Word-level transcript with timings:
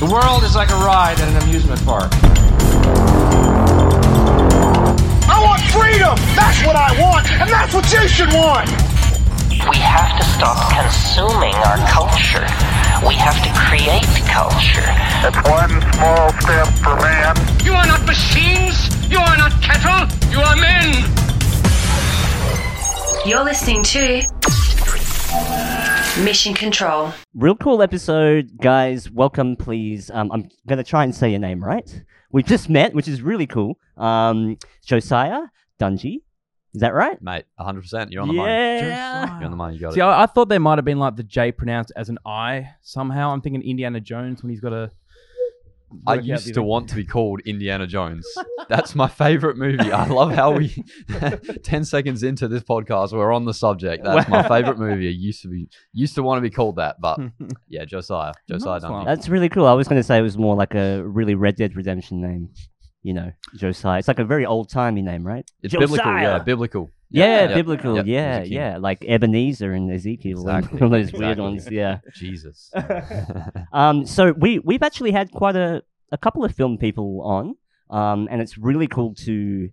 The 0.00 0.06
world 0.06 0.44
is 0.44 0.54
like 0.56 0.70
a 0.70 0.76
ride 0.76 1.20
at 1.20 1.28
an 1.28 1.36
amusement 1.42 1.84
park. 1.84 2.08
I 5.28 5.36
want 5.44 5.60
freedom! 5.68 6.16
That's 6.32 6.64
what 6.64 6.74
I 6.74 6.88
want, 6.98 7.30
and 7.32 7.50
that's 7.50 7.74
what 7.74 7.84
you 7.92 8.08
should 8.08 8.32
want! 8.32 8.70
We 9.68 9.76
have 9.76 10.16
to 10.16 10.24
stop 10.24 10.56
consuming 10.72 11.52
our 11.68 11.76
culture. 11.84 12.48
We 13.06 13.12
have 13.20 13.36
to 13.44 13.52
create 13.52 14.08
culture. 14.24 14.88
It's 15.20 15.36
one 15.44 15.68
small 15.92 16.32
step 16.40 16.68
for 16.80 16.96
man. 16.96 17.36
You 17.62 17.74
are 17.74 17.86
not 17.86 18.00
machines. 18.06 18.88
You 19.10 19.18
are 19.18 19.36
not 19.36 19.52
cattle. 19.60 20.08
You 20.32 20.40
are 20.40 20.56
men. 20.56 21.04
You're 23.26 23.44
listening 23.44 23.82
to 23.92 24.24
Mission 26.18 26.52
Control. 26.54 27.12
Real 27.34 27.54
cool 27.56 27.82
episode, 27.82 28.50
guys. 28.60 29.10
Welcome, 29.10 29.56
please. 29.56 30.10
Um, 30.10 30.30
I'm 30.32 30.50
gonna 30.66 30.84
try 30.84 31.04
and 31.04 31.14
say 31.14 31.30
your 31.30 31.38
name 31.38 31.64
right. 31.64 32.02
We 32.32 32.42
just 32.42 32.68
met, 32.68 32.92
which 32.94 33.08
is 33.08 33.22
really 33.22 33.46
cool. 33.46 33.78
Um, 33.96 34.58
Josiah 34.84 35.42
Dunjey, 35.80 36.16
is 36.74 36.80
that 36.80 36.92
right? 36.94 37.20
mate. 37.22 37.44
100. 37.56 37.80
percent 37.80 38.12
You're 38.12 38.22
on 38.22 38.28
the 38.28 38.34
money. 38.34 38.50
yeah. 38.52 39.36
You're 39.36 39.44
on 39.46 39.50
the 39.50 39.56
money. 39.56 39.74
You 39.76 39.80
got 39.80 39.94
See, 39.94 40.00
it. 40.00 40.04
I, 40.04 40.24
I 40.24 40.26
thought 40.26 40.48
there 40.48 40.60
might 40.60 40.76
have 40.78 40.84
been 40.84 40.98
like 40.98 41.16
the 41.16 41.22
J 41.22 41.52
pronounced 41.52 41.92
as 41.96 42.08
an 42.08 42.18
I 42.26 42.68
somehow. 42.82 43.30
I'm 43.32 43.40
thinking 43.40 43.62
Indiana 43.62 44.00
Jones 44.00 44.42
when 44.42 44.50
he's 44.50 44.60
got 44.60 44.72
a. 44.72 44.90
I 46.06 46.14
used 46.14 46.54
to 46.54 46.62
want 46.62 46.88
to 46.90 46.94
be 46.94 47.04
called 47.04 47.40
Indiana 47.44 47.86
Jones. 47.86 48.26
That's 48.68 48.94
my 48.94 49.08
favorite 49.08 49.56
movie. 49.56 49.90
I 49.90 50.06
love 50.06 50.32
how 50.32 50.52
we, 50.52 50.84
10 51.62 51.84
seconds 51.84 52.22
into 52.22 52.48
this 52.48 52.62
podcast, 52.62 53.12
we're 53.12 53.32
on 53.32 53.44
the 53.44 53.54
subject. 53.54 54.04
That's 54.04 54.28
my 54.28 54.46
favorite 54.46 54.78
movie. 54.78 55.08
I 55.08 55.12
used 55.12 55.42
to 55.42 55.48
be, 55.48 55.68
used 55.92 56.14
to 56.14 56.22
want 56.22 56.38
to 56.38 56.42
be 56.42 56.50
called 56.50 56.76
that, 56.76 57.00
but 57.00 57.18
yeah, 57.68 57.84
Josiah, 57.84 58.32
Josiah 58.48 58.80
Nice 58.80 59.06
That's 59.06 59.28
really 59.28 59.48
cool. 59.48 59.66
I 59.66 59.72
was 59.72 59.88
gonna 59.88 60.02
say 60.02 60.18
it 60.18 60.22
was 60.22 60.38
more 60.38 60.54
like 60.54 60.74
a 60.74 61.02
really 61.02 61.34
Red 61.34 61.56
Dead 61.56 61.76
Redemption 61.76 62.20
name. 62.20 62.50
You 63.02 63.14
know, 63.14 63.32
Josiah. 63.56 63.98
It's 63.98 64.08
like 64.08 64.18
a 64.18 64.24
very 64.24 64.44
old 64.44 64.68
timey 64.68 65.00
name, 65.00 65.26
right? 65.26 65.50
It's 65.62 65.74
biblical, 65.74 66.12
yeah, 66.12 66.38
biblical. 66.38 66.90
Yeah, 67.10 67.48
yeah, 67.48 67.54
biblical. 67.54 67.96
yeah, 67.96 68.02
Yeah, 68.04 68.38
he's 68.38 68.46
a 68.46 68.50
king. 68.50 68.52
yeah, 68.58 68.76
like 68.78 69.04
Ebenezer 69.04 69.72
and 69.72 69.90
Ezekiel, 69.90 70.48
and 70.48 70.58
Exactly, 70.64 70.80
all 70.82 70.88
those 70.90 71.12
weird 71.12 71.38
ones. 71.38 71.68
Yeah. 71.70 71.98
Jesus. 72.14 72.70
Um, 73.72 74.06
so 74.06 74.32
we 74.32 74.58
we've 74.58 74.82
actually 74.82 75.12
had 75.12 75.30
quite 75.30 75.56
a 75.56 75.82
a 76.12 76.18
couple 76.18 76.44
of 76.44 76.54
film 76.54 76.76
people 76.78 77.22
on, 77.22 77.54
um, 77.90 78.28
and 78.30 78.40
it's 78.42 78.58
really 78.58 78.86
cool 78.88 79.14
to 79.26 79.70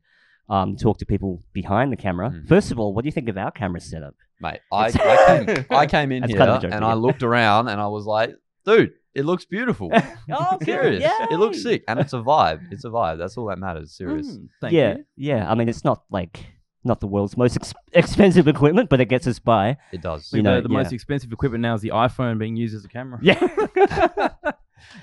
um 0.50 0.76
talk 0.78 0.98
to 1.00 1.06
people 1.06 1.44
behind 1.54 1.92
the 1.92 1.98
camera. 1.98 2.30
Mm. 2.30 2.48
First 2.48 2.72
of 2.72 2.80
all, 2.80 2.94
what 2.94 3.04
do 3.04 3.08
you 3.08 3.12
think 3.12 3.28
of 3.30 3.38
our 3.38 3.52
camera 3.52 3.82
setup? 3.82 4.14
Mate, 4.40 4.60
I, 4.72 4.86
I, 4.86 5.46
came, 5.46 5.66
I 5.72 5.86
came 5.88 6.12
in 6.12 6.22
That's 6.22 6.32
here 6.34 6.38
kind 6.40 6.52
of 6.52 6.58
a 6.58 6.62
joke, 6.62 6.72
and 6.74 6.82
yeah. 6.84 6.88
I 6.90 6.94
looked 6.94 7.24
around 7.24 7.70
and 7.70 7.82
I 7.82 7.88
was 7.88 8.06
like, 8.06 8.36
dude, 8.66 8.94
it 9.16 9.26
looks 9.26 9.46
beautiful. 9.46 9.90
oh, 10.32 10.58
Serious. 10.64 11.04
It 11.32 11.40
looks 11.40 11.64
sick. 11.64 11.84
And 11.88 12.00
it's 12.00 12.14
a 12.14 12.18
vibe. 12.18 12.72
It's 12.72 12.86
a 12.86 12.90
vibe. 12.90 13.18
That's 13.18 13.36
all 13.36 13.48
that 13.48 13.58
matters. 13.58 13.98
Serious. 13.98 14.28
Mm, 14.28 14.48
thank 14.62 14.74
yeah, 14.74 14.98
you. 14.98 15.06
yeah. 15.16 15.50
I 15.52 15.56
mean, 15.56 15.70
it's 15.70 15.84
not 15.84 16.04
like 16.12 16.46
not 16.88 17.00
the 17.02 17.08
world's 17.08 17.38
most 17.38 17.56
ex- 17.56 17.74
expensive 17.94 18.48
equipment, 18.48 18.90
but 18.90 19.00
it 19.00 19.06
gets 19.06 19.28
us 19.28 19.38
by. 19.40 19.78
It 19.92 20.02
does. 20.02 20.32
You 20.34 20.38
You 20.38 20.44
know, 20.44 20.56
know, 20.56 20.62
the 20.62 20.70
yeah. 20.70 20.78
most 20.78 20.92
expensive 20.94 21.32
equipment 21.32 21.62
now 21.62 21.76
is 21.76 21.82
the 21.82 21.90
iPhone 21.90 22.40
being 22.40 22.56
used 22.56 22.74
as 22.76 22.84
a 22.86 22.88
camera. 22.88 23.20
Yeah. 23.22 23.40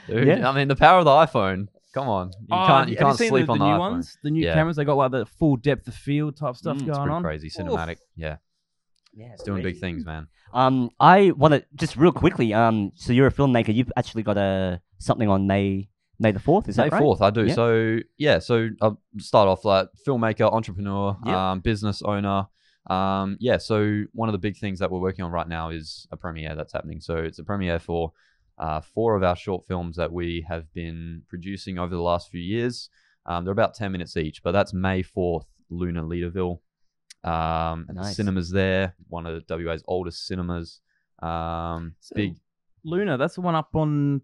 Dude, 0.06 0.26
Yeah. 0.28 0.48
I 0.48 0.54
mean, 0.54 0.68
the 0.68 0.76
power 0.76 0.98
of 1.00 1.04
the 1.04 1.10
iPhone. 1.10 1.68
Come 1.92 2.08
on. 2.08 2.28
You 2.40 2.46
Oh, 2.50 2.66
can't, 2.66 2.88
you 2.88 2.96
can't 2.96 3.16
seen 3.16 3.28
sleep 3.28 3.46
the, 3.46 3.52
on 3.52 3.58
the 3.58 3.64
the, 3.64 3.70
new 3.70 3.76
iPhone. 3.76 3.90
ones. 3.92 4.18
The 4.22 4.30
new 4.30 4.44
Yeah. 4.44 4.54
cameras, 4.54 4.76
they 4.76 4.84
got 4.84 4.96
like 4.96 5.12
the 5.12 5.26
full 5.26 5.56
depth 5.56 5.86
of 5.88 5.94
field 5.94 6.36
type 6.36 6.56
stuff 6.56 6.76
Mm, 6.76 6.80
it's 6.80 6.88
It's 6.88 6.96
going 6.98 7.06
pretty 7.08 7.14
on. 7.16 7.22
crazy. 7.22 7.50
Cinematic. 7.50 7.96
Yeah. 8.16 8.36
yeah, 9.14 9.32
It's 9.32 9.42
doing 9.44 9.62
big 9.62 9.78
things, 9.78 10.04
man. 10.04 10.26
Um, 10.52 10.90
I 11.00 11.30
want 11.32 11.54
to 11.54 11.64
just 11.74 11.96
real 11.96 12.12
quickly. 12.12 12.52
Um, 12.54 12.92
so 12.96 13.12
you're 13.12 13.26
a 13.28 13.32
filmmaker. 13.32 13.74
You've 13.74 13.92
actually 13.96 14.22
got 14.24 14.36
a 14.36 14.80
something 14.98 15.28
on 15.28 15.46
May 15.46 15.88
May 16.18 16.32
the 16.32 16.38
fourth. 16.40 16.68
Is 16.68 16.76
May 16.76 16.84
that 16.84 16.92
right? 16.92 17.02
4th, 17.02 17.20
I 17.20 17.30
do. 17.30 17.46
Yeah. 17.46 17.54
So, 17.54 17.98
yeah, 18.18 18.38
so 18.38 18.68
I'll 18.80 19.00
start 19.18 19.48
off 19.48 19.64
like 19.64 19.88
filmmaker, 20.06 20.52
entrepreneur, 20.52 21.16
Yeah. 21.26 21.50
um, 21.52 21.60
business 21.60 22.02
owner. 22.02 22.46
Um, 22.86 23.36
yeah, 23.40 23.56
so 23.58 24.04
one 24.12 24.28
of 24.28 24.32
the 24.34 24.38
big 24.38 24.56
things 24.56 24.78
that 24.78 24.90
we're 24.90 25.00
working 25.00 25.24
on 25.24 25.32
right 25.32 25.48
now 25.48 25.70
is 25.70 26.06
a 26.12 26.16
premiere 26.16 26.54
that's 26.54 26.72
happening. 26.72 27.00
So 27.00 27.16
it's 27.16 27.38
a 27.38 27.44
premiere 27.44 27.78
for 27.78 28.12
uh, 28.58 28.80
four 28.80 29.16
of 29.16 29.22
our 29.22 29.34
short 29.36 29.66
films 29.66 29.96
that 29.96 30.12
we 30.12 30.44
have 30.48 30.72
been 30.72 31.22
producing 31.28 31.78
over 31.78 31.94
the 31.94 32.02
last 32.02 32.30
few 32.30 32.40
years. 32.40 32.90
Um, 33.26 33.44
they're 33.44 33.52
about 33.52 33.74
10 33.74 33.90
minutes 33.90 34.16
each, 34.16 34.42
but 34.42 34.52
that's 34.52 34.72
May 34.74 35.02
4th, 35.02 35.46
Luna 35.70 36.02
Leederville. 36.04 36.60
Um, 37.24 37.86
and 37.88 37.96
the 37.96 38.02
Nice. 38.02 38.16
cinemas 38.16 38.50
there, 38.50 38.94
one 39.08 39.24
of 39.26 39.42
WA's 39.48 39.82
oldest 39.88 40.26
cinemas. 40.26 40.80
Um, 41.22 41.94
So- 42.00 42.14
big 42.16 42.36
Luna, 42.84 43.16
that's 43.16 43.36
the 43.36 43.40
one 43.40 43.54
up 43.54 43.74
on 43.74 44.20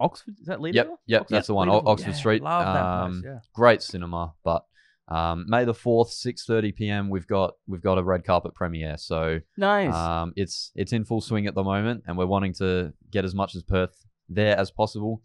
Oxford. 0.00 0.34
Is 0.40 0.46
that 0.46 0.60
Leader? 0.60 0.76
Yep, 0.76 0.88
yep, 1.06 1.28
that's 1.28 1.46
the 1.48 1.54
one, 1.54 1.68
Oxford 1.68 2.14
Street. 2.14 2.42
Love 2.42 2.64
that 2.74 2.84
Um, 2.84 3.12
place. 3.12 3.22
Yeah. 3.24 3.38
great 3.54 3.82
cinema. 3.82 4.34
But 4.44 4.64
um, 5.08 5.44
May 5.48 5.64
the 5.64 5.74
fourth, 5.74 6.10
six 6.10 6.44
thirty 6.46 6.72
p.m. 6.72 7.10
We've 7.10 7.26
got 7.26 7.54
we've 7.66 7.82
got 7.82 7.98
a 7.98 8.02
red 8.02 8.24
carpet 8.24 8.54
premiere, 8.54 8.96
so 8.96 9.40
Nice. 9.56 9.92
um, 9.94 10.32
it's 10.36 10.72
it's 10.74 10.92
in 10.92 11.04
full 11.04 11.20
swing 11.20 11.46
at 11.46 11.54
the 11.54 11.62
moment, 11.64 12.04
and 12.06 12.16
we're 12.16 12.26
wanting 12.26 12.54
to 12.54 12.92
get 13.10 13.24
as 13.24 13.34
much 13.34 13.54
as 13.54 13.62
Perth 13.62 14.04
there 14.28 14.56
as 14.58 14.70
possible. 14.70 15.22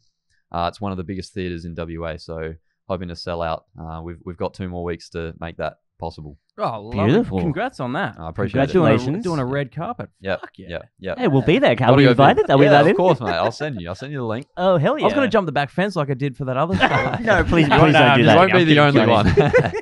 Uh, 0.51 0.65
it's 0.67 0.81
one 0.81 0.91
of 0.91 0.97
the 0.97 1.03
biggest 1.03 1.33
theaters 1.33 1.63
in 1.65 1.75
WA, 1.77 2.17
so 2.17 2.55
hoping 2.89 3.07
to 3.07 3.15
sell 3.15 3.41
out. 3.41 3.65
Uh, 3.79 4.01
we've 4.03 4.17
we've 4.25 4.35
got 4.37 4.53
two 4.53 4.67
more 4.67 4.83
weeks 4.83 5.09
to 5.11 5.33
make 5.39 5.55
that 5.57 5.75
possible. 5.99 6.37
Oh, 6.57 6.81
lovely. 6.81 7.05
Beautiful. 7.05 7.39
Congrats 7.39 7.79
on 7.79 7.93
that. 7.93 8.15
I 8.19 8.29
appreciate 8.29 8.63
it. 8.63 8.73
Doing 8.73 8.85
a, 8.85 8.89
Congratulations. 8.89 9.23
doing 9.23 9.39
a 9.39 9.45
red 9.45 9.73
carpet. 9.73 10.09
Yeah, 10.19 10.37
Fuck 10.37 10.51
yeah. 10.57 10.67
yeah, 10.69 10.77
yeah. 10.99 11.15
hey, 11.17 11.27
we'll 11.27 11.41
be 11.43 11.59
there. 11.59 11.71
Are 11.71 11.75
Gotta 11.75 11.93
we 11.95 12.03
go 12.03 12.09
invited? 12.11 12.49
Are 12.49 12.57
we 12.57 12.65
yeah, 12.65 12.71
allowed 12.71 12.85
in? 12.85 12.91
of 12.91 12.97
course, 12.97 13.21
mate. 13.21 13.29
I'll 13.31 13.51
send 13.51 13.79
you. 13.79 13.87
I'll 13.87 13.95
send 13.95 14.11
you 14.11 14.17
the 14.19 14.25
link. 14.25 14.47
Oh 14.57 14.77
hell 14.77 14.97
yeah! 14.97 15.03
I 15.03 15.05
was 15.05 15.13
going 15.13 15.25
to 15.27 15.31
jump 15.31 15.45
the 15.45 15.51
back 15.51 15.69
fence 15.69 15.95
like 15.95 16.09
I 16.09 16.15
did 16.15 16.35
for 16.35 16.45
that 16.45 16.57
other 16.57 16.75
stuff. 16.77 17.19
no, 17.21 17.43
please, 17.43 17.67
please 17.67 17.69
no, 17.69 17.77
don't 17.77 17.91
do 17.93 17.97
I'm 17.97 18.19
You 18.19 18.25
that. 18.25 18.33
just- 18.33 18.37
won't 18.37 18.53
be 18.53 18.59
I'm 18.59 18.67
the 18.67 18.79
only 18.79 18.99
kidding, 18.99 19.71
one. 19.71 19.73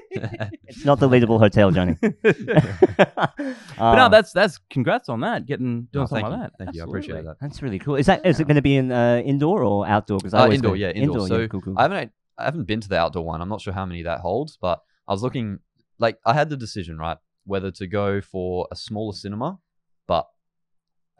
It's 0.67 0.83
not 0.85 0.99
the 0.99 1.07
Leederville 1.09 1.39
hotel, 1.39 1.71
Johnny. 1.71 1.95
But 2.01 3.95
no, 3.95 4.09
that's 4.09 4.31
that's 4.33 4.59
congrats 4.69 5.09
on 5.09 5.21
that. 5.21 5.45
Getting 5.45 5.87
doing 5.91 6.03
Oh, 6.03 6.07
something 6.07 6.23
thank 6.25 6.31
like 6.31 6.31
you. 6.31 6.43
that. 6.43 6.51
Thank 6.57 6.75
you. 6.75 6.81
I 6.81 6.85
appreciate 6.85 7.15
Absolutely. 7.15 7.27
that. 7.29 7.37
that's 7.41 7.61
really 7.61 7.79
cool. 7.79 7.95
Is 7.95 8.05
that 8.07 8.25
is 8.25 8.39
it 8.39 8.45
going 8.47 8.55
to 8.55 8.61
be 8.61 8.75
in 8.77 8.91
uh, 8.91 9.21
indoor 9.25 9.63
or 9.63 9.87
outdoor? 9.87 10.17
Because 10.19 10.33
Uh, 10.33 10.49
indoor, 10.51 10.75
yeah, 10.75 10.89
indoor. 10.89 11.27
So 11.27 11.47
cool, 11.47 11.61
cool. 11.61 11.73
I 11.77 11.83
haven't 11.83 12.11
I 12.37 12.45
haven't 12.45 12.65
been 12.65 12.81
to 12.81 12.89
the 12.89 12.97
outdoor 12.97 13.25
one. 13.25 13.41
I'm 13.41 13.49
not 13.49 13.61
sure 13.61 13.73
how 13.73 13.85
many 13.85 14.03
that 14.03 14.19
holds, 14.19 14.57
but 14.61 14.81
I 15.07 15.13
was 15.13 15.23
looking 15.23 15.59
like 15.99 16.17
I 16.25 16.33
had 16.33 16.49
the 16.49 16.57
decision 16.57 16.97
right 16.97 17.17
whether 17.45 17.71
to 17.71 17.87
go 17.87 18.21
for 18.21 18.67
a 18.71 18.75
smaller 18.75 19.13
cinema, 19.13 19.59
but 20.07 20.27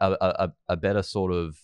a 0.00 0.12
a, 0.12 0.52
a- 0.68 0.76
better 0.76 1.02
sort 1.02 1.32
of 1.32 1.56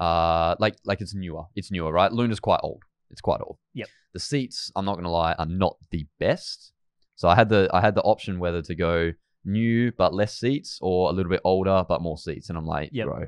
uh 0.00 0.54
like 0.58 0.76
like 0.84 1.00
it's 1.00 1.14
newer. 1.14 1.44
It's 1.54 1.70
newer, 1.70 1.92
right? 1.92 2.10
Luna's 2.12 2.40
quite 2.40 2.60
old. 2.62 2.82
It's 3.10 3.20
quite 3.20 3.40
old. 3.40 3.58
Yep. 3.74 3.88
The 4.14 4.20
seats, 4.20 4.70
I'm 4.74 4.84
not 4.84 4.96
gonna 4.96 5.10
lie, 5.10 5.34
are 5.34 5.46
not 5.46 5.76
the 5.90 6.06
best. 6.18 6.72
So 7.16 7.28
I 7.28 7.34
had 7.36 7.48
the 7.48 7.68
I 7.72 7.80
had 7.80 7.94
the 7.94 8.02
option 8.02 8.38
whether 8.38 8.62
to 8.62 8.74
go 8.74 9.12
new 9.44 9.92
but 9.92 10.14
less 10.14 10.34
seats 10.38 10.78
or 10.80 11.10
a 11.10 11.12
little 11.12 11.30
bit 11.30 11.42
older 11.44 11.84
but 11.88 12.00
more 12.02 12.16
seats, 12.18 12.48
and 12.48 12.58
I'm 12.58 12.66
like, 12.66 12.90
Yep. 12.92 13.06
bro, 13.06 13.26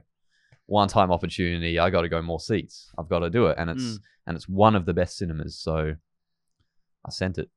one 0.66 0.88
time 0.88 1.12
opportunity. 1.12 1.78
I 1.78 1.90
got 1.90 2.00
to 2.02 2.08
go 2.08 2.22
more 2.22 2.40
seats. 2.40 2.90
I've 2.98 3.08
got 3.08 3.20
to 3.20 3.30
do 3.30 3.46
it, 3.46 3.56
and 3.58 3.70
it's 3.70 3.82
Mm. 3.84 3.98
and 4.26 4.36
it's 4.36 4.48
one 4.48 4.74
of 4.74 4.86
the 4.86 4.94
best 4.94 5.16
cinemas. 5.18 5.56
So 5.58 5.94
I 7.04 7.10
sent 7.10 7.38
it. 7.38 7.48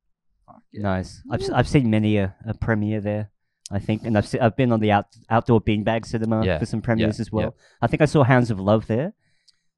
Nice. 0.74 1.22
I've 1.32 1.42
s- 1.42 1.50
I've 1.50 1.68
seen 1.68 1.90
many 1.90 2.18
a, 2.18 2.36
a 2.46 2.54
premiere 2.54 3.02
there. 3.02 3.32
I 3.72 3.78
think, 3.80 4.04
and 4.04 4.18
I've 4.18 4.28
se- 4.28 4.40
I've 4.40 4.56
been 4.58 4.72
on 4.72 4.80
the 4.80 4.92
out, 4.92 5.06
outdoor 5.30 5.62
beanbag 5.62 6.06
cinema 6.06 6.44
Yeah, 6.44 6.58
for 6.58 6.66
some 6.66 6.82
premieres 6.82 7.20
yeah, 7.20 7.22
as 7.22 7.32
well. 7.32 7.56
I 7.82 7.88
think 7.88 8.02
I 8.02 8.06
saw 8.06 8.24
Hounds 8.24 8.50
of 8.50 8.60
Love 8.60 8.88
there. 8.88 9.14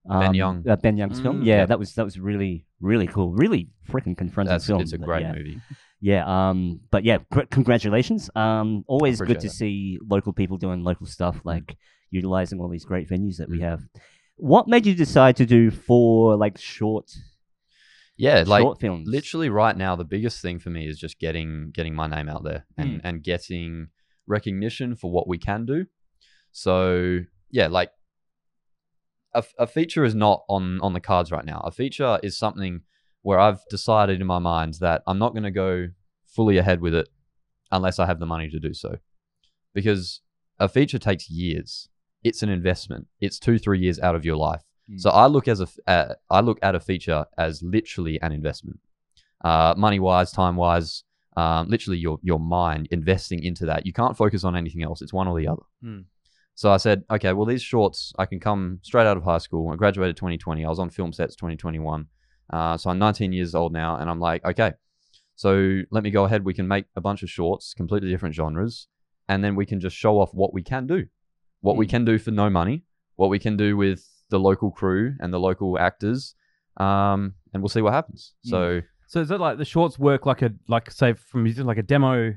Ben 0.08 0.34
Young. 0.34 0.68
uh, 0.68 0.78
Ben 0.78 0.98
Young's 0.98 1.20
film. 1.20 1.42
Mm. 1.42 1.46
Yeah, 1.46 1.58
Yeah. 1.58 1.66
that 1.68 1.78
was 1.80 1.94
that 1.96 2.06
was 2.06 2.18
really 2.20 2.66
really 2.80 3.06
cool. 3.08 3.32
Really 3.34 3.70
freaking 3.90 4.18
confronting 4.18 4.52
That's 4.54 4.66
film. 4.66 4.82
it's 4.82 4.94
a 4.94 4.98
but 4.98 5.06
great 5.06 5.22
yeah. 5.24 5.34
movie. 5.34 5.60
Yeah. 6.00 6.24
Um. 6.50 6.80
But 6.90 7.04
yeah, 7.04 7.20
gr- 7.32 7.42
congratulations. 7.52 8.30
Um. 8.36 8.84
Always 8.88 9.20
good 9.20 9.32
Appreciate 9.32 9.42
to 9.42 9.48
it. 9.48 9.58
see 9.58 10.00
local 10.10 10.34
people 10.34 10.58
doing 10.58 10.84
local 10.84 11.06
stuff, 11.06 11.42
like 11.44 11.76
utilizing 12.12 12.60
all 12.60 12.70
these 12.70 12.86
great 12.86 13.08
venues 13.10 13.38
that 13.38 13.50
we 13.50 13.60
Mm. 13.60 13.64
have. 13.64 13.82
What 14.38 14.68
made 14.68 14.86
you 14.88 14.96
decide 14.96 15.36
to 15.38 15.46
do 15.46 15.70
four 15.70 16.36
like 16.36 16.58
short 16.58 17.12
Yeah, 18.28 18.44
like 18.46 18.62
short 18.62 18.80
films? 18.80 19.08
literally 19.08 19.50
right 19.50 19.76
now, 19.76 19.96
the 19.96 20.06
biggest 20.16 20.42
thing 20.42 20.60
for 20.60 20.70
me 20.70 20.88
is 20.88 21.00
just 21.00 21.18
getting 21.20 21.72
getting 21.78 21.96
my 21.96 22.08
name 22.16 22.30
out 22.30 22.44
there 22.44 22.66
and 22.78 22.90
Mm. 22.90 23.02
and 23.04 23.24
getting 23.24 23.88
recognition 24.28 24.96
for 24.96 25.12
what 25.12 25.28
we 25.28 25.38
can 25.40 25.66
do. 25.66 25.80
So 26.52 27.22
yeah, 27.50 27.68
like 27.68 27.92
a, 29.34 29.44
a 29.58 29.68
feature 29.68 30.04
is 30.04 30.14
not 30.16 30.44
on 30.48 30.80
on 30.82 30.94
the 30.94 31.00
cards 31.00 31.32
right 31.32 31.46
now. 31.46 31.60
A 31.64 31.72
feature 31.72 32.20
is 32.22 32.38
something 32.38 32.82
where 33.24 33.40
I've 33.40 33.62
decided 33.70 34.20
in 34.22 34.28
my 34.28 34.40
mind 34.40 34.76
that 34.82 35.02
I'm 35.08 35.20
not 35.20 35.34
going 35.34 35.44
to 35.44 35.52
go 35.52 35.88
fully 36.26 36.58
ahead 36.58 36.82
with 36.82 36.94
it 36.96 37.08
unless 37.72 38.00
I 38.00 38.06
have 38.06 38.20
the 38.20 38.26
money 38.26 38.50
to 38.50 38.60
do 38.60 38.74
so, 38.74 38.98
because 39.74 40.22
a 40.60 40.68
feature 40.68 41.00
takes 41.00 41.30
years. 41.30 41.90
It's 42.24 42.44
an 42.44 42.50
investment. 42.50 43.08
It's 43.20 43.40
two 43.40 43.58
three 43.58 43.80
years 43.80 44.00
out 44.00 44.16
of 44.16 44.26
your 44.26 44.36
life. 44.36 44.62
So 44.98 45.10
I 45.10 45.28
look 45.28 45.48
as 45.48 45.62
a 45.62 45.68
uh, 45.88 46.14
I 46.30 46.42
look 46.42 46.60
at 46.62 46.76
a 46.76 46.80
feature 46.80 47.26
as 47.38 47.62
literally 47.64 48.22
an 48.22 48.32
investment, 48.32 48.80
uh, 49.44 49.74
money 49.78 50.00
wise, 50.00 50.32
time 50.32 50.56
wise, 50.56 51.04
um, 51.38 51.70
literally 51.70 51.98
your 51.98 52.20
your 52.22 52.40
mind 52.40 52.88
investing 52.92 53.44
into 53.44 53.66
that. 53.68 53.86
You 53.86 53.94
can't 53.94 54.18
focus 54.18 54.44
on 54.44 54.56
anything 54.56 54.84
else. 54.84 55.02
It's 55.02 55.14
one 55.14 55.28
or 55.28 55.40
the 55.40 55.48
other. 55.48 55.64
Hmm. 55.82 56.00
So 56.56 56.72
I 56.72 56.78
said, 56.78 57.04
okay, 57.10 57.32
well, 57.34 57.46
these 57.46 57.62
shorts, 57.64 58.14
I 58.20 58.26
can 58.26 58.40
come 58.40 58.80
straight 58.84 59.08
out 59.08 59.18
of 59.18 59.24
high 59.24 59.38
school. 59.40 59.72
I 59.72 59.76
graduated 59.78 60.18
2020. 60.18 60.66
I 60.66 60.70
was 60.70 60.80
on 60.80 60.90
film 60.90 61.14
sets 61.14 61.36
2021. 61.36 62.08
Uh, 62.52 62.78
so 62.78 62.90
I'm 62.90 63.00
19 63.00 63.32
years 63.32 63.56
old 63.56 63.72
now, 63.72 63.96
and 63.96 64.10
I'm 64.10 64.20
like, 64.20 64.44
okay, 64.44 64.74
so 65.36 65.82
let 65.90 66.04
me 66.04 66.12
go 66.12 66.26
ahead. 66.26 66.44
We 66.44 66.54
can 66.54 66.68
make 66.68 66.86
a 66.96 67.02
bunch 67.02 67.24
of 67.24 67.30
shorts, 67.30 67.74
completely 67.74 68.10
different 68.10 68.36
genres, 68.36 68.88
and 69.30 69.42
then 69.44 69.56
we 69.56 69.66
can 69.66 69.80
just 69.80 69.96
show 69.96 70.20
off 70.20 70.34
what 70.34 70.54
we 70.54 70.62
can 70.62 70.86
do, 70.86 71.08
what 71.62 71.78
we 71.78 71.88
Mm. 71.88 71.90
can 71.90 72.06
do 72.06 72.20
for 72.20 72.32
no 72.32 72.50
money, 72.50 72.84
what 73.16 73.30
we 73.30 73.40
can 73.40 73.56
do 73.56 73.78
with 73.78 74.06
the 74.32 74.40
local 74.40 74.72
crew 74.72 75.14
and 75.22 75.32
the 75.32 75.40
local 75.40 75.78
actors, 75.78 76.34
um, 76.78 77.36
and 77.54 77.62
we'll 77.62 77.70
see 77.70 77.82
what 77.82 77.94
happens. 77.94 78.34
So 78.44 78.82
So 79.08 79.20
is 79.22 79.30
it 79.30 79.40
like 79.40 79.58
the 79.58 79.66
shorts 79.66 80.00
work 80.00 80.26
like 80.26 80.42
a 80.42 80.52
like 80.68 80.90
say 80.90 81.14
from 81.14 81.46
like 81.72 81.78
a 81.78 81.84
demo 81.84 82.34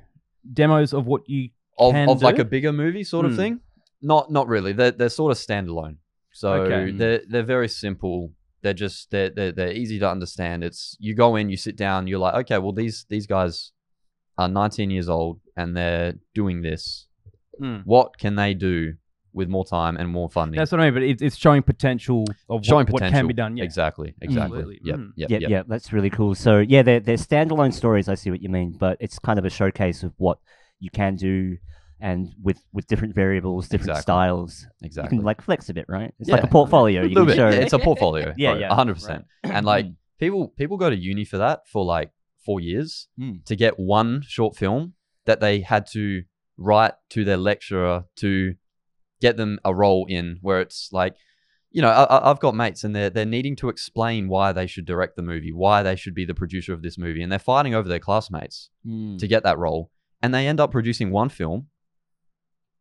demos 0.52 0.92
of 0.92 1.06
what 1.06 1.22
you 1.26 1.50
of, 1.78 1.92
can 1.92 2.08
of 2.08 2.22
like 2.22 2.38
a 2.38 2.44
bigger 2.44 2.72
movie 2.72 3.04
sort 3.04 3.24
of 3.26 3.32
Mm. 3.32 3.36
thing. 3.36 3.60
Not 4.02 4.30
not 4.30 4.46
really. 4.48 4.72
They're 4.72 4.90
they're 4.98 5.08
sort 5.20 5.30
of 5.32 5.38
standalone. 5.38 5.96
So 6.32 6.48
Okay. 6.64 6.90
they're 7.00 7.22
they're 7.30 7.42
very 7.56 7.68
simple. 7.68 8.32
They're 8.62 8.74
just 8.86 9.10
they're, 9.12 9.30
they're 9.30 9.52
they're 9.52 9.72
easy 9.82 9.98
to 10.00 10.08
understand. 10.10 10.64
It's 10.64 10.96
you 11.00 11.14
go 11.14 11.36
in, 11.36 11.48
you 11.48 11.56
sit 11.56 11.76
down, 11.76 12.06
you're 12.08 12.18
like, 12.26 12.34
okay, 12.42 12.58
well 12.58 12.72
these 12.72 13.06
these 13.08 13.26
guys 13.26 13.72
are 14.36 14.48
19 14.48 14.90
years 14.90 15.08
old 15.08 15.40
and 15.56 15.76
they're 15.76 16.14
doing 16.34 16.62
this. 16.62 17.06
What 17.84 18.18
can 18.18 18.34
they 18.34 18.52
do 18.52 18.94
with 19.34 19.48
more 19.48 19.64
time 19.64 19.96
and 19.96 20.08
more 20.08 20.30
funding? 20.30 20.56
That's 20.58 20.72
what 20.72 20.80
I 20.80 20.84
mean, 20.86 20.94
but 20.94 21.02
it's, 21.02 21.20
it's 21.22 21.36
showing 21.36 21.62
potential 21.62 22.24
of 22.48 22.64
Showing 22.64 22.86
what, 22.86 23.02
what 23.02 23.10
can 23.12 23.26
be 23.26 23.34
done. 23.34 23.56
Yeah, 23.56 23.64
Exactly. 23.64 24.14
Exactly. 24.22 24.58
Absolutely. 24.58 24.80
Yep. 24.84 24.96
Mm. 24.96 25.10
Yep. 25.16 25.30
yeah, 25.30 25.38
yep. 25.38 25.50
yeah, 25.50 25.62
that's 25.66 25.92
really 25.92 26.10
cool. 26.10 26.34
So 26.34 26.58
yeah, 26.58 26.82
they're 26.82 27.00
they're 27.00 27.16
standalone 27.16 27.72
stories. 27.74 28.08
I 28.08 28.14
see 28.14 28.30
what 28.30 28.40
you 28.42 28.48
mean, 28.48 28.76
but 28.78 28.96
it's 29.00 29.18
kind 29.18 29.38
of 29.38 29.44
a 29.44 29.50
showcase 29.50 30.02
of 30.02 30.12
what 30.18 30.38
you 30.80 30.90
can 30.90 31.16
do, 31.16 31.56
and 32.00 32.32
with 32.42 32.58
with 32.72 32.86
different 32.86 33.14
variables, 33.14 33.68
different 33.68 33.90
Exactly. 33.90 34.02
styles, 34.02 34.66
Exactly. 34.82 35.16
you 35.16 35.20
can 35.20 35.26
like 35.26 35.42
flex 35.42 35.68
a 35.68 35.74
bit, 35.74 35.86
right? 35.88 36.12
It's 36.20 36.30
like 36.30 36.42
a 36.44 36.46
portfolio. 36.46 37.02
You 37.02 37.06
a 37.06 37.08
little 37.08 37.24
can 37.24 37.26
bit. 37.26 37.36
show. 37.36 37.48
Yeah, 37.50 37.64
it's 37.64 37.72
a 37.72 37.78
portfolio. 37.78 38.34
Yeah, 38.38 38.52
bro, 38.52 38.60
yeah. 38.60 38.68
100%. 38.70 39.24
And 39.44 39.66
like 39.66 39.86
people 40.18 40.48
people 40.56 40.76
go 40.76 40.90
to 40.90 40.96
uni 40.96 41.24
for 41.24 41.38
that 41.38 41.66
for 41.68 41.84
like 41.84 42.10
4 42.46 42.60
years 42.60 43.08
Mm. 43.18 43.44
to 43.46 43.56
get 43.56 43.78
one 43.78 44.22
short 44.26 44.54
film 44.56 44.94
that 45.26 45.40
they 45.40 45.60
had 45.60 45.86
to 45.92 46.24
write 46.58 46.92
to 47.10 47.24
their 47.24 47.36
lecturer 47.38 48.04
to 48.16 48.54
get 49.26 49.36
them 49.42 49.52
a 49.64 49.72
role 49.84 50.04
in 50.18 50.26
where 50.46 50.60
it's 50.64 50.80
like 51.00 51.14
you 51.76 51.82
know, 51.82 51.90
I, 51.90 52.30
I've 52.30 52.38
got 52.46 52.54
mates 52.54 52.84
and 52.84 52.94
they're 52.96 53.10
they're 53.14 53.34
needing 53.36 53.56
to 53.62 53.68
explain 53.74 54.20
why 54.34 54.46
they 54.58 54.68
should 54.72 54.86
direct 54.92 55.14
the 55.16 55.22
movie, 55.32 55.52
why 55.64 55.76
they 55.82 55.96
should 55.96 56.14
be 56.20 56.26
the 56.30 56.38
producer 56.42 56.72
of 56.76 56.82
this 56.82 56.96
movie, 57.04 57.22
and 57.22 57.30
they're 57.32 57.48
fighting 57.52 57.74
over 57.78 57.88
their 57.88 58.04
classmates 58.08 58.56
Mm. 58.86 59.18
to 59.20 59.26
get 59.34 59.42
that 59.42 59.58
role, 59.66 59.82
and 60.22 60.30
they 60.32 60.46
end 60.46 60.60
up 60.60 60.70
producing 60.78 61.08
one 61.10 61.30
film 61.40 61.58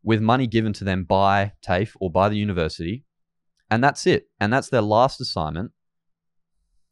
with 0.10 0.22
money 0.22 0.48
given 0.58 0.74
to 0.80 0.84
them 0.90 1.00
by 1.20 1.34
TAFE 1.68 1.92
or 2.02 2.10
by 2.20 2.28
the 2.30 2.38
university, 2.48 2.96
and 3.72 3.80
that's 3.86 4.04
it, 4.16 4.22
and 4.40 4.52
that's 4.54 4.70
their 4.70 4.88
last 4.98 5.20
assignment. 5.26 5.72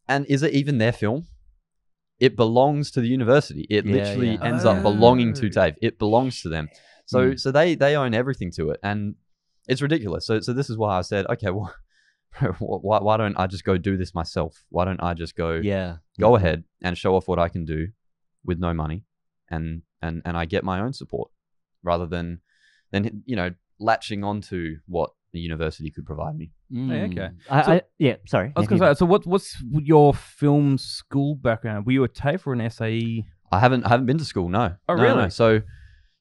And 0.07 0.25
is 0.35 0.41
it 0.43 0.53
even 0.53 0.77
their 0.79 0.93
film? 1.03 1.27
It 2.19 2.35
belongs 2.35 2.89
to 2.91 2.99
the 3.01 3.07
university. 3.19 3.63
It 3.69 3.85
Yeah, 3.85 3.93
literally 3.97 4.31
yeah. 4.35 4.43
ends 4.49 4.65
up 4.65 4.81
belonging 4.89 5.33
to 5.41 5.45
Oh. 5.47 5.49
TAFE. 5.57 5.75
It 5.87 5.99
belongs 5.99 6.41
to 6.43 6.49
them. 6.49 6.65
So 7.05 7.19
Mm. 7.19 7.39
so 7.43 7.47
they 7.51 7.75
they 7.75 7.93
own 8.03 8.13
everything 8.21 8.51
to 8.57 8.63
it, 8.71 8.79
and 8.81 9.15
it's 9.67 9.81
ridiculous. 9.81 10.25
So 10.25 10.39
so 10.39 10.53
this 10.53 10.69
is 10.69 10.77
why 10.77 10.97
I 10.97 11.01
said, 11.01 11.25
okay, 11.27 11.49
well, 11.49 11.73
why 12.59 12.99
why 12.99 13.17
don't 13.17 13.37
I 13.37 13.47
just 13.47 13.63
go 13.63 13.77
do 13.77 13.97
this 13.97 14.13
myself? 14.15 14.63
Why 14.69 14.85
don't 14.85 15.01
I 15.01 15.13
just 15.13 15.35
go 15.35 15.53
Yeah. 15.63 15.97
go 16.19 16.35
ahead 16.35 16.63
and 16.81 16.97
show 16.97 17.15
off 17.15 17.27
what 17.27 17.39
I 17.39 17.49
can 17.49 17.65
do 17.65 17.87
with 18.43 18.59
no 18.59 18.73
money, 18.73 19.03
and 19.49 19.83
and 20.01 20.21
and 20.25 20.37
I 20.37 20.45
get 20.45 20.63
my 20.63 20.79
own 20.79 20.93
support 20.93 21.29
rather 21.83 22.05
than 22.07 22.41
than 22.91 23.23
you 23.25 23.35
know 23.35 23.51
latching 23.79 24.23
onto 24.23 24.77
what 24.87 25.11
the 25.33 25.39
university 25.39 25.89
could 25.89 26.05
provide 26.05 26.35
me. 26.37 26.51
Hey, 26.69 27.03
okay. 27.03 27.29
Mm. 27.29 27.35
I, 27.49 27.61
So- 27.63 27.71
I, 27.71 27.81
yeah, 27.97 28.15
sorry. 28.27 28.51
I 28.55 28.59
was 28.59 28.65
Yeah, 28.65 28.69
going 28.69 28.81
to 28.81 28.95
say, 28.95 28.99
so 28.99 29.05
what 29.05 29.25
what's 29.25 29.55
your 29.71 30.13
film 30.13 30.77
school 30.77 31.35
background? 31.35 31.85
Were 31.85 31.93
you 31.93 32.03
a 32.03 32.09
TAFE 32.09 32.45
or 32.47 32.53
an? 32.53 32.69
SAE? 32.69 33.25
I 33.51 33.59
haven't 33.59 33.85
I 33.85 33.89
haven't 33.89 34.05
been 34.07 34.17
to 34.17 34.25
school. 34.25 34.49
No. 34.49 34.75
Oh, 34.89 34.95
No, 34.95 35.03
no. 35.03 35.15
really? 35.15 35.29
So 35.29 35.61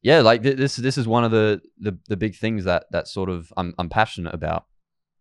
yeah, 0.03 0.21
like 0.21 0.43
th- 0.43 0.57
this 0.57 0.77
this 0.77 0.97
is 0.99 1.07
one 1.07 1.25
of 1.25 1.31
the, 1.31 1.61
the 1.79 1.99
the 2.09 2.17
big 2.17 2.35
things 2.37 2.65
that 2.65 2.85
that 2.91 3.09
sort 3.09 3.29
of 3.29 3.53
I'm 3.57 3.75
I'm 3.79 3.89
passionate 3.89 4.35
about 4.35 4.67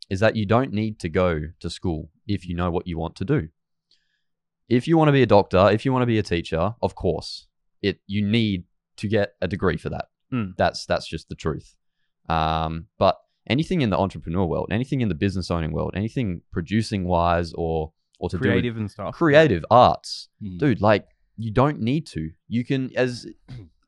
is 0.09 0.19
that 0.21 0.35
you 0.35 0.45
don't 0.45 0.71
need 0.73 0.99
to 0.99 1.09
go 1.09 1.41
to 1.59 1.69
school 1.69 2.09
if 2.27 2.47
you 2.47 2.55
know 2.55 2.71
what 2.71 2.87
you 2.87 2.97
want 2.97 3.15
to 3.17 3.25
do. 3.25 3.49
If 4.67 4.87
you 4.87 4.97
want 4.97 5.07
to 5.07 5.11
be 5.13 5.23
a 5.23 5.27
doctor, 5.27 5.69
if 5.71 5.83
you 5.85 5.91
want 5.91 6.03
to 6.03 6.07
be 6.07 6.19
a 6.19 6.23
teacher, 6.23 6.75
of 6.81 6.95
course, 6.95 7.47
it 7.81 7.99
you 8.07 8.23
need 8.25 8.65
to 8.97 9.07
get 9.07 9.33
a 9.41 9.47
degree 9.47 9.77
for 9.77 9.89
that. 9.89 10.05
Mm. 10.31 10.53
That's 10.57 10.85
that's 10.85 11.07
just 11.07 11.29
the 11.29 11.35
truth. 11.35 11.75
Um, 12.27 12.85
but 12.99 13.17
anything 13.47 13.81
in 13.81 13.89
the 13.89 13.97
entrepreneur 13.97 14.45
world, 14.45 14.69
anything 14.71 15.01
in 15.01 15.09
the 15.09 15.15
business 15.15 15.49
owning 15.49 15.71
world, 15.71 15.93
anything 15.95 16.41
producing 16.51 17.05
wise 17.05 17.51
or 17.53 17.91
or 18.19 18.29
to 18.29 18.37
do 18.37 18.41
Creative 18.41 18.77
and 18.77 18.91
stuff. 18.91 19.15
creative 19.15 19.65
arts, 19.71 20.29
Mm. 20.43 20.59
dude. 20.59 20.81
Like 20.81 21.07
you 21.37 21.51
don't 21.51 21.79
need 21.79 22.05
to. 22.07 22.29
You 22.47 22.63
can 22.65 22.91
as 22.95 23.25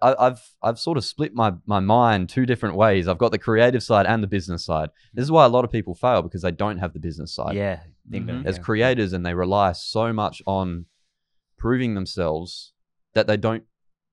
I, 0.01 0.15
I've 0.27 0.41
I've 0.63 0.79
sort 0.79 0.97
of 0.97 1.05
split 1.05 1.33
my 1.33 1.53
my 1.65 1.79
mind 1.79 2.29
two 2.29 2.45
different 2.45 2.75
ways. 2.75 3.07
I've 3.07 3.17
got 3.17 3.31
the 3.31 3.37
creative 3.37 3.83
side 3.83 4.05
and 4.05 4.23
the 4.23 4.27
business 4.27 4.65
side. 4.65 4.89
This 5.13 5.23
is 5.23 5.31
why 5.31 5.45
a 5.45 5.49
lot 5.49 5.63
of 5.65 5.71
people 5.71 5.93
fail 5.95 6.21
because 6.21 6.41
they 6.41 6.51
don't 6.51 6.79
have 6.79 6.93
the 6.93 6.99
business 6.99 7.33
side. 7.33 7.55
Yeah. 7.55 7.81
bingo, 8.09 8.33
Mhm. 8.33 8.45
As 8.45 8.57
creators, 8.57 9.13
and 9.13 9.25
they 9.25 9.33
rely 9.33 9.73
so 9.73 10.11
much 10.11 10.41
on 10.47 10.85
proving 11.57 11.93
themselves 11.93 12.73
that 13.13 13.27
they 13.27 13.37
don't 13.37 13.63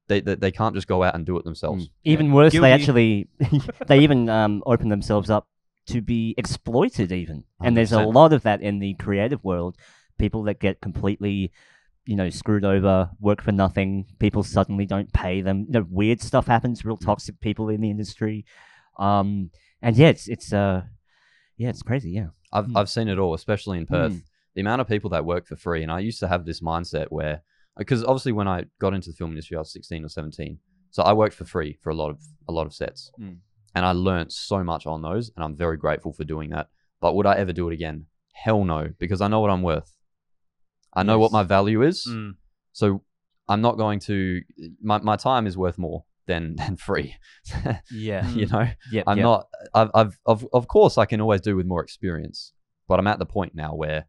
they 0.09 0.21
they, 0.21 0.35
they 0.35 0.51
can't 0.51 0.75
just 0.75 0.87
go 0.87 1.03
out 1.03 1.15
and 1.15 1.25
do 1.25 1.37
it 1.39 1.45
themselves. 1.45 1.87
Mm. 1.87 1.91
Even 2.05 2.33
worse, 2.33 2.53
Guilty. 2.53 2.63
they 2.63 2.73
actually 2.73 3.29
they 3.87 4.01
even 4.01 4.29
um, 4.29 4.63
open 4.67 4.89
themselves 4.89 5.31
up 5.31 5.49
to 5.87 6.03
be 6.03 6.35
exploited. 6.37 7.13
Even, 7.13 7.45
and 7.61 7.77
there's 7.77 7.93
a 7.93 8.03
lot 8.03 8.33
of 8.33 8.43
that 8.43 8.61
in 8.61 8.79
the 8.79 8.95
creative 8.95 9.43
world. 9.45 9.77
People 10.19 10.43
that 10.45 10.59
get 10.59 10.81
completely, 10.81 11.53
you 12.09 12.17
know, 12.17 12.31
screwed 12.31 12.65
over, 12.65 13.11
work 13.21 13.43
for 13.43 13.53
nothing. 13.53 14.07
People 14.19 14.43
suddenly 14.43 14.87
don't 14.87 15.13
pay 15.13 15.43
them. 15.43 15.67
You 15.69 15.73
know, 15.81 15.87
weird 15.91 16.21
stuff 16.23 16.47
happens. 16.47 16.83
Real 16.85 16.97
toxic 16.97 17.39
people 17.41 17.69
in 17.69 17.83
the 17.83 17.91
industry. 17.91 18.47
Um, 18.99 19.51
and 19.83 19.95
yeah, 19.95 20.09
it's 20.09 20.27
it's 20.27 20.53
uh, 20.53 20.83
yeah, 21.59 21.69
it's 21.69 21.83
crazy. 21.83 22.11
Yeah. 22.11 22.29
I've 22.51 22.65
Mm. 22.69 22.77
I've 22.79 22.89
seen 22.89 23.09
it 23.09 23.19
all, 23.19 23.35
especially 23.35 23.77
in 23.77 23.85
Perth. 23.87 24.13
Mm. 24.15 24.23
The 24.55 24.63
amount 24.63 24.81
of 24.81 24.89
people 24.89 25.11
that 25.11 25.25
work 25.27 25.47
for 25.47 25.57
free, 25.57 25.83
and 25.83 25.93
I 25.93 26.01
used 26.01 26.21
to 26.21 26.29
have 26.29 26.47
this 26.47 26.61
mindset 26.63 27.09
where, 27.11 27.43
because 27.77 28.03
obviously 28.03 28.33
when 28.33 28.49
I 28.49 28.65
got 28.81 28.95
into 28.95 29.11
the 29.11 29.17
film 29.17 29.31
industry, 29.33 29.57
I 29.57 29.61
was 29.61 29.71
sixteen 29.73 30.03
or 30.03 30.09
seventeen, 30.09 30.59
so 30.91 31.03
I 31.03 31.13
worked 31.13 31.35
for 31.35 31.45
free 31.45 31.77
for 31.83 31.91
a 31.91 31.95
lot 31.95 32.11
of 32.11 32.19
a 32.49 32.53
lot 32.53 32.67
of 32.67 32.73
sets, 32.73 33.13
Mm. 33.21 33.37
and 33.75 33.85
I 33.85 33.93
learned 33.93 34.33
so 34.33 34.65
much 34.65 34.87
on 34.87 35.03
those, 35.03 35.31
and 35.35 35.45
I'm 35.45 35.55
very 35.55 35.77
grateful 35.77 36.13
for 36.15 36.25
doing 36.25 36.49
that. 36.51 36.69
But 37.03 37.15
would 37.15 37.27
I 37.27 37.35
ever 37.37 37.53
do 37.53 37.69
it 37.69 37.75
again? 37.75 38.07
Hell 38.33 38.65
no, 38.65 38.89
because 38.99 39.21
I 39.21 39.29
know 39.29 39.41
what 39.41 39.51
I'm 39.51 39.63
worth. 39.63 39.93
I 40.99 41.03
know 41.05 41.19
what 41.19 41.33
my 41.33 41.43
value 41.57 41.83
is, 41.83 42.07
Mm. 42.09 42.35
so 42.73 42.87
I'm 43.49 43.61
not 43.61 43.77
going 43.77 44.01
to. 44.01 44.43
My 44.83 44.99
my 44.99 45.17
time 45.17 45.47
is 45.47 45.57
worth 45.57 45.79
more 45.79 46.05
than 46.27 46.57
than 46.61 46.77
free. 46.77 47.15
Yeah. 47.91 48.29
you 48.41 48.47
know. 48.47 48.67
Yeah. 48.93 49.03
I'm 49.07 49.19
yeah. 49.19 49.25
not. 49.31 49.49
I've, 49.75 49.91
I've, 49.95 50.19
of, 50.27 50.47
of 50.53 50.67
course, 50.69 50.99
I 51.03 51.07
can 51.07 51.21
always 51.21 51.41
do 51.41 51.57
with 51.57 51.67
more 51.67 51.83
experience, 51.83 52.53
but 52.89 52.99
I'm 52.99 53.07
at 53.07 53.19
the 53.19 53.27
point 53.27 53.55
now 53.55 53.75
where 53.75 54.07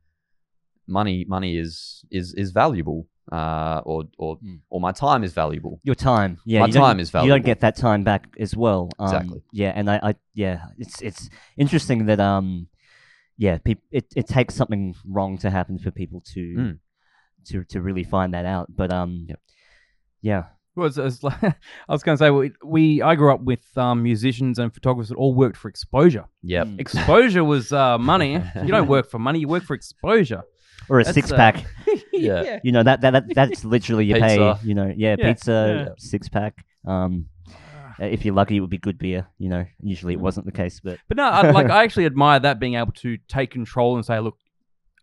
money, 0.87 1.25
money 1.27 1.57
is 1.57 2.03
is 2.11 2.33
is 2.33 2.51
valuable, 2.51 3.07
uh, 3.31 3.81
or 3.85 4.03
or 4.17 4.37
Mm. 4.39 4.59
or 4.69 4.79
my 4.81 4.91
time 4.91 5.23
is 5.23 5.33
valuable. 5.33 5.79
Your 5.83 5.95
time, 5.95 6.37
yeah. 6.45 6.61
My 6.65 6.69
time 6.69 6.99
is 6.99 7.09
valuable. 7.11 7.27
You 7.27 7.33
don't 7.41 7.45
get 7.45 7.59
that 7.61 7.75
time 7.75 8.03
back 8.03 8.27
as 8.39 8.55
well. 8.55 8.89
Um, 8.99 9.05
Exactly. 9.07 9.41
Yeah, 9.53 9.71
and 9.75 9.89
I, 9.89 9.99
I, 10.09 10.15
yeah, 10.33 10.57
it's 10.77 11.01
it's 11.01 11.29
interesting 11.57 12.05
that 12.07 12.19
um, 12.19 12.67
yeah, 13.45 13.57
peop- 13.65 13.87
it 13.91 14.05
it 14.15 14.27
takes 14.27 14.53
something 14.53 14.93
wrong 15.15 15.37
to 15.39 15.49
happen 15.49 15.79
for 15.79 15.91
people 15.91 16.19
to 16.33 16.41
Mm. 16.59 16.75
to 17.47 17.63
to 17.71 17.81
really 17.81 18.03
find 18.03 18.33
that 18.35 18.45
out. 18.45 18.67
But 18.79 18.89
um, 18.99 19.25
Yep. 19.29 19.39
yeah, 20.21 20.43
Well, 20.75 20.87
it's, 20.87 20.97
it's 20.97 21.23
like, 21.23 21.41
I 21.43 21.91
was 21.95 22.03
going 22.03 22.17
to 22.17 22.23
say, 22.23 22.29
we, 22.29 22.51
we 22.75 23.01
I 23.01 23.15
grew 23.15 23.31
up 23.33 23.41
with 23.51 23.65
um, 23.77 24.03
musicians 24.03 24.59
and 24.59 24.73
photographers 24.73 25.09
that 25.09 25.15
all 25.15 25.33
worked 25.43 25.57
for 25.57 25.69
exposure. 25.69 26.25
Yep. 26.43 26.67
Mm. 26.67 26.79
Exposure 26.79 27.43
was 27.53 27.65
uh, 27.73 27.97
money. 27.97 28.33
You 28.65 28.71
don't 28.75 28.87
work 28.95 29.09
for 29.09 29.19
money; 29.19 29.39
you 29.39 29.47
work 29.55 29.63
for 29.63 29.73
exposure. 29.81 30.43
or 30.89 30.99
a 30.99 31.03
That's, 31.03 31.15
six 31.15 31.31
uh, 31.31 31.35
pack. 31.37 31.55
Yeah. 32.29 32.59
You 32.65 32.71
know 32.75 32.83
that 32.83 32.99
that, 33.01 33.11
that 33.15 33.25
that's 33.39 33.63
literally 33.63 34.05
your 34.11 34.19
pay. 34.19 34.37
You 34.69 34.75
know, 34.75 34.91
yeah, 35.03 35.15
Yeah, 35.17 35.27
pizza, 35.27 35.55
yeah. 35.87 35.93
six 35.97 36.27
pack. 36.27 36.53
Um, 36.85 37.27
if 38.01 38.25
you're 38.25 38.33
lucky, 38.33 38.57
it 38.57 38.59
would 38.61 38.69
be 38.69 38.77
good 38.77 38.97
beer. 38.97 39.27
You 39.37 39.49
know, 39.49 39.65
usually 39.81 40.13
it 40.13 40.19
wasn't 40.19 40.45
the 40.45 40.51
case, 40.51 40.79
but 40.83 40.99
But 41.07 41.17
no, 41.17 41.23
I, 41.23 41.51
like 41.51 41.69
I 41.69 41.83
actually 41.85 42.05
admire 42.05 42.39
that 42.39 42.59
being 42.59 42.75
able 42.75 42.91
to 42.93 43.17
take 43.27 43.51
control 43.51 43.95
and 43.95 44.05
say, 44.05 44.19
look, 44.19 44.37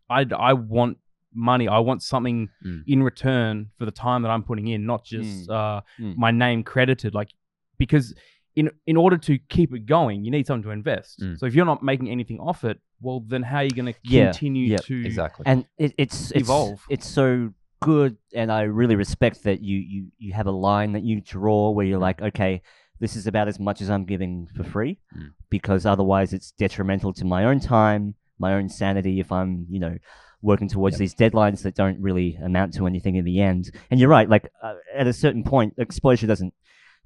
I 0.09 0.25
I 0.37 0.53
want 0.55 0.99
money. 1.35 1.69
I 1.69 1.79
want 1.81 2.03
something 2.03 2.49
Mm. 2.65 2.83
in 2.87 3.03
return 3.03 3.71
for 3.79 3.85
the 3.85 3.91
time 3.91 4.23
that 4.23 4.31
I'm 4.31 4.43
putting 4.43 4.69
in, 4.69 4.87
not 4.87 5.05
just 5.05 5.51
uh, 5.51 5.83
Mm. 6.01 6.17
my 6.17 6.31
name 6.31 6.63
credited. 6.63 7.15
Like 7.15 7.31
because 7.79 8.15
in 8.55 8.71
in 8.87 8.97
order 8.97 9.19
to 9.19 9.39
keep 9.51 9.75
it 9.75 9.85
going, 9.87 10.25
you 10.25 10.31
need 10.31 10.47
something 10.47 10.63
to 10.65 10.71
invest. 10.71 11.21
Mm. 11.21 11.39
So 11.39 11.47
if 11.47 11.55
you're 11.55 11.67
not 11.67 11.83
making 11.83 12.09
anything 12.11 12.41
off 12.41 12.65
it, 12.65 12.81
well, 13.03 13.21
then 13.27 13.43
how 13.43 13.59
are 13.59 13.65
you 13.65 13.71
going 13.75 13.93
to 13.93 13.99
Yeah, 14.03 14.27
continue 14.33 14.67
yeah, 14.73 14.79
to 14.79 15.05
Exactly. 15.05 15.43
and 15.47 15.67
it, 15.77 15.93
it's, 15.99 16.31
it's 16.31 16.41
Evolve. 16.49 16.81
It's 16.89 17.07
so 17.07 17.53
good, 17.83 18.17
and 18.35 18.51
I 18.51 18.63
really 18.63 18.97
respect 18.97 19.43
that 19.43 19.61
you 19.61 19.77
you 19.79 20.07
you 20.17 20.33
have 20.33 20.47
a 20.47 20.51
line 20.53 20.93
that 20.93 21.03
you 21.03 21.21
draw 21.21 21.71
where 21.73 21.85
you're 21.85 21.99
like, 21.99 22.23
okay, 22.23 22.63
this 23.01 23.17
is 23.17 23.27
about 23.27 23.49
as 23.49 23.59
much 23.59 23.81
as 23.81 23.91
I'm 23.91 24.05
giving 24.05 24.49
for 24.57 24.65
free, 24.65 24.99
Mm. 25.17 25.33
because 25.51 25.85
otherwise 25.87 26.33
it's 26.33 26.51
detrimental 26.53 27.13
to 27.15 27.25
my 27.25 27.45
own 27.45 27.61
time, 27.61 28.15
my 28.39 28.55
own 28.55 28.69
sanity. 28.69 29.21
If 29.21 29.31
I'm, 29.33 29.67
you 29.69 29.81
know, 29.81 29.97
working 30.43 30.69
towards 30.69 30.99
these 30.99 31.15
deadlines 31.15 31.63
that 31.63 31.75
don't 31.75 32.01
really 32.01 32.37
amount 32.37 32.75
to 32.75 32.87
anything 32.87 33.17
in 33.17 33.25
the 33.25 33.41
end. 33.41 33.71
And 33.91 33.99
you're 33.99 34.09
right, 34.11 34.29
like 34.29 34.51
uh, 34.63 34.75
at 34.95 35.07
a 35.07 35.13
certain 35.13 35.43
point, 35.43 35.75
exposure 35.79 36.27
doesn't 36.27 36.55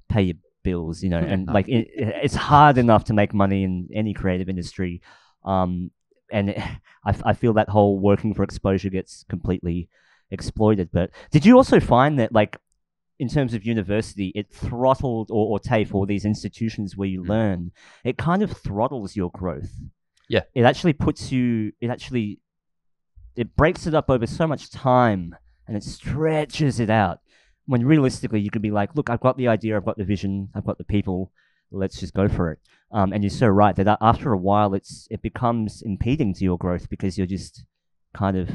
pay 0.09 0.21
your 0.23 0.35
bills, 0.63 1.01
you 1.01 1.09
know, 1.09 1.17
and 1.31 1.47
like 1.47 1.67
it, 1.67 1.87
it's 1.95 2.35
hard 2.35 2.77
enough 2.77 3.05
to 3.05 3.13
make 3.13 3.33
money 3.33 3.63
in 3.63 3.89
any 3.93 4.13
creative 4.13 4.49
industry. 4.49 5.01
Um, 5.45 5.91
and 6.31 6.49
it, 6.51 6.57
I, 7.05 7.15
I 7.25 7.33
feel 7.33 7.53
that 7.53 7.69
whole 7.69 7.97
working 7.97 8.33
for 8.33 8.43
exposure 8.43 8.89
gets 8.89 9.25
completely 9.29 9.89
exploited. 10.29 10.89
But 10.91 11.09
did 11.31 11.45
you 11.45 11.57
also 11.57 11.79
find 11.79 12.19
that, 12.19 12.31
like, 12.31 12.57
in 13.21 13.29
terms 13.29 13.53
of 13.53 13.63
university, 13.63 14.31
it 14.33 14.47
throttled 14.51 15.29
or, 15.29 15.43
or 15.51 15.59
TAFE 15.59 15.93
or 15.93 16.07
these 16.07 16.25
institutions 16.25 16.97
where 16.97 17.07
you 17.07 17.21
Mm. 17.21 17.29
learn, 17.29 17.71
it 18.03 18.17
kind 18.17 18.41
of 18.41 18.51
throttles 18.51 19.15
your 19.15 19.29
growth. 19.29 19.71
Yeah. 20.27 20.41
It 20.55 20.63
actually 20.63 20.93
puts 20.93 21.31
you, 21.31 21.71
it 21.79 21.89
actually, 21.91 22.39
it 23.35 23.55
breaks 23.55 23.85
it 23.85 23.93
up 23.93 24.09
over 24.09 24.25
so 24.25 24.47
much 24.47 24.71
time 24.71 25.35
and 25.67 25.77
it 25.77 25.83
stretches 25.83 26.79
it 26.79 26.89
out. 26.89 27.19
When 27.67 27.85
realistically, 27.85 28.41
you 28.41 28.49
could 28.49 28.63
be 28.63 28.71
like, 28.71 28.95
look, 28.95 29.11
I've 29.11 29.21
got 29.27 29.37
the 29.37 29.49
idea, 29.49 29.77
I've 29.77 29.85
got 29.85 29.99
the 29.99 30.03
vision, 30.03 30.49
I've 30.55 30.65
got 30.65 30.79
the 30.79 30.83
people, 30.83 31.31
let's 31.69 31.99
just 31.99 32.15
go 32.15 32.27
for 32.27 32.51
it. 32.51 32.59
Um, 32.91 33.13
and 33.13 33.23
you're 33.23 33.29
so 33.29 33.47
right 33.47 33.75
that 33.75 33.99
after 34.01 34.33
a 34.33 34.37
while, 34.49 34.73
it's 34.73 35.07
it 35.11 35.21
becomes 35.21 35.83
impeding 35.83 36.33
to 36.33 36.43
your 36.43 36.57
growth 36.57 36.89
because 36.89 37.19
you're 37.19 37.27
just 37.27 37.63
kind 38.15 38.35
of 38.35 38.49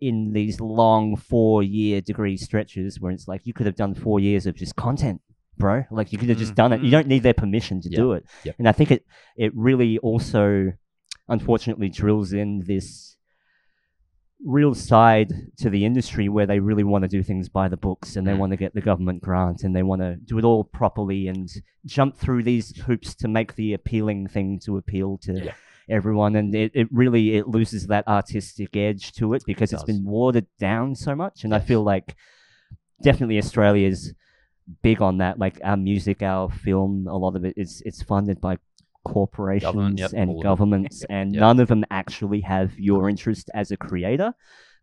in 0.00 0.32
these 0.32 0.60
long 0.60 1.16
four 1.16 1.62
year 1.62 2.00
degree 2.00 2.36
stretches 2.36 3.00
where 3.00 3.12
it's 3.12 3.26
like 3.28 3.46
you 3.46 3.52
could 3.54 3.66
have 3.66 3.76
done 3.76 3.94
four 3.94 4.20
years 4.20 4.46
of 4.46 4.54
just 4.54 4.76
content, 4.76 5.20
bro. 5.56 5.84
Like 5.90 6.12
you 6.12 6.18
could 6.18 6.28
have 6.28 6.38
just 6.38 6.54
done 6.54 6.72
it. 6.72 6.80
You 6.82 6.88
Mhm. 6.88 6.90
don't 6.92 7.06
need 7.08 7.22
their 7.22 7.34
permission 7.34 7.80
to 7.80 7.88
Yeah. 7.90 7.96
do 7.96 8.12
it. 8.12 8.24
Yep. 8.44 8.54
And 8.58 8.68
I 8.68 8.72
think 8.72 8.90
it 8.90 9.04
it 9.36 9.52
really 9.54 9.98
also, 9.98 10.72
unfortunately, 11.28 11.88
drills 11.88 12.32
in 12.32 12.64
this 12.66 13.16
real 14.44 14.74
side 14.74 15.32
to 15.56 15.70
the 15.70 15.84
industry 15.86 16.28
where 16.28 16.46
they 16.46 16.60
really 16.60 16.84
want 16.84 17.02
to 17.02 17.08
do 17.08 17.22
things 17.22 17.48
by 17.48 17.68
the 17.68 17.76
books 17.76 18.16
and 18.16 18.26
they 18.26 18.32
Mm. 18.32 18.38
want 18.38 18.50
to 18.52 18.56
get 18.58 18.74
the 18.74 18.82
government 18.82 19.22
grant 19.22 19.64
and 19.64 19.74
they 19.74 19.82
want 19.82 20.02
to 20.02 20.16
do 20.16 20.36
it 20.38 20.44
all 20.44 20.62
properly 20.62 21.26
and 21.26 21.48
jump 21.86 22.16
through 22.16 22.42
these 22.42 22.76
hoops 22.82 23.14
to 23.14 23.28
make 23.28 23.54
the 23.54 23.72
appealing 23.72 24.26
thing 24.26 24.58
to 24.60 24.76
appeal 24.76 25.16
to 25.22 25.42
Yeah. 25.42 25.54
Everyone 25.88 26.34
and 26.36 26.54
it, 26.54 26.72
it 26.74 26.88
really 26.90 27.36
it 27.36 27.46
loses 27.48 27.86
that 27.86 28.06
artistic 28.08 28.76
edge 28.76 29.12
to 29.12 29.34
it 29.34 29.42
because 29.46 29.72
It 29.72 29.76
it's 29.76 29.84
does. 29.84 29.96
been 29.96 30.04
watered 30.04 30.46
down 30.58 30.94
so 30.96 31.14
much 31.14 31.44
and 31.44 31.54
i 31.54 31.60
feel 31.60 31.82
like 31.82 32.16
definitely 33.02 33.38
australia's 33.38 34.12
big 34.82 35.00
on 35.00 35.18
that 35.18 35.38
like 35.38 35.60
our 35.62 35.76
music 35.76 36.22
our 36.22 36.50
film 36.50 37.06
a 37.08 37.16
lot 37.16 37.36
of 37.36 37.44
it 37.44 37.54
is 37.56 37.82
it's 37.86 38.02
funded 38.02 38.40
by 38.40 38.58
corporations 39.04 40.00
yep, 40.00 40.10
and 40.14 40.30
all 40.30 40.36
of 40.38 40.40
it. 40.40 40.42
governments 40.42 41.04
and 41.10 41.32
Yep. 41.34 41.40
none 41.40 41.60
of 41.60 41.68
them 41.68 41.84
actually 41.90 42.40
have 42.40 42.76
your 42.78 43.08
interest 43.08 43.50
as 43.54 43.70
a 43.70 43.76
creator 43.76 44.34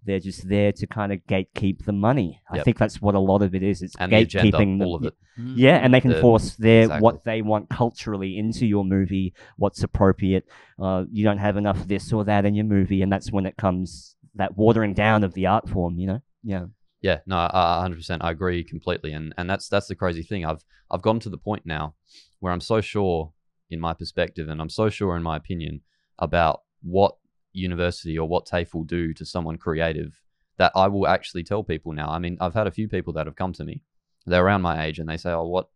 they're 0.05 0.19
just 0.19 0.48
there 0.50 0.72
to 0.72 0.86
kind 0.88 1.12
of 1.13 1.19
gatekeep 1.29 1.86
the 1.86 1.91
money 1.91 2.41
i 2.50 2.60
think 2.62 2.77
that's 2.77 3.01
what 3.01 3.15
a 3.15 3.19
lot 3.19 3.41
of 3.41 3.55
it 3.55 3.63
is 3.63 3.81
it's 3.81 3.95
and 4.00 4.12
the 4.12 4.17
agenda, 4.17 4.57
gatekeeping 4.57 4.83
all 4.83 4.95
of 4.95 5.03
it. 5.05 5.13
yeah, 5.55 5.77
and 5.77 5.93
they 5.93 6.01
can 6.01 6.12
The- 6.12 6.22
force 6.22 6.55
their 6.55 6.83
exactly. 6.83 7.03
what 7.03 7.24
they 7.24 7.41
want 7.41 7.69
culturally 7.69 8.38
into 8.38 8.65
your 8.65 8.86
movie, 8.86 9.33
what's 9.57 9.81
appropriate. 9.81 10.45
Uh, 10.79 11.05
you 11.12 11.24
don't 11.24 11.39
have 11.39 11.57
enough 11.57 11.88
this 11.88 12.13
or 12.13 12.24
that 12.25 12.45
in 12.45 12.53
your 12.53 12.65
movie, 12.65 13.01
and 13.01 13.12
that's 13.12 13.31
when 13.31 13.45
it 13.48 13.57
comes 13.57 14.15
that 14.36 14.55
watering 14.57 14.93
down 14.93 15.24
of 15.24 15.33
the 15.33 15.48
art 15.48 15.67
form. 15.67 15.98
You 15.98 16.07
know? 16.07 16.22
Yeah. 16.43 16.65
Yeah, 17.01 17.19
no, 17.25 17.36
a 17.51 17.81
hundred 17.81 17.95
percent. 17.98 18.24
I 18.24 18.29
agree 18.31 18.63
completely, 18.63 19.12
and 19.12 19.33
and 19.38 19.50
that's 19.50 19.67
that's 19.69 19.88
the 19.88 19.95
crazy 19.95 20.22
thing. 20.24 20.45
I've 20.45 20.63
I've 20.91 21.01
gotten 21.01 21.19
to 21.22 21.29
the 21.29 21.38
point 21.38 21.65
now 21.65 21.95
where 22.39 22.53
I'm 22.53 22.62
so 22.62 22.79
sure 22.79 23.33
in 23.72 23.79
my 23.79 23.93
perspective, 23.93 24.48
and 24.50 24.62
I'm 24.62 24.69
so 24.69 24.89
sure 24.89 25.17
in 25.17 25.24
my 25.24 25.36
opinion 25.36 25.81
about 26.19 26.62
what 26.83 27.15
university 27.53 28.17
or 28.17 28.27
what 28.27 28.45
TAFE 28.45 28.74
will 28.74 28.83
do 28.83 29.13
to 29.13 29.25
someone 29.25 29.57
creative 29.57 30.19
that 30.57 30.72
I 30.75 30.88
will 30.88 31.07
actually 31.07 31.43
tell 31.43 31.63
people 31.63 31.93
now. 31.93 32.10
I 32.10 32.19
mean, 32.19 32.38
I've 32.39 32.53
had 32.53 32.67
a 32.67 32.72
few 32.72 32.88
people 32.88 33.13
that 33.13 33.25
have 33.25 33.36
come 33.36 33.53
to 33.53 33.63
me, 33.63 33.81
they're 34.25 34.45
around 34.45 34.62
my 34.62 34.86
age, 34.86 35.00
and 35.00 35.10
they 35.10 35.17
say, 35.17 35.31
"Oh, 35.31 35.48
what 35.48 35.67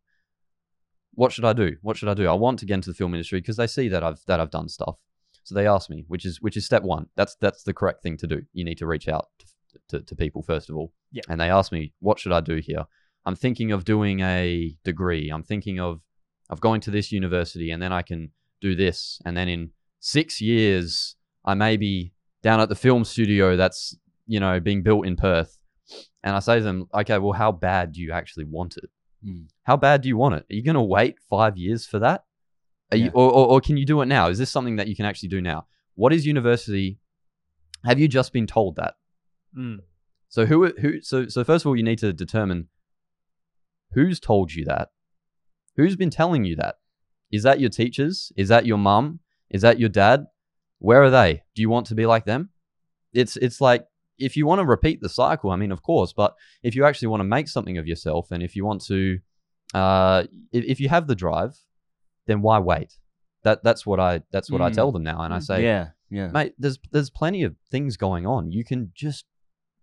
what 1.13 1.31
should 1.31 1.45
I 1.45 1.53
do? 1.53 1.77
What 1.81 1.97
should 1.97 2.09
I 2.09 2.13
do? 2.13 2.27
I 2.27 2.33
want 2.33 2.59
to 2.59 2.65
get 2.65 2.75
into 2.75 2.91
the 2.91 2.95
film 2.95 3.13
industry 3.13 3.41
because 3.41 3.57
they 3.57 3.67
see 3.67 3.87
that 3.89 4.03
I've 4.03 4.23
that 4.27 4.39
I've 4.39 4.51
done 4.51 4.69
stuff." 4.69 4.97
So 5.43 5.55
they 5.55 5.67
ask 5.67 5.89
me, 5.89 6.05
which 6.07 6.25
is 6.25 6.41
which 6.41 6.57
is 6.57 6.65
step 6.65 6.83
one. 6.83 7.07
That's 7.15 7.35
that's 7.35 7.63
the 7.63 7.73
correct 7.73 8.03
thing 8.03 8.17
to 8.17 8.27
do. 8.27 8.43
You 8.53 8.63
need 8.63 8.77
to 8.79 8.87
reach 8.87 9.07
out 9.07 9.27
to, 9.39 9.45
to, 9.89 10.01
to 10.05 10.15
people 10.15 10.41
first 10.41 10.69
of 10.69 10.75
all. 10.75 10.93
Yeah. 11.11 11.23
And 11.29 11.39
they 11.39 11.49
ask 11.49 11.71
me, 11.71 11.93
what 11.99 12.19
should 12.19 12.31
I 12.31 12.41
do 12.41 12.57
here? 12.57 12.85
I'm 13.25 13.35
thinking 13.35 13.71
of 13.71 13.83
doing 13.83 14.21
a 14.21 14.75
degree. 14.83 15.29
I'm 15.29 15.43
thinking 15.43 15.79
of 15.79 16.01
of 16.49 16.61
going 16.61 16.81
to 16.81 16.91
this 16.91 17.11
university 17.11 17.71
and 17.71 17.81
then 17.81 17.91
I 17.91 18.01
can 18.01 18.31
do 18.61 18.75
this. 18.75 19.21
And 19.25 19.35
then 19.35 19.49
in 19.49 19.71
six 19.99 20.39
years, 20.39 21.16
I 21.47 21.55
may 21.55 21.77
be 21.77 22.11
down 22.43 22.59
at 22.59 22.69
the 22.69 22.75
film 22.75 23.03
studio 23.03 23.55
that's, 23.57 23.97
you 24.27 24.39
know, 24.39 24.59
being 24.59 24.83
built 24.83 25.07
in 25.07 25.15
Perth. 25.15 25.57
And 26.23 26.35
I 26.35 26.39
say 26.39 26.57
to 26.59 26.63
them, 26.63 26.87
okay, 26.93 27.17
well, 27.17 27.31
how 27.31 27.51
bad 27.51 27.93
do 27.93 28.01
you 28.01 28.11
actually 28.11 28.43
want 28.43 28.77
it? 28.77 28.89
Mm. 29.25 29.45
How 29.63 29.77
bad 29.77 30.01
do 30.01 30.09
you 30.09 30.17
want 30.17 30.35
it? 30.35 30.45
Are 30.49 30.53
you 30.55 30.63
going 30.63 30.75
to 30.75 30.81
wait 30.81 31.15
five 31.29 31.57
years 31.57 31.87
for 31.87 31.99
that? 31.99 32.25
Are 32.91 32.97
Yeah. 32.97 33.05
you, 33.05 33.11
or, 33.11 33.31
or, 33.31 33.47
or 33.47 33.61
can 33.61 33.77
you 33.77 33.85
do 33.85 34.01
it 34.01 34.05
now? 34.07 34.27
Is 34.27 34.37
this 34.37 34.51
something 34.51 34.75
that 34.75 34.87
you 34.87 34.95
can 34.95 35.05
actually 35.05 35.29
do 35.29 35.41
now? 35.41 35.65
What 35.95 36.13
is 36.13 36.25
university? 36.25 36.99
Have 37.85 37.99
you 37.99 38.07
just 38.07 38.33
been 38.33 38.45
told 38.47 38.75
that? 38.75 38.95
Mm. 39.57 39.79
So 40.29 40.45
who 40.45 40.67
who 40.81 41.01
so 41.01 41.27
so 41.29 41.43
first 41.45 41.63
of 41.63 41.67
all 41.69 41.75
you 41.77 41.83
need 41.83 41.99
to 41.99 42.11
determine 42.11 42.67
who's 43.93 44.19
told 44.19 44.53
you 44.53 44.65
that. 44.65 44.89
Who's 45.77 45.95
been 45.95 46.09
telling 46.09 46.43
you 46.43 46.55
that? 46.57 46.75
Is 47.31 47.43
that 47.43 47.59
your 47.61 47.69
teachers? 47.69 48.31
Is 48.35 48.49
that 48.49 48.65
your 48.65 48.77
mum? 48.77 49.19
Is 49.49 49.61
that 49.61 49.79
your 49.79 49.89
dad? 49.89 50.25
Where 50.79 51.01
are 51.03 51.09
they? 51.09 51.43
Do 51.55 51.61
you 51.61 51.69
want 51.69 51.87
to 51.87 51.95
be 51.95 52.05
like 52.05 52.25
them? 52.25 52.49
It's 53.13 53.35
it's 53.37 53.59
like 53.61 53.85
if 54.19 54.35
you 54.35 54.45
want 54.45 54.59
to 54.59 54.65
repeat 54.65 55.01
the 55.01 55.09
cycle, 55.09 55.51
I 55.51 55.55
mean, 55.55 55.71
of 55.71 55.81
course, 55.83 56.13
but 56.13 56.35
if 56.63 56.75
you 56.75 56.85
actually 56.85 57.09
want 57.09 57.21
to 57.21 57.25
make 57.25 57.47
something 57.47 57.77
of 57.77 57.87
yourself 57.87 58.31
and 58.31 58.41
if 58.43 58.55
you 58.55 58.65
want 58.65 58.83
to 58.85 59.19
uh 59.73 60.23
if, 60.51 60.63
if 60.65 60.79
you 60.79 60.89
have 60.89 61.07
the 61.07 61.15
drive, 61.15 61.55
then 62.25 62.41
why 62.41 62.59
wait? 62.59 62.97
That 63.43 63.63
that's 63.63 63.85
what 63.85 63.99
I 63.99 64.21
that's 64.31 64.51
what 64.51 64.61
I 64.61 64.69
Mm. 64.69 64.73
tell 64.75 64.91
them 64.91 65.03
now 65.03 65.21
and 65.21 65.33
I 65.33 65.39
say 65.39 65.63
yeah. 65.63 65.87
Yeah. 66.09 66.27
mate 66.31 66.53
there's 66.57 66.79
there's 66.91 67.09
plenty 67.09 67.43
of 67.43 67.55
things 67.69 67.97
going 67.97 68.25
on 68.25 68.51
you 68.51 68.63
can 68.63 68.91
just 68.95 69.25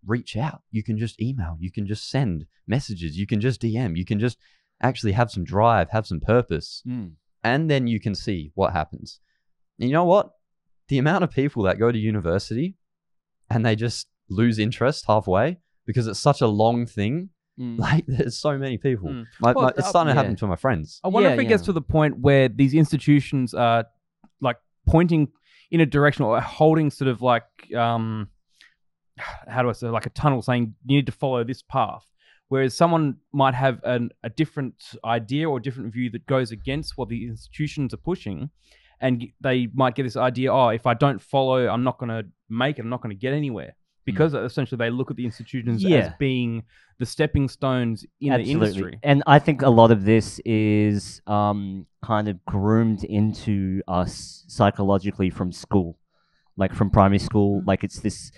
reach 0.07 0.37
out 0.37 0.63
you 0.71 0.83
can 0.83 0.97
just 0.99 1.21
email 1.21 1.57
you 1.61 1.71
can 1.71 1.87
just 1.87 2.09
send 2.11 2.47
messages 2.67 3.17
you 3.19 3.27
can 3.27 3.41
just 3.41 3.61
dm 3.63 3.97
you 3.97 4.05
can 4.05 4.19
just 4.19 4.39
actually 4.83 5.13
have 5.13 5.31
some 5.31 5.45
drive 5.45 5.91
have 5.91 6.07
some 6.07 6.21
purpose 6.21 6.83
Mm. 6.87 7.13
and 7.43 7.71
then 7.71 7.87
you 7.87 8.01
can 8.01 8.15
see 8.15 8.53
what 8.55 8.73
happens 8.73 9.21
and 9.79 9.89
you 9.89 9.95
know 9.95 10.05
what 10.05 10.31
the 10.89 10.99
amount 10.99 11.25
of 11.25 11.31
people 11.31 11.63
that 11.65 11.79
go 11.79 11.91
to 11.91 11.99
university 11.99 12.77
and 13.51 13.65
they 13.65 13.77
just 13.77 14.07
lose 14.29 14.59
interest 14.59 15.05
halfway 15.07 15.59
because 15.87 16.07
it's 16.07 16.21
such 16.21 16.41
a 16.41 16.47
long 16.47 16.87
thing 16.87 17.31
Mm. 17.57 17.79
like 17.87 18.05
there's 18.09 18.37
so 18.37 18.59
many 18.59 18.79
people 18.79 19.09
Mm. 19.11 19.27
my, 19.41 19.53
Well, 19.53 19.67
my, 19.67 19.69
it's 19.71 19.87
uh, 19.87 19.91
starting 19.91 20.11
to 20.11 20.15
happen 20.17 20.33
yeah. 20.33 20.37
to 20.39 20.47
my 20.49 20.57
friends 20.57 21.01
I 21.05 21.09
wonder 21.09 21.29
Yeah, 21.29 21.35
if 21.37 21.41
it 21.41 21.45
gets 21.45 21.63
to 21.67 21.73
the 21.73 21.81
point 21.81 22.19
where 22.19 22.49
these 22.49 22.75
institutions 22.75 23.55
are 23.55 23.85
like 24.41 24.57
pointing 24.89 25.29
in 25.71 25.81
a 25.81 25.87
direction 25.87 26.25
or 26.25 26.41
holding 26.41 26.91
sort 26.91 27.07
of 27.07 27.23
like 27.23 27.45
um 27.77 28.27
how 29.47 29.63
do 29.63 29.69
I 29.69 29.73
say 29.73 29.87
like 29.87 30.07
a 30.07 30.11
tunnel 30.11 30.43
saying 30.43 30.75
you 30.85 30.97
need 30.97 31.07
to 31.07 31.13
follow 31.13 31.45
this 31.45 31.63
path. 31.63 32.05
Whereas 32.49 32.77
someone 32.77 33.19
might 33.33 33.55
have 33.55 33.81
an, 33.85 34.11
a 34.25 34.31
different 34.31 34.75
idea 35.05 35.49
or 35.49 35.61
different 35.61 35.93
view 35.93 36.11
that 36.11 36.27
goes 36.27 36.51
against 36.51 36.95
what 36.97 37.09
the 37.09 37.27
institutions 37.29 37.95
are 37.95 37.99
pushing, 37.99 38.51
and 39.01 39.27
they 39.41 39.69
might 39.75 39.95
get 39.95 40.05
this 40.05 40.17
idea: 40.17 40.53
oh, 40.53 40.69
if 40.69 40.87
I 40.87 40.95
don't 40.95 41.21
follow, 41.21 41.67
I'm 41.69 41.85
not 41.85 41.99
going 41.99 42.11
to 42.11 42.29
make 42.49 42.79
it. 42.79 42.83
I'm 42.83 42.89
not 42.89 43.03
going 43.03 43.15
to 43.15 43.21
get 43.21 43.33
anywhere 43.33 43.75
because 44.05 44.35
essentially 44.35 44.77
they 44.77 44.91
look 44.91 45.11
at 45.11 45.17
the 45.17 45.25
institutions 45.25 45.85
as 45.85 46.11
being 46.19 46.65
the 46.99 47.07
stepping 47.07 47.49
stones 47.49 48.05
in 48.21 48.33
the 48.33 48.43
industry. 48.43 48.99
And 49.03 49.23
I 49.27 49.39
think 49.39 49.63
a 49.63 49.71
lot 49.71 49.91
of 49.91 50.05
this 50.05 50.41
is 50.45 51.21
um, 51.27 51.87
kind 52.03 52.29
of 52.29 52.45
groomed 52.45 53.05
into 53.05 53.83
us 53.89 54.45
psychologically 54.47 55.31
from 55.31 55.53
school, 55.53 55.99
like 56.57 56.75
from 56.75 56.91
primary 56.91 57.19
school. 57.19 57.63
Like 57.67 57.85
it's 57.85 58.01
this. 58.01 58.31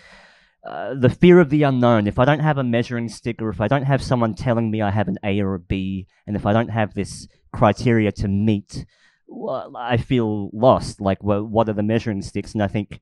Uh, 0.67 0.95
the 0.95 1.09
fear 1.09 1.39
of 1.39 1.49
the 1.49 1.63
unknown. 1.63 2.09
If 2.09 2.19
I 2.19 2.25
don't 2.25 2.41
have 2.41 2.59
a 2.59 2.65
measuring 2.65 3.09
stick, 3.09 3.41
or 3.41 3.51
if 3.51 3.61
I 3.61 3.69
don't 3.69 3.85
have 3.85 4.03
someone 4.03 4.35
telling 4.35 4.69
me 4.69 4.83
I 4.83 4.91
have 4.91 5.07
an 5.07 5.17
A 5.23 5.41
or 5.41 5.55
a 5.55 5.61
B, 5.61 6.09
and 6.27 6.35
if 6.35 6.45
I 6.45 6.53
don't 6.53 6.71
have 6.71 6.93
this 6.93 7.29
criteria 7.53 8.11
to 8.11 8.27
meet, 8.27 8.85
I 9.76 9.97
feel 9.97 10.50
lost. 10.52 11.00
Like, 11.00 11.23
well, 11.23 11.45
what 11.45 11.68
are 11.68 11.73
the 11.75 11.83
measuring 11.83 12.23
sticks? 12.23 12.54
And 12.54 12.62
I 12.62 12.68
think 12.68 13.00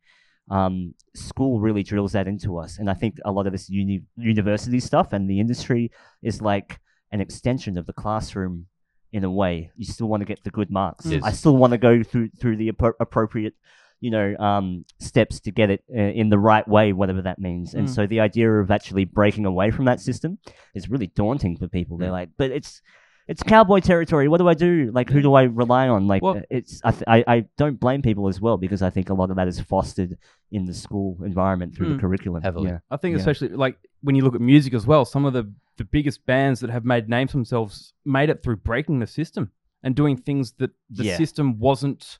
um, 0.50 0.94
school 1.14 1.60
really 1.60 1.82
drills 1.82 2.12
that 2.12 2.26
into 2.26 2.58
us. 2.58 2.78
And 2.78 2.90
I 2.90 2.94
think 2.94 3.18
a 3.24 3.32
lot 3.32 3.46
of 3.46 3.52
this 3.52 3.68
uni- 3.68 4.02
university 4.16 4.80
stuff 4.80 5.12
and 5.12 5.28
the 5.28 5.40
industry 5.40 5.90
is 6.22 6.40
like 6.42 6.80
an 7.12 7.20
extension 7.20 7.78
of 7.78 7.86
the 7.86 7.92
classroom 7.92 8.66
in 9.12 9.24
a 9.24 9.30
way. 9.30 9.70
You 9.76 9.84
still 9.84 10.08
want 10.08 10.20
to 10.22 10.26
get 10.26 10.42
the 10.44 10.50
good 10.50 10.70
marks. 10.70 11.06
Yes. 11.06 11.22
I 11.24 11.30
still 11.32 11.56
want 11.56 11.70
to 11.72 11.78
go 11.78 12.02
through 12.02 12.30
through 12.40 12.56
the 12.56 12.72
appro- 12.72 12.94
appropriate, 13.00 13.54
you 14.00 14.10
know, 14.10 14.36
um, 14.38 14.84
steps 14.98 15.40
to 15.40 15.50
get 15.52 15.70
it 15.70 15.84
uh, 15.94 16.00
in 16.00 16.28
the 16.30 16.38
right 16.38 16.66
way, 16.66 16.92
whatever 16.92 17.22
that 17.22 17.38
means. 17.38 17.74
And 17.74 17.86
Mm. 17.86 17.94
so 17.94 18.06
the 18.06 18.20
idea 18.20 18.50
of 18.52 18.70
actually 18.70 19.04
breaking 19.04 19.46
away 19.46 19.70
from 19.70 19.84
that 19.84 20.00
system 20.00 20.38
is 20.74 20.90
really 20.90 21.06
daunting 21.06 21.56
for 21.56 21.68
people. 21.68 21.96
They're 21.96 22.08
Mm. 22.10 22.20
like, 22.20 22.30
but 22.36 22.50
it's 22.50 22.82
it's 23.26 23.42
cowboy 23.42 23.80
territory. 23.80 24.28
What 24.28 24.38
do 24.38 24.48
I 24.48 24.54
do? 24.54 24.90
Like, 24.92 25.08
who 25.08 25.22
do 25.22 25.34
I 25.34 25.44
rely 25.44 25.88
on? 25.88 26.06
Like, 26.06 26.22
Well- 26.22 26.42
it's 26.50 26.80
I, 26.84 26.90
th- 26.90 27.04
I 27.06 27.24
I 27.26 27.44
don't 27.56 27.80
blame 27.80 28.02
people 28.02 28.28
as 28.28 28.40
well 28.40 28.56
because 28.58 28.82
I 28.82 28.90
think 28.90 29.08
a 29.10 29.14
lot 29.14 29.30
of 29.30 29.36
that 29.36 29.48
is 29.48 29.60
fostered 29.60 30.18
in 30.50 30.64
the 30.66 30.74
school 30.74 31.18
environment 31.24 31.74
through 31.74 31.88
Mm. 31.88 31.96
the 31.96 32.00
curriculum. 32.00 32.42
Heavily. 32.42 32.68
Yeah. 32.70 32.78
I 32.90 32.96
think 32.96 33.14
Yeah. 33.14 33.20
especially 33.20 33.48
like 33.48 33.78
when 34.02 34.14
you 34.14 34.22
look 34.24 34.34
at 34.34 34.40
music 34.40 34.74
as 34.74 34.86
well, 34.86 35.04
some 35.04 35.24
of 35.24 35.32
the 35.32 35.50
the 35.76 35.84
biggest 35.84 36.24
bands 36.26 36.60
that 36.60 36.70
have 36.70 36.84
made 36.84 37.08
names 37.08 37.32
themselves 37.32 37.94
made 38.04 38.30
it 38.30 38.42
through 38.42 38.56
breaking 38.56 39.00
the 39.00 39.06
system 39.08 39.50
and 39.82 39.96
doing 39.96 40.16
things 40.16 40.52
that 40.58 40.70
the 40.88 41.04
Yeah. 41.04 41.16
system 41.16 41.58
wasn't 41.58 42.18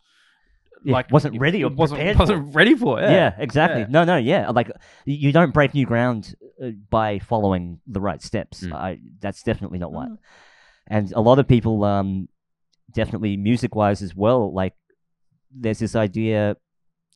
Yeah, 0.85 0.93
like 0.95 1.11
wasn't 1.13 1.39
ready 1.41 1.63
or 1.65 1.71
wasn't 1.71 1.99
prepared 2.01 2.19
wasn't 2.19 2.55
ready 2.55 2.75
for. 2.75 3.01
Yeah, 3.01 3.11
Yeah, 3.13 3.35
exactly. 3.39 3.83
Yeah. 3.83 3.87
No, 3.91 4.05
no, 4.05 4.17
yeah. 4.17 4.51
Like 4.51 4.71
you 5.05 5.33
don't 5.33 5.55
break 5.55 5.73
new 5.75 5.87
ground 5.87 6.35
uh, 6.63 6.71
by 6.91 7.19
following 7.21 7.81
the 7.87 8.01
right 8.01 8.21
steps. 8.21 8.63
Mm. 8.65 8.73
I, 8.75 8.99
that's 9.21 9.43
definitely 9.43 9.79
not 9.79 9.93
what. 9.93 10.09
And 10.87 11.13
a 11.13 11.21
lot 11.21 11.39
of 11.39 11.49
people, 11.49 11.85
um, 11.85 12.29
definitely 12.93 13.37
music-wise 13.37 14.03
as 14.03 14.15
well. 14.15 14.53
Like 14.53 14.75
there's 15.51 15.79
this 15.79 15.97
idea 15.97 16.57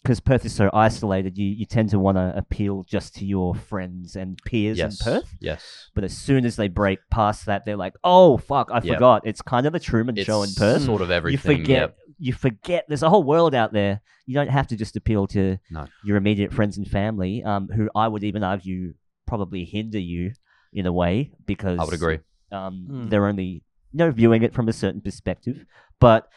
because 0.02 0.20
Perth 0.20 0.44
is 0.44 0.54
so 0.54 0.70
isolated, 0.72 1.36
you 1.36 1.46
you 1.46 1.66
tend 1.66 1.90
to 1.90 1.98
want 1.98 2.16
to 2.16 2.32
appeal 2.36 2.84
just 2.84 3.16
to 3.16 3.26
your 3.26 3.54
friends 3.54 4.16
and 4.16 4.38
peers 4.44 4.78
yes. 4.78 5.00
in 5.00 5.12
Perth. 5.12 5.36
Yes. 5.40 5.90
But 5.94 6.04
as 6.04 6.16
soon 6.16 6.44
as 6.46 6.56
they 6.56 6.68
break 6.68 7.00
past 7.10 7.46
that, 7.46 7.64
they're 7.64 7.76
like, 7.76 7.94
"Oh 8.04 8.38
fuck, 8.38 8.70
I 8.72 8.76
Yep. 8.76 8.94
forgot." 8.94 9.22
It's 9.26 9.42
kind 9.42 9.66
of 9.66 9.72
the 9.72 9.80
Truman 9.80 10.16
It's 10.16 10.24
Show 10.26 10.42
in 10.44 10.50
Perth 10.56 10.82
sort 10.82 11.02
of 11.02 11.10
everything. 11.10 11.50
you 11.52 11.58
forget 11.58 11.80
yep. 11.80 11.96
you 12.18 12.32
forget 12.32 12.84
there's 12.88 13.02
a 13.02 13.10
whole 13.10 13.24
world 13.24 13.54
out 13.54 13.72
there 13.72 14.00
you 14.26 14.34
don't 14.34 14.50
have 14.50 14.66
to 14.68 14.76
just 14.76 14.96
appeal 14.96 15.26
to 15.28 15.58
No. 15.70 15.86
your 16.04 16.16
immediate 16.16 16.52
friends 16.52 16.76
and 16.76 16.86
family 16.86 17.42
um, 17.44 17.68
who 17.68 17.88
i 17.94 18.06
would 18.08 18.24
even 18.24 18.42
argue 18.42 18.92
probably 19.26 19.64
hinder 19.64 19.98
you 20.00 20.32
in 20.72 20.84
a 20.86 20.92
way 20.92 21.32
because 21.46 21.78
I 21.78 21.84
would 21.84 21.94
agree. 21.94 22.18
Um, 22.52 22.86
Mm. 22.90 23.10
they're 23.10 23.26
only 23.26 23.62
you 23.92 23.98
know 23.98 24.10
viewing 24.10 24.42
it 24.42 24.52
from 24.54 24.68
a 24.68 24.72
certain 24.72 25.00
perspective 25.00 25.64
but 26.00 26.28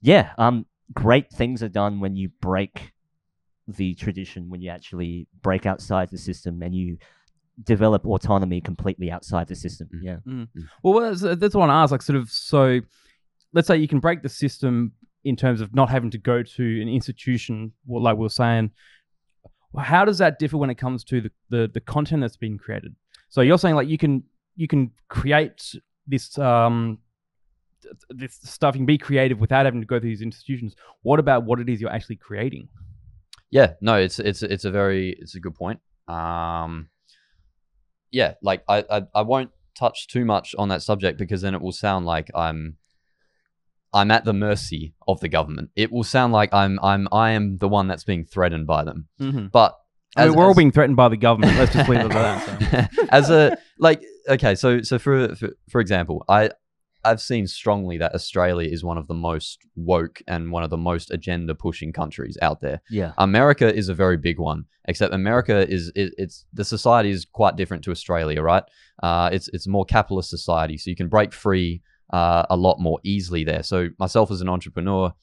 yeah 0.00 0.32
um, 0.38 0.66
great 0.92 1.30
things 1.30 1.62
are 1.62 1.68
done 1.68 2.00
when 2.00 2.16
you 2.16 2.28
break 2.40 2.92
the 3.68 3.94
tradition 3.94 4.48
when 4.50 4.60
you 4.60 4.70
actually 4.70 5.26
break 5.42 5.66
outside 5.66 6.10
the 6.10 6.18
system 6.18 6.62
and 6.62 6.74
you 6.74 6.98
develop 7.64 8.04
autonomy 8.06 8.60
completely 8.60 9.10
outside 9.10 9.46
the 9.48 9.54
system 9.54 9.88
Mm. 9.94 10.02
yeah 10.02 10.62
Well, 10.82 11.00
that's, 11.14 11.20
that's 11.40 11.54
what 11.54 11.70
I 11.70 11.82
asked. 11.82 11.92
Like, 11.92 12.02
sort 12.02 12.18
of, 12.18 12.30
so 12.30 12.80
let's 13.52 13.68
say 13.68 13.76
you 13.76 13.88
can 13.88 14.00
break 14.00 14.22
the 14.22 14.28
system 14.28 14.92
in 15.24 15.36
terms 15.36 15.60
of 15.60 15.74
not 15.74 15.88
having 15.90 16.10
to 16.10 16.18
go 16.18 16.42
to 16.42 16.82
an 16.82 16.88
institution, 16.88 17.72
well, 17.86 18.02
like 18.02 18.16
we 18.16 18.26
are 18.26 18.30
saying. 18.30 18.70
How 19.78 20.04
does 20.04 20.18
that 20.18 20.38
differ 20.38 20.56
when 20.58 20.68
it 20.70 20.74
comes 20.76 21.02
to 21.04 21.20
the, 21.22 21.30
the, 21.48 21.70
the 21.72 21.80
content 21.80 22.20
that's 22.22 22.36
being 22.36 22.58
created? 22.58 22.94
So 23.28 23.40
you're 23.40 23.58
saying 23.58 23.74
like 23.74 23.88
you 23.88 23.96
can 23.98 24.24
you 24.56 24.68
can 24.68 24.90
create 25.08 25.74
this 26.06 26.38
um 26.38 26.98
this 28.10 28.38
stuff. 28.42 28.74
You 28.74 28.80
can 28.80 28.86
be 28.86 28.98
creative 28.98 29.40
without 29.40 29.64
having 29.64 29.80
to 29.80 29.86
go 29.86 29.98
through 29.98 30.10
these 30.10 30.22
institutions. 30.22 30.74
What 31.02 31.18
about 31.18 31.44
what 31.44 31.60
it 31.60 31.68
is 31.68 31.80
you're 31.80 31.92
actually 31.92 32.16
creating? 32.16 32.68
Yeah, 33.50 33.74
no, 33.80 33.96
it's 33.96 34.18
it's 34.18 34.42
it's 34.42 34.64
a 34.64 34.70
very 34.70 35.16
it's 35.18 35.34
a 35.34 35.40
good 35.40 35.54
point. 35.54 35.80
Um, 36.08 36.88
yeah, 38.10 38.34
like 38.42 38.62
I, 38.68 38.84
I 38.90 39.02
I 39.14 39.22
won't 39.22 39.50
touch 39.74 40.06
too 40.08 40.24
much 40.24 40.54
on 40.58 40.68
that 40.68 40.82
subject 40.82 41.18
because 41.18 41.42
then 41.42 41.54
it 41.54 41.60
will 41.60 41.72
sound 41.72 42.06
like 42.06 42.30
I'm 42.34 42.76
I'm 43.92 44.10
at 44.10 44.24
the 44.24 44.32
mercy 44.32 44.94
of 45.06 45.20
the 45.20 45.28
government. 45.28 45.70
It 45.76 45.92
will 45.92 46.04
sound 46.04 46.32
like 46.32 46.52
I'm 46.54 46.78
I'm 46.82 47.08
I 47.12 47.32
am 47.32 47.58
the 47.58 47.68
one 47.68 47.88
that's 47.88 48.04
being 48.04 48.24
threatened 48.24 48.66
by 48.66 48.84
them. 48.84 49.08
Mm-hmm. 49.20 49.46
But 49.48 49.78
I 50.16 50.26
mean, 50.26 50.34
we're 50.34 50.46
all 50.46 50.54
being 50.54 50.72
threatened 50.72 50.96
by 50.96 51.08
the 51.08 51.16
government. 51.16 51.56
Let's 51.58 51.72
just 51.72 51.88
leave 51.88 52.00
it 52.00 52.12
at 52.12 52.70
that. 52.70 52.90
So. 52.94 53.06
as 53.10 53.30
a 53.30 53.56
like 53.78 54.02
okay 54.28 54.54
so 54.54 54.82
so 54.82 54.98
for, 54.98 55.34
for 55.34 55.50
for 55.68 55.80
example 55.80 56.24
i 56.28 56.50
i've 57.04 57.20
seen 57.20 57.46
strongly 57.46 57.98
that 57.98 58.14
australia 58.14 58.68
is 58.70 58.84
one 58.84 58.98
of 58.98 59.06
the 59.08 59.14
most 59.14 59.62
woke 59.74 60.22
and 60.28 60.50
one 60.50 60.62
of 60.62 60.70
the 60.70 60.76
most 60.76 61.10
agenda 61.10 61.54
pushing 61.54 61.92
countries 61.92 62.38
out 62.40 62.60
there. 62.60 62.80
Yeah. 62.90 63.12
America 63.18 63.72
is 63.72 63.88
a 63.88 63.94
very 63.94 64.16
big 64.16 64.38
one 64.38 64.66
except 64.86 65.12
america 65.12 65.68
is 65.68 65.90
it, 65.94 66.14
it's 66.16 66.44
the 66.52 66.64
society 66.64 67.10
is 67.10 67.24
quite 67.24 67.56
different 67.56 67.82
to 67.84 67.90
australia 67.90 68.40
right? 68.42 68.64
Uh 69.02 69.30
it's 69.32 69.48
it's 69.48 69.66
more 69.66 69.84
capitalist 69.84 70.30
society 70.30 70.78
so 70.78 70.90
you 70.90 70.96
can 70.96 71.08
break 71.08 71.32
free 71.32 71.82
uh, 72.12 72.44
a 72.50 72.56
lot 72.56 72.78
more 72.78 73.00
easily 73.04 73.42
there. 73.42 73.62
So 73.62 73.88
myself 73.98 74.30
as 74.30 74.42
an 74.42 74.48
entrepreneur 74.48 75.14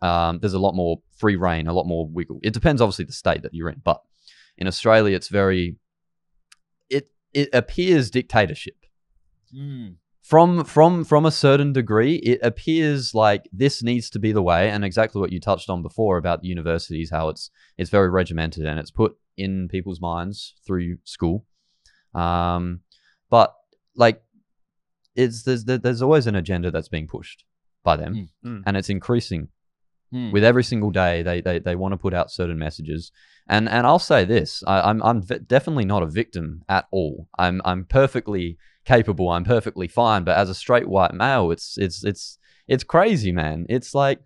um, 0.00 0.38
there's 0.40 0.54
a 0.54 0.58
lot 0.58 0.74
more 0.74 1.00
free 1.16 1.36
reign 1.36 1.66
a 1.66 1.72
lot 1.72 1.86
more 1.86 2.06
wiggle 2.06 2.38
it 2.42 2.52
depends 2.52 2.80
obviously 2.80 3.04
the 3.04 3.12
state 3.12 3.42
that 3.42 3.54
you're 3.54 3.68
in 3.68 3.80
but 3.82 4.00
in 4.56 4.66
australia 4.68 5.16
it's 5.16 5.28
very 5.28 5.76
it 6.88 7.10
it 7.34 7.48
appears 7.52 8.10
dictatorship 8.10 8.76
from 10.22 10.64
from 10.64 11.04
from 11.04 11.24
a 11.26 11.30
certain 11.30 11.72
degree 11.72 12.16
it 12.16 12.38
appears 12.42 13.14
like 13.14 13.48
this 13.52 13.82
needs 13.82 14.10
to 14.10 14.18
be 14.18 14.30
the 14.32 14.42
way 14.42 14.68
and 14.70 14.84
exactly 14.84 15.20
what 15.20 15.32
you 15.32 15.40
touched 15.40 15.70
on 15.70 15.80
before 15.82 16.16
about 16.18 16.42
the 16.42 16.48
universities 16.48 17.10
how 17.10 17.28
it's 17.28 17.50
it's 17.78 17.90
very 17.90 18.10
regimented 18.10 18.66
and 18.66 18.78
it's 18.78 18.90
put 18.90 19.16
in 19.36 19.68
people's 19.68 20.00
minds 20.00 20.54
through 20.66 20.98
school 21.04 21.44
um 22.14 22.80
but 23.30 23.54
like 23.94 24.22
it's 25.14 25.42
there's 25.44 25.64
there's 25.64 26.02
always 26.02 26.26
an 26.26 26.34
agenda 26.34 26.70
that's 26.70 26.88
being 26.88 27.06
pushed 27.06 27.44
by 27.82 27.96
them 27.96 28.14
Mm. 28.14 28.28
Mm. 28.44 28.62
and 28.66 28.76
it's 28.76 28.90
increasing 28.90 29.48
Hmm. 30.10 30.30
with 30.30 30.42
every 30.42 30.64
single 30.64 30.90
day 30.90 31.22
they 31.22 31.40
they, 31.42 31.58
they 31.58 31.76
want 31.76 31.92
to 31.92 31.98
put 31.98 32.14
out 32.14 32.30
certain 32.30 32.58
messages. 32.58 33.12
And 33.48 33.68
and 33.68 33.86
I'll 33.86 33.98
say 33.98 34.24
this 34.24 34.62
I, 34.66 34.80
I'm 34.88 35.02
I'm 35.02 35.22
v- 35.22 35.40
definitely 35.40 35.84
not 35.84 36.02
a 36.02 36.06
victim 36.06 36.62
at 36.68 36.86
all. 36.90 37.28
I'm 37.38 37.60
I'm 37.64 37.84
perfectly 37.84 38.58
capable 38.84 39.28
I'm 39.28 39.44
perfectly 39.44 39.86
fine 39.86 40.24
but 40.24 40.38
as 40.38 40.48
a 40.48 40.54
straight 40.54 40.88
white 40.88 41.12
male 41.12 41.50
it's 41.50 41.76
it's 41.76 42.04
it's 42.04 42.38
it's 42.66 42.84
crazy 42.84 43.32
man. 43.32 43.66
It's 43.68 43.94
like 43.94 44.20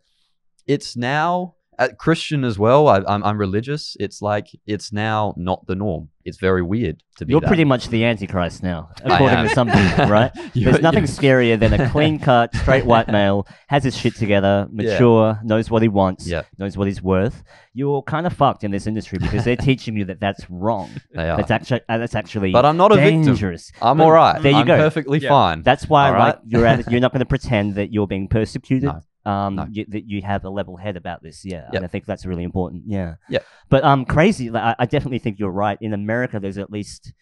it's 0.66 0.96
now 0.96 1.54
Christian 1.88 2.44
as 2.44 2.58
well 2.58 2.88
I, 2.88 3.02
I'm 3.08 3.22
I'm 3.24 3.38
religious 3.38 3.96
it's 4.00 4.22
like 4.22 4.48
it's 4.66 4.92
now 4.92 5.34
not 5.36 5.66
the 5.66 5.74
norm 5.74 6.08
it's 6.24 6.38
very 6.38 6.62
weird 6.62 7.02
to 7.16 7.26
be 7.26 7.32
You're 7.32 7.40
that. 7.40 7.48
pretty 7.48 7.64
much 7.64 7.88
the 7.88 8.04
Antichrist 8.04 8.62
now, 8.62 8.90
according 9.04 9.42
to 9.42 9.48
some 9.48 9.68
people, 9.68 10.06
right? 10.06 10.30
There's 10.54 10.80
nothing 10.80 11.00
you- 11.02 11.08
scarier 11.08 11.58
than 11.58 11.72
a 11.72 11.90
clean 11.90 12.20
cut, 12.30 12.54
straight 12.54 12.84
white 12.86 13.08
male, 13.08 13.44
has 13.66 13.82
his 13.82 13.96
shit 13.96 14.14
together, 14.14 14.68
mature, 14.70 15.40
knows 15.42 15.68
what 15.68 15.82
he 15.82 15.88
wants, 15.88 16.28
Yeah. 16.28 16.42
knows 16.58 16.76
what 16.76 16.86
he's 16.86 17.02
worth. 17.02 17.42
You're 17.74 18.02
kind 18.02 18.24
of 18.24 18.32
fucked 18.34 18.62
in 18.62 18.70
this 18.70 18.86
industry 18.86 19.18
because 19.18 19.44
they're 19.44 19.56
teaching 19.56 19.96
you 19.96 20.04
that 20.04 20.20
that's 20.20 20.48
wrong. 20.48 20.90
They 21.12 21.28
are. 21.28 21.36
That's 21.38 21.50
actually 21.50 21.80
uh, 21.88 21.98
that's 21.98 22.14
actually 22.14 22.52
But 22.52 22.66
I'm 22.66 22.76
not 22.76 22.92
a 22.92 22.96
victim. 22.96 23.22
dangerous. 23.24 23.72
I'm 23.82 23.96
But 23.98 24.04
all 24.04 24.12
right 24.12 24.40
There 24.40 24.52
you 24.52 24.58
I'm 24.58 24.66
go. 24.68 24.76
perfectly 24.76 25.18
Yeah. 25.18 25.28
fine 25.30 25.62
That's 25.62 25.88
why 25.88 26.06
All 26.12 26.18
like 26.20 26.36
right? 26.36 26.44
you're 26.46 26.66
at, 26.66 26.88
you're 26.88 27.00
not 27.00 27.10
going 27.12 27.18
to 27.18 27.26
pretend 27.26 27.74
that 27.74 27.92
you're 27.92 28.06
being 28.06 28.28
persecuted. 28.28 28.84
No. 28.84 29.00
Um, 29.24 29.54
No. 29.54 29.66
you, 29.70 29.84
that 29.88 30.04
you 30.08 30.20
have 30.22 30.44
a 30.44 30.50
level 30.50 30.76
head 30.76 30.96
about 30.96 31.22
this, 31.22 31.44
yeah, 31.44 31.64
Yep. 31.66 31.74
and 31.74 31.84
I 31.84 31.88
think 31.88 32.06
that's 32.06 32.26
really 32.26 32.42
important, 32.42 32.84
yeah. 32.86 33.14
Yep. 33.28 33.44
But 33.68 33.84
um, 33.84 34.04
crazy. 34.04 34.50
Like, 34.50 34.62
I, 34.64 34.74
I 34.80 34.86
definitely 34.86 35.20
think 35.20 35.38
you're 35.38 35.50
right. 35.50 35.78
In 35.80 35.92
America, 35.94 36.40
there's 36.40 36.58
at 36.58 36.70
least 36.72 37.12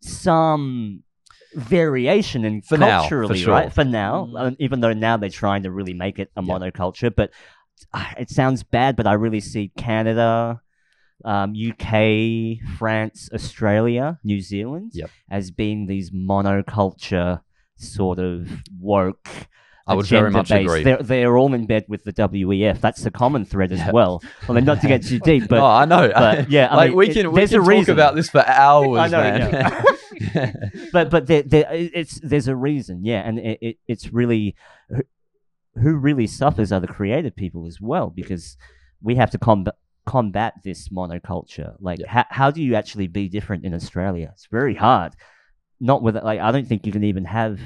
some 0.00 1.02
variation 1.54 2.44
in 2.44 2.62
For 2.62 2.78
now, 2.78 3.02
for 3.02 3.08
culturally, 3.08 3.38
sure. 3.38 3.52
right? 3.54 3.72
For 3.72 3.84
now, 3.84 4.26
Mm. 4.26 4.40
um, 4.40 4.56
even 4.58 4.80
though 4.80 4.92
now 4.92 5.16
they're 5.16 5.28
trying 5.28 5.64
to 5.64 5.70
really 5.70 5.94
make 5.94 6.18
it 6.18 6.30
a 6.36 6.42
Yeah. 6.42 6.54
monoculture, 6.54 7.14
but 7.14 7.30
uh, 7.92 8.12
it 8.18 8.30
sounds 8.30 8.62
bad. 8.62 8.96
But 8.96 9.06
I 9.06 9.14
really 9.14 9.40
see 9.40 9.72
Canada. 9.76 10.60
Um, 11.22 11.52
UK, 11.54 12.60
France, 12.78 13.28
Australia, 13.34 14.18
New 14.24 14.40
Zealand 14.40 14.92
Yep. 14.94 15.10
as 15.30 15.50
being 15.50 15.84
these 15.86 16.10
monoculture 16.12 17.42
sort 17.76 18.18
of 18.18 18.48
woke. 18.78 19.28
I 19.90 19.94
would 19.94 20.06
very 20.06 20.30
much 20.30 20.50
agenda-based- 20.50 20.70
agree. 20.70 20.82
They're, 20.84 21.02
they're 21.02 21.36
all 21.36 21.52
in 21.54 21.66
bed 21.66 21.84
with 21.88 22.04
the 22.04 22.12
WEF. 22.12 22.80
That's 22.80 23.02
the 23.02 23.10
common 23.10 23.44
thread 23.44 23.72
as 23.72 23.78
Yeah. 23.80 23.90
well. 23.92 24.22
Well, 24.48 24.54
then 24.54 24.64
not 24.64 24.80
to 24.82 24.88
get 24.88 25.02
too 25.04 25.18
deep, 25.18 25.48
but 25.48 25.56
no, 25.58 25.66
I 25.66 25.84
know. 25.84 26.10
but, 26.14 26.50
yeah, 26.50 26.68
I 26.70 26.76
like 26.76 26.90
mean, 26.90 26.96
we 26.98 27.10
it- 27.10 27.14
can 27.14 27.32
we 27.32 27.40
there's 27.40 27.50
can 27.50 27.60
a 27.60 27.62
talk 27.62 27.68
reason. 27.68 27.92
about 27.94 28.14
this 28.14 28.30
for 28.30 28.46
hours, 28.46 28.98
I 29.00 29.08
know, 29.08 29.50
man. 29.50 29.84
but 30.92 31.10
but 31.10 31.26
there, 31.26 31.42
there, 31.42 31.66
it's 31.70 32.20
there's 32.20 32.48
a 32.48 32.56
reason, 32.56 33.04
yeah, 33.04 33.20
and 33.26 33.38
it, 33.38 33.58
it 33.60 33.76
it's 33.88 34.12
really 34.12 34.54
who- 34.88 35.02
who 35.80 35.96
really 35.96 36.26
suffers 36.26 36.72
are 36.72 36.80
the 36.80 36.86
creative 36.88 37.34
people 37.36 37.66
as 37.66 37.80
well 37.80 38.10
because 38.10 38.56
we 39.02 39.14
have 39.16 39.30
to 39.30 39.38
combat 39.38 39.74
combat 40.06 40.54
this 40.64 40.88
monoculture. 40.88 41.74
Like, 41.80 42.00
Yeah. 42.00 42.06
how 42.08 42.24
how 42.28 42.50
do 42.50 42.62
you 42.62 42.74
actually 42.74 43.06
be 43.06 43.28
different 43.28 43.64
in 43.64 43.72
Australia? 43.74 44.30
It's 44.32 44.46
very 44.46 44.74
hard. 44.74 45.14
Not 45.80 46.02
with 46.02 46.16
like 46.16 46.40
I 46.40 46.50
don't 46.52 46.66
think 46.66 46.86
you 46.86 46.92
can 46.92 47.04
even 47.04 47.24
have. 47.24 47.60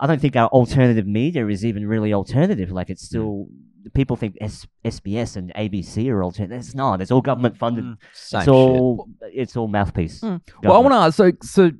I 0.00 0.06
don't 0.06 0.20
think 0.20 0.36
our 0.36 0.48
alternative 0.48 1.06
media 1.06 1.46
is 1.48 1.64
even 1.64 1.86
really 1.86 2.12
alternative. 2.12 2.70
Like 2.70 2.90
it's 2.90 3.02
still 3.02 3.48
people 3.94 4.16
think 4.16 4.36
S- 4.40 4.66
SBS 4.84 5.36
and 5.36 5.52
ABC 5.54 6.08
are 6.10 6.22
alternative. 6.22 6.58
It's 6.58 6.74
not. 6.74 7.00
It's 7.00 7.10
all 7.10 7.20
government 7.20 7.56
funded. 7.56 7.84
Mm. 7.84 7.96
Same 8.12 8.38
It's 8.40 8.44
shit. 8.46 8.54
all 8.54 9.08
it's 9.22 9.56
all 9.56 9.68
mouthpiece. 9.68 10.20
Mm. 10.20 10.40
Well, 10.62 10.74
I 10.74 10.78
want 10.78 10.92
to 10.92 10.96
ask. 10.96 11.16
So, 11.16 11.32
so 11.42 11.70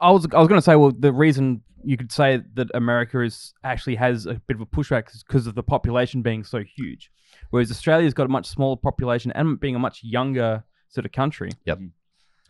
I 0.00 0.10
was 0.10 0.26
I 0.32 0.38
was 0.38 0.48
going 0.48 0.60
to 0.60 0.64
say, 0.64 0.76
well, 0.76 0.92
the 0.96 1.12
reason 1.12 1.62
you 1.84 1.96
could 1.96 2.12
say 2.12 2.40
that 2.54 2.68
America 2.74 3.20
is 3.22 3.54
actually 3.64 3.96
has 3.96 4.26
a 4.26 4.34
bit 4.34 4.56
of 4.56 4.60
a 4.60 4.66
pushback 4.66 5.14
is 5.14 5.24
because 5.26 5.46
of 5.46 5.54
the 5.54 5.62
population 5.62 6.22
being 6.22 6.44
so 6.44 6.62
huge, 6.62 7.10
whereas 7.50 7.70
Australia's 7.70 8.14
got 8.14 8.26
a 8.26 8.28
much 8.28 8.46
smaller 8.46 8.76
population 8.76 9.32
and 9.32 9.58
being 9.58 9.74
a 9.74 9.78
much 9.78 10.00
younger 10.02 10.64
sort 10.88 11.04
of 11.06 11.12
country. 11.12 11.50
Yep. 11.64 11.78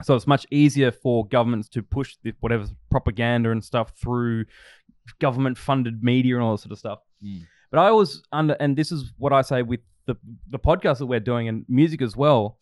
So 0.03 0.15
it's 0.15 0.27
much 0.27 0.47
easier 0.51 0.93
for 0.93 1.27
governments 1.27 1.69
to 1.71 1.83
push 1.83 2.17
the, 2.23 2.33
whatever 2.41 2.67
propaganda 2.91 3.51
and 3.51 3.63
stuff 3.65 3.93
through 4.01 4.45
government 5.19 5.59
funded 5.59 6.03
media 6.03 6.37
and 6.37 6.45
all 6.45 6.53
that 6.53 6.63
sort 6.63 6.73
of 6.73 6.79
stuff. 6.79 7.01
Mm. 7.25 7.47
But 7.71 7.81
I 7.81 7.89
always 7.89 8.23
under, 8.33 8.55
and 8.61 8.77
this 8.77 8.93
is 8.93 9.13
what 9.19 9.33
I 9.33 9.43
say 9.43 9.63
with 9.63 9.81
the 10.07 10.17
the 10.49 10.59
podcast 10.59 10.99
that 10.99 11.07
we're 11.07 11.21
doing 11.21 11.49
and 11.49 11.65
music 11.69 12.01
as 12.01 12.17
well, 12.17 12.59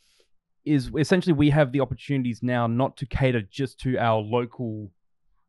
is 0.65 0.91
essentially 0.99 1.33
we 1.33 1.51
have 1.51 1.73
the 1.73 1.81
opportunities 1.81 2.43
now 2.43 2.67
not 2.67 2.97
to 2.97 3.07
cater 3.07 3.43
just 3.43 3.79
to 3.81 3.99
our 3.99 4.19
local 4.21 4.91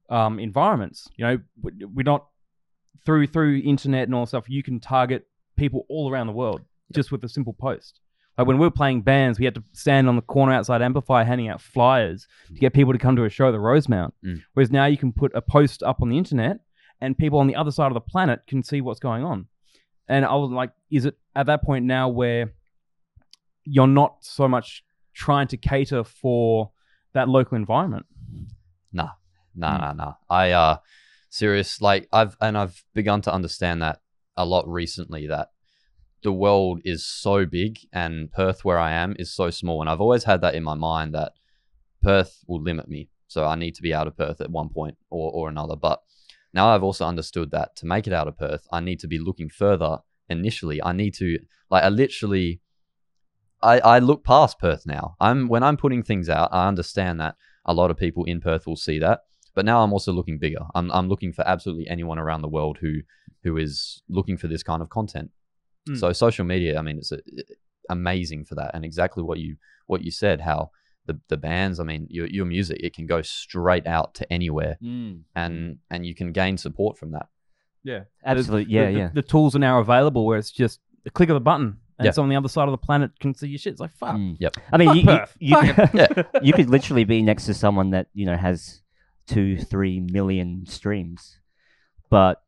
um, 0.09 0.39
environments. 0.39 1.07
You 1.15 1.25
know, 1.25 1.39
we- 1.61 1.85
we're 1.85 2.03
not 2.03 2.27
through 3.05 3.27
through 3.27 3.61
internet 3.63 4.03
and 4.07 4.13
all 4.13 4.25
that 4.25 4.27
stuff. 4.27 4.49
You 4.49 4.61
can 4.61 4.79
target 4.79 5.25
people 5.55 5.85
all 5.89 6.11
around 6.11 6.27
the 6.27 6.33
world 6.33 6.61
just 6.93 7.11
with 7.11 7.23
a 7.23 7.29
simple 7.29 7.53
post. 7.53 7.99
Like 8.37 8.45
when 8.47 8.57
we 8.59 8.65
were 8.67 8.71
playing 8.71 9.01
bands, 9.01 9.39
we 9.39 9.45
had 9.45 9.55
to 9.55 9.63
stand 9.73 10.07
on 10.07 10.15
the 10.15 10.21
corner 10.21 10.53
outside 10.53 10.81
Amplifier 10.81 11.23
handing 11.25 11.49
out 11.49 11.59
flyers 11.59 12.27
to 12.47 12.53
get 12.53 12.73
people 12.73 12.93
to 12.93 12.99
come 12.99 13.15
to 13.15 13.23
a 13.25 13.29
show 13.29 13.47
at 13.47 13.51
the 13.51 13.59
Rosemount. 13.59 14.13
Mm. 14.23 14.43
Whereas 14.53 14.69
now 14.71 14.85
you 14.85 14.97
can 14.97 15.11
put 15.11 15.31
a 15.35 15.41
post 15.41 15.81
up 15.81 16.01
on 16.01 16.09
the 16.09 16.17
internet 16.17 16.59
and 17.01 17.17
people 17.17 17.39
on 17.39 17.47
the 17.47 17.55
other 17.55 17.71
side 17.71 17.87
of 17.87 17.93
the 17.95 17.99
planet 18.01 18.41
can 18.47 18.61
see 18.63 18.81
what's 18.81 18.99
going 18.99 19.23
on. 19.23 19.47
And 20.07 20.23
I 20.23 20.35
was 20.35 20.51
like, 20.51 20.71
is 20.91 21.05
it 21.05 21.17
at 21.35 21.47
that 21.47 21.63
point 21.63 21.85
now 21.85 22.09
where 22.09 22.53
you're 23.63 23.87
not 23.87 24.17
so 24.21 24.47
much 24.47 24.83
trying 25.13 25.47
to 25.47 25.57
cater 25.57 26.03
for 26.03 26.71
that 27.13 27.27
local 27.27 27.57
environment? 27.57 28.05
Nah, 28.93 29.09
nah, 29.55 29.75
Hmm. 29.75 29.81
nah, 29.81 29.93
nah. 29.93 30.13
I 30.29 30.51
uh 30.51 30.77
serious 31.29 31.81
like 31.81 32.07
I've 32.13 32.37
and 32.39 32.57
I've 32.57 32.83
begun 32.93 33.21
to 33.23 33.33
understand 33.33 33.81
that 33.81 33.99
a 34.37 34.45
lot 34.45 34.67
recently 34.67 35.27
that 35.27 35.49
the 36.23 36.31
world 36.31 36.81
is 36.83 37.05
so 37.05 37.45
big 37.45 37.79
and 37.93 38.31
Perth 38.31 38.65
where 38.65 38.79
I 38.79 38.91
am 38.91 39.15
is 39.19 39.33
so 39.33 39.49
small 39.49 39.81
and 39.81 39.89
I've 39.89 40.01
always 40.01 40.23
had 40.23 40.41
that 40.41 40.55
in 40.55 40.63
my 40.63 40.73
mind 40.73 41.13
that 41.13 41.33
Perth 42.01 42.43
will 42.47 42.61
limit 42.61 42.87
me. 42.87 43.09
So 43.27 43.45
I 43.45 43.55
need 43.55 43.75
to 43.75 43.81
be 43.81 43.93
out 43.93 44.07
of 44.07 44.17
Perth 44.17 44.41
at 44.41 44.49
one 44.49 44.69
point 44.69 44.97
or, 45.09 45.31
or 45.31 45.49
another. 45.49 45.75
But 45.75 46.01
now 46.53 46.69
I've 46.69 46.83
also 46.83 47.05
understood 47.05 47.51
that 47.51 47.75
to 47.77 47.85
make 47.85 48.07
it 48.07 48.13
out 48.13 48.27
of 48.27 48.37
Perth, 48.37 48.67
I 48.71 48.79
need 48.79 48.99
to 49.01 49.07
be 49.07 49.19
looking 49.19 49.49
further 49.49 49.99
initially. 50.29 50.81
I 50.81 50.93
need 50.93 51.13
to 51.15 51.39
like 51.69 51.83
I 51.83 51.89
literally 51.89 52.61
I, 53.61 53.79
I 53.79 53.99
look 53.99 54.23
past 54.23 54.59
Perth 54.59 54.85
now. 54.85 55.15
I'm 55.19 55.47
when 55.47 55.63
I'm 55.63 55.77
putting 55.77 56.03
things 56.03 56.29
out, 56.29 56.49
I 56.51 56.67
understand 56.67 57.19
that 57.19 57.35
a 57.65 57.73
lot 57.73 57.91
of 57.91 57.97
people 57.97 58.23
in 58.23 58.41
Perth 58.41 58.65
will 58.65 58.75
see 58.75 58.99
that. 58.99 59.21
But 59.53 59.65
now 59.65 59.83
I'm 59.83 59.91
also 59.91 60.11
looking 60.11 60.37
bigger. 60.37 60.65
I'm 60.75 60.91
I'm 60.91 61.09
looking 61.09 61.33
for 61.33 61.47
absolutely 61.47 61.87
anyone 61.87 62.19
around 62.19 62.41
the 62.41 62.47
world 62.47 62.77
who 62.81 63.01
who 63.43 63.57
is 63.57 64.01
looking 64.07 64.37
for 64.37 64.47
this 64.47 64.63
kind 64.63 64.81
of 64.81 64.89
content. 64.89 65.31
Mm. 65.87 65.99
So 65.99 66.11
social 66.13 66.45
media, 66.45 66.77
I 66.77 66.81
mean, 66.81 66.97
it's 66.97 67.11
a, 67.11 67.19
amazing 67.89 68.45
for 68.45 68.55
that, 68.55 68.71
and 68.73 68.83
exactly 68.85 69.23
what 69.23 69.39
you 69.39 69.57
what 69.87 70.03
you 70.03 70.11
said, 70.11 70.41
how 70.41 70.71
the 71.05 71.19
the 71.29 71.37
bands, 71.37 71.79
I 71.79 71.83
mean, 71.83 72.07
your 72.09 72.27
your 72.27 72.45
music, 72.45 72.79
it 72.83 72.93
can 72.93 73.05
go 73.05 73.21
straight 73.21 73.87
out 73.87 74.13
to 74.15 74.31
anywhere, 74.33 74.77
Mm. 74.83 75.21
and 75.35 75.77
and 75.89 76.05
you 76.05 76.13
can 76.15 76.31
gain 76.31 76.57
support 76.57 76.97
from 76.97 77.11
that. 77.11 77.27
Yeah. 77.83 78.01
Absolutely, 78.25 78.65
The- 78.65 78.71
yeah, 78.71 78.91
the, 78.91 78.97
yeah. 78.97 79.09
The, 79.13 79.21
tools 79.21 79.55
are 79.55 79.59
now 79.59 79.79
available 79.79 80.25
where 80.25 80.37
it's 80.37 80.51
just 80.51 80.81
a 81.05 81.09
click 81.09 81.29
of 81.29 81.37
a 81.37 81.39
button 81.39 81.77
and 81.97 82.05
Yeah. 82.05 82.11
someone 82.11 82.27
on 82.27 82.29
the 82.31 82.35
other 82.37 82.49
side 82.49 82.67
of 82.67 82.71
the 82.71 82.77
planet 82.77 83.11
can 83.21 83.33
see 83.33 83.47
your 83.47 83.57
shit. 83.59 83.71
It's 83.71 83.79
like, 83.79 83.95
fuck. 83.95 84.15
Mm. 84.17 84.35
Yep. 84.39 84.57
I 84.73 84.77
mean, 84.77 84.87
Fuck 84.89 84.95
you, 84.97 85.01
you, 85.01 85.07
Perth. 85.07 85.37
you, 85.39 85.55
Fuck 85.55 86.31
could, 86.33 86.45
you 86.45 86.53
could 86.53 86.69
literally 86.69 87.05
be 87.05 87.21
next 87.21 87.45
to 87.45 87.53
someone 87.53 87.91
that 87.91 88.07
you 88.13 88.25
know 88.25 88.35
has 88.35 88.81
two, 89.27 89.57
three 89.57 90.01
million 90.01 90.65
streams, 90.65 91.39
but 92.09 92.41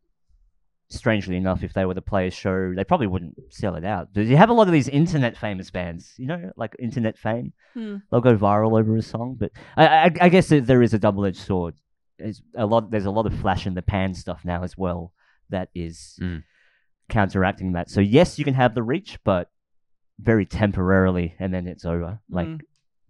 strangely 0.90 1.38
enough, 1.38 1.64
if 1.64 1.74
they 1.74 1.86
were 1.86 1.94
to 1.94 2.02
play 2.02 2.28
a 2.28 2.32
show, 2.32 2.74
they 2.76 2.84
probably 2.84 3.08
wouldn't 3.08 3.36
sell 3.50 3.76
it 3.76 3.84
out. 3.86 4.12
Do 4.14 4.22
you 4.24 4.38
have 4.38 4.50
a 4.50 4.54
lot 4.54 4.68
of 4.68 4.74
these 4.74 4.88
internet 4.88 5.38
famous 5.38 5.70
bands? 5.70 6.14
You 6.18 6.28
know, 6.28 6.52
like 6.58 6.76
internet 6.80 7.18
fame, 7.18 7.54
Hmm. 7.76 7.98
they'll 8.12 8.22
go 8.22 8.36
viral 8.38 8.80
over 8.80 8.96
a 8.98 9.02
song. 9.02 9.36
But 9.40 9.52
I, 9.78 9.86
I, 9.88 10.12
I 10.22 10.30
guess 10.30 10.48
there 10.50 10.82
is 10.82 10.94
a 10.94 11.00
double 11.00 11.26
edged 11.26 11.38
sword. 11.38 11.76
There's 12.18 12.42
a 12.56 12.66
lot. 12.66 12.90
There's 12.92 13.06
a 13.06 13.12
lot 13.12 13.26
of 13.28 13.34
flash 13.40 13.66
in 13.68 13.76
the 13.76 13.82
pan 13.82 14.14
stuff 14.14 14.42
now 14.44 14.64
as 14.64 14.78
well. 14.78 15.14
That 15.50 15.70
is 15.74 16.18
Mm. 16.22 16.44
counteracting 17.08 17.74
that. 17.74 17.90
So 17.90 18.02
yes, 18.02 18.38
you 18.38 18.46
can 18.46 18.54
have 18.56 18.76
the 18.76 18.84
reach, 18.84 19.20
but 19.24 19.50
very 20.20 20.46
temporarily, 20.46 21.36
and 21.40 21.54
then 21.54 21.68
it's 21.68 21.86
over. 21.86 22.20
Like 22.30 22.48
Mm. 22.48 22.60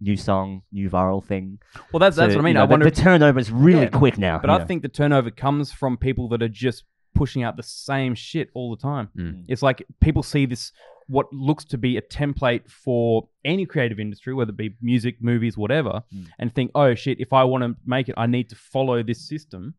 new 0.00 0.16
song, 0.16 0.62
new 0.70 0.88
viral 0.88 1.24
thing. 1.24 1.58
Well, 1.92 1.98
that's 2.00 2.16
that's 2.16 2.34
what 2.34 2.40
I 2.40 2.44
mean. 2.44 2.50
you 2.50 2.54
know, 2.54 2.62
I 2.62 2.66
the- 2.66 2.70
wonder, 2.70 2.84
the, 2.84 2.90
turnover 2.92 3.38
is 3.38 3.50
really 3.50 3.82
Yeah, 3.82 3.88
quick 3.88 4.16
now. 4.16 4.38
but 4.38 4.48
I 4.50 4.58
know. 4.58 4.64
think 4.64 4.82
the 4.82 4.88
turnover 4.88 5.30
comes 5.30 5.72
from 5.72 5.96
people 5.96 6.28
that 6.28 6.42
are 6.42 6.48
just 6.48 6.84
pushing 7.14 7.42
out 7.42 7.56
the 7.56 7.62
same 7.62 8.14
shit 8.14 8.50
all 8.54 8.74
the 8.74 8.80
time. 8.80 9.08
Mm. 9.16 9.44
It's 9.48 9.62
like 9.62 9.86
people 10.00 10.22
see 10.22 10.46
this 10.46 10.72
what 11.06 11.26
looks 11.32 11.64
to 11.64 11.76
be 11.76 11.96
a 11.96 12.02
template 12.02 12.70
for 12.70 13.28
any 13.44 13.66
creative 13.66 13.98
industry, 13.98 14.32
whether 14.32 14.50
it 14.50 14.56
be 14.56 14.76
music, 14.80 15.16
movies, 15.20 15.56
whatever, 15.56 16.04
Mm. 16.14 16.26
and 16.38 16.54
think, 16.54 16.70
oh 16.76 16.94
shit, 16.94 17.18
if 17.18 17.32
I 17.32 17.42
want 17.42 17.64
to 17.64 17.74
make 17.84 18.08
it, 18.08 18.14
I 18.16 18.26
need 18.26 18.48
to 18.50 18.54
follow 18.54 19.02
this 19.02 19.20
system, 19.28 19.74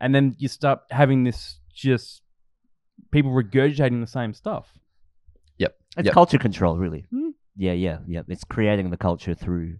and 0.00 0.14
then 0.14 0.34
you 0.38 0.48
start 0.48 0.80
having 0.90 1.24
this 1.24 1.58
just 1.74 2.22
people 3.10 3.32
regurgitating 3.32 4.00
the 4.00 4.06
same 4.06 4.32
stuff. 4.32 4.78
Yep. 5.58 5.76
it's 5.98 6.06
yep. 6.06 6.14
culture 6.14 6.38
control, 6.38 6.78
really. 6.78 7.04
Hmm. 7.10 7.30
Yeah, 7.54 7.72
yeah, 7.72 7.98
yeah. 8.08 8.22
It's 8.28 8.44
creating 8.44 8.90
the 8.90 8.96
culture 8.96 9.34
through 9.34 9.76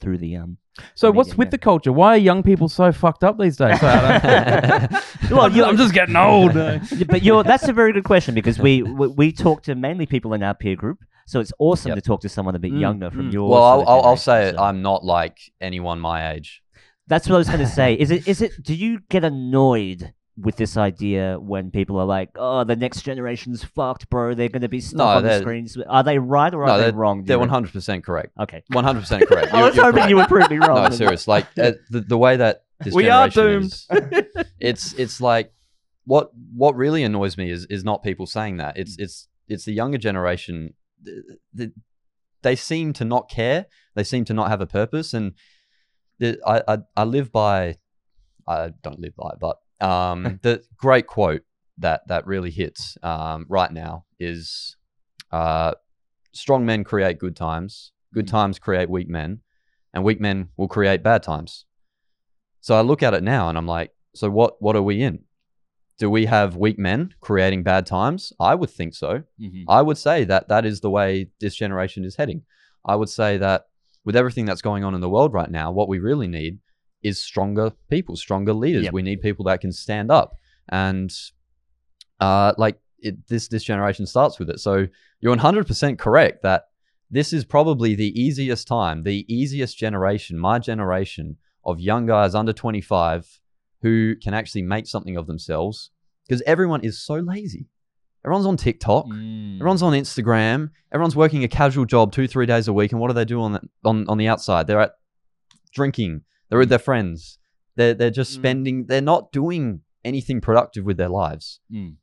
through 0.00 0.18
the 0.18 0.36
um. 0.36 0.56
So 0.94 1.08
Media, 1.08 1.16
what's 1.16 1.36
with 1.36 1.46
yeah. 1.46 1.50
the 1.50 1.58
culture? 1.58 1.92
Why 1.92 2.14
are 2.14 2.18
young 2.18 2.42
people 2.42 2.68
so 2.68 2.90
fucked 2.92 3.22
up 3.24 3.38
these 3.38 3.56
days? 3.56 3.78
I 3.82 4.88
don't- 4.90 5.02
Well, 5.30 5.42
I'm, 5.42 5.64
I'm 5.64 5.76
just 5.76 5.92
getting 5.94 6.16
old. 6.16 6.56
uh. 6.56 6.78
But 7.06 7.22
you're 7.22 7.42
that's 7.44 7.68
a 7.68 7.72
very 7.72 7.92
good 7.92 8.04
question 8.04 8.34
because 8.34 8.58
we 8.58 8.82
we, 8.82 9.06
we 9.08 9.32
talk 9.32 9.62
to 9.64 9.74
mainly 9.74 10.06
people 10.06 10.32
in 10.32 10.42
our 10.42 10.54
peer 10.54 10.76
group, 10.76 10.98
so 11.26 11.40
it's 11.40 11.52
awesome 11.58 11.90
Yep. 11.90 11.96
to 11.96 12.02
talk 12.02 12.20
to 12.22 12.28
someone 12.28 12.54
a 12.54 12.58
bit 12.58 12.72
Mm, 12.72 12.80
younger 12.80 13.10
from 13.10 13.28
mm. 13.30 13.32
your. 13.32 13.50
well, 13.50 13.62
I'll, 13.62 13.88
I'll, 13.88 14.02
I'll 14.06 14.16
say 14.16 14.48
it. 14.48 14.54
so- 14.56 14.62
I'm 14.62 14.82
not 14.82 15.04
like 15.04 15.38
anyone 15.60 16.00
my 16.00 16.32
age. 16.32 16.62
That's 17.06 17.28
what 17.28 17.34
I 17.34 17.38
was 17.38 17.48
going 17.48 17.60
to 17.60 17.66
say. 17.66 17.94
Is 17.94 18.10
it 18.10 18.26
is 18.28 18.40
it? 18.40 18.52
Do 18.62 18.74
you 18.74 19.00
get 19.08 19.24
annoyed 19.24 20.12
with 20.40 20.56
this 20.56 20.76
idea 20.76 21.38
when 21.38 21.70
people 21.70 21.98
are 21.98 22.04
like, 22.06 22.30
"Oh, 22.36 22.64
the 22.64 22.76
next 22.76 23.02
generation's 23.02 23.62
fucked, 23.64 24.08
bro. 24.10 24.34
They're 24.34 24.48
going 24.48 24.62
to 24.62 24.68
be 24.68 24.80
stuck 24.80 24.98
No, 24.98 25.06
on 25.06 25.22
the 25.22 25.38
screens." 25.40 25.76
Are 25.88 26.02
they 26.02 26.18
right 26.18 26.52
or 26.52 26.64
are 26.64 26.68
no, 26.68 26.76
they 26.78 26.84
they're, 26.84 26.92
wrong? 26.94 27.24
They're 27.24 27.38
100 27.38 27.72
percent 27.72 28.04
correct. 28.04 28.32
Okay. 28.38 28.62
100 28.68 29.00
percent 29.00 29.26
correct. 29.28 29.52
I 29.54 29.64
was 29.64 29.76
hoping 29.76 29.92
correct. 29.92 30.10
you 30.10 30.16
would 30.16 30.28
prove 30.28 30.50
me 30.50 30.58
wrong. 30.58 30.84
No, 30.84 30.90
serious. 30.90 31.28
Like 31.28 31.46
uh, 31.58 31.72
the 31.90 32.00
the 32.00 32.18
way 32.18 32.36
that 32.36 32.64
this 32.80 32.94
We 32.94 33.08
are 33.10 33.28
generation 33.28 33.64
is, 33.64 33.86
it's 34.58 34.92
it's 34.94 35.20
like 35.20 35.52
what 36.04 36.30
what 36.54 36.74
really 36.76 37.02
annoys 37.04 37.36
me 37.36 37.50
is 37.50 37.66
is 37.66 37.84
not 37.84 38.02
people 38.02 38.26
saying 38.26 38.56
that. 38.58 38.76
It's 38.76 38.96
it's 38.98 39.28
it's 39.48 39.64
the 39.64 39.72
younger 39.72 39.98
generation. 39.98 40.74
th- 41.04 41.18
th- 41.56 41.70
They 42.42 42.56
seem 42.56 42.92
to 42.94 43.04
not 43.04 43.28
care. 43.30 43.66
They 43.94 44.04
seem 44.04 44.24
to 44.26 44.34
not 44.34 44.48
have 44.48 44.60
a 44.60 44.66
purpose. 44.66 45.12
And 45.12 45.34
the, 46.18 46.38
I, 46.46 46.62
I 46.74 46.78
I 46.96 47.04
live 47.04 47.30
by. 47.32 47.76
I 48.48 48.70
don't 48.82 48.98
live 48.98 49.14
by, 49.14 49.34
but 49.38 49.58
um, 49.80 50.38
the 50.42 50.62
great 50.76 51.06
quote 51.06 51.42
that 51.78 52.06
that 52.08 52.26
really 52.26 52.50
hits 52.50 52.98
um, 53.02 53.46
right 53.48 53.72
now 53.72 54.04
is, 54.18 54.76
uh, 55.32 55.72
"Strong 56.32 56.66
men 56.66 56.84
create 56.84 57.18
good 57.18 57.36
times. 57.36 57.92
Good 58.12 58.28
times 58.28 58.58
create 58.58 58.90
weak 58.90 59.08
men, 59.08 59.40
and 59.94 60.04
weak 60.04 60.20
men 60.20 60.48
will 60.56 60.68
create 60.68 61.02
bad 61.02 61.22
times." 61.22 61.64
So 62.60 62.74
I 62.74 62.82
look 62.82 63.02
at 63.02 63.14
it 63.14 63.22
now 63.22 63.48
and 63.48 63.56
I'm 63.56 63.66
like, 63.66 63.92
so 64.14 64.28
what 64.30 64.60
what 64.60 64.76
are 64.76 64.82
we 64.82 65.02
in? 65.02 65.24
Do 65.98 66.10
we 66.10 66.26
have 66.26 66.56
weak 66.56 66.78
men 66.78 67.14
creating 67.20 67.62
bad 67.62 67.86
times? 67.86 68.32
I 68.40 68.54
would 68.54 68.70
think 68.70 68.94
so. 68.94 69.22
Mhm. 69.40 69.64
I 69.68 69.82
would 69.82 69.98
say 69.98 70.24
that 70.24 70.48
that 70.48 70.64
is 70.64 70.80
the 70.80 70.90
way 70.90 71.30
this 71.40 71.54
generation 71.54 72.04
is 72.04 72.16
heading. 72.16 72.42
I 72.84 72.96
would 72.96 73.08
say 73.08 73.38
that 73.38 73.66
with 74.04 74.16
everything 74.16 74.46
that's 74.46 74.62
going 74.62 74.82
on 74.84 74.94
in 74.94 75.00
the 75.00 75.10
world 75.10 75.32
right 75.32 75.50
now, 75.50 75.70
what 75.72 75.88
we 75.88 75.98
really 75.98 76.28
need 76.28 76.58
is 77.02 77.20
stronger 77.20 77.72
people, 77.88 78.16
stronger 78.16 78.52
leaders. 78.52 78.84
Yep. 78.84 78.92
We 78.92 79.02
need 79.02 79.20
people 79.20 79.44
that 79.46 79.60
can 79.60 79.72
stand 79.72 80.10
up. 80.10 80.34
And 80.68 81.12
uh, 82.20 82.52
like 82.58 82.78
it, 82.98 83.26
this 83.28 83.48
this 83.48 83.64
generation 83.64 84.06
starts 84.06 84.38
with 84.38 84.50
it. 84.50 84.60
So 84.60 84.86
you're 85.20 85.36
100% 85.36 85.98
correct 85.98 86.42
that 86.42 86.64
this 87.10 87.32
is 87.32 87.44
probably 87.44 87.94
the 87.94 88.20
easiest 88.20 88.68
time, 88.68 89.02
the 89.02 89.24
easiest 89.32 89.76
generation, 89.76 90.38
my 90.38 90.58
generation 90.58 91.36
of 91.64 91.80
young 91.80 92.06
guys 92.06 92.34
under 92.34 92.52
25 92.52 93.40
who 93.82 94.14
can 94.16 94.34
actually 94.34 94.62
make 94.62 94.86
something 94.86 95.16
of 95.16 95.26
themselves 95.26 95.90
because 96.26 96.42
everyone 96.42 96.82
is 96.82 97.02
so 97.02 97.16
lazy. 97.16 97.66
Everyone's 98.24 98.46
on 98.46 98.56
TikTok. 98.56 99.06
Mm. 99.06 99.56
Everyone's 99.56 99.82
on 99.82 99.94
Instagram. 99.94 100.70
Everyone's 100.92 101.16
working 101.16 101.42
a 101.42 101.48
casual 101.48 101.86
job 101.86 102.12
two, 102.12 102.28
three 102.28 102.46
days 102.46 102.68
a 102.68 102.72
week. 102.72 102.92
And 102.92 103.00
what 103.00 103.08
do 103.08 103.14
they 103.14 103.24
do 103.24 103.40
on 103.40 103.52
the, 103.52 103.60
on, 103.84 104.06
on 104.08 104.18
the 104.18 104.28
outside? 104.28 104.66
They're 104.66 104.80
at 104.80 104.92
drinking. 105.72 106.22
They're 106.50 106.58
with 106.58 106.68
their 106.68 106.78
friends. 106.78 107.38
They're, 107.76 107.94
they're 107.94 108.10
just 108.10 108.32
Mm. 108.32 108.34
spending, 108.34 108.86
they're 108.86 109.00
not 109.00 109.32
doing 109.32 109.80
anything 110.04 110.40
productive 110.42 110.84
with 110.84 110.96
their 110.98 111.08
lives. 111.08 111.60
Mm. 111.72 111.94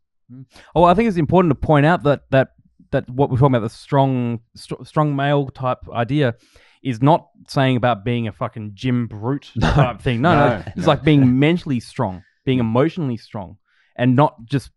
Oh, 0.75 0.83
I 0.83 0.93
think 0.95 1.07
it's 1.07 1.17
important 1.17 1.51
to 1.51 1.55
point 1.55 1.85
out 1.85 2.03
that 2.03 2.21
that 2.31 2.49
that 2.91 3.09
what 3.09 3.29
we're 3.29 3.37
talking 3.37 3.55
about 3.55 3.63
the 3.67 3.69
strong 3.69 4.39
str- 4.55 4.83
strong 4.83 5.15
male 5.15 5.47
type 5.49 5.79
idea 5.91 6.35
is 6.83 7.01
not 7.01 7.27
saying 7.47 7.75
about 7.77 8.03
being 8.05 8.27
a 8.27 8.31
fucking 8.31 8.71
gym 8.73 9.07
brute 9.07 9.51
type 9.61 10.01
thing. 10.01 10.21
No, 10.21 10.33
no, 10.35 10.49
No, 10.57 10.63
it's 10.75 10.85
no. 10.85 10.87
like 10.87 11.03
being 11.03 11.37
mentally 11.39 11.79
strong, 11.79 12.23
being 12.45 12.59
emotionally 12.59 13.17
strong, 13.17 13.57
and 13.95 14.15
not 14.15 14.35
just 14.45 14.67
g- 14.67 14.73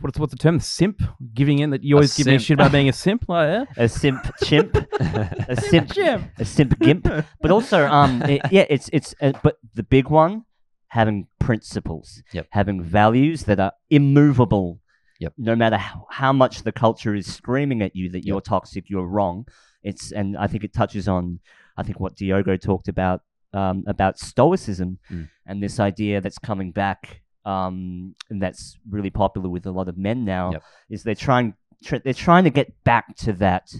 what's 0.00 0.18
what's 0.18 0.32
the 0.32 0.38
term 0.38 0.60
simp 0.60 1.02
giving 1.34 1.58
in 1.58 1.70
that 1.70 1.82
you 1.84 1.94
A 1.94 1.98
always 1.98 2.16
give 2.16 2.26
me 2.26 2.32
simp. 2.38 2.42
shit 2.42 2.54
about 2.58 2.72
being 2.72 2.88
a 2.88 2.92
simp 2.92 3.24
like 3.28 3.48
yeah? 3.48 3.64
a 3.84 3.88
simp 3.88 4.30
chimp, 4.42 4.74
a 5.00 5.56
simp 5.60 5.92
Chimp. 5.92 6.24
a 6.38 6.44
simp 6.44 6.78
gimp. 6.80 7.04
But 7.40 7.50
also, 7.50 7.86
um, 7.86 8.22
it- 8.22 8.42
yeah, 8.50 8.66
it's 8.68 8.88
it's 8.92 9.14
uh, 9.20 9.32
but 9.42 9.56
the 9.74 9.82
big 9.82 10.08
one 10.08 10.44
having 10.88 11.26
principles, 11.40 12.22
Yep. 12.32 12.46
having 12.50 12.82
values 12.82 13.44
that 13.44 13.58
are 13.60 13.72
immovable. 13.90 14.80
Yep. 15.20 15.32
No 15.38 15.56
matter 15.56 15.76
how, 15.76 16.06
how 16.10 16.32
much 16.32 16.62
the 16.62 16.72
culture 16.72 17.14
is 17.14 17.32
screaming 17.32 17.82
at 17.82 17.94
you 17.96 18.10
that 18.10 18.18
Yep. 18.18 18.26
you're 18.26 18.40
toxic, 18.40 18.88
you're 18.90 19.06
wrong. 19.06 19.46
It's 19.82 20.12
and 20.12 20.36
I 20.36 20.46
think 20.46 20.64
it 20.64 20.72
touches 20.72 21.08
on, 21.08 21.40
I 21.76 21.82
think 21.82 21.98
what 22.00 22.16
Diogo 22.16 22.56
talked 22.56 22.88
about 22.88 23.22
um, 23.52 23.84
about 23.86 24.18
stoicism 24.18 24.98
Mm. 25.10 25.28
and 25.46 25.62
this 25.62 25.78
idea 25.78 26.20
that's 26.20 26.38
coming 26.38 26.72
back 26.72 27.22
um, 27.44 28.14
and 28.30 28.40
that's 28.42 28.78
really 28.88 29.10
popular 29.10 29.48
with 29.48 29.66
a 29.66 29.70
lot 29.70 29.88
of 29.88 29.96
men 29.98 30.24
now 30.24 30.52
Yep. 30.52 30.62
is 30.90 31.02
they're 31.02 31.14
trying 31.14 31.54
tr- 31.84 31.96
they're 32.04 32.14
trying 32.14 32.44
to 32.44 32.50
get 32.50 32.82
back 32.84 33.14
to 33.16 33.32
that 33.34 33.70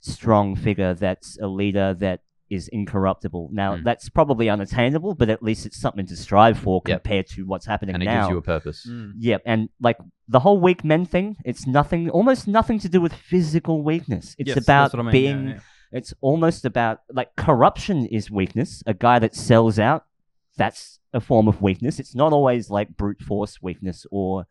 strong 0.00 0.54
figure 0.56 0.94
that's 0.94 1.38
a 1.40 1.46
leader 1.46 1.94
that 1.94 2.20
is 2.48 2.68
incorruptible. 2.68 3.48
Now 3.52 3.76
Mm. 3.76 3.82
that's 3.84 4.08
probably 4.08 4.48
unattainable, 4.48 5.14
but 5.16 5.28
at 5.28 5.42
least 5.42 5.66
it's 5.66 5.76
something 5.80 6.06
to 6.06 6.16
strive 6.16 6.56
for 6.58 6.80
Yep. 6.86 7.02
compared 7.02 7.26
to 7.28 7.42
what's 7.44 7.66
happening 7.66 7.94
and 7.96 8.02
it 8.04 8.06
now. 8.06 8.20
gives 8.22 8.30
you 8.30 8.38
a 8.38 8.42
purpose. 8.42 8.86
Mm. 8.88 9.14
Yeah, 9.18 9.38
and 9.44 9.68
like 9.80 9.98
the 10.28 10.38
whole 10.40 10.60
weak 10.60 10.84
men 10.84 11.06
thing, 11.06 11.36
it's 11.44 11.66
nothing, 11.66 12.08
almost 12.10 12.46
nothing 12.46 12.78
to 12.80 12.88
do 12.88 13.00
with 13.00 13.12
physical 13.12 13.82
weakness. 13.82 14.36
It's 14.38 14.48
Yes, 14.50 14.58
about 14.58 14.94
I 14.94 14.98
mean, 14.98 15.06
yeah, 15.06 15.10
being. 15.12 15.48
yeah. 15.48 15.58
It's 15.90 16.14
almost 16.20 16.64
about 16.64 17.00
like 17.12 17.34
corruption 17.36 18.06
is 18.06 18.30
weakness. 18.30 18.82
A 18.86 18.94
guy 18.94 19.18
that 19.18 19.34
sells 19.34 19.78
out, 19.80 20.04
that's 20.56 20.98
a 21.12 21.20
form 21.20 21.48
of 21.48 21.60
weakness. 21.62 21.98
It's 22.00 22.14
not 22.14 22.32
always 22.32 22.70
like 22.70 22.96
brute 22.96 23.20
force 23.20 23.60
weakness 23.62 24.06
or 24.10 24.46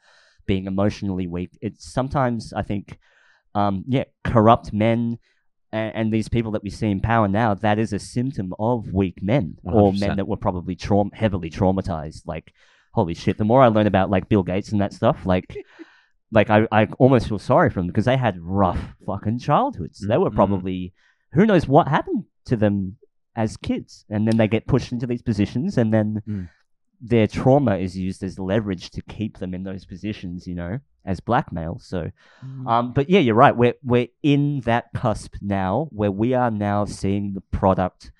being 0.45 0.65
emotionally 0.67 1.27
weak. 1.27 1.57
It's 1.61 1.91
sometimes 1.91 2.53
I 2.53 2.61
think, 2.61 2.97
um, 3.55 3.83
yeah, 3.87 4.03
corrupt 4.23 4.71
men. 4.73 5.17
And, 5.71 5.95
and 5.95 6.13
these 6.13 6.29
people 6.29 6.51
that 6.51 6.63
we 6.63 6.69
see 6.69 6.89
in 6.91 6.99
power 7.01 7.27
now, 7.27 7.53
that 7.55 7.79
is 7.79 7.91
a 7.91 7.99
symptom 7.99 8.53
of 8.59 8.93
weak 8.93 9.21
men 9.21 9.57
or 9.63 9.91
100%. 9.91 9.99
men 9.99 10.17
that 10.17 10.27
were 10.27 10.37
probably 10.37 10.75
traum- 10.75 11.11
heavily 11.13 11.49
traumatized. 11.49 12.21
Like, 12.25 12.53
holy 12.93 13.13
shit! 13.13 13.37
The 13.37 13.43
more 13.43 13.61
I 13.61 13.67
learn 13.67 13.87
about 13.87 14.09
like 14.09 14.29
Bill 14.29 14.43
Gates 14.43 14.71
and 14.71 14.79
that 14.81 14.93
stuff, 14.93 15.25
like, 15.25 15.57
like 16.31 16.49
I, 16.49 16.67
I 16.71 16.85
almost 16.99 17.27
feel 17.27 17.39
sorry 17.39 17.69
for 17.71 17.79
them 17.79 17.87
because 17.87 18.05
they 18.05 18.15
had 18.17 18.37
rough 18.39 18.79
fucking 19.05 19.39
childhoods. 19.39 20.05
They 20.07 20.17
were 20.17 20.29
Mhm. 20.31 20.35
probably 20.35 20.93
who 21.33 21.45
knows 21.45 21.67
what 21.67 21.87
happened 21.89 22.25
to 22.45 22.55
them 22.55 22.97
as 23.35 23.57
kids, 23.57 24.05
and 24.09 24.27
then 24.27 24.37
they 24.37 24.47
get 24.47 24.67
pushed 24.67 24.91
into 24.91 25.07
these 25.07 25.21
positions, 25.21 25.77
and 25.77 25.93
then 25.93 26.21
Mm. 26.27 26.49
their 27.01 27.27
trauma 27.27 27.77
is 27.77 27.97
used 27.97 28.23
as 28.23 28.39
leverage 28.39 28.89
to 28.91 29.01
keep 29.01 29.37
them 29.39 29.53
in 29.53 29.63
those 29.63 29.85
positions. 29.85 30.47
You 30.47 30.55
know, 30.55 30.79
as 31.05 31.19
blackmail. 31.19 31.79
So, 31.79 32.11
um, 32.65 32.93
but 32.93 33.09
yeah, 33.09 33.19
you're 33.19 33.35
right. 33.35 33.55
We're 33.55 33.75
we're 33.83 34.07
in 34.23 34.61
that 34.61 34.85
cusp 34.93 35.35
now 35.41 35.87
where 35.91 36.11
we 36.11 36.33
are 36.33 36.51
now 36.51 36.85
seeing 36.85 37.33
the 37.33 37.41
product 37.41 38.11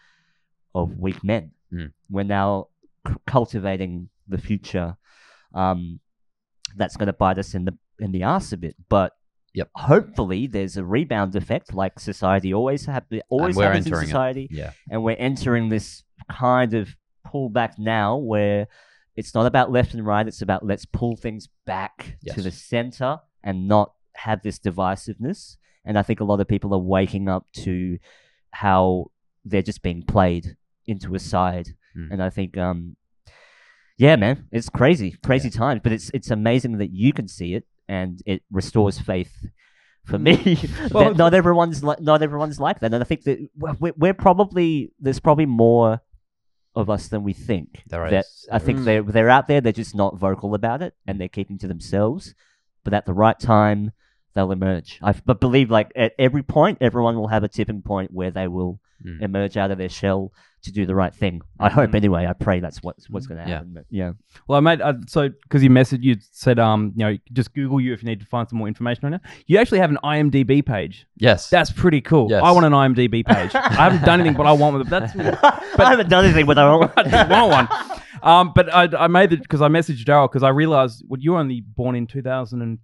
of 0.73 0.97
weak 0.99 1.23
men. 1.23 1.51
Mm. 1.73 1.91
We're 2.10 2.23
now 2.23 2.67
c- 3.08 3.13
cultivating 3.25 4.10
the 4.28 4.38
future. 4.38 4.97
Um, 5.54 5.99
that's 6.75 6.97
going 6.97 7.08
to 7.08 7.13
bite 7.13 7.38
us 7.39 7.56
in 7.56 7.63
the 7.65 7.78
in 7.99 8.12
the 8.12 8.23
ass 8.23 8.51
a 8.51 8.58
bit, 8.58 8.75
but 8.89 9.13
Yep. 9.56 9.70
hopefully 9.76 10.48
there's 10.48 10.78
a 10.78 10.84
rebound 10.84 11.36
effect, 11.36 11.74
like 11.74 12.00
society 12.00 12.54
always 12.54 12.86
have 12.86 13.06
always 13.30 13.58
happens 13.58 13.86
in 13.88 13.94
entering 13.94 14.04
it. 14.04 14.08
society, 14.08 14.48
Yeah. 14.52 14.72
and 14.89 15.04
we're 15.04 15.15
entering 15.18 15.70
this 15.70 16.04
kind 16.32 16.74
of 16.74 16.96
pullback 17.26 17.80
now 17.80 18.18
where 18.18 18.68
it's 19.15 19.34
not 19.34 19.46
about 19.46 19.72
left 19.72 19.94
and 19.94 20.06
right; 20.06 20.28
it's 20.28 20.41
about 20.41 20.65
let's 20.65 20.86
pull 20.86 21.15
things 21.15 21.48
back 21.65 22.18
Yes. 22.22 22.36
to 22.36 22.41
the 22.41 22.52
center 22.52 23.20
and 23.44 23.68
not 23.68 23.94
have 24.15 24.41
this 24.44 24.60
divisiveness. 24.60 25.58
And 25.86 25.98
I 25.98 26.02
think 26.02 26.20
a 26.20 26.24
lot 26.26 26.39
of 26.41 26.48
people 26.48 26.74
are 26.74 26.80
waking 26.80 27.30
up 27.30 27.46
to 27.63 27.98
how 28.52 29.12
they're 29.46 29.62
just 29.62 29.82
being 29.84 30.02
played 30.04 30.58
into 30.88 31.15
a 31.15 31.20
side. 31.20 31.70
Mm. 31.96 32.12
And 32.12 32.24
I 32.24 32.30
think, 32.30 32.58
um, 32.58 32.96
yeah, 33.98 34.15
man, 34.15 34.48
it's 34.52 34.68
crazy, 34.70 35.12
crazy 35.24 35.50
times. 35.50 35.82
But 35.84 35.91
it's 35.94 36.10
it's 36.13 36.30
amazing 36.32 36.78
that 36.80 36.91
you 36.91 37.13
can 37.13 37.28
see 37.28 37.54
it 37.54 37.65
and 37.88 38.21
it 38.26 38.43
restores 38.52 39.00
faith 39.00 39.34
for 40.06 40.19
me. 40.19 40.38
Mm. 40.38 40.91
Well, 40.93 41.13
not 41.15 41.34
everyone's 41.34 41.84
like 41.84 42.00
not 42.00 42.21
everyone's 42.21 42.60
like 42.60 42.80
that, 42.80 42.93
and 42.93 43.02
I 43.04 43.06
think 43.06 43.24
that 43.24 43.39
we're- 43.58 43.76
we're, 43.80 43.93
we're 43.98 44.13
probably 44.13 44.91
there's 45.00 45.19
probably 45.19 45.45
more 45.45 46.02
of 46.76 46.89
us 46.89 47.08
than 47.08 47.24
we 47.24 47.34
think. 47.34 47.84
There 47.88 48.10
that 48.10 48.26
is, 48.26 48.48
I 48.52 48.60
think 48.60 48.80
is. 48.80 48.86
they're 48.86 49.04
they're 49.04 49.30
out 49.30 49.48
there. 49.48 49.62
They're 49.62 49.71
just 49.71 49.95
not 49.95 50.17
vocal 50.17 50.54
about 50.56 50.82
it, 50.82 50.93
and 51.08 51.19
they're 51.19 51.30
keeping 51.30 51.58
to 51.60 51.67
themselves. 51.67 52.36
But 52.84 52.93
at 52.93 53.06
the 53.06 53.13
right 53.13 53.39
time, 53.39 53.91
they'll 54.36 54.52
emerge. 54.52 55.00
I 55.02 55.13
but 55.26 55.39
believe 55.39 55.71
like 55.71 55.91
at 55.95 56.13
every 56.19 56.43
point, 56.43 56.78
everyone 56.82 57.15
will 57.15 57.30
have 57.30 57.43
a 57.43 57.48
tipping 57.48 57.82
point 57.82 58.12
where 58.12 58.32
they 58.32 58.48
will 58.48 58.80
Mm. 59.04 59.21
emerge 59.21 59.58
out 59.58 59.71
of 59.71 59.78
their 59.78 59.89
shell 59.89 60.32
to 60.63 60.71
do 60.71 60.86
the 60.86 60.95
right 60.95 61.13
thing. 61.13 61.41
I 61.60 61.69
hope 61.69 61.89
Mm. 61.91 61.95
anyway. 61.95 62.26
I 62.28 62.32
pray 62.32 62.62
that's 62.62 62.82
what's 62.82 63.10
what's 63.10 63.28
going 63.28 63.43
to 63.43 63.48
Yeah. 63.48 63.56
happen. 63.58 63.71
But 63.74 63.86
yeah. 63.89 64.13
Well, 64.48 64.58
I 64.58 64.62
made 64.62 64.80
uh, 64.82 64.93
so 65.06 65.28
because 65.43 65.62
you 65.62 65.69
messaged, 65.69 66.02
you 66.02 66.15
said, 66.32 66.60
um, 66.60 66.93
you 66.95 67.06
know, 67.06 67.17
just 67.34 67.54
Google 67.54 67.82
you 67.82 67.91
if 67.91 68.02
you 68.02 68.08
need 68.08 68.21
to 68.21 68.26
find 68.26 68.48
some 68.48 68.58
more 68.58 68.69
information 68.69 69.04
on 69.06 69.13
it. 69.15 69.21
You 69.48 69.58
actually 69.58 69.80
have 69.80 69.89
an 69.91 69.98
IMDb 70.02 70.65
page. 70.65 71.06
Yes. 71.17 71.50
That's 71.50 71.71
pretty 71.71 72.00
cool. 72.00 72.28
Yes. 72.30 72.41
I 72.41 72.52
want 72.52 72.65
an 72.65 72.71
IMDb 72.71 73.21
page. 73.26 73.54
I 73.54 73.74
haven't 73.74 74.06
done 74.06 74.21
anything, 74.21 74.38
but 74.38 74.45
I 74.48 74.54
want 74.54 74.78
one. 74.78 74.88
That's 74.88 75.13
I 75.78 75.89
haven't 75.89 76.10
done 76.10 76.24
anything 76.24 76.45
with 76.48 76.58
our 76.58 76.89
I 76.98 77.28
want 77.30 77.52
one. 77.52 77.67
Um, 78.24 78.54
but 78.56 78.74
I, 78.74 78.84
I 78.98 79.08
made 79.08 79.34
it 79.34 79.41
because 79.41 79.62
I 79.62 79.67
messaged 79.67 80.06
Daryl 80.06 80.30
because 80.32 80.41
I 80.41 80.50
realized 80.50 81.04
well, 81.08 81.19
you 81.19 81.34
were 81.34 81.39
only 81.39 81.60
born 81.62 81.95
in 81.98 82.08
2000 82.08 82.62
and 82.62 82.80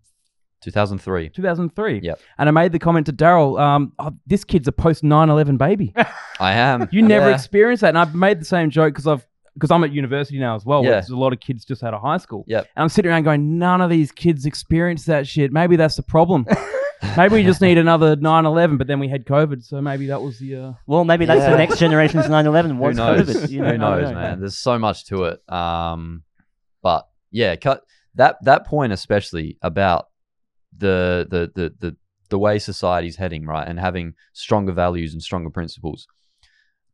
2003. 0.61 1.29
2003. 1.29 1.99
Yep. 2.03 2.19
And 2.37 2.49
I 2.49 2.51
made 2.51 2.71
the 2.71 2.79
comment 2.79 3.05
to 3.07 3.13
Daryl, 3.13 3.59
um, 3.59 3.93
oh, 3.99 4.11
this 4.27 4.43
kid's 4.43 4.67
a 4.67 4.71
post 4.71 5.03
9/11 5.03 5.57
baby. 5.57 5.93
I 6.39 6.53
am. 6.53 6.87
You 6.91 7.01
never 7.01 7.29
Yeah. 7.29 7.35
experienced 7.35 7.81
that, 7.81 7.89
and 7.89 7.97
I've 7.97 8.15
made 8.15 8.39
the 8.39 8.45
same 8.45 8.69
joke 8.69 8.93
because 8.93 9.07
I've 9.07 9.25
because 9.55 9.69
I'm 9.69 9.83
at 9.83 9.91
university 9.91 10.39
now 10.39 10.55
as 10.55 10.63
well. 10.65 10.81
Yeah. 10.81 10.89
Where 10.91 10.95
there's 11.01 11.09
a 11.09 11.17
lot 11.17 11.33
of 11.33 11.41
kids 11.41 11.65
just 11.65 11.83
out 11.83 11.93
of 11.93 12.01
high 12.01 12.17
school. 12.17 12.45
Yep. 12.47 12.67
And 12.75 12.83
I'm 12.83 12.89
sitting 12.89 13.11
around 13.11 13.23
going, 13.23 13.59
none 13.59 13.81
of 13.81 13.89
these 13.89 14.09
kids 14.11 14.45
experience 14.45 15.03
that 15.05 15.27
shit. 15.27 15.51
Maybe 15.51 15.75
that's 15.75 15.97
the 15.97 16.03
problem. 16.03 16.45
maybe 17.17 17.35
we 17.35 17.43
just 17.43 17.59
need 17.59 17.77
another 17.77 18.15
9/11, 18.15 18.77
but 18.77 18.87
then 18.87 18.99
we 18.99 19.09
had 19.09 19.25
COVID, 19.25 19.61
so 19.63 19.81
maybe 19.81 20.07
that 20.07 20.21
was 20.21 20.39
the. 20.39 20.55
Uh... 20.55 20.73
Well, 20.87 21.03
maybe 21.03 21.25
that's 21.25 21.41
Yeah. 21.41 21.49
the 21.51 21.57
next 21.57 21.79
generation's 21.79 22.25
9/11 22.27 22.77
Who 22.77 22.93
knows? 22.93 23.27
COVID. 23.27 23.49
You 23.49 23.61
know, 23.61 23.71
Who 23.71 23.77
knows, 23.77 24.09
know. 24.09 24.15
man? 24.15 24.39
There's 24.39 24.57
so 24.57 24.79
much 24.79 25.05
to 25.07 25.23
it. 25.25 25.41
Um, 25.51 26.23
but 26.81 27.07
yeah, 27.29 27.55
cut 27.57 27.81
that 28.15 28.37
that 28.43 28.65
point 28.65 28.93
especially 28.93 29.57
about 29.61 30.05
the 30.77 31.27
the 31.29 31.51
the 31.55 31.73
the 31.79 31.95
the 32.29 32.39
way 32.39 32.57
society's 32.59 33.17
heading, 33.17 33.45
right, 33.45 33.67
and 33.67 33.79
having 33.79 34.13
stronger 34.33 34.71
values 34.71 35.13
and 35.13 35.21
stronger 35.21 35.49
principles. 35.49 36.07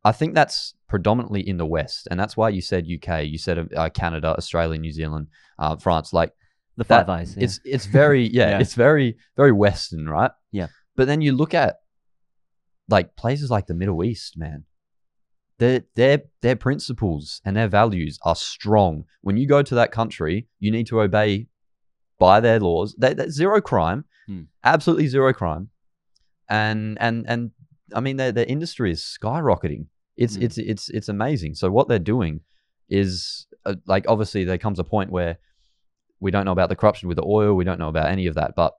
I 0.04 0.12
think 0.12 0.34
that's 0.34 0.74
predominantly 0.88 1.46
in 1.46 1.56
the 1.58 1.66
West, 1.66 2.08
and 2.10 2.18
that's 2.18 2.36
why 2.36 2.48
you 2.48 2.60
said 2.60 2.86
UK, 2.86 3.24
you 3.26 3.38
said 3.38 3.68
uh, 3.76 3.88
Canada, 3.90 4.34
Australia, 4.36 4.78
New 4.78 4.92
Zealand, 4.92 5.26
uh, 5.58 5.76
France. 5.76 6.12
Like 6.12 6.32
The 6.76 6.84
that- 6.84 7.06
Five 7.06 7.08
Eyes. 7.08 7.36
yeah. 7.36 7.44
it's 7.44 7.60
it's 7.64 7.86
very 7.86 8.26
yeah, 8.32 8.50
Yeah. 8.50 8.58
it's 8.60 8.74
very 8.74 9.16
very 9.36 9.52
Western, 9.52 10.08
right? 10.08 10.30
Yeah. 10.52 10.68
But 10.96 11.06
then 11.06 11.20
you 11.20 11.32
look 11.32 11.54
at 11.54 11.76
like 12.88 13.16
places 13.16 13.50
like 13.50 13.66
the 13.66 13.74
Middle 13.74 14.02
East, 14.04 14.36
man. 14.38 14.64
Their 15.58 15.82
their 15.96 16.22
their 16.40 16.56
principles 16.56 17.40
and 17.44 17.56
their 17.56 17.68
values 17.68 18.18
are 18.24 18.36
strong. 18.36 19.04
When 19.22 19.36
you 19.36 19.46
go 19.46 19.62
to 19.62 19.74
that 19.74 19.92
country, 19.92 20.46
you 20.60 20.70
need 20.70 20.86
to 20.88 21.00
obey 21.00 21.48
by 22.18 22.40
their 22.40 22.60
laws. 22.60 22.94
They, 22.98 23.14
they- 23.14 23.28
zero 23.28 23.60
crime, 23.60 24.04
Hmm. 24.26 24.42
absolutely 24.64 25.06
zero 25.08 25.32
crime, 25.32 25.70
and 26.48 26.98
and 27.00 27.24
and 27.28 27.50
I 27.94 28.00
mean 28.00 28.16
their 28.16 28.32
their 28.32 28.44
industry 28.46 28.90
is 28.92 29.00
skyrocketing. 29.02 29.86
It's 30.16 30.36
Hmm. 30.36 30.42
it's 30.42 30.58
it's 30.58 30.88
it's 30.90 31.08
amazing. 31.08 31.54
So 31.54 31.70
what 31.70 31.88
they're 31.88 31.98
doing 31.98 32.40
is 32.88 33.46
uh, 33.64 33.74
like 33.86 34.04
obviously 34.08 34.44
there 34.44 34.58
comes 34.58 34.78
a 34.78 34.84
point 34.84 35.10
where 35.10 35.38
we 36.20 36.30
don't 36.30 36.44
know 36.44 36.52
about 36.52 36.68
the 36.68 36.76
corruption 36.76 37.08
with 37.08 37.16
the 37.16 37.24
oil. 37.24 37.54
We 37.54 37.64
don't 37.64 37.78
know 37.78 37.88
about 37.88 38.10
any 38.10 38.26
of 38.26 38.34
that, 38.34 38.54
but 38.56 38.74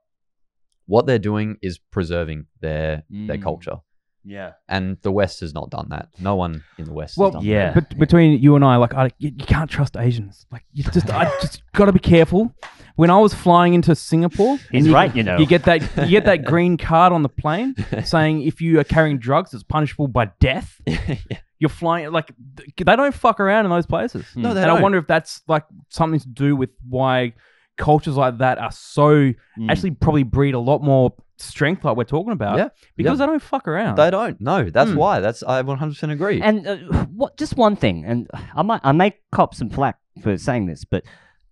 what 0.86 1.06
they're 1.06 1.18
doing 1.18 1.56
is 1.62 1.78
preserving 1.78 2.46
their 2.60 3.04
their 3.10 3.38
Mm. 3.38 3.42
culture. 3.42 3.78
Yeah. 4.24 4.52
And 4.68 4.96
the 5.02 5.10
West 5.12 5.40
has 5.40 5.54
not 5.54 5.70
done 5.70 5.88
that. 5.90 6.08
No 6.18 6.34
one 6.36 6.62
in 6.78 6.84
the 6.84 6.92
West 6.92 7.16
Well, 7.16 7.30
has 7.30 7.34
done 7.40 7.44
yeah. 7.44 7.72
that. 7.72 7.88
But 7.90 7.98
between 7.98 8.38
you 8.40 8.54
and 8.56 8.64
I, 8.64 8.76
like, 8.76 8.94
I, 8.94 9.10
you, 9.18 9.30
you 9.36 9.44
can't 9.46 9.70
trust 9.70 9.96
Asians. 9.96 10.46
Like, 10.52 10.64
you 10.72 10.84
just, 10.84 11.08
I 11.10 11.24
just 11.40 11.62
got 11.74 11.86
to 11.86 11.92
be 11.92 11.98
careful. 11.98 12.54
When 12.96 13.08
I 13.08 13.18
was 13.18 13.32
flying 13.32 13.72
into 13.74 13.94
Singapore, 13.94 14.58
He's 14.70 14.86
you, 14.86 14.92
right, 14.94 15.14
you 15.16 15.22
know. 15.22 15.38
You 15.38 15.46
get 15.46 15.62
that, 15.64 15.80
you 16.04 16.08
get 16.10 16.26
that 16.26 16.44
green 16.52 16.76
card 16.76 17.12
on 17.12 17.22
the 17.22 17.28
plane 17.30 17.74
saying 18.04 18.42
if 18.42 18.60
you 18.60 18.78
are 18.78 18.84
carrying 18.84 19.18
drugs, 19.18 19.54
it's 19.54 19.62
punishable 19.62 20.06
by 20.08 20.30
death. 20.40 20.80
You're 21.58 21.68
flying 21.68 22.10
like 22.10 22.30
they 22.56 22.96
don't 22.96 23.14
fuck 23.14 23.38
around 23.38 23.66
in 23.66 23.70
those 23.70 23.84
places. 23.86 24.24
No, 24.34 24.54
they 24.54 24.62
and 24.62 24.70
I 24.70 24.74
don't. 24.74 24.82
wonder 24.82 24.96
if 24.98 25.06
that's 25.06 25.42
like 25.46 25.64
something 25.90 26.18
to 26.20 26.28
do 26.28 26.56
with 26.56 26.70
why 26.88 27.34
cultures 27.76 28.16
like 28.16 28.38
that 28.38 28.58
are 28.58 28.72
so 28.72 29.32
Mm. 29.58 29.70
actually 29.70 29.90
probably 29.92 30.22
breed 30.22 30.54
a 30.54 30.58
lot 30.58 30.82
more 30.82 31.12
strength, 31.42 31.84
like 31.84 31.96
we're 31.96 32.04
talking 32.04 32.32
about. 32.32 32.58
Yeah, 32.58 32.68
because 32.96 33.18
yeah. 33.18 33.26
they 33.26 33.30
don't 33.32 33.42
fuck 33.42 33.66
around. 33.68 33.96
They 33.96 34.10
don't. 34.10 34.40
No, 34.40 34.68
that's 34.70 34.90
Hmm. 34.90 34.96
why. 34.96 35.20
That's 35.20 35.42
I 35.42 35.62
100% 35.62 36.10
agree. 36.12 36.40
And 36.40 36.66
uh, 36.66 36.76
what? 37.06 37.36
Just 37.36 37.56
one 37.56 37.76
thing, 37.76 38.04
and 38.04 38.28
I 38.54 38.62
might 38.62 38.80
I 38.84 38.92
may 38.92 39.14
cop 39.32 39.54
some 39.54 39.70
flack 39.70 39.98
for 40.22 40.36
saying 40.36 40.66
this, 40.66 40.84
but 40.84 41.04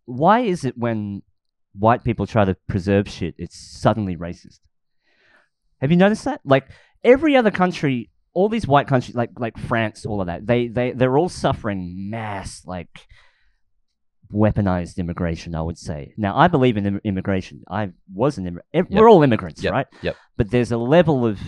why 0.04 0.40
is 0.40 0.64
it 0.64 0.76
when 0.78 1.22
white 1.78 2.02
people 2.04 2.26
try 2.26 2.44
to 2.44 2.54
preserve 2.66 3.08
shit, 3.08 3.34
it's 3.38 3.56
suddenly 3.56 4.16
racist? 4.16 4.60
Have 5.80 5.90
you 5.90 5.96
noticed 5.96 6.24
that? 6.24 6.40
Like 6.44 6.68
every 7.04 7.36
other 7.36 7.50
country, 7.50 8.10
all 8.34 8.48
these 8.48 8.66
white 8.66 8.86
countries, 8.88 9.14
like 9.14 9.30
like 9.38 9.56
France, 9.58 10.04
all 10.06 10.20
of 10.20 10.26
that, 10.26 10.46
they 10.46 10.68
they 10.68 10.92
they're 10.92 11.16
all 11.16 11.28
suffering 11.28 12.10
mass 12.10 12.62
like 12.66 13.06
weaponized 14.32 14.98
immigration. 14.98 15.54
I 15.54 15.62
would 15.62 15.78
say. 15.78 16.12
Now, 16.16 16.36
I 16.36 16.48
believe 16.48 16.76
in 16.76 16.86
Im- 16.86 17.00
immigration. 17.04 17.62
I 17.70 17.90
was 18.12 18.38
an 18.38 18.44
immigrant. 18.46 18.66
Yep. 18.72 18.86
We're 18.90 19.08
all 19.08 19.22
immigrants, 19.22 19.62
Yep. 19.62 19.72
right? 19.72 19.86
Yep. 20.02 20.16
But 20.36 20.50
there's 20.50 20.72
a 20.72 20.78
level 20.78 21.26
of 21.26 21.38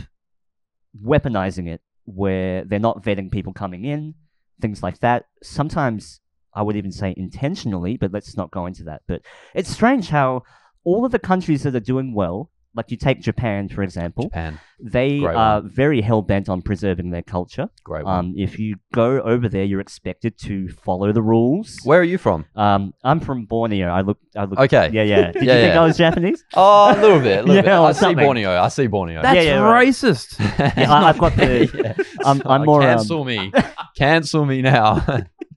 weaponizing 1.04 1.68
it 1.68 1.80
where 2.04 2.64
they're 2.64 2.78
not 2.78 3.02
vetting 3.04 3.30
people 3.30 3.52
coming 3.52 3.84
in, 3.84 4.14
things 4.60 4.82
like 4.82 4.98
that. 5.00 5.26
Sometimes 5.42 6.20
I 6.54 6.62
would 6.62 6.76
even 6.76 6.90
say 6.92 7.14
intentionally, 7.16 7.96
but 7.96 8.12
let's 8.12 8.36
not 8.36 8.50
go 8.50 8.66
into 8.66 8.84
that. 8.84 9.02
But 9.06 9.22
it's 9.54 9.70
strange 9.70 10.08
how 10.08 10.42
all 10.84 11.04
of 11.04 11.12
the 11.12 11.18
countries 11.18 11.62
that 11.62 11.74
are 11.76 11.80
doing 11.80 12.14
well, 12.14 12.50
like 12.74 12.90
you 12.90 12.96
take 12.96 13.20
Japan 13.20 13.68
for 13.68 13.82
example, 13.82 14.24
Japan, 14.24 14.60
they 14.82 15.18
Great 15.20 15.34
are 15.36 15.60
very 15.60 16.00
hell 16.00 16.22
bent 16.22 16.48
on 16.48 16.62
preserving 16.62 17.10
their 17.10 17.22
culture. 17.22 17.68
great 17.84 18.04
one. 18.04 18.18
Um, 18.26 18.34
if 18.36 18.58
you 18.58 18.76
go 18.94 19.20
over 19.20 19.48
there, 19.48 19.64
you're 19.64 19.80
expected 19.80 20.38
to 20.40 20.68
follow 20.68 21.12
the 21.12 21.20
rules. 21.22 21.78
Where 21.84 22.00
are 22.00 22.04
you 22.04 22.16
from? 22.18 22.46
Um, 22.56 22.94
I'm 23.04 23.20
from 23.20 23.44
Borneo. 23.46 23.88
I 23.88 24.00
look. 24.02 24.18
I 24.36 24.44
look. 24.44 24.58
Okay. 24.60 24.90
Yeah, 24.92 25.02
yeah. 25.02 25.32
Did 25.32 25.42
Yeah, 25.42 25.54
you 25.56 25.60
think 25.62 25.74
yeah. 25.74 25.80
I 25.82 25.84
was 25.84 25.96
Japanese? 25.98 26.44
Oh, 26.54 26.92
a 26.92 27.00
little 27.00 27.20
bit. 27.20 27.38
A 27.40 27.42
little 27.42 27.54
Yeah, 27.56 27.62
bit. 27.62 27.72
or 27.72 27.86
I 27.88 27.92
see 27.92 27.98
something. 28.00 28.24
Borneo. 28.24 28.60
I 28.60 28.68
see 28.68 28.86
Borneo. 28.86 29.22
That's 29.22 29.44
yeah, 29.44 29.58
right. 29.58 29.88
racist. 29.88 30.38
Yeah, 30.78 30.92
I, 30.92 31.08
I've 31.10 31.18
got 31.18 31.34
the. 31.36 31.68
Yeah. 31.74 32.04
I'm, 32.24 32.40
I'm 32.46 32.64
more. 32.64 32.80
Um, 32.82 32.88
Cancel 32.98 33.24
me. 33.24 33.52
Cancel 33.96 34.46
me 34.46 34.62
now. 34.62 35.04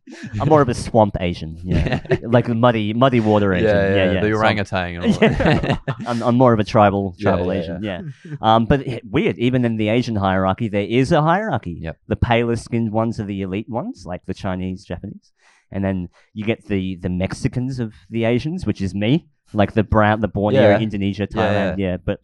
I'm 0.40 0.50
more 0.50 0.62
of 0.62 0.70
a 0.70 0.74
swamp 0.74 1.16
Asian. 1.20 1.58
Yeah, 1.64 2.02
like 2.24 2.48
a 2.50 2.54
muddy, 2.56 2.94
muddy 2.94 3.20
water 3.20 3.54
Asian. 3.54 3.68
yeah, 3.68 3.88
Yeah, 3.90 3.96
yeah, 3.96 4.12
yeah. 4.14 4.22
The 4.22 4.28
So 4.28 4.28
I'm- 4.28 4.38
orangutan 4.38 4.96
and 4.96 5.06
all 5.06 5.20
that. 5.20 5.80
I'm, 6.08 6.24
I'm 6.24 6.36
more 6.36 6.54
of 6.54 6.60
a 6.60 6.64
tribal 6.64 7.16
tribal 7.20 7.54
yeah, 7.54 7.60
Asian, 7.62 7.84
yeah. 7.84 8.02
Um, 8.42 8.66
but 8.66 8.86
weird, 9.10 9.38
even 9.38 9.64
in 9.66 9.78
the 9.78 9.90
Asian 9.90 10.16
hierarchy, 10.16 10.68
there 10.68 10.86
is 10.86 11.12
a 11.12 11.22
hierarchy. 11.22 11.78
Yep. 11.82 11.98
The 12.08 12.16
paler 12.16 12.56
skinned 12.56 12.92
ones 12.92 13.20
are 13.20 13.26
the 13.26 13.42
elite 13.42 13.70
ones, 13.70 14.06
like 14.06 14.26
the 14.26 14.34
Chinese, 14.34 14.84
Japanese, 14.84 15.32
and 15.72 15.84
then 15.86 16.10
you 16.34 16.44
get 16.46 16.66
the 16.68 16.96
the 16.98 17.10
Mexicans 17.10 17.80
of 17.80 17.94
the 18.10 18.26
Asians, 18.26 18.66
which 18.66 18.82
is 18.82 18.94
me, 18.94 19.28
like 19.54 19.74
the 19.74 19.84
brown, 19.84 20.20
the 20.20 20.28
Borneo, 20.28 20.62
Yeah. 20.62 20.80
Indonesia, 20.80 21.28
Yeah, 21.32 21.38
Thailand, 21.38 21.78
yeah. 21.78 21.98
But 21.98 22.20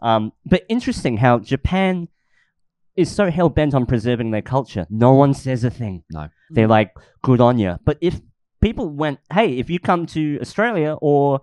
um, 0.00 0.32
but 0.46 0.62
interesting 0.68 1.16
how 1.16 1.38
Japan 1.40 2.08
is 2.96 3.10
so 3.10 3.30
hell 3.30 3.48
bent 3.48 3.74
on 3.74 3.86
preserving 3.86 4.30
their 4.30 4.42
culture. 4.42 4.86
No 4.90 5.12
one 5.14 5.34
says 5.34 5.64
a 5.64 5.70
thing. 5.70 6.04
No. 6.10 6.28
They're 6.50 6.68
like, 6.68 6.92
good 7.22 7.40
on 7.40 7.58
you. 7.58 7.76
But 7.84 7.98
if 8.00 8.20
people 8.60 8.88
went, 8.88 9.18
hey, 9.32 9.58
if 9.58 9.68
you 9.68 9.78
come 9.78 10.06
to 10.06 10.38
Australia 10.40 10.96
or 11.00 11.40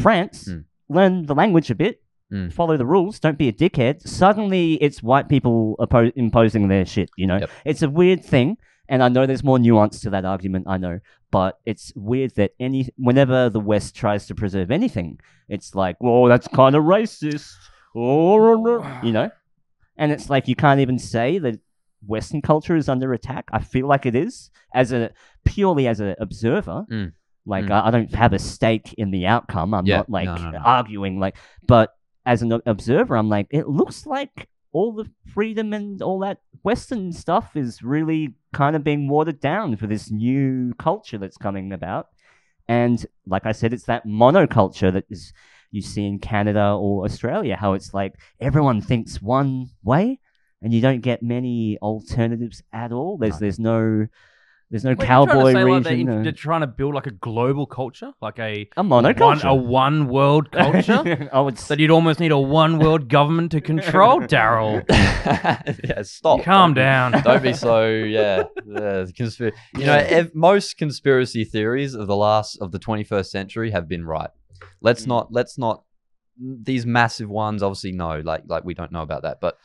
France, 0.00 0.48
Mm. 0.48 0.64
learn 0.88 1.26
the 1.26 1.34
language 1.34 1.70
a 1.70 1.74
bit, 1.74 2.02
Mm. 2.32 2.52
follow 2.52 2.76
the 2.76 2.86
rules, 2.86 3.18
don't 3.20 3.38
be 3.38 3.48
a 3.48 3.52
dickhead, 3.52 4.02
suddenly 4.06 4.74
it's 4.74 5.02
white 5.02 5.28
people 5.28 5.76
oppo- 5.78 6.12
imposing 6.16 6.68
their 6.68 6.84
shit, 6.84 7.08
you 7.16 7.26
know? 7.26 7.38
Yep. 7.38 7.50
It's 7.64 7.82
a 7.82 7.90
weird 7.90 8.24
thing. 8.24 8.56
And 8.88 9.02
I 9.02 9.08
know 9.08 9.26
there's 9.26 9.42
more 9.42 9.58
nuance 9.58 10.00
to 10.02 10.10
that 10.10 10.24
argument, 10.24 10.66
I 10.68 10.76
know. 10.76 11.00
But 11.32 11.58
it's 11.66 11.92
weird 11.96 12.36
that 12.36 12.52
any 12.60 12.88
whenever 12.96 13.50
the 13.50 13.58
West 13.58 13.96
tries 13.96 14.26
to 14.28 14.34
preserve 14.34 14.70
anything, 14.70 15.18
it's 15.48 15.74
like, 15.74 15.96
well, 16.00 16.24
that's 16.26 16.46
kind 16.48 16.76
of 16.76 16.84
racist. 16.84 17.52
Oh, 17.96 18.84
you 19.02 19.10
know? 19.12 19.30
And 19.98 20.12
it's 20.12 20.28
like 20.30 20.48
you 20.48 20.56
can't 20.56 20.80
even 20.80 20.98
say 20.98 21.38
that 21.38 21.58
Western 22.06 22.42
culture 22.42 22.76
is 22.76 22.88
under 22.88 23.12
attack. 23.12 23.46
I 23.52 23.60
feel 23.60 23.86
like 23.88 24.06
it 24.06 24.14
is 24.14 24.50
as 24.74 24.92
a 24.92 25.10
purely 25.44 25.88
as 25.88 26.00
an 26.00 26.14
observer. 26.20 26.84
Mm. 26.90 27.12
Like 27.46 27.66
Mm. 27.66 27.70
I, 27.72 27.86
I 27.88 27.90
don't 27.90 28.14
have 28.14 28.32
a 28.32 28.38
stake 28.38 28.92
in 28.98 29.10
the 29.10 29.26
outcome. 29.26 29.72
I'm 29.72 29.86
Yeah, 29.86 29.98
not 29.98 30.10
like 30.10 30.26
no, 30.26 30.36
no, 30.36 30.50
no. 30.50 30.58
arguing. 30.58 31.18
Like, 31.18 31.36
but 31.66 31.94
as 32.24 32.42
an 32.42 32.60
observer, 32.66 33.16
I'm 33.16 33.28
like, 33.28 33.46
it 33.50 33.68
looks 33.68 34.04
like 34.06 34.48
all 34.72 34.92
the 34.92 35.08
freedom 35.32 35.72
and 35.72 36.02
all 36.02 36.18
that 36.18 36.38
Western 36.62 37.12
stuff 37.12 37.56
is 37.56 37.82
really 37.82 38.34
kind 38.52 38.74
of 38.76 38.82
being 38.84 39.08
watered 39.08 39.40
down 39.40 39.76
for 39.76 39.86
this 39.86 40.10
new 40.10 40.74
culture 40.74 41.18
that's 41.18 41.36
coming 41.38 41.72
about. 41.72 42.08
And 42.68 43.06
like 43.26 43.46
I 43.46 43.52
said, 43.52 43.72
it's 43.72 43.84
that 43.84 44.06
monoculture 44.06 44.92
that 44.92 45.04
is 45.08 45.32
you 45.76 45.82
see 45.82 46.04
in 46.06 46.18
Canada 46.18 46.66
or 46.78 47.04
Australia, 47.04 47.54
how 47.56 47.74
it's 47.74 47.94
like 47.94 48.14
everyone 48.40 48.80
thinks 48.80 49.22
one 49.22 49.68
way, 49.84 50.18
and 50.62 50.72
you 50.72 50.80
don't 50.80 51.02
get 51.02 51.22
many 51.22 51.78
alternatives 51.80 52.62
at 52.72 52.90
all. 52.92 53.18
There's 53.18 53.34
No. 53.34 53.38
there's 53.40 53.58
no 53.60 54.06
there's 54.68 54.82
no 54.82 54.90
Wait, 54.90 54.98
you're 54.98 55.06
trying 55.06 55.26
to 55.28 55.32
cowboy 55.32 55.52
say, 55.52 55.62
like, 55.64 55.82
they're, 55.84 55.92
region. 55.92 56.00
in- 56.00 56.08
or- 56.18 56.22
they're 56.24 56.32
trying 56.32 56.62
to 56.62 56.66
build 56.66 56.92
like 56.96 57.06
a 57.06 57.12
global 57.12 57.66
culture, 57.66 58.10
like 58.20 58.40
a 58.40 58.68
a 58.76 58.82
one, 58.82 59.04
monoculture. 59.04 59.44
a 59.48 59.54
one 59.54 60.08
world 60.08 60.50
culture. 60.50 61.28
I 61.32 61.40
would 61.40 61.56
that 61.68 61.78
you'd 61.78 61.92
almost 61.92 62.18
need 62.18 62.32
a 62.32 62.38
one 62.38 62.80
world 62.80 63.08
government 63.08 63.52
to 63.52 63.60
control. 63.60 64.20
Daryl, 64.34 64.82
yeah, 65.84 66.02
stop. 66.02 66.42
calm 66.42 66.74
Don't 66.74 66.74
be- 66.74 66.80
down. 66.80 67.22
Don't 67.22 67.42
be 67.44 67.52
so 67.52 67.86
yeah. 67.86 68.42
yeah 68.66 69.04
conspir- 69.20 69.52
you 69.78 69.86
know, 69.86 69.94
ev- 70.18 70.34
most 70.34 70.76
conspiracy 70.78 71.44
theories 71.44 71.94
of 71.94 72.08
the 72.08 72.16
last 72.16 72.56
of 72.60 72.72
the 72.72 72.80
21st 72.80 73.26
century 73.26 73.70
have 73.70 73.86
been 73.88 74.04
right. 74.04 74.30
Let's 74.80 75.04
Mm. 75.04 75.08
not 75.08 75.32
let's 75.32 75.58
not 75.58 75.82
these 76.38 76.84
massive 76.84 77.30
ones 77.30 77.62
obviously 77.62 77.92
no 77.92 78.20
like 78.20 78.42
like 78.46 78.62
we 78.62 78.74
don't 78.74 78.92
know 78.92 79.00
about 79.00 79.22
that 79.22 79.40
but 79.40 79.56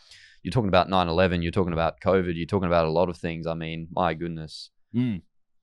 you're 0.41 0.54
talking 0.54 0.69
about 0.69 0.88
9/11 0.89 1.43
you're 1.43 1.51
talking 1.51 1.73
about 1.73 1.99
covid 1.99 2.34
you're 2.38 2.45
talking 2.45 2.67
about 2.67 2.86
a 2.86 2.89
lot 2.89 3.10
of 3.10 3.17
things 3.17 3.45
i 3.45 3.54
mean 3.54 3.88
my 3.91 4.13
goodness 4.13 4.69
Mm. 4.95 5.21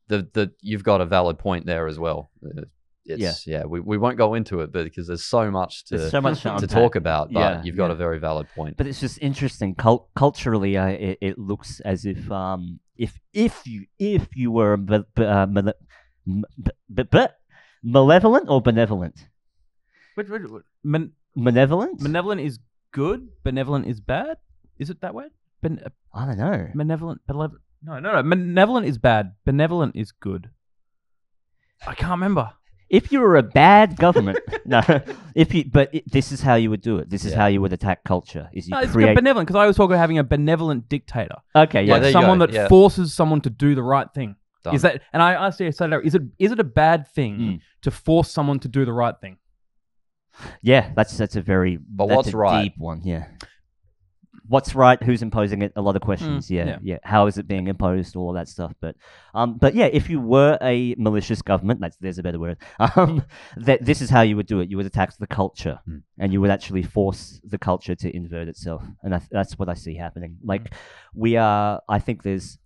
the 0.09 0.29
the 0.35 0.53
you've 0.61 0.85
got 0.85 1.01
a 1.01 1.07
valid 1.07 1.39
point 1.39 1.65
there 1.65 1.87
as 1.87 1.99
well 1.99 2.31
Uh, 2.45 2.63
it's, 3.07 3.47
yeah 3.47 3.65
we, 3.65 3.81
we 3.81 3.97
won't 3.97 4.19
go 4.19 4.35
into 4.35 4.61
it 4.61 4.71
but 4.71 4.85
because 4.85 5.07
there's 5.07 5.25
so 5.25 5.51
much 5.51 5.87
to 5.87 5.97
There's 5.97 6.11
so 6.11 6.21
much 6.21 6.43
to 6.43 6.57
to 6.59 6.67
talk 6.67 6.95
about 6.95 7.33
but 7.33 7.41
Yeah, 7.41 7.63
you've 7.65 7.77
got 7.77 7.87
yeah. 7.87 7.93
a 7.95 7.97
very 7.97 8.19
valid 8.19 8.47
point 8.55 8.77
But 8.77 8.87
it's 8.87 9.01
just 9.01 9.19
interesting. 9.23 9.75
Cult- 9.75 10.09
culturally, 10.15 10.77
uh, 10.77 10.89
it, 10.89 11.17
it 11.23 11.39
looks 11.39 11.81
as 11.81 12.05
if 12.05 12.31
um, 12.31 12.81
if 12.97 13.19
if 13.33 13.67
you 13.67 13.87
if 13.99 14.29
you 14.37 14.51
were 14.51 14.77
be- 14.77 15.05
be- 15.17 15.25
uh, 15.25 15.47
b- 15.47 15.63
b- 16.93 17.27
malevolent 17.83 18.47
or 18.49 18.61
benevolent, 18.61 19.29
Wait, 20.17 20.29
wait, 20.29 20.51
wait. 20.51 20.63
Men- 20.83 21.13
malevolent. 21.37 22.01
benevolent 22.03 22.41
is 22.41 22.59
good. 22.93 23.29
Benevolent 23.45 23.87
is 23.87 24.01
bad. 24.01 24.37
Is 24.79 24.91
it 24.91 25.01
that 25.01 25.15
way? 25.15 25.27
Ben- 25.63 25.81
uh, 25.85 25.91
I 26.15 26.27
don't 26.27 26.39
know. 26.39 26.69
benevolent, 26.75 27.21
benevolent. 27.27 27.55
No, 27.83 27.99
no, 28.01 28.13
no. 28.21 28.23
Benevolent 28.29 28.87
is 28.87 28.99
bad. 28.99 29.35
Benevolent 29.45 29.95
is 29.95 30.11
good. 30.13 30.51
I 31.87 31.95
can't 31.95 32.11
remember. 32.11 32.51
If 32.91 33.13
you 33.13 33.21
were 33.21 33.37
a 33.37 33.43
bad 33.43 33.97
government, 33.97 34.39
no. 34.65 34.81
If 35.35 35.55
you, 35.55 35.65
but 35.71 35.95
it, 35.95 36.11
this 36.11 36.33
is 36.33 36.41
how 36.41 36.55
you 36.55 36.71
would 36.71 36.81
do 36.81 36.97
it. 36.99 37.11
This 37.11 37.25
is 37.25 37.33
Yeah. 37.33 37.39
how 37.39 37.47
you 37.47 37.61
would 37.61 37.73
attack 37.73 38.03
culture. 38.03 38.49
Is 38.53 38.67
you 38.67 38.73
No, 38.75 38.81
it's 38.81 38.93
create. 38.93 39.15
benevolent 39.15 39.47
because 39.47 39.59
I 39.59 39.63
always 39.63 39.77
talk 39.77 39.91
about 39.91 39.99
having 39.99 40.19
a 40.19 40.25
benevolent 40.25 40.89
dictator, 40.89 41.37
okay, 41.55 41.83
Yeah, 41.83 41.95
yeah. 41.95 41.95
there 41.95 42.01
like 42.01 42.07
you 42.07 42.13
someone 42.13 42.39
go, 42.39 42.47
that 42.47 42.55
yeah. 42.55 42.69
forces 42.69 43.13
someone 43.15 43.43
to 43.43 43.51
do 43.51 43.75
the 43.75 43.83
right 43.83 44.09
thing. 44.15 44.37
Done. 44.69 44.75
Is 44.77 44.83
that? 44.83 45.03
And 45.13 45.23
I 45.23 45.33
asked 45.35 45.61
you, 45.61 45.73
so 45.73 45.85
is 46.05 46.15
it 46.15 46.23
is 46.39 46.53
it 46.53 46.61
a 46.61 46.65
bad 46.65 47.07
thing 47.09 47.35
Mm. 47.39 47.61
to 47.83 47.91
force 47.91 48.31
someone 48.31 48.59
to 48.61 48.69
do 48.69 48.85
the 48.85 48.93
right 48.93 49.15
thing? 49.21 49.37
Yeah, 50.63 50.93
that's 50.95 51.17
that's 51.19 51.37
a 51.37 51.43
very 51.43 51.77
But 51.77 52.07
that's 52.07 52.17
what's 52.17 52.35
a 52.35 52.37
right? 52.37 52.63
deep 52.65 52.75
one. 52.79 53.01
Yeah, 53.05 53.27
what's 54.47 54.75
right? 54.75 55.03
Who's 55.03 55.21
imposing 55.23 55.63
it? 55.63 55.73
A 55.77 55.83
lot 55.83 55.97
of 55.97 56.03
questions. 56.03 56.51
yeah, 56.51 56.65
yeah. 56.67 56.79
yeah, 56.83 56.99
How 57.03 57.27
is 57.27 57.39
it 57.39 57.47
being 57.49 57.67
imposed? 57.67 58.17
All 58.17 58.33
that 58.35 58.49
stuff. 58.49 58.73
But 58.81 58.95
um, 59.35 59.59
but 59.59 59.75
yeah, 59.75 59.87
if 59.87 60.09
you 60.09 60.21
were 60.21 60.57
a 60.63 60.95
malicious 60.97 61.43
government, 61.43 61.81
that's 61.81 61.97
there's 61.97 62.19
a 62.19 62.23
better 62.23 62.39
word. 62.39 62.59
Um, 62.97 63.25
that 63.57 63.85
this 63.85 64.01
is 64.01 64.11
how 64.11 64.23
you 64.23 64.37
would 64.37 64.47
do 64.47 64.61
it. 64.61 64.71
You 64.71 64.77
would 64.77 64.87
attack 64.87 65.17
the 65.19 65.27
culture, 65.27 65.81
Hmm. 65.85 65.99
and 66.19 66.33
you 66.33 66.41
would 66.41 66.51
actually 66.51 66.83
force 66.83 67.41
the 67.45 67.59
culture 67.59 67.95
to 67.97 68.17
invert 68.17 68.49
itself. 68.49 68.83
And 69.03 69.13
that's 69.13 69.29
that's 69.29 69.59
what 69.59 69.69
I 69.69 69.75
see 69.75 69.97
happening. 69.97 70.39
Like 70.43 70.73
we 71.15 71.37
are. 71.37 71.81
I 71.89 71.99
think 71.99 72.23
there's 72.23 72.59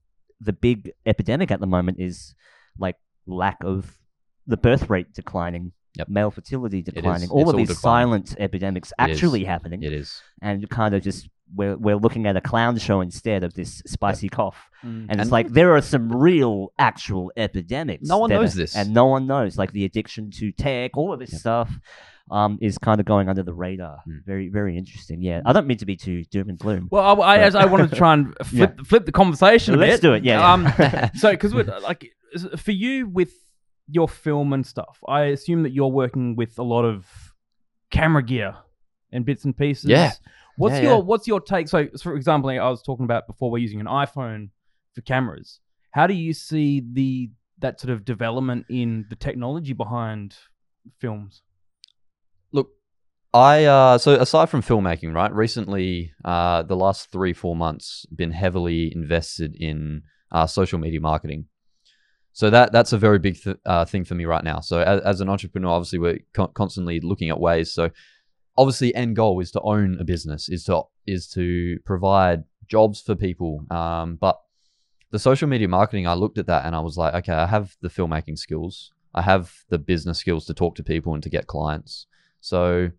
the 0.43 0.53
big 0.53 0.93
epidemic 1.07 1.51
at 1.51 1.61
the 1.61 1.67
moment 1.67 1.99
is 2.01 2.35
like 2.79 2.97
lack 3.27 3.59
of 3.65 3.99
the 4.47 4.57
birth 4.57 4.91
rate 4.91 5.13
declining. 5.15 5.73
Yep. 5.99 6.09
Male 6.09 6.31
fertility 6.31 6.79
is. 6.79 6.85
declining. 6.87 7.25
It's 7.25 7.31
All 7.33 7.43
of 7.43 7.49
all 7.49 7.53
these 7.59 7.69
declining. 7.69 8.25
silent 8.25 8.37
epidemics 8.39 8.93
It 8.99 9.11
is. 9.11 9.17
actually 9.17 9.45
happening, 9.45 9.83
it 9.83 9.93
is 9.93 10.23
and 10.41 10.69
kind 10.71 10.95
of 10.95 11.03
just 11.03 11.29
we're 11.55 11.77
we're 11.77 11.97
looking 11.97 12.27
at 12.27 12.35
a 12.35 12.41
clown 12.41 12.79
show 12.79 13.03
instead 13.03 13.45
of 13.45 13.53
this 13.53 13.83
spicy 13.87 14.31
cough. 14.31 14.57
Mm. 14.83 14.89
And, 14.89 15.11
it's 15.13 15.21
And- 15.23 15.31
like 15.31 15.49
there 15.51 15.77
are 15.77 15.83
some 15.83 16.11
real 16.11 16.73
actual 16.79 17.31
epidemics. 17.37 18.09
No 18.09 18.17
one 18.19 18.31
knows 18.31 18.55
are- 18.55 18.59
this. 18.59 18.75
and 18.75 18.95
no 18.95 19.05
one 19.07 19.27
knows. 19.27 19.59
Like 19.59 19.73
the 19.73 19.85
addiction 19.85 20.31
to 20.39 20.51
tech, 20.51 20.97
all 20.97 21.13
of 21.13 21.21
this 21.21 21.33
Yep. 21.33 21.41
stuff. 21.41 21.79
Um, 22.33 22.59
is 22.63 22.79
kind 22.79 22.99
of 22.99 23.05
going 23.07 23.29
under 23.29 23.43
the 23.43 23.53
radar. 23.53 23.99
Hmm. 24.07 24.19
Very, 24.25 24.49
very 24.49 24.79
interesting. 24.79 25.21
Yeah, 25.21 25.43
I 25.45 25.53
don't 25.53 25.67
mean 25.67 25.77
to 25.79 25.87
be 25.87 25.97
too 25.97 26.25
doom 26.25 26.49
and 26.49 26.59
gloom. 26.59 26.89
Well, 26.91 27.21
I, 27.23 27.35
I, 27.35 27.39
as 27.41 27.55
I 27.55 27.67
wanted 27.67 27.91
to 27.91 27.97
try 27.97 28.15
and 28.15 28.35
flip 28.45 28.81
flip 28.87 29.05
the 29.05 29.13
conversation. 29.13 29.75
a 29.75 29.77
Let's 29.77 30.01
bit. 30.01 30.03
do 30.09 30.13
it, 30.15 30.25
yeah, 30.25 30.39
yeah. 30.39 30.53
Um, 30.53 31.11
so, 31.15 31.31
because 31.31 31.53
like 31.53 32.11
for 32.57 32.73
you 32.73 33.07
with 33.07 33.33
your 33.89 34.09
film 34.09 34.53
and 34.55 34.67
stuff, 34.67 34.99
I 35.07 35.25
assume 35.25 35.63
that 35.65 35.73
you're 35.73 35.89
working 35.89 36.35
with 36.35 36.59
a 36.59 36.63
lot 36.63 36.85
of 36.85 37.07
camera 37.91 38.23
gear 38.23 38.57
and 39.13 39.25
bits 39.27 39.45
and 39.45 39.57
pieces. 39.57 39.91
Yeah. 39.91 40.13
What's 40.57 40.77
Yeah, 40.77 40.83
your 40.83 40.93
yeah. 40.97 41.03
What's 41.03 41.27
your 41.27 41.41
take? 41.41 41.69
So, 41.69 41.89
for 42.03 42.17
example, 42.17 42.51
I 42.51 42.69
was 42.69 42.83
talking 42.83 43.05
about 43.05 43.27
before 43.27 43.51
we're 43.51 43.59
using 43.59 43.81
an 43.81 43.87
iPhone 43.87 44.51
for 44.95 45.01
cameras. 45.03 45.61
How 45.93 46.07
do 46.07 46.15
you 46.15 46.33
see 46.33 46.83
the 46.93 47.31
that 47.59 47.81
sort 47.81 47.93
of 47.93 48.05
development 48.05 48.67
in 48.69 49.07
the 49.09 49.17
technology 49.17 49.73
behind 49.73 50.37
films? 50.99 51.43
I 53.35 53.65
uh, 53.65 53.99
so 53.99 54.13
aside 54.13 54.51
from 54.51 54.63
filmmaking, 54.63 55.15
right? 55.15 55.33
Recently, 55.33 56.13
uh, 56.25 56.63
the 56.63 56.77
last 56.77 57.11
three 57.11 57.33
four 57.33 57.57
months, 57.57 58.05
been 58.15 58.33
heavily 58.33 58.93
invested 58.95 59.57
in 59.59 60.03
uh, 60.31 60.47
social 60.47 60.79
media 60.79 61.01
marketing. 61.01 61.47
So 62.35 62.51
that 62.51 62.73
that's 62.73 62.93
a 62.93 62.99
very 62.99 63.19
big 63.19 63.41
th- 63.43 63.57
uh, 63.65 63.85
thing 63.85 64.05
for 64.05 64.15
me 64.15 64.27
right 64.27 64.45
now. 64.45 64.61
So 64.61 64.81
as, 64.81 65.01
as 65.03 65.21
an 65.21 65.29
entrepreneur, 65.29 65.71
obviously 65.71 65.99
we're 65.99 66.19
con- 66.35 66.53
constantly 66.55 67.01
looking 67.01 67.31
at 67.31 67.41
ways. 67.41 67.73
So 67.73 67.91
obviously, 68.57 68.95
end 68.95 69.17
goal 69.17 69.41
is 69.41 69.51
to 69.53 69.61
own 69.63 69.99
a 69.99 70.05
business, 70.05 70.49
is 70.51 70.65
to 70.65 70.83
is 71.07 71.27
to 71.29 71.79
provide 71.87 72.45
jobs 72.69 73.01
for 73.01 73.15
people. 73.15 73.65
Um, 73.71 74.17
but 74.17 74.39
the 75.11 75.19
social 75.19 75.49
media 75.49 75.69
marketing, 75.69 76.07
I 76.07 76.15
looked 76.15 76.39
at 76.39 76.47
that 76.47 76.65
and 76.67 76.75
I 76.75 76.81
was 76.81 76.97
like, 76.97 77.15
okay, 77.15 77.33
I 77.35 77.47
have 77.47 77.77
the 77.81 77.89
filmmaking 77.89 78.39
skills, 78.39 78.93
I 79.15 79.23
have 79.23 79.53
the 79.71 79.79
business 79.79 80.19
skills 80.19 80.47
to 80.47 80.55
talk 80.55 80.75
to 80.77 80.83
people 80.83 81.15
and 81.15 81.23
to 81.23 81.31
get 81.31 81.47
clients. 81.47 82.07
So 82.41 82.91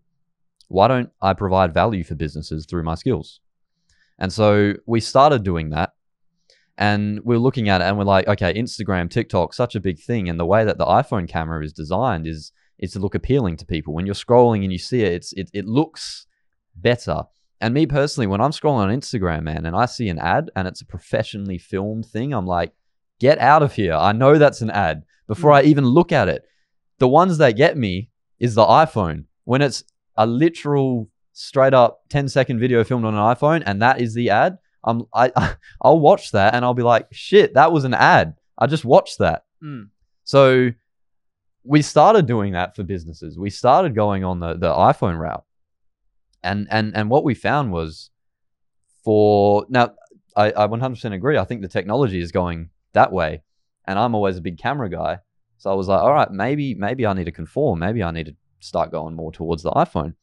why 0.68 0.88
don't 0.88 1.10
I 1.20 1.32
provide 1.34 1.74
value 1.74 2.04
for 2.04 2.14
businesses 2.14 2.66
through 2.66 2.82
my 2.82 2.94
skills? 2.94 3.40
And 4.18 4.32
so 4.32 4.74
we 4.86 5.00
started 5.00 5.42
doing 5.42 5.70
that. 5.70 5.92
And 6.76 7.20
we're 7.22 7.38
looking 7.38 7.68
at 7.68 7.80
it 7.80 7.84
and 7.84 7.96
we're 7.96 8.04
like, 8.04 8.26
okay, 8.26 8.52
Instagram, 8.54 9.08
TikTok, 9.08 9.54
such 9.54 9.76
a 9.76 9.80
big 9.80 10.00
thing. 10.00 10.28
And 10.28 10.40
the 10.40 10.46
way 10.46 10.64
that 10.64 10.76
the 10.76 10.86
iPhone 10.86 11.28
camera 11.28 11.64
is 11.64 11.72
designed 11.72 12.26
is 12.26 12.52
is 12.80 12.92
to 12.92 12.98
look 12.98 13.14
appealing 13.14 13.56
to 13.56 13.64
people. 13.64 13.94
When 13.94 14.04
you're 14.04 14.16
scrolling 14.16 14.64
and 14.64 14.72
you 14.72 14.78
see 14.78 15.02
it, 15.02 15.12
it's 15.12 15.32
it, 15.34 15.50
it 15.52 15.66
looks 15.66 16.26
better. 16.74 17.22
And 17.60 17.72
me 17.72 17.86
personally, 17.86 18.26
when 18.26 18.40
I'm 18.40 18.50
scrolling 18.50 18.88
on 18.88 18.90
Instagram, 18.90 19.44
man, 19.44 19.64
and 19.64 19.76
I 19.76 19.86
see 19.86 20.08
an 20.08 20.18
ad 20.18 20.50
and 20.56 20.66
it's 20.66 20.80
a 20.80 20.86
professionally 20.86 21.58
filmed 21.58 22.06
thing, 22.06 22.34
I'm 22.34 22.46
like, 22.46 22.72
get 23.20 23.38
out 23.38 23.62
of 23.62 23.74
here. 23.74 23.94
I 23.94 24.12
know 24.12 24.36
that's 24.36 24.60
an 24.60 24.70
ad 24.70 25.04
before 25.28 25.52
I 25.52 25.62
mm. 25.62 25.66
even 25.66 25.84
look 25.84 26.10
at 26.10 26.28
it. 26.28 26.42
The 26.98 27.08
ones 27.08 27.38
that 27.38 27.52
get 27.52 27.76
me 27.76 28.10
is 28.38 28.54
the 28.54 28.64
iPhone. 28.64 29.24
When 29.44 29.62
it's 29.62 29.84
a 30.16 30.26
literal 30.26 31.08
straight 31.32 31.74
up 31.74 32.02
10 32.10 32.28
second 32.28 32.60
video 32.60 32.84
filmed 32.84 33.04
on 33.04 33.14
an 33.14 33.20
iPhone 33.20 33.62
and 33.66 33.82
that 33.82 34.00
is 34.00 34.14
the 34.14 34.30
ad, 34.30 34.58
I'm 34.84 35.02
I 35.14 35.56
I'll 35.82 36.00
watch 36.00 36.32
that 36.32 36.54
and 36.54 36.64
I'll 36.64 36.74
be 36.74 36.82
like, 36.82 37.08
shit, 37.12 37.54
that 37.54 37.72
was 37.72 37.84
an 37.84 37.94
ad. 37.94 38.34
I 38.58 38.66
just 38.66 38.84
watched 38.84 39.18
that. 39.18 39.44
Mm. 39.62 39.88
So 40.24 40.70
we 41.64 41.82
started 41.82 42.26
doing 42.26 42.52
that 42.52 42.76
for 42.76 42.82
businesses. 42.82 43.38
We 43.38 43.50
started 43.50 43.94
going 43.94 44.22
on 44.22 44.40
the, 44.40 44.54
the 44.54 44.72
iPhone 44.72 45.18
route. 45.18 45.44
And 46.42 46.68
and 46.70 46.94
and 46.94 47.08
what 47.08 47.24
we 47.24 47.34
found 47.34 47.72
was 47.72 48.10
for 49.02 49.64
now 49.68 49.94
I, 50.36 50.48
I 50.48 50.66
100% 50.66 51.12
agree. 51.12 51.38
I 51.38 51.44
think 51.44 51.62
the 51.62 51.68
technology 51.68 52.20
is 52.20 52.32
going 52.32 52.70
that 52.92 53.12
way. 53.12 53.42
And 53.86 53.98
I'm 53.98 54.14
always 54.14 54.36
a 54.36 54.42
big 54.42 54.58
camera 54.58 54.90
guy. 54.90 55.18
So 55.58 55.70
I 55.70 55.74
was 55.74 55.88
like, 55.88 56.02
all 56.02 56.12
right, 56.12 56.30
maybe 56.30 56.74
maybe 56.74 57.06
I 57.06 57.14
need 57.14 57.24
to 57.24 57.32
conform. 57.32 57.78
Maybe 57.78 58.02
I 58.02 58.10
need 58.10 58.26
to 58.26 58.36
start 58.64 58.90
going 58.90 59.14
more 59.14 59.32
towards 59.32 59.62
the 59.62 59.70
iPhone. 59.72 60.14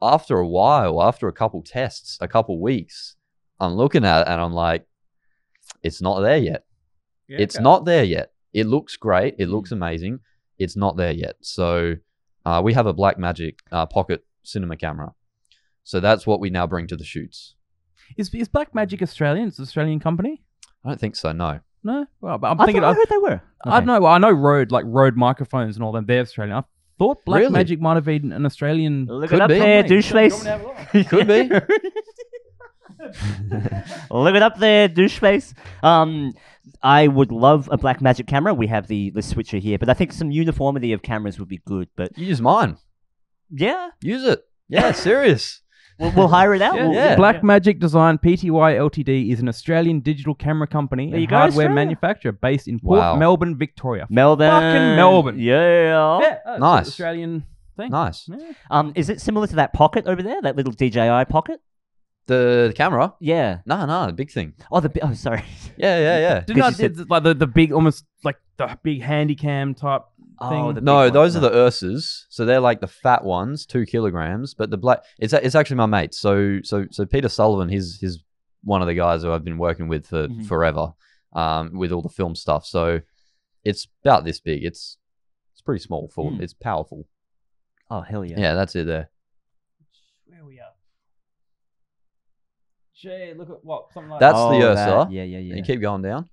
After 0.00 0.38
a 0.38 0.48
while, 0.48 1.02
after 1.02 1.28
a 1.28 1.32
couple 1.32 1.62
tests, 1.62 2.18
a 2.20 2.26
couple 2.28 2.60
weeks, 2.60 3.16
I'm 3.60 3.74
looking 3.74 4.04
at 4.04 4.22
it 4.22 4.28
and 4.28 4.40
I'm 4.40 4.52
like, 4.52 4.86
it's 5.82 6.02
not 6.02 6.20
there 6.20 6.38
yet. 6.38 6.64
it's 7.28 7.58
not 7.58 7.84
there 7.84 8.04
yet. 8.04 8.32
It 8.52 8.66
looks 8.66 8.96
great. 8.96 9.36
It 9.38 9.48
looks 9.48 9.70
amazing. 9.72 10.20
It's 10.58 10.76
not 10.76 10.96
there 10.96 11.12
yet. 11.12 11.36
So 11.40 11.96
uh, 12.44 12.60
we 12.64 12.74
have 12.74 12.86
a 12.86 12.92
Black 12.92 13.18
Magic 13.18 13.60
uh, 13.70 13.86
pocket 13.86 14.24
cinema 14.42 14.76
camera. 14.76 15.14
So 15.84 16.00
that's 16.00 16.26
what 16.26 16.40
we 16.40 16.50
now 16.50 16.66
bring 16.66 16.86
to 16.88 16.96
the 16.96 17.04
shoots. 17.04 17.54
Is 18.16 18.32
is 18.34 18.48
Black 18.48 18.74
Magic 18.74 19.02
Australian? 19.02 19.48
It's 19.48 19.58
an 19.58 19.62
Australian 19.64 20.00
company. 20.00 20.42
I 20.84 20.88
don't 20.88 21.00
think 21.00 21.16
so. 21.16 21.32
No. 21.32 21.60
No, 21.84 22.06
well, 22.20 22.38
but 22.38 22.48
I'm 22.48 22.60
I, 22.60 22.66
thinking. 22.66 22.82
thought, 22.82 22.88
I 22.88 22.92
I, 22.92 22.94
heard 22.94 23.08
they 23.08 23.18
were. 23.18 23.42
I 23.64 23.80
don't 23.80 23.86
know. 23.86 24.06
I 24.06 24.18
know 24.18 24.30
Rode, 24.30 24.70
like 24.70 24.84
Rode 24.86 25.16
microphones 25.16 25.76
and 25.76 25.84
all 25.84 25.90
them. 25.90 26.06
They're 26.06 26.20
Australian. 26.20 26.56
I 26.56 26.62
thought 27.02 27.24
Black 27.24 27.40
Really? 27.40 27.52
Magic 27.52 27.80
might 27.80 27.94
have 27.94 28.04
been 28.04 28.30
an 28.32 28.46
Australian. 28.46 29.06
Look 29.06 29.30
Could 29.30 29.36
it 29.40 29.42
up 29.42 29.48
be. 29.48 29.58
there, 29.58 29.82
company. 29.82 30.00
doucheface. 30.02 30.42
Do 30.42 30.48
you 30.48 30.54
want 30.54 30.94
me 30.94 31.04
to 31.04 31.08
have 31.10 31.24
a 31.24 31.68
look? 31.68 31.68
Could 31.68 31.70
be. 31.70 31.82
Look 34.10 34.34
it 34.36 34.42
up 34.42 34.58
there, 34.58 34.88
doucheface. 34.88 35.54
Um, 35.82 36.34
I 36.82 37.08
would 37.08 37.32
love 37.32 37.68
a 37.72 37.76
black 37.76 38.00
magic 38.00 38.26
camera. 38.26 38.54
We 38.54 38.66
have 38.68 38.86
the 38.86 39.10
the 39.10 39.22
switcher 39.22 39.58
here, 39.58 39.78
but 39.78 39.88
I 39.88 39.94
think 39.94 40.12
some 40.12 40.30
uniformity 40.30 40.92
of 40.92 41.02
cameras 41.02 41.38
would 41.38 41.48
be 41.48 41.60
good. 41.66 41.88
But 41.96 42.16
Use 42.16 42.40
mine. 42.40 42.76
yeah, 43.50 43.90
Use 44.00 44.24
it. 44.24 44.40
Yeah, 44.68 44.92
serious. 45.08 45.61
We'll, 46.02 46.12
we'll 46.12 46.28
hire 46.38 46.54
it 46.54 46.60
out. 46.62 46.74
Yeah, 46.74 46.82
We'll- 46.86 46.94
yeah. 46.94 47.16
Black 47.16 47.42
Magic 47.42 47.78
Design 47.78 48.18
Pty 48.18 48.48
Ltd 48.76 49.30
is 49.32 49.40
an 49.40 49.48
Australian 49.48 50.00
digital 50.00 50.34
camera 50.34 50.66
company 50.66 51.10
There 51.10 51.20
and 51.20 51.28
go, 51.28 51.36
hardware 51.36 51.66
Australia. 51.66 51.74
manufacturer 51.74 52.32
based 52.32 52.68
in 52.68 52.78
Port 52.80 52.98
Wow. 52.98 53.16
Melbourne, 53.16 53.56
Victoria. 53.56 54.06
Melbourne, 54.10 54.50
Fucking 54.50 54.96
Melbourne. 54.96 55.38
Yeah. 55.38 56.20
Yeah, 56.20 56.28
it's 56.32 56.40
an 56.46 56.60
Nice. 56.60 56.88
Australian 56.88 57.44
thing. 57.76 57.90
Nice. 57.90 58.28
Yeah. 58.28 58.52
Um, 58.70 58.92
is 58.94 59.08
it 59.08 59.20
similar 59.20 59.46
to 59.46 59.56
that 59.56 59.72
pocket 59.72 60.06
over 60.06 60.22
there? 60.22 60.42
That 60.42 60.56
little 60.56 60.72
DJI 60.72 61.24
pocket? 61.30 61.60
The, 62.26 62.66
the 62.68 62.74
camera? 62.76 63.14
Yeah. 63.18 63.58
No, 63.66 63.84
no, 63.84 64.06
the 64.06 64.12
big 64.12 64.30
thing. 64.30 64.54
Oh, 64.70 64.78
the 64.80 64.88
bi- 64.90 65.00
oh, 65.02 65.12
sorry. 65.14 65.42
Yeah, 65.76 65.98
yeah, 65.98 66.18
yeah. 66.20 66.40
Did 66.40 66.54
'Cause 66.54 66.56
not 66.56 66.70
you 66.72 66.76
said- 66.76 66.90
it's 67.00 67.10
like 67.10 67.22
the, 67.24 67.34
the 67.34 67.46
big, 67.48 67.72
almost 67.72 68.04
like 68.22 68.36
the 68.58 68.78
big 68.82 69.02
handy 69.02 69.34
cam 69.34 69.74
type 69.74 70.02
thing. 70.02 70.11
Oh, 70.40 70.72
No, 70.72 71.10
those 71.10 71.34
one. 71.36 71.44
are 71.44 71.48
the 71.50 71.54
Ursas. 71.56 72.24
So 72.28 72.44
they're 72.44 72.60
like 72.60 72.80
the 72.80 72.86
fat 72.88 73.24
ones, 73.24 73.66
two 73.66 73.84
kilograms. 73.86 74.54
But 74.54 74.70
the 74.70 74.76
black, 74.78 75.00
it's 75.18 75.32
it's 75.32 75.54
actually 75.54 75.76
my 75.76 75.86
mate. 75.86 76.14
So 76.14 76.58
so 76.62 76.86
so 76.90 77.04
Peter 77.06 77.28
Sullivan, 77.28 77.68
he's 77.68 77.98
he's 78.00 78.22
one 78.64 78.80
of 78.80 78.86
the 78.88 78.94
guys 78.94 79.22
who 79.22 79.32
I've 79.32 79.44
been 79.44 79.58
working 79.58 79.88
with 79.88 80.06
for 80.06 80.28
Mhm. 80.28 80.46
forever, 80.46 80.92
um, 81.32 81.76
with 81.78 81.92
all 81.92 82.02
the 82.02 82.08
film 82.08 82.34
stuff. 82.34 82.64
So 82.66 83.00
it's 83.64 83.86
about 84.04 84.24
this 84.24 84.40
big. 84.40 84.64
It's 84.64 84.96
it's 85.52 85.60
pretty 85.62 85.82
small. 85.82 86.08
For 86.08 86.30
Mm. 86.30 86.40
it's 86.40 86.54
powerful. 86.54 87.06
Oh 87.90 88.00
hell 88.00 88.24
yeah. 88.24 88.38
Yeah. 88.40 88.54
that's 88.54 88.74
it 88.74 88.86
there. 88.86 89.10
Where 90.26 90.44
we 90.44 90.60
are? 90.60 90.72
Gee, 92.94 93.34
look 93.36 93.50
at 93.50 93.64
what 93.64 93.92
something 93.92 94.10
like 94.10 94.20
That's 94.20 94.38
Oh, 94.38 94.52
the 94.52 94.58
that- 94.74 94.88
Ursa. 94.88 95.08
Yeah, 95.10 95.22
yeah, 95.24 95.38
And 95.38 95.48
yeah. 95.48 95.54
you 95.56 95.62
keep 95.62 95.80
going 95.80 96.02
down. 96.02 96.28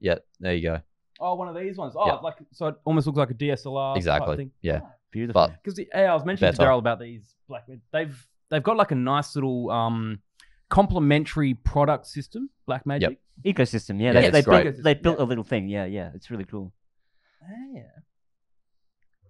Yeah, 0.00 0.16
there 0.40 0.54
you 0.54 0.62
go. 0.62 0.80
Oh 1.20 1.34
one 1.34 1.48
of 1.48 1.54
these 1.56 1.76
ones. 1.76 1.94
Oh, 1.96 2.06
Yeah. 2.06 2.12
like 2.14 2.36
so 2.52 2.68
it 2.68 2.74
almost 2.84 3.06
looks 3.06 3.18
like 3.18 3.30
a 3.30 3.34
DSLR. 3.34 3.96
Exactly. 3.96 4.26
Type 4.28 4.36
thing. 4.38 4.50
Yeah. 4.62 4.80
Beautiful. 5.10 5.46
But 5.48 5.62
Because 5.62 5.78
yeah, 5.78 6.12
I 6.12 6.14
was 6.14 6.24
mentioning 6.24 6.52
to 6.52 6.58
Better. 6.58 6.70
Daryl 6.70 6.78
about 6.78 7.00
these 7.00 7.34
black. 7.48 7.64
They've 7.92 8.26
they've 8.50 8.62
got 8.62 8.76
like 8.76 8.90
a 8.90 8.94
nice 8.94 9.34
little 9.34 9.70
um 9.70 10.20
complementary 10.68 11.54
product 11.54 12.06
system. 12.06 12.50
Black 12.66 12.84
Magic. 12.86 13.18
Ecosystem. 13.44 14.00
Yeah, 14.00 14.12
Yeah, 14.12 14.12
they, 14.12 14.26
it's 14.26 14.32
they 14.32 14.42
built, 14.42 14.62
great. 14.74 14.82
they 14.82 14.94
built 14.94 15.18
Yeah. 15.18 15.24
a 15.24 15.26
little 15.26 15.44
thing. 15.44 15.68
Yeah, 15.68 15.84
yeah. 15.86 16.10
It's 16.14 16.30
really 16.30 16.44
cool. 16.44 16.72
Yeah. 17.74 17.82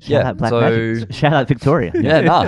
Shout 0.01 0.11
Yeah, 0.11 0.28
out 0.28 0.36
Black 0.36 0.51
so- 0.51 0.61
Magic. 0.61 1.12
Shout 1.20 1.32
out 1.32 1.49
Victoria. 1.49 1.93
yeah, 1.95 2.20
no, 2.22 2.43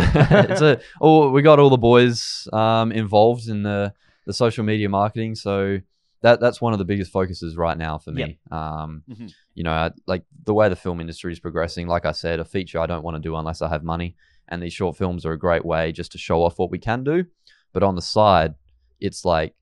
it's 0.51 0.61
a. 0.61 0.81
Oh, 1.01 1.31
we 1.31 1.43
got 1.43 1.59
all 1.59 1.71
the 1.71 1.77
boys 1.79 2.47
um, 2.53 2.93
involved 2.93 3.49
in 3.49 3.63
the 3.63 3.93
the 4.27 4.33
social 4.33 4.65
media 4.65 4.89
marketing, 4.89 5.35
so 5.35 5.79
that 6.23 6.41
that's 6.41 6.61
one 6.61 6.73
of 6.73 6.79
the 6.79 6.85
biggest 6.85 7.11
focuses 7.13 7.57
right 7.57 7.79
now 7.79 7.99
for 7.99 8.13
me. 8.13 8.39
Um, 8.51 9.03
Mhm. 9.09 9.33
You 9.55 9.65
know, 9.65 9.73
I, 9.73 9.91
like 10.07 10.25
the 10.45 10.55
way 10.55 10.69
the 10.69 10.77
film 10.77 11.01
industry 11.01 11.33
is 11.33 11.41
progressing. 11.41 11.87
Like 11.87 12.05
I 12.07 12.13
said, 12.13 12.41
a 12.41 12.45
feature 12.45 12.79
I 12.79 12.87
don't 12.87 13.03
want 13.03 13.17
to 13.17 13.21
do 13.21 13.37
unless 13.37 13.63
I 13.63 13.69
have 13.69 13.83
money, 13.85 14.17
and 14.49 14.63
these 14.63 14.73
short 14.73 14.97
films 14.97 15.25
are 15.27 15.33
a 15.33 15.39
great 15.39 15.65
way 15.65 15.93
just 15.93 16.13
to 16.13 16.19
show 16.19 16.43
off 16.43 16.59
what 16.59 16.71
we 16.71 16.79
can 16.79 17.05
do. 17.05 17.25
But 17.73 17.83
on 17.83 17.95
the 17.95 18.03
side, 18.03 18.55
it's 19.01 19.25
like 19.25 19.55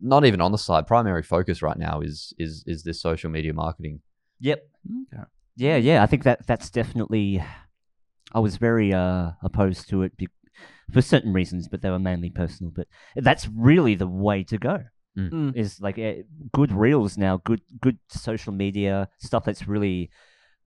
not 0.00 0.24
even 0.24 0.40
on 0.40 0.52
the 0.52 0.58
side. 0.58 0.86
Primary 0.86 1.22
focus 1.22 1.62
right 1.62 1.78
now 1.78 2.00
is 2.00 2.32
is 2.38 2.64
is 2.66 2.82
this 2.82 3.00
social 3.00 3.30
media 3.30 3.52
marketing. 3.54 4.00
Yep. 4.40 4.62
Okay. 5.12 5.22
Yeah, 5.56 5.76
yeah. 5.76 6.02
I 6.02 6.06
think 6.06 6.24
that 6.24 6.46
that's 6.46 6.70
definitely. 6.70 7.42
I 8.34 8.40
was 8.40 8.56
very 8.56 8.92
uh, 8.94 9.32
opposed 9.42 9.88
to 9.90 10.02
it 10.02 10.16
be- 10.16 10.28
for 10.90 11.02
certain 11.02 11.32
reasons, 11.34 11.68
but 11.68 11.82
they 11.82 11.90
were 11.90 11.98
mainly 11.98 12.30
personal. 12.30 12.72
But 12.74 12.86
that's 13.16 13.46
really 13.48 13.94
the 13.94 14.06
way 14.08 14.42
to 14.44 14.58
go. 14.58 14.84
Mm. 15.18 15.54
Is 15.54 15.78
like 15.80 15.98
eh, 15.98 16.22
good 16.52 16.72
reels 16.72 17.18
now, 17.18 17.36
good 17.44 17.60
good 17.80 17.98
social 18.08 18.52
media 18.52 19.08
stuff 19.18 19.44
that's 19.44 19.68
really 19.68 20.10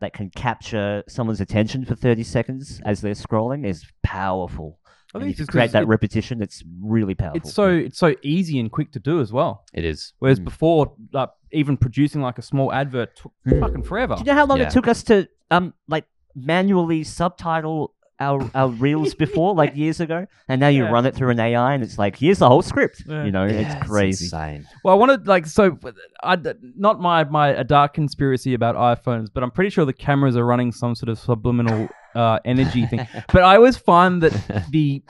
that 0.01 0.13
can 0.13 0.31
capture 0.31 1.03
someone's 1.09 1.41
attention 1.41 1.85
for 1.85 1.97
thirty 1.97 2.23
seconds 2.23 2.81
as 2.85 3.01
they're 3.01 3.15
scrolling 3.15 3.67
is 3.67 3.85
powerful. 4.05 4.79
I 5.15 5.19
And 5.19 5.23
think 5.25 5.33
if 5.35 5.39
you 5.39 5.43
just 5.43 5.51
create 5.51 5.65
'cause 5.67 5.73
that 5.73 5.83
it- 5.85 5.89
repetition, 5.89 6.43
it's 6.43 6.63
really 6.81 7.15
powerful. 7.17 7.39
It's 7.39 7.53
so 7.55 7.71
it's 7.71 7.99
so 7.99 8.15
easy 8.23 8.61
and 8.61 8.71
quick 8.71 8.93
to 8.93 9.01
do 9.01 9.21
as 9.21 9.33
well. 9.33 9.65
It 9.75 9.85
is. 9.85 10.13
Whereas 10.21 10.39
Mm. 10.39 10.45
before, 10.45 10.93
like 11.13 11.31
even 11.51 11.77
producing 11.77 12.21
like 12.23 12.39
a 12.39 12.43
small 12.43 12.73
advert 12.73 13.17
took 13.17 13.33
Mm. 13.49 13.59
fucking 13.61 13.83
forever. 13.83 14.15
Do 14.15 14.21
you 14.21 14.27
know 14.27 14.35
how 14.35 14.47
long 14.47 14.59
Yeah. 14.59 14.67
it 14.69 14.71
took 14.71 14.87
us 14.87 15.03
to 15.05 15.29
um 15.51 15.75
like 15.89 16.05
manually 16.37 17.03
subtitle 17.03 17.95
our 18.19 18.51
our 18.55 18.69
reels 18.69 19.15
before, 19.15 19.55
like 19.55 19.77
years 19.85 20.01
ago? 20.01 20.27
And 20.49 20.61
now 20.61 20.69
you 20.69 20.85
Yeah. 20.85 20.91
run 20.91 21.07
it 21.07 21.15
through 21.15 21.31
an 21.31 21.41
AI, 21.41 21.75
and 21.75 21.83
it's 21.83 21.99
like 21.99 22.17
here's 22.17 22.39
the 22.39 22.49
whole 22.49 22.63
script. 22.63 23.03
Yeah. 23.07 23.25
You 23.25 23.33
know, 23.33 23.45
Yeah, 23.47 23.61
it's 23.77 23.87
crazy. 23.87 24.25
insane. 24.27 24.67
Well, 24.85 24.95
I 24.95 24.97
wanted 24.99 25.27
like 25.27 25.47
so. 25.47 25.79
I 26.23 26.37
not 26.77 27.01
my 27.01 27.25
my 27.25 27.49
a 27.49 27.65
dark 27.65 27.95
conspiracy 27.95 28.55
about 28.55 28.75
iPhones, 28.77 29.29
but 29.33 29.43
I'm 29.43 29.51
pretty 29.51 29.71
sure 29.71 29.85
the 29.85 29.93
cameras 29.93 30.37
are 30.37 30.45
running 30.47 30.73
some 30.73 30.95
sort 30.95 31.09
of 31.11 31.19
subliminal 31.19 31.89
uh, 32.15 32.39
energy 32.45 32.87
thing. 32.87 33.07
But 33.33 33.43
I 33.43 33.57
always 33.57 33.77
find 33.77 34.23
that 34.23 34.33
the, 34.71 35.03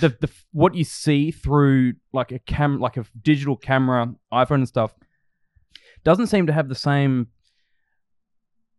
the 0.00 0.10
the 0.20 0.30
what 0.52 0.74
you 0.76 0.84
see 0.84 1.30
through 1.32 1.94
like 2.12 2.30
a 2.30 2.38
cam 2.38 2.78
like 2.78 2.96
a 2.96 3.04
digital 3.22 3.56
camera, 3.56 4.14
iPhone 4.32 4.56
and 4.62 4.68
stuff, 4.68 4.94
doesn't 6.04 6.28
seem 6.28 6.46
to 6.46 6.52
have 6.52 6.68
the 6.68 6.74
same. 6.74 7.28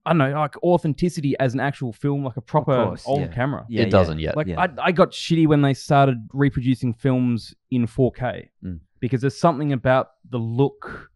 I 0.06 0.10
don't 0.12 0.18
know, 0.18 0.32
like 0.32 0.62
authenticity 0.64 1.34
as 1.40 1.54
an 1.54 1.60
actual 1.62 1.94
film, 1.94 2.26
like 2.26 2.36
a 2.38 2.42
proper 2.42 2.76
course, 2.88 3.04
old 3.06 3.22
yeah. 3.22 3.28
camera. 3.28 3.66
Yeah, 3.70 3.84
it 3.84 3.86
yeah. 3.86 3.90
doesn't 3.92 4.20
yet. 4.20 4.36
Like 4.36 4.48
Yeah. 4.48 4.60
I, 4.60 4.68
I 4.88 4.92
got 4.92 5.12
shitty 5.12 5.48
when 5.48 5.62
they 5.62 5.74
started 5.74 6.18
reproducing 6.34 6.94
films 6.94 7.54
in 7.72 7.88
4K 7.88 8.50
Mm. 8.64 8.80
because 9.00 9.22
there's 9.22 9.38
something 9.38 9.72
about 9.74 10.10
the 10.30 10.38
look 10.40 11.10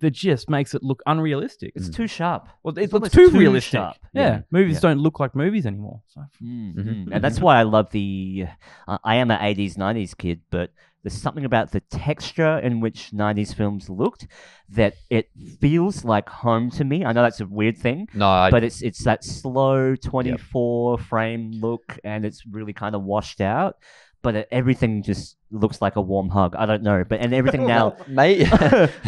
that 0.00 0.12
just 0.12 0.48
makes 0.48 0.72
it 0.74 0.82
look 0.82 1.02
unrealistic. 1.04 1.72
It's 1.76 1.90
too 1.90 2.06
sharp. 2.06 2.48
well, 2.62 2.72
it 2.78 2.84
it's 2.84 2.92
looks 2.94 3.10
too, 3.10 3.30
too 3.30 3.38
realistic. 3.38 3.72
sharp. 3.72 3.96
Yeah. 4.14 4.22
Yeah, 4.22 4.40
movies 4.50 4.76
yeah. 4.76 4.80
don't 4.80 4.98
look 5.00 5.20
like 5.20 5.36
movies 5.36 5.66
anymore. 5.66 6.00
So. 6.06 6.22
Mhm. 6.42 7.08
And 7.12 7.22
that's 7.22 7.38
why 7.38 7.58
I 7.58 7.64
love 7.64 7.90
the. 7.90 8.46
Uh, 8.88 8.96
I 9.04 9.16
am 9.16 9.30
an 9.30 9.38
80s, 9.38 9.76
90s 9.76 10.16
kid, 10.16 10.40
but 10.50 10.72
there's 11.02 11.14
something 11.20 11.44
about 11.44 11.72
the 11.72 11.80
texture 11.80 12.58
in 12.58 12.80
which 12.80 13.10
90s 13.12 13.54
films 13.54 13.88
looked 13.88 14.26
that 14.68 14.94
it 15.08 15.30
feels 15.60 16.04
like 16.04 16.28
home 16.28 16.70
to 16.72 16.84
me. 16.84 17.04
I 17.04 17.12
know 17.12 17.22
that's 17.22 17.40
a 17.40 17.46
weird 17.46 17.78
thing, 17.78 18.06
No, 18.14 18.28
I, 18.28 18.50
but 18.50 18.62
it's 18.64 18.82
it's 18.82 19.04
that 19.04 19.24
slow 19.24 19.96
24 19.96 20.98
frame 20.98 21.52
look 21.60 21.98
and 22.04 22.24
it's 22.24 22.44
really 22.46 22.72
kind 22.72 22.94
of 22.94 23.02
washed 23.02 23.40
out. 23.40 23.76
But 24.22 24.34
it, 24.36 24.48
everything 24.52 25.02
just 25.02 25.36
looks 25.50 25.80
like 25.80 25.96
a 25.96 26.00
warm 26.02 26.28
hug. 26.28 26.54
I 26.54 26.66
don't 26.66 26.82
know, 26.82 27.04
but 27.08 27.20
and 27.20 27.32
everything 27.32 27.66
now. 27.76 27.96
mate. 28.06 28.46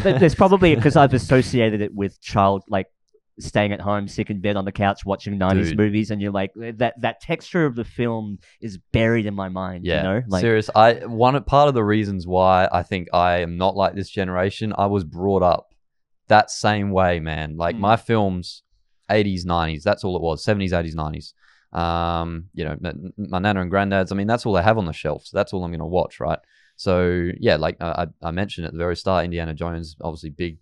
There- 0.02 0.18
There's 0.18 0.34
probably 0.34 0.74
because 0.74 0.96
I've 0.96 1.12
associated 1.12 1.82
it 1.82 1.94
with 1.94 2.18
child 2.22 2.62
like 2.68 2.86
staying 3.38 3.72
at 3.72 3.80
home, 3.80 4.08
sick 4.08 4.30
in 4.30 4.40
bed 4.40 4.56
on 4.56 4.64
the 4.64 4.72
couch 4.72 5.04
watching 5.04 5.38
'90s 5.38 5.64
Dude. 5.70 5.78
movies, 5.78 6.10
and 6.10 6.20
you're 6.20 6.32
like 6.32 6.52
that. 6.56 7.00
That 7.00 7.20
texture 7.20 7.64
of 7.66 7.74
the 7.74 7.84
film 7.84 8.38
is 8.60 8.78
buried 8.92 9.26
in 9.26 9.34
my 9.34 9.48
mind. 9.48 9.84
Yeah, 9.84 9.96
you 9.98 10.02
know, 10.02 10.22
like 10.28 10.40
serious. 10.42 10.68
I 10.74 10.94
one 11.06 11.42
part 11.44 11.68
of 11.68 11.74
the 11.74 11.84
reasons 11.84 12.26
why 12.26 12.68
I 12.70 12.82
think 12.82 13.08
I 13.12 13.38
am 13.38 13.56
not 13.56 13.76
like 13.76 13.94
this 13.94 14.10
generation. 14.10 14.72
I 14.76 14.86
was 14.86 15.04
brought 15.04 15.42
up 15.42 15.74
that 16.28 16.50
same 16.50 16.90
way, 16.90 17.20
man. 17.20 17.56
Like 17.56 17.76
Mm. 17.76 17.80
my 17.80 17.96
films, 17.96 18.62
eighties, 19.10 19.44
nineties. 19.44 19.82
That's 19.84 20.04
all 20.04 20.16
it 20.16 20.22
was. 20.22 20.44
Seventies, 20.44 20.72
eighties, 20.72 20.94
nineties. 20.94 21.34
Um, 21.72 22.48
you 22.54 22.64
know, 22.64 22.76
my 23.16 23.38
nana 23.38 23.62
and 23.62 23.70
granddad's. 23.70 24.12
I 24.12 24.14
mean, 24.14 24.26
that's 24.26 24.44
all 24.44 24.52
they 24.52 24.62
have 24.62 24.76
on 24.78 24.84
the 24.86 24.92
shelf. 24.92 25.24
So 25.26 25.36
that's 25.36 25.52
all 25.52 25.64
I'm 25.64 25.72
gonna 25.72 25.86
watch, 25.86 26.20
right? 26.20 26.38
So 26.76 27.30
yeah, 27.38 27.56
like 27.56 27.76
I, 27.80 28.08
I 28.22 28.30
mentioned 28.30 28.66
at 28.66 28.72
the 28.72 28.78
very 28.78 28.96
start, 28.96 29.24
Indiana 29.24 29.54
Jones, 29.54 29.96
obviously 30.02 30.30
big. 30.30 30.58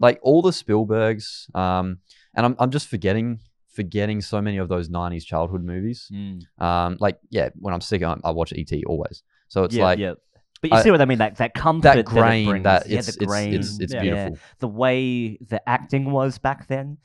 Like 0.00 0.18
all 0.22 0.42
the 0.42 0.50
Spielbergs, 0.50 1.54
um, 1.54 1.98
and 2.34 2.46
I'm 2.46 2.56
I'm 2.58 2.70
just 2.70 2.88
forgetting 2.88 3.40
forgetting 3.72 4.20
so 4.20 4.40
many 4.40 4.58
of 4.58 4.68
those 4.68 4.88
'90s 4.88 5.24
childhood 5.24 5.64
movies. 5.64 6.08
Mm. 6.12 6.42
Um, 6.60 6.96
like 7.00 7.18
yeah, 7.30 7.48
when 7.58 7.74
I'm 7.74 7.80
sick, 7.80 8.02
I, 8.02 8.16
I 8.24 8.30
watch 8.30 8.52
ET 8.56 8.70
always. 8.86 9.22
So 9.48 9.64
it's 9.64 9.74
yeah, 9.74 9.84
like 9.84 9.98
yeah. 9.98 10.14
But 10.60 10.70
you 10.72 10.76
I- 10.76 10.82
see 10.82 10.90
what 10.90 11.00
I 11.00 11.04
mean? 11.04 11.18
That 11.18 11.36
that 11.36 11.54
comfort, 11.54 11.82
that 11.84 11.98
it 11.98 12.06
grain, 12.06 12.48
brings. 12.48 12.64
that 12.64 12.88
yeah, 12.88 12.98
it's 12.98 13.06
the 13.16 13.22
it's, 13.22 13.26
grain, 13.26 13.54
it's 13.54 13.80
it's 13.80 13.94
yeah. 13.94 14.02
beautiful. 14.02 14.38
the 14.58 14.68
way 14.68 15.36
the 15.48 15.66
acting 15.68 16.10
was 16.10 16.38
back 16.38 16.66
then, 16.68 16.98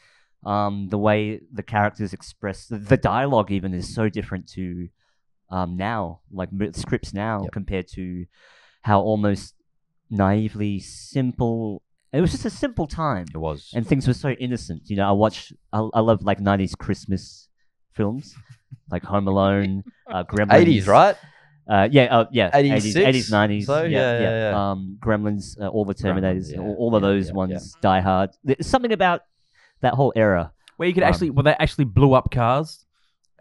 um, 0.46 0.88
the 0.90 0.98
way 0.98 1.40
the 1.52 1.64
characters 1.64 2.14
express 2.14 2.68
the, 2.68 2.78
the 2.78 2.98
dialogue 2.98 3.52
even 3.52 3.74
is 3.74 3.94
so 3.94 4.10
different 4.10 4.48
to 4.50 4.90
um, 5.50 5.78
now, 5.78 6.22
like 6.32 6.50
scripts 6.74 7.14
now 7.14 7.44
Yep. 7.44 7.52
compared 7.52 7.88
to 7.90 8.26
how 8.82 9.02
almost 9.02 9.54
naively 10.10 10.80
simple. 10.80 11.84
It 12.14 12.22
was 12.22 12.32
just 12.32 12.46
a 12.46 12.50
simple 12.52 12.86
time, 12.86 13.26
It 13.34 13.38
was. 13.38 13.72
and 13.74 13.86
things 13.88 14.08
were 14.08 14.14
so 14.14 14.30
innocent. 14.30 14.90
You 14.90 14.98
know, 14.98 15.10
I 15.10 15.12
watch. 15.12 15.52
I, 15.74 15.80
I 15.94 16.00
love 16.00 16.24
like 16.24 16.40
'90s 16.40 16.78
Christmas 16.78 17.50
films, 17.94 18.36
like 18.92 19.04
Home 19.04 19.28
Alone, 19.28 19.84
uh, 20.08 20.24
Gremlins. 20.24 20.84
80s, 20.84 20.88
right? 20.88 21.16
Uh, 21.68 21.88
yeah, 21.90 22.04
uh, 22.04 22.26
yeah, 22.32 22.52
86? 22.54 23.00
80s, 23.00 23.08
80s, 23.08 23.32
90s. 23.32 23.64
So, 23.66 23.84
yeah, 23.84 24.20
yeah, 24.20 24.52
yeah. 24.52 24.72
Um, 24.72 24.98
Gremlins, 25.00 25.60
uh, 25.60 25.68
all 25.68 25.86
the 25.86 25.96
Gremlins, 25.96 26.22
Terminators, 26.22 26.52
yeah, 26.52 26.60
all, 26.60 26.76
all 26.78 26.96
of 26.96 27.02
those 27.02 27.28
yeah, 27.30 27.34
ones, 27.34 27.76
Die 27.82 28.02
Hard. 28.02 28.32
There's 28.44 28.68
something 28.68 28.92
about 28.92 29.22
that 29.82 29.94
whole 29.94 30.12
era. 30.16 30.52
Where 30.78 30.88
you 30.88 30.94
could 30.94 31.04
Um, 31.04 31.10
actually, 31.10 31.30
well, 31.30 31.44
they 31.44 31.56
actually 31.58 31.86
blew 31.86 32.14
up 32.14 32.32
cars 32.32 32.86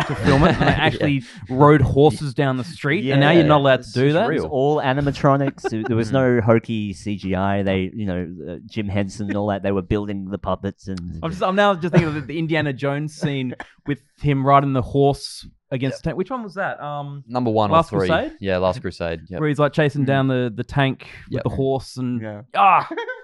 to 0.07 0.15
film 0.17 0.43
it, 0.45 0.53
and 0.55 0.63
they 0.63 0.67
actually 0.67 1.23
rode 1.51 1.81
horses 1.81 2.35
down 2.35 2.57
the 2.57 2.65
street, 2.65 3.09
and 3.11 3.21
now 3.21 3.31
you're 3.31 3.45
not 3.45 3.61
allowed 3.61 3.83
to 3.85 3.93
do 3.93 4.07
just 4.11 4.15
that. 4.15 4.31
It 4.31 4.35
was 4.35 4.45
all 4.45 4.77
animatronics. 4.79 5.63
There- 5.71 5.83
there 5.85 5.97
was 5.97 6.11
no 6.13 6.41
hokey 6.41 6.95
CGI. 6.95 7.65
They, 7.65 7.91
you 7.95 8.07
know, 8.07 8.53
uh, 8.53 8.57
Jim 8.67 8.89
Henson 8.89 9.29
and 9.29 9.37
all 9.37 9.49
that. 9.49 9.63
They 9.63 9.73
were 9.73 9.83
building 9.83 10.27
the 10.31 10.39
puppets 10.39 10.89
and. 10.89 11.19
I'm, 11.23 11.31
just, 11.31 11.43
I'm 11.43 11.55
now 11.57 11.75
just 11.75 11.93
thinking 11.93 12.09
of 12.09 12.15
the, 12.15 12.21
the 12.23 12.39
Indiana 12.39 12.73
Jones 12.73 13.15
scene 13.15 13.55
with 13.87 14.01
him 14.21 14.45
riding 14.47 14.73
the 14.73 14.83
horse 14.83 15.47
against. 15.71 15.99
the 16.03 16.09
tank. 16.11 16.17
Which 16.17 16.31
one 16.31 16.43
was 16.43 16.55
that? 16.55 16.81
Um, 16.83 17.25
Number 17.27 17.51
one 17.51 17.71
Last 17.71 17.93
or 17.93 18.01
three. 18.01 18.09
Crusade? 18.09 18.33
Yeah, 18.41 18.59
Last 18.59 18.81
Crusade. 18.81 19.21
Yep. 19.29 19.41
where 19.41 19.49
he's 19.49 19.59
like 19.59 19.73
chasing 19.73 20.05
down 20.05 20.29
the, 20.29 20.53
the 20.55 20.65
tank 20.65 21.07
with 21.29 21.35
Yep. 21.35 21.43
the 21.45 21.51
horse 21.51 21.97
and 21.97 22.21
Yeah. 22.23 22.43
ah, 22.55 22.89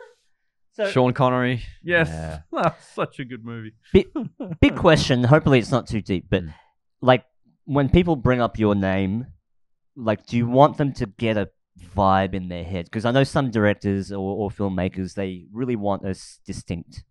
Sean 0.86 1.12
Connery. 1.12 1.62
yes, 1.82 2.08
Yeah. 2.08 2.40
Ah, 2.52 2.76
such 2.94 3.18
a 3.20 3.24
good 3.24 3.44
movie. 3.44 3.72
Big 4.60 4.76
question. 4.76 5.24
Hopefully, 5.24 5.58
it's 5.58 5.70
not 5.70 5.86
too 5.86 6.00
deep, 6.00 6.26
but 6.30 6.44
Mm. 6.44 6.54
like 7.00 7.24
when 7.64 7.88
people 7.88 8.16
bring 8.16 8.40
up 8.40 8.58
your 8.58 8.74
name, 8.74 9.26
like, 9.96 10.26
do 10.26 10.36
you 10.36 10.46
want 10.46 10.76
them 10.78 10.92
to 10.94 11.06
get 11.06 11.36
a 11.36 11.50
vibe 11.96 12.34
in 12.34 12.48
their 12.48 12.64
head? 12.64 12.84
Because 12.86 13.04
I 13.04 13.10
know 13.10 13.24
some 13.24 13.50
directors 13.50 14.10
or, 14.12 14.36
or 14.36 14.50
filmmakers 14.50 15.14
they 15.14 15.46
really 15.52 15.76
want 15.76 16.04
a 16.04 16.10
s- 16.10 16.40
distinct 16.46 17.04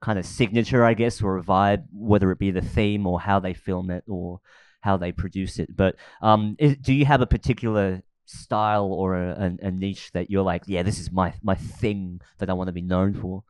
kind 0.00 0.18
of 0.18 0.24
signature, 0.26 0.84
I 0.84 0.94
guess, 0.94 1.20
or 1.22 1.38
a 1.38 1.42
vibe, 1.42 1.84
whether 1.92 2.30
it 2.30 2.38
be 2.38 2.50
the 2.52 2.60
theme 2.62 3.06
or 3.06 3.20
how 3.20 3.40
they 3.40 3.54
film 3.54 3.90
it 3.90 4.04
or 4.06 4.40
how 4.80 4.96
they 4.96 5.10
produce 5.10 5.58
it. 5.58 5.74
But 5.76 5.96
um, 6.22 6.54
is, 6.58 6.76
do 6.76 6.92
you 6.94 7.04
have 7.06 7.20
a 7.20 7.26
particular 7.26 8.02
style 8.28 8.92
or 8.92 9.16
a, 9.16 9.30
a, 9.62 9.66
a 9.68 9.70
niche 9.70 10.12
that 10.12 10.30
you're 10.30 10.42
like, 10.42 10.62
yeah, 10.66 10.82
this 10.82 10.98
is 10.98 11.10
my 11.10 11.32
my 11.42 11.54
thing 11.54 12.20
that 12.38 12.50
I 12.50 12.52
want 12.52 12.68
to 12.68 12.72
be 12.72 12.82
known 12.82 13.14
for? 13.14 13.42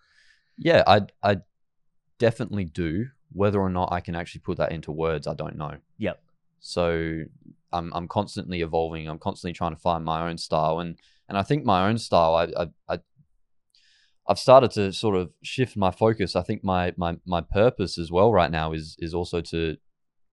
Yeah, 0.57 0.83
I 0.87 1.03
I 1.23 1.39
definitely 2.19 2.65
do. 2.65 3.09
Whether 3.33 3.61
or 3.61 3.69
not 3.69 3.93
I 3.93 4.01
can 4.01 4.15
actually 4.15 4.41
put 4.41 4.57
that 4.57 4.73
into 4.73 4.91
words, 4.91 5.27
I 5.27 5.35
don't 5.35 5.57
know. 5.57 5.77
Yep. 5.99 6.23
So 6.61 7.25
I'm 7.73 7.93
I'm 7.93 8.09
constantly 8.09 8.63
evolving. 8.63 9.09
I'm 9.09 9.19
constantly 9.19 9.53
trying 9.53 9.75
to 9.75 9.81
find 9.81 10.05
my 10.05 10.29
own 10.29 10.39
style, 10.39 10.79
and 10.79 10.97
and 11.29 11.37
I 11.37 11.43
think 11.43 11.65
my 11.65 11.89
own 11.89 11.99
style. 11.99 12.35
I 12.35 12.45
I, 12.63 12.67
I 12.89 12.99
I've 14.29 14.39
started 14.39 14.71
to 14.73 14.93
sort 14.93 15.17
of 15.17 15.31
shift 15.43 15.77
my 15.77 15.91
focus. 15.91 16.37
I 16.37 16.43
think 16.43 16.63
my 16.63 16.95
my 16.97 17.17
my 17.27 17.41
purpose 17.41 17.99
as 17.99 18.11
well 18.11 18.33
right 18.33 18.51
now 18.51 18.73
is 18.73 18.97
is 18.99 19.13
also 19.13 19.41
to 19.43 19.77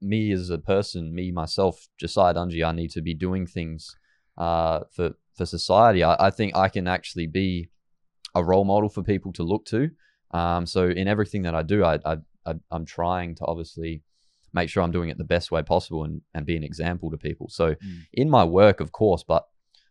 me 0.02 0.32
as 0.32 0.50
a 0.50 0.58
person, 0.58 1.16
me 1.16 1.32
myself, 1.32 1.88
Josiah 1.98 2.36
Dunjey. 2.36 2.66
I 2.66 2.72
need 2.72 2.92
to 2.92 3.02
be 3.02 3.14
doing 3.14 3.48
things 3.48 3.96
uh, 4.38 4.82
for 4.92 5.14
for 5.34 5.46
society. 5.46 6.04
I, 6.04 6.28
I 6.28 6.30
think 6.30 6.56
I 6.56 6.70
can 6.70 6.88
actually 6.88 7.28
be 7.28 7.70
a 8.34 8.44
role 8.44 8.66
model 8.66 8.90
for 8.90 9.04
people 9.04 9.32
to 9.34 9.44
look 9.44 9.66
to. 9.66 9.90
Um, 10.32 10.66
so 10.66 10.88
in 10.88 11.08
everything 11.08 11.44
that 11.44 11.56
I 11.56 11.62
do, 11.64 11.84
I, 11.84 12.00
I, 12.06 12.18
I 12.46 12.54
I'm 12.72 12.86
trying 12.86 13.36
to 13.36 13.46
obviously 13.46 14.04
make 14.54 14.70
sure 14.70 14.84
I'm 14.84 14.92
doing 14.92 15.10
it 15.10 15.18
the 15.18 15.24
best 15.26 15.52
way 15.52 15.62
possible 15.64 16.04
and, 16.06 16.22
and 16.34 16.46
be 16.46 16.56
an 16.56 16.64
example 16.64 17.12
to 17.12 17.18
people. 17.18 17.48
So 17.50 17.76
Mm. 17.76 18.02
in 18.14 18.30
my 18.30 18.44
work, 18.44 18.80
of 18.80 18.92
course, 18.92 19.24
but 19.24 19.46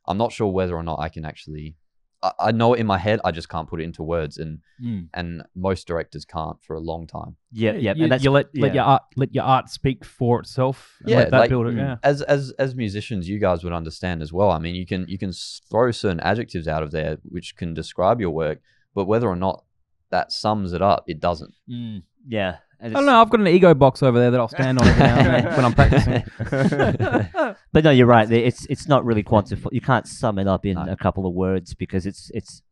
I'm 0.07 0.19
not 0.19 0.33
sure 0.33 0.49
whether 0.49 0.75
or 0.75 0.83
not 0.83 1.01
I 1.01 1.09
can 1.09 1.25
actually. 1.25 1.77
I, 2.25 2.33
I 2.49 2.53
know 2.53 2.75
it 2.75 2.81
in 2.81 2.87
my 2.87 2.99
head. 2.99 3.21
I 3.25 3.31
just 3.31 3.49
can't 3.49 3.69
put 3.69 3.81
it 3.81 3.85
into 3.85 4.03
words, 4.03 4.39
and 4.39 4.59
Mm. 4.83 5.09
and 5.15 5.43
most 5.55 5.87
directors 5.87 6.25
can't 6.25 6.57
for 6.67 6.75
a 6.75 6.81
long 6.81 7.07
time. 7.07 7.37
Yeah, 7.53 7.73
yeah, 7.87 7.95
you, 7.95 8.03
and 8.05 8.13
that's 8.13 8.25
you 8.25 8.31
let 8.39 8.47
let 8.65 8.75
your 8.75 8.85
art 8.85 9.03
let 9.17 9.33
your 9.35 9.45
art 9.45 9.69
speak 9.69 10.05
for 10.05 10.41
itself. 10.41 10.77
Yeah, 11.07 11.19
let 11.19 11.31
that 11.31 11.39
like- 11.41 11.51
build 11.51 11.67
it. 11.69 11.75
mm. 11.75 11.79
Yeah, 11.79 11.97
As 12.03 12.23
as 12.23 12.51
as 12.59 12.75
musicians, 12.75 13.29
you 13.29 13.39
guys 13.39 13.63
would 13.65 13.73
understand 13.81 14.23
as 14.23 14.33
well. 14.33 14.51
I 14.51 14.59
mean, 14.59 14.75
you 14.75 14.87
can 14.87 15.07
you 15.09 15.19
can 15.19 15.33
throw 15.71 15.91
certain 15.93 16.21
adjectives 16.21 16.67
out 16.67 16.83
of 16.83 16.91
there 16.91 17.19
which 17.35 17.57
can 17.57 17.75
describe 17.75 18.21
your 18.21 18.31
work, 18.31 18.59
but 18.95 19.05
whether 19.05 19.29
or 19.29 19.37
not 19.37 19.65
that 20.11 20.33
sums 20.33 20.73
it 20.73 20.83
up, 20.83 21.05
it 21.07 21.21
doesn't. 21.21 21.55
Mm, 21.69 22.03
yeah. 22.27 22.57
And 22.81 22.95
I 22.97 23.01
don't 23.01 23.07
know. 23.07 23.21
I've 23.21 23.31
got 23.31 23.41
an 23.41 23.47
ego 23.49 23.75
box 23.75 24.03
over 24.03 24.19
there 24.19 24.31
that 24.31 24.41
I'll 24.41 24.49
stand 24.49 24.79
on 24.79 24.87
every 24.87 25.01
now 25.03 25.19
and 25.19 25.27
then 25.47 25.57
when 25.57 25.65
I'm 25.65 25.73
practicing. 25.75 26.25
But 27.73 27.85
no, 27.85 27.91
you're 27.91 28.07
right. 28.07 28.31
It's 28.31 28.67
it's 28.67 28.89
not 28.89 29.05
really 29.05 29.23
quantifiable. 29.23 29.73
You 29.73 29.81
can't 29.81 30.07
sum 30.07 30.39
it 30.39 30.47
up 30.49 30.65
in 30.67 30.75
No. 30.75 30.87
a 30.91 30.97
couple 30.97 31.27
of 31.27 31.35
words 31.35 31.75
because 31.75 32.07
it's 32.07 32.31
it's 32.35 32.63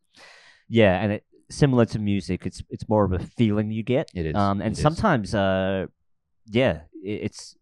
yeah, 0.69 1.01
and 1.03 1.13
it 1.13 1.25
similar 1.51 1.85
to 1.87 1.99
music. 1.99 2.47
It's 2.47 2.63
it's 2.71 2.89
more 2.89 3.05
of 3.05 3.13
a 3.13 3.19
feeling 3.19 3.71
you 3.71 3.83
get. 3.83 4.11
It 4.15 4.27
is, 4.27 4.35
Um, 4.37 4.61
and 4.61 4.73
it 4.73 4.79
is. 4.79 4.83
sometimes, 4.83 5.35
uh, 5.35 5.87
yeah, 6.47 6.83
i- 7.05 7.21
it's 7.27 7.57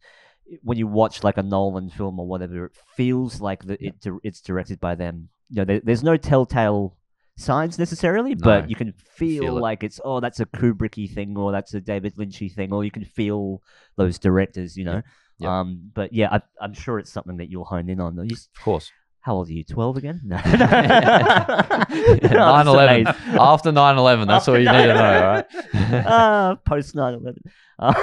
when 0.62 0.78
you 0.78 0.86
watch 0.86 1.22
like 1.24 1.38
a 1.38 1.43
Nolan 1.43 1.91
film 1.91 2.18
or 2.20 2.26
whatever, 2.26 2.66
it 2.66 2.72
feels 2.97 3.41
like 3.41 3.64
the, 3.64 3.76
it 3.84 3.95
it's 4.22 4.41
directed 4.41 4.80
by 4.80 4.95
them. 4.95 5.28
You 5.49 5.57
know, 5.57 5.64
there, 5.64 5.80
there's 5.82 6.03
no 6.05 6.16
telltale 6.16 6.97
signs 7.41 7.78
necessarily, 7.78 8.34
No. 8.34 8.41
but 8.45 8.70
you 8.70 8.76
can 8.76 8.93
feel, 8.93 9.43
Feel 9.43 9.59
it. 9.59 9.61
like 9.61 9.82
it's 9.82 10.01
oh, 10.05 10.20
that's 10.20 10.41
a 10.41 10.47
Kubricky 10.47 11.12
thing, 11.12 11.36
or 11.36 11.53
that's 11.53 11.74
a 11.74 11.80
David 11.80 12.14
Lynchy 12.16 12.53
thing, 12.53 12.72
or 12.72 12.84
you 12.84 12.91
can 12.91 13.05
feel 13.05 13.62
those 13.97 14.18
directors. 14.18 14.76
You 14.76 14.84
know. 14.84 15.03
Um, 15.43 15.91
but 15.95 16.12
yeah, 16.12 16.28
I, 16.30 16.43
I'm 16.61 16.74
sure 16.74 16.99
it's 16.99 17.11
something 17.11 17.38
that 17.38 17.49
you'll 17.51 17.64
hone 17.64 17.88
in 17.88 17.99
on. 18.01 18.16
You 18.16 18.36
Of 18.36 18.62
course. 18.62 18.93
How 19.22 19.34
old 19.34 19.49
are 19.49 19.53
you? 19.53 19.64
Twelve 19.64 19.97
again? 19.97 20.20
No. 20.24 20.36
9 20.45 22.66
11. 22.66 23.07
After 23.38 23.72
9 23.72 23.99
11. 23.99 24.28
That's 24.28 24.49
all 24.49 24.59
you 24.59 24.70
need 24.70 24.86
to 24.86 24.95
know, 24.95 25.43
right? 25.74 26.07
uh, 26.07 26.55
post 26.57 26.95
9 26.95 27.14
11. 27.14 27.43
Uh, 27.78 27.95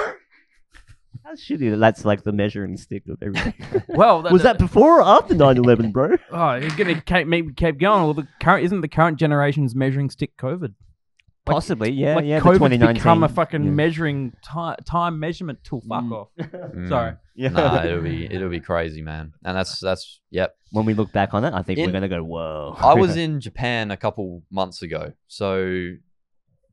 how 1.28 1.34
shitty 1.34 1.78
that's 1.78 2.04
like 2.04 2.22
the 2.24 2.32
measuring 2.32 2.76
stick 2.76 3.02
of 3.08 3.22
everything. 3.22 3.54
Well, 3.88 4.22
Was 4.22 4.42
that 4.42 4.58
before 4.58 5.00
or 5.00 5.02
after 5.02 5.34
9 5.34 5.56
11, 5.58 5.92
bro? 5.92 6.16
Oh, 6.30 6.54
you're 6.54 6.70
gonna 6.70 7.00
keep, 7.00 7.26
maybe 7.26 7.52
keep 7.52 7.78
going. 7.78 8.04
Well, 8.04 8.14
the 8.14 8.26
current 8.40 8.64
isn't 8.64 8.80
the 8.80 8.88
current 8.88 9.18
generation's 9.18 9.74
measuring 9.74 10.10
stick 10.10 10.36
COVID. 10.36 10.62
Like- 10.62 11.54
Possibly, 11.54 11.90
yeah. 11.92 12.14
like 12.16 12.26
yeah, 12.26 12.40
the 12.40 12.44
COVID's 12.44 12.58
2019. 12.58 12.94
become 12.94 13.24
a 13.24 13.28
fucking 13.28 13.64
yeah. 13.64 13.70
measuring 13.70 14.32
time 14.44 14.76
time 14.84 15.18
measurement 15.18 15.58
tool. 15.64 15.82
Fuck 15.88 16.04
Mm. 16.04 16.12
off. 16.12 16.28
Mm. 16.38 16.88
Sorry. 16.88 17.12
Yeah. 17.34 17.48
nah, 17.50 17.82
it'll 17.84 18.02
be 18.02 18.26
it'll 18.26 18.48
be 18.50 18.60
crazy, 18.60 19.00
man. 19.02 19.32
And 19.44 19.56
that's 19.56 19.78
that's 19.80 20.20
yep. 20.30 20.54
when 20.72 20.84
we 20.84 20.92
look 20.94 21.10
back 21.12 21.34
on 21.34 21.44
it, 21.44 21.54
I 21.54 21.62
think 21.62 21.78
we're 21.78 21.84
In- 21.86 21.90
going 21.92 22.02
to 22.02 22.08
go, 22.08 22.22
whoa. 22.22 22.74
I 22.78 22.94
was 22.94 23.16
in 23.16 23.40
Japan 23.40 23.90
a 23.90 23.96
couple 23.96 24.42
months 24.50 24.82
ago, 24.82 25.12
so 25.26 25.92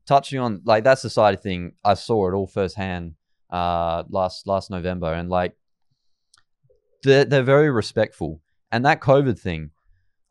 touching 0.06 0.38
on 0.40 0.60
like 0.64 0.84
that 0.84 0.98
society 0.98 1.40
thing, 1.40 1.72
I 1.84 1.94
saw 1.94 2.28
it 2.28 2.34
all 2.34 2.46
firsthand 2.46 3.14
uh, 3.50 4.04
last 4.08 4.46
last 4.46 4.70
November, 4.70 5.12
and 5.12 5.28
like 5.28 5.54
they're 7.02 7.24
they're 7.24 7.42
very 7.42 7.70
respectful. 7.70 8.40
And 8.72 8.84
that 8.84 9.00
COVID 9.00 9.38
thing, 9.38 9.70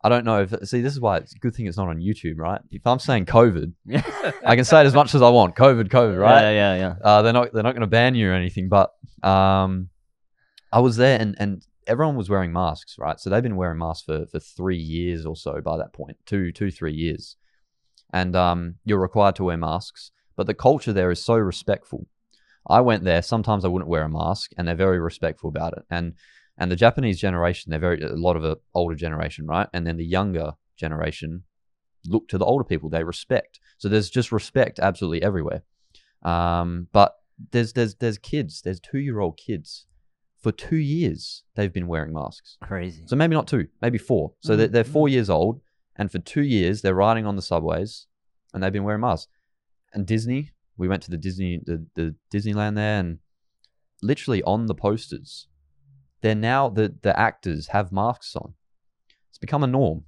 I 0.04 0.08
don't 0.08 0.24
know 0.24 0.42
if 0.42 0.54
see 0.68 0.82
this 0.82 0.92
is 0.92 1.00
why 1.00 1.16
it's 1.18 1.34
a 1.34 1.38
good 1.38 1.54
thing 1.54 1.66
it's 1.66 1.76
not 1.76 1.88
on 1.88 1.98
YouTube, 1.98 2.38
right? 2.38 2.60
If 2.70 2.86
I'm 2.86 2.98
saying 2.98 3.26
COVID, 3.26 3.72
I 4.46 4.54
can 4.56 4.64
say 4.64 4.80
it 4.82 4.86
as 4.86 4.94
much 4.94 5.14
as 5.14 5.22
I 5.22 5.30
want. 5.30 5.56
COVID, 5.56 5.88
COVID, 5.88 6.18
right? 6.18 6.42
Yeah, 6.42 6.50
yeah, 6.50 6.76
yeah. 6.76 6.94
Uh, 7.02 7.22
they're 7.22 7.32
not 7.32 7.52
they're 7.52 7.62
not 7.62 7.72
going 7.72 7.80
to 7.80 7.86
ban 7.86 8.14
you 8.14 8.30
or 8.30 8.34
anything, 8.34 8.68
but 8.68 8.92
um, 9.22 9.88
I 10.72 10.80
was 10.80 10.96
there 10.96 11.18
and 11.20 11.34
and 11.38 11.66
everyone 11.86 12.16
was 12.16 12.28
wearing 12.28 12.52
masks, 12.52 12.96
right? 12.98 13.18
So 13.18 13.30
they've 13.30 13.42
been 13.42 13.56
wearing 13.56 13.78
masks 13.78 14.04
for 14.04 14.26
for 14.26 14.40
three 14.40 14.78
years 14.78 15.24
or 15.24 15.36
so 15.36 15.60
by 15.60 15.76
that 15.78 15.92
point, 15.92 16.18
two 16.26 16.52
two 16.52 16.70
three 16.70 16.92
years, 16.92 17.36
and 18.12 18.36
um, 18.36 18.76
you're 18.84 19.00
required 19.00 19.36
to 19.36 19.44
wear 19.44 19.56
masks. 19.56 20.10
But 20.36 20.46
the 20.46 20.54
culture 20.54 20.92
there 20.92 21.10
is 21.10 21.24
so 21.24 21.34
respectful. 21.34 22.06
I 22.68 22.80
went 22.80 23.04
there. 23.04 23.22
Sometimes 23.22 23.64
I 23.64 23.68
wouldn't 23.68 23.88
wear 23.88 24.02
a 24.02 24.08
mask, 24.08 24.52
and 24.56 24.66
they're 24.66 24.74
very 24.74 24.98
respectful 24.98 25.48
about 25.48 25.74
it. 25.74 25.84
And 25.90 26.14
and 26.58 26.70
the 26.70 26.76
Japanese 26.76 27.20
generation, 27.20 27.70
they're 27.70 27.78
very 27.78 28.00
a 28.02 28.14
lot 28.14 28.36
of 28.36 28.44
a 28.44 28.56
older 28.74 28.94
generation, 28.94 29.46
right? 29.46 29.68
And 29.72 29.86
then 29.86 29.96
the 29.96 30.04
younger 30.06 30.52
generation 30.76 31.44
look 32.06 32.28
to 32.28 32.38
the 32.38 32.44
older 32.44 32.64
people. 32.64 32.88
They 32.88 33.04
respect. 33.04 33.60
So 33.78 33.88
there's 33.88 34.10
just 34.10 34.32
respect 34.32 34.78
absolutely 34.78 35.22
everywhere. 35.22 35.62
Um, 36.22 36.88
but 36.92 37.14
there's 37.52 37.72
there's 37.72 37.94
there's 37.96 38.18
kids. 38.18 38.62
There's 38.62 38.80
two 38.80 38.98
year 38.98 39.20
old 39.20 39.36
kids. 39.36 39.86
For 40.42 40.52
two 40.52 40.76
years, 40.76 41.42
they've 41.56 41.72
been 41.72 41.88
wearing 41.88 42.12
masks. 42.12 42.56
Crazy. 42.62 43.02
So 43.06 43.16
maybe 43.16 43.34
not 43.34 43.48
two, 43.48 43.66
maybe 43.82 43.98
four. 43.98 44.32
So 44.40 44.54
they're, 44.54 44.68
they're 44.68 44.84
four 44.84 45.08
years 45.08 45.28
old, 45.28 45.60
and 45.96 46.12
for 46.12 46.20
two 46.20 46.42
years 46.42 46.82
they're 46.82 46.94
riding 46.94 47.26
on 47.26 47.34
the 47.34 47.42
subways, 47.42 48.06
and 48.54 48.62
they've 48.62 48.72
been 48.72 48.84
wearing 48.84 49.00
masks. 49.00 49.28
And 49.92 50.06
Disney, 50.06 50.52
we 50.76 50.88
went 50.88 51.02
to 51.04 51.10
the 51.10 51.16
Disney 51.16 51.60
the, 51.64 51.84
the 51.94 52.14
Disneyland 52.32 52.74
there, 52.76 53.00
and 53.00 53.18
literally 54.02 54.42
on 54.42 54.66
the 54.66 54.74
posters, 54.74 55.46
they're 56.22 56.34
now 56.34 56.68
the 56.68 56.94
the 57.02 57.18
actors 57.18 57.68
have 57.68 57.92
masks 57.92 58.34
on. 58.36 58.54
It's 59.30 59.38
become 59.38 59.62
a 59.62 59.66
norm. 59.66 60.04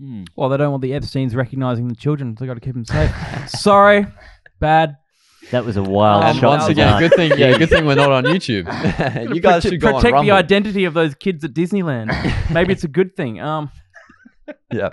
Hmm. 0.00 0.24
Well, 0.34 0.48
they 0.48 0.56
don't 0.56 0.70
want 0.70 0.82
the 0.82 0.94
Epstein's 0.94 1.34
recognizing 1.34 1.88
the 1.88 1.94
children. 1.94 2.34
They 2.38 2.46
got 2.46 2.54
to 2.54 2.60
keep 2.60 2.74
them 2.74 2.84
safe. 2.84 3.12
Sorry, 3.48 4.06
bad. 4.58 4.96
That 5.50 5.64
was 5.64 5.76
a 5.76 5.82
wild 5.82 6.24
and 6.24 6.38
shot. 6.38 6.58
once 6.58 6.68
again, 6.68 6.88
dark. 6.88 7.00
good 7.00 7.14
thing, 7.14 7.38
yeah, 7.38 7.56
good 7.56 7.68
thing 7.68 7.86
we're 7.86 7.94
not 7.94 8.10
on 8.10 8.24
YouTube. 8.34 8.66
you 9.32 9.40
guys 9.40 9.62
Prote- 9.64 9.70
should 9.70 9.80
go 9.80 9.92
protect 9.94 10.16
on 10.16 10.24
the 10.26 10.32
identity 10.32 10.84
of 10.86 10.94
those 10.94 11.14
kids 11.14 11.44
at 11.44 11.52
Disneyland. 11.52 12.10
Maybe 12.50 12.72
it's 12.72 12.82
a 12.82 12.88
good 12.88 13.14
thing. 13.14 13.40
Um, 13.40 13.70
yeah, 14.72 14.90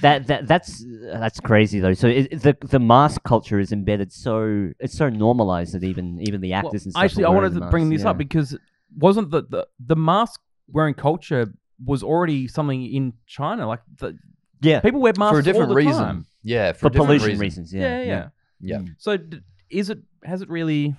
That 0.00 0.26
that 0.26 0.46
that's 0.46 0.84
that's 1.02 1.40
crazy 1.40 1.80
though. 1.80 1.94
So 1.94 2.08
it, 2.08 2.42
the 2.42 2.56
the 2.60 2.78
mask 2.78 3.22
culture 3.22 3.58
is 3.58 3.72
embedded 3.72 4.12
so 4.12 4.72
it's 4.78 4.96
so 4.96 5.08
normalized 5.08 5.72
that 5.74 5.84
even 5.84 6.20
even 6.20 6.40
the 6.40 6.50
well, 6.50 6.66
actors 6.66 6.84
and 6.84 6.92
stuff. 6.92 7.04
actually, 7.04 7.24
are 7.24 7.32
I 7.32 7.34
wanted 7.34 7.54
to 7.54 7.70
bring 7.70 7.88
this 7.88 8.02
yeah. 8.02 8.10
up 8.10 8.18
because 8.18 8.56
wasn't 8.96 9.30
the, 9.30 9.42
the 9.42 9.66
the 9.80 9.96
mask 9.96 10.40
wearing 10.68 10.94
culture 10.94 11.52
was 11.84 12.02
already 12.02 12.46
something 12.46 12.84
in 12.84 13.14
China? 13.26 13.66
Like 13.66 13.80
the, 13.98 14.18
yeah 14.60 14.80
people 14.80 15.00
wear 15.00 15.14
masks 15.16 15.32
for 15.32 15.40
a 15.40 15.42
different 15.42 15.70
all 15.70 15.74
the 15.74 15.84
reason. 15.84 16.04
time. 16.04 16.26
Yeah, 16.42 16.72
for, 16.72 16.90
for 16.90 16.90
pollution 16.90 17.28
reason. 17.28 17.40
reasons. 17.40 17.74
Yeah, 17.74 17.98
Yeah, 17.98 18.04
yeah. 18.04 18.28
Yeah. 18.60 18.76
Mm. 18.78 18.94
So 18.98 19.16
d- 19.16 19.40
is 19.70 19.90
it? 19.90 19.98
Has 20.24 20.42
it 20.42 20.48
really? 20.48 20.94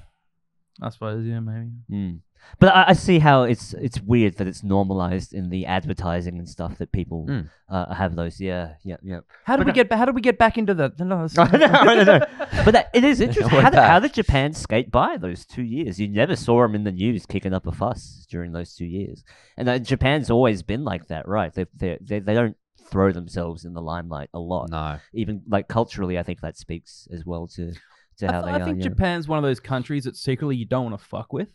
I 0.81 0.89
suppose. 0.89 1.25
Yeah, 1.25 1.39
maybe. 1.39 1.71
Mm. 1.91 2.19
But 2.59 2.75
I, 2.75 2.85
I 2.89 2.93
see 2.93 3.19
how 3.19 3.43
it's 3.43 3.73
it's 3.73 4.01
weird 4.01 4.37
that 4.37 4.47
it's 4.47 4.63
normalized 4.63 5.33
in 5.33 5.49
the 5.49 5.65
advertising 5.65 6.39
and 6.39 6.47
stuff 6.49 6.77
that 6.79 6.91
people 6.91 7.25
Mm. 7.27 7.49
uh, 7.69 7.93
have 7.93 8.15
those. 8.15 8.39
Yeah, 8.41 8.73
yeah, 8.83 8.97
yeah. 9.03 9.19
How 9.43 9.55
did 9.55 9.65
But 9.65 9.75
we 9.75 9.81
no- 9.81 9.83
get? 9.89 9.93
How 9.97 10.05
did 10.05 10.15
we 10.15 10.21
get 10.21 10.37
back 10.37 10.57
into 10.57 10.73
the? 10.73 10.91
No, 10.99 11.25
it's- 11.25 11.37
I 11.53 11.57
know, 11.57 11.65
I 11.65 12.03
know. 12.03 12.19
But 12.65 12.71
that, 12.71 12.89
it 12.93 13.03
is 13.03 13.21
interesting. 13.27 13.59
How 13.59 13.69
did, 13.69 13.79
how 13.79 13.99
did 13.99 14.13
Japan 14.13 14.53
skate 14.53 14.89
by 14.91 15.17
those 15.17 15.45
two 15.45 15.63
years? 15.63 15.99
You 15.99 16.07
never 16.07 16.35
saw 16.35 16.61
them 16.61 16.75
in 16.75 16.83
the 16.83 16.91
news 16.91 17.25
kicking 17.25 17.53
up 17.53 17.67
a 17.67 17.71
fuss 17.71 18.25
during 18.29 18.51
those 18.53 18.73
two 18.75 18.85
years. 18.85 19.23
And 19.57 19.67
uh, 19.69 19.79
Japan's 19.79 20.29
always 20.29 20.63
been 20.63 20.83
like 20.83 21.07
that, 21.07 21.27
right? 21.27 21.53
They, 21.53 21.65
they, 21.75 21.97
they, 22.01 22.19
they 22.19 22.33
don't 22.33 22.55
throw 22.89 23.11
themselves 23.11 23.65
in 23.65 23.73
the 23.73 23.81
limelight 23.81 24.29
a 24.33 24.39
lot. 24.39 24.69
No, 24.71 24.97
Even 25.13 25.41
like 25.47 25.67
culturally, 25.67 26.17
I 26.17 26.23
think 26.23 26.41
that 26.41 26.57
speaks 26.57 27.07
as 27.11 27.25
well 27.25 27.47
to, 27.55 27.73
to 28.19 28.27
I, 28.27 28.31
how 28.31 28.41
th- 28.41 28.45
they 28.45 28.51
I 28.59 28.61
are. 28.61 28.65
think 28.65 28.77
yeah. 28.83 28.89
Japan's 28.89 29.27
one 29.27 29.37
of 29.37 29.43
those 29.43 29.59
countries 29.59 30.05
that 30.05 30.15
secretly 30.15 30.55
you 30.55 30.65
don't 30.65 30.85
want 30.89 30.97
to 30.99 31.05
fuck 31.05 31.33
with. 31.33 31.49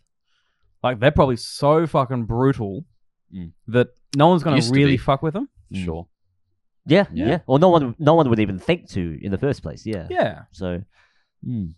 Like 0.82 0.98
they're 1.00 1.10
probably 1.10 1.36
so 1.36 1.86
fucking 1.86 2.24
brutal 2.24 2.84
Mm. 3.34 3.52
that 3.68 3.88
no 4.14 4.28
one's 4.28 4.42
gonna 4.42 4.56
Used 4.56 4.68
to 4.74 4.78
really 4.78 4.92
be. 4.92 4.96
fuck 4.98 5.22
with 5.22 5.32
them. 5.32 5.48
Mm. 5.74 5.84
sure. 5.86 6.06
Yeah, 6.84 7.06
yeah, 7.14 7.26
Yeah. 7.28 7.38
Well, 7.46 7.58
no 7.58 7.68
one, 7.70 7.94
no 7.98 8.14
one 8.14 8.28
would 8.28 8.40
even 8.40 8.58
think 8.58 8.88
to 8.90 9.18
in 9.22 9.30
the 9.30 9.38
first 9.38 9.62
place. 9.62 9.86
Yeah. 9.86 10.06
Yeah, 10.10 10.42
So, 10.52 10.82
mm. 11.46 11.72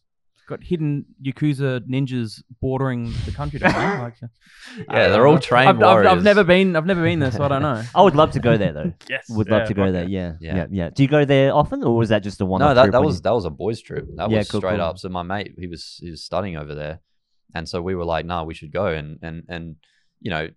got 0.48 0.64
hidden 0.64 1.04
yakuza 1.22 1.80
ninjas 1.88 2.42
bordering 2.60 3.12
the 3.24 3.30
country. 3.30 3.58
Don't 3.60 3.72
they? 3.72 3.78
Like, 4.02 4.14
uh, 4.22 4.26
Yeah, 4.90 5.08
they're 5.10 5.26
all 5.28 5.38
trained 5.38 5.68
I've, 5.68 5.76
I've, 5.76 5.82
warriors. 5.82 6.12
I've 6.12 6.22
never 6.24 6.42
been. 6.42 6.74
I've 6.74 6.86
never 6.86 7.02
been 7.02 7.20
there, 7.20 7.30
so 7.30 7.44
I 7.44 7.48
don't 7.48 7.62
know. 7.62 7.82
I 7.94 8.02
would 8.02 8.16
love 8.16 8.32
to 8.32 8.40
go 8.40 8.56
there 8.56 8.72
though. 8.72 8.92
yes, 9.08 9.26
Would 9.30 9.48
love 9.48 9.68
to 9.68 9.74
go 9.74 9.92
there. 9.92 10.08
Yeah, 10.08 10.32
Yeah. 10.40 10.56
yeah, 10.56 10.66
yeah, 10.72 10.90
Do 10.90 11.02
you 11.04 11.08
go 11.08 11.24
there 11.24 11.54
often, 11.54 11.84
or 11.84 11.96
was 11.96 12.08
that 12.08 12.22
just 12.24 12.40
a 12.40 12.46
one? 12.46 12.60
No, 12.60 12.74
that, 12.74 12.90
that 12.92 13.02
was 13.02 13.22
that 13.22 13.32
was 13.32 13.44
a 13.44 13.50
boys 13.50 13.80
trip. 13.80 14.06
That 14.16 14.30
Yeah, 14.30 14.38
was 14.38 14.50
cool, 14.50 14.60
straight 14.60 14.78
cool. 14.78 14.80
up. 14.86 14.98
So 14.98 15.08
my 15.08 15.22
mate, 15.22 15.54
he 15.56 15.66
was 15.68 15.98
he 16.02 16.10
was 16.10 16.24
studying 16.24 16.56
over 16.56 16.74
there, 16.74 17.00
and 17.54 17.68
so 17.68 17.82
we 17.82 17.94
were 17.94 18.04
like, 18.04 18.24
"Nah, 18.26 18.44
we 18.44 18.54
should 18.54 18.72
go." 18.72 18.86
And 18.86 19.18
and 19.22 19.44
and 19.48 19.76
you 20.20 20.30
know, 20.30 20.48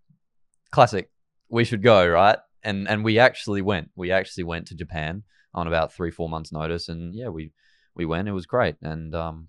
classic, 0.71 1.09
we 1.49 1.63
should 1.63 1.83
go, 1.83 2.07
right? 2.07 2.37
And 2.63 2.87
and 2.87 3.03
we 3.03 3.19
actually 3.19 3.61
went. 3.61 3.89
We 3.95 4.11
actually 4.11 4.43
went 4.43 4.67
to 4.67 4.75
Japan 4.75 5.23
on 5.53 5.67
about 5.67 5.93
three 5.93 6.11
four 6.11 6.29
months' 6.29 6.51
notice, 6.51 6.89
and 6.89 7.13
yeah, 7.15 7.29
we 7.29 7.51
we 7.95 8.05
went. 8.05 8.27
It 8.27 8.33
was 8.33 8.45
great, 8.45 8.75
and 8.81 9.13
um, 9.15 9.47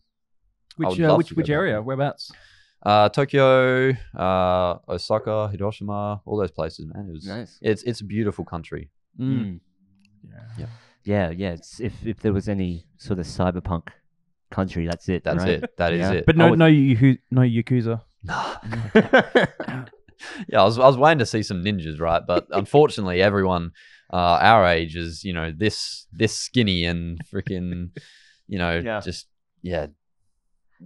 Which 0.76 1.00
uh, 1.00 1.14
which 1.16 1.32
which 1.32 1.50
area? 1.50 1.74
there. 1.74 1.82
Whereabouts? 1.82 2.32
uh, 2.84 3.08
Tokyo, 3.08 3.90
uh, 4.16 4.78
Osaka, 4.88 5.48
Hiroshima, 5.48 6.20
all 6.24 6.36
those 6.38 6.52
places, 6.52 6.86
man. 6.86 7.06
It 7.08 7.12
was 7.12 7.26
Nice. 7.26 7.58
it's 7.60 7.82
it's 7.82 8.00
a 8.00 8.04
beautiful 8.04 8.44
country. 8.44 8.90
Mm. 9.18 9.26
Mm. 9.30 9.60
Yeah. 10.58 10.66
Yeah, 11.04 11.30
yeah. 11.30 11.50
It's, 11.52 11.80
if 11.80 12.06
if 12.06 12.20
there 12.20 12.32
was 12.32 12.48
any 12.48 12.86
sort 12.98 13.18
of 13.18 13.26
cyberpunk 13.26 13.88
country, 14.50 14.86
that's 14.86 15.08
it. 15.08 15.24
That's 15.24 15.44
right? 15.44 15.62
it. 15.62 15.76
That 15.76 15.92
is 15.92 16.00
Yeah. 16.00 16.12
it. 16.12 16.26
But 16.26 16.36
I 16.36 16.38
no, 16.38 16.50
would- 16.50 16.58
no, 16.58 16.66
Yaku- 16.66 17.18
no 17.30 17.42
yakuza. 17.42 18.02
yeah, 20.48 20.60
I 20.60 20.64
was 20.64 20.78
I 20.78 20.86
was 20.86 20.96
waiting 20.96 21.18
to 21.18 21.26
see 21.26 21.42
some 21.42 21.62
ninjas, 21.64 22.00
right? 22.00 22.22
But 22.26 22.46
unfortunately, 22.50 23.22
everyone 23.22 23.72
uh, 24.12 24.16
our 24.40 24.66
age 24.66 24.96
is 24.96 25.24
you 25.24 25.32
know 25.32 25.52
this 25.56 26.06
this 26.12 26.34
skinny 26.34 26.84
and 26.84 27.20
freaking 27.32 27.90
you 28.46 28.58
know 28.58 28.78
Yeah. 28.78 29.00
just 29.00 29.26
yeah 29.62 29.86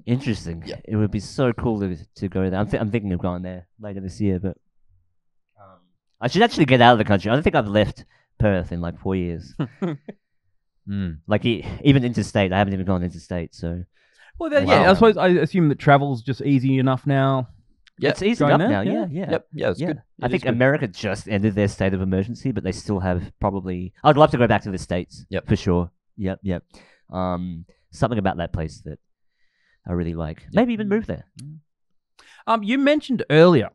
Interesting. 0.07 0.63
Yeah. 0.65 0.77
It 0.87 0.97
would 0.97 1.11
be 1.11 1.21
so 1.21 1.53
cool 1.53 1.79
to 1.81 1.97
to 2.17 2.29
go 2.29 2.49
there. 2.49 2.59
I'm, 2.59 2.67
th- 2.67 2.81
I'm 2.81 2.91
thinking 2.91 3.13
of 3.13 3.19
going 3.21 3.43
there 3.43 3.69
later 3.79 4.01
this 4.01 4.23
year, 4.23 4.39
but 4.39 4.57
um, 5.61 5.81
I 6.19 6.29
should 6.29 6.41
actually 6.43 6.65
get 6.65 6.81
out 6.81 6.93
of 6.93 6.99
the 6.99 7.05
country. 7.05 7.31
I 7.31 7.35
don't 7.35 7.43
think 7.43 7.57
I've 7.57 7.69
left 7.69 8.07
Perth 8.39 8.73
in 8.73 8.81
like 8.81 8.99
four 8.99 9.15
years. 9.17 9.55
Mm. 10.89 11.19
like 11.29 11.45
e- 11.45 11.65
even 11.85 12.05
interstate, 12.05 12.53
I 12.53 12.59
haven't 12.59 12.75
even 12.75 12.87
gone 12.87 13.03
interstate. 13.05 13.55
So 13.55 13.85
Well, 14.39 14.51
then, 14.51 14.67
Wow. 14.67 14.73
yeah, 14.83 14.91
I 14.91 14.95
suppose 14.95 15.17
I 15.17 15.29
assume 15.29 15.69
that 15.69 15.79
travel's 15.79 16.23
just 16.23 16.41
easy 16.43 16.79
enough 16.79 17.07
now. 17.07 17.49
Yeah, 17.99 18.11
it's 18.11 18.23
easy 18.23 18.39
going 18.41 18.55
up 18.55 18.59
there, 18.61 18.69
now. 18.71 18.81
yeah. 18.81 18.93
Yeah, 18.93 19.07
yeah. 19.11 19.31
Yep, 19.31 19.47
yeah, 19.53 19.71
it's 19.71 19.81
yeah. 19.81 19.87
good. 19.89 20.03
I 20.21 20.27
It 20.27 20.29
think 20.31 20.41
is 20.41 20.43
good. 20.45 20.55
America 20.55 20.89
just 20.89 21.29
ended 21.29 21.55
their 21.55 21.69
state 21.69 21.95
of 21.95 22.01
emergency, 22.01 22.51
but 22.51 22.65
they 22.65 22.73
still 22.73 22.99
have 23.01 23.31
probably. 23.39 23.93
I'd 24.03 24.17
love 24.17 24.31
to 24.33 24.39
go 24.39 24.47
back 24.49 24.63
to 24.63 24.71
the 24.73 24.79
states. 24.79 25.25
Yep. 25.31 25.47
for 25.47 25.55
sure. 25.57 25.91
Yep, 26.17 26.41
yep. 26.43 26.65
Um, 27.13 27.65
something 27.93 28.19
about 28.19 28.39
that 28.39 28.53
place 28.53 28.81
that 28.87 28.99
I 29.87 29.93
really 29.93 30.15
like. 30.15 30.47
Maybe 30.53 30.73
even 30.73 30.89
move 30.89 31.07
there. 31.07 31.27
Um, 32.47 32.63
you 32.65 32.79
mentioned 32.79 33.25
earlier 33.31 33.71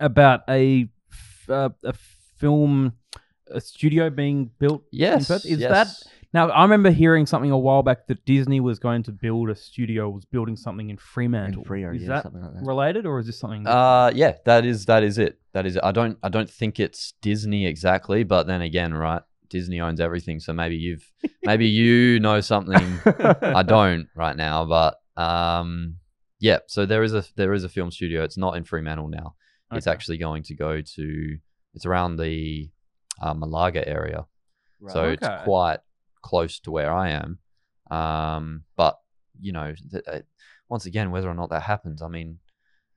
about 0.00 0.40
a 0.48 0.88
f- 1.12 1.50
uh, 1.50 1.68
a 1.82 1.92
film 2.38 2.94
a 3.50 3.60
studio 3.60 4.10
being 4.10 4.50
built. 4.58 4.82
in 4.92 4.98
yes, 4.98 5.28
Perth. 5.28 5.44
Is 5.44 5.58
yes. 5.58 5.70
that 5.70 6.10
now? 6.32 6.48
I 6.50 6.62
remember 6.62 6.90
hearing 6.90 7.26
something 7.26 7.50
a 7.50 7.58
while 7.58 7.82
back 7.82 8.06
that 8.08 8.24
Disney 8.24 8.60
was 8.60 8.78
going 8.78 9.02
to 9.04 9.12
build 9.12 9.50
a 9.50 9.54
studio, 9.54 10.08
was 10.08 10.24
building 10.24 10.56
something 10.56 10.90
in 10.90 10.96
Fremantle. 10.96 11.62
In 11.62 11.68
Freo, 11.68 11.94
is 11.94 12.02
yeah, 12.02 12.08
that 12.08 12.22
something 12.24 12.42
like 12.42 12.54
that. 12.54 12.66
related, 12.66 13.06
or 13.06 13.18
is 13.18 13.26
this 13.26 13.38
something? 13.38 13.66
Uh, 13.66 14.10
yeah, 14.14 14.34
that 14.44 14.64
is 14.64 14.86
that 14.86 15.02
is 15.02 15.18
it. 15.18 15.38
That 15.52 15.66
is 15.66 15.76
it. 15.76 15.84
I 15.84 15.92
don't 15.92 16.18
I 16.22 16.28
don't 16.28 16.50
think 16.50 16.80
it's 16.80 17.12
Disney 17.22 17.66
exactly, 17.66 18.24
but 18.24 18.46
then 18.46 18.62
again, 18.62 18.94
right? 18.94 19.22
Disney 19.50 19.80
owns 19.80 20.00
everything, 20.00 20.40
so 20.40 20.52
maybe 20.52 20.76
you've 20.76 21.08
maybe 21.44 21.66
you 21.66 22.18
know 22.18 22.40
something 22.40 23.00
I 23.40 23.62
don't 23.66 24.08
right 24.16 24.36
now, 24.36 24.64
but 24.64 24.96
um, 25.16 25.96
yeah. 26.40 26.58
So 26.66 26.86
there 26.86 27.02
is 27.02 27.14
a 27.14 27.24
there 27.36 27.52
is 27.52 27.64
a 27.64 27.68
film 27.68 27.90
studio. 27.90 28.24
It's 28.24 28.36
not 28.36 28.56
in 28.56 28.64
Fremantle 28.64 29.08
now. 29.08 29.34
It's 29.72 29.88
actually 29.88 30.18
going 30.18 30.44
to 30.44 30.54
go 30.54 30.80
to. 30.80 31.36
It's 31.74 31.84
around 31.84 32.16
the 32.16 32.70
uh, 33.20 33.34
Malaga 33.34 33.86
area, 33.88 34.26
so 34.88 35.02
Okay. 35.04 35.12
it's 35.14 35.44
quite 35.44 35.80
close 36.22 36.58
to 36.60 36.70
where 36.70 36.92
I 36.92 37.10
am. 37.10 37.38
Um, 37.90 38.64
but 38.76 38.98
you 39.40 39.52
know, 39.52 39.74
th- 39.90 40.04
uh, 40.06 40.20
once 40.68 40.86
again, 40.86 41.10
whether 41.10 41.28
or 41.28 41.34
not 41.34 41.50
that 41.50 41.62
happens, 41.62 42.02
I 42.02 42.08
mean, 42.08 42.38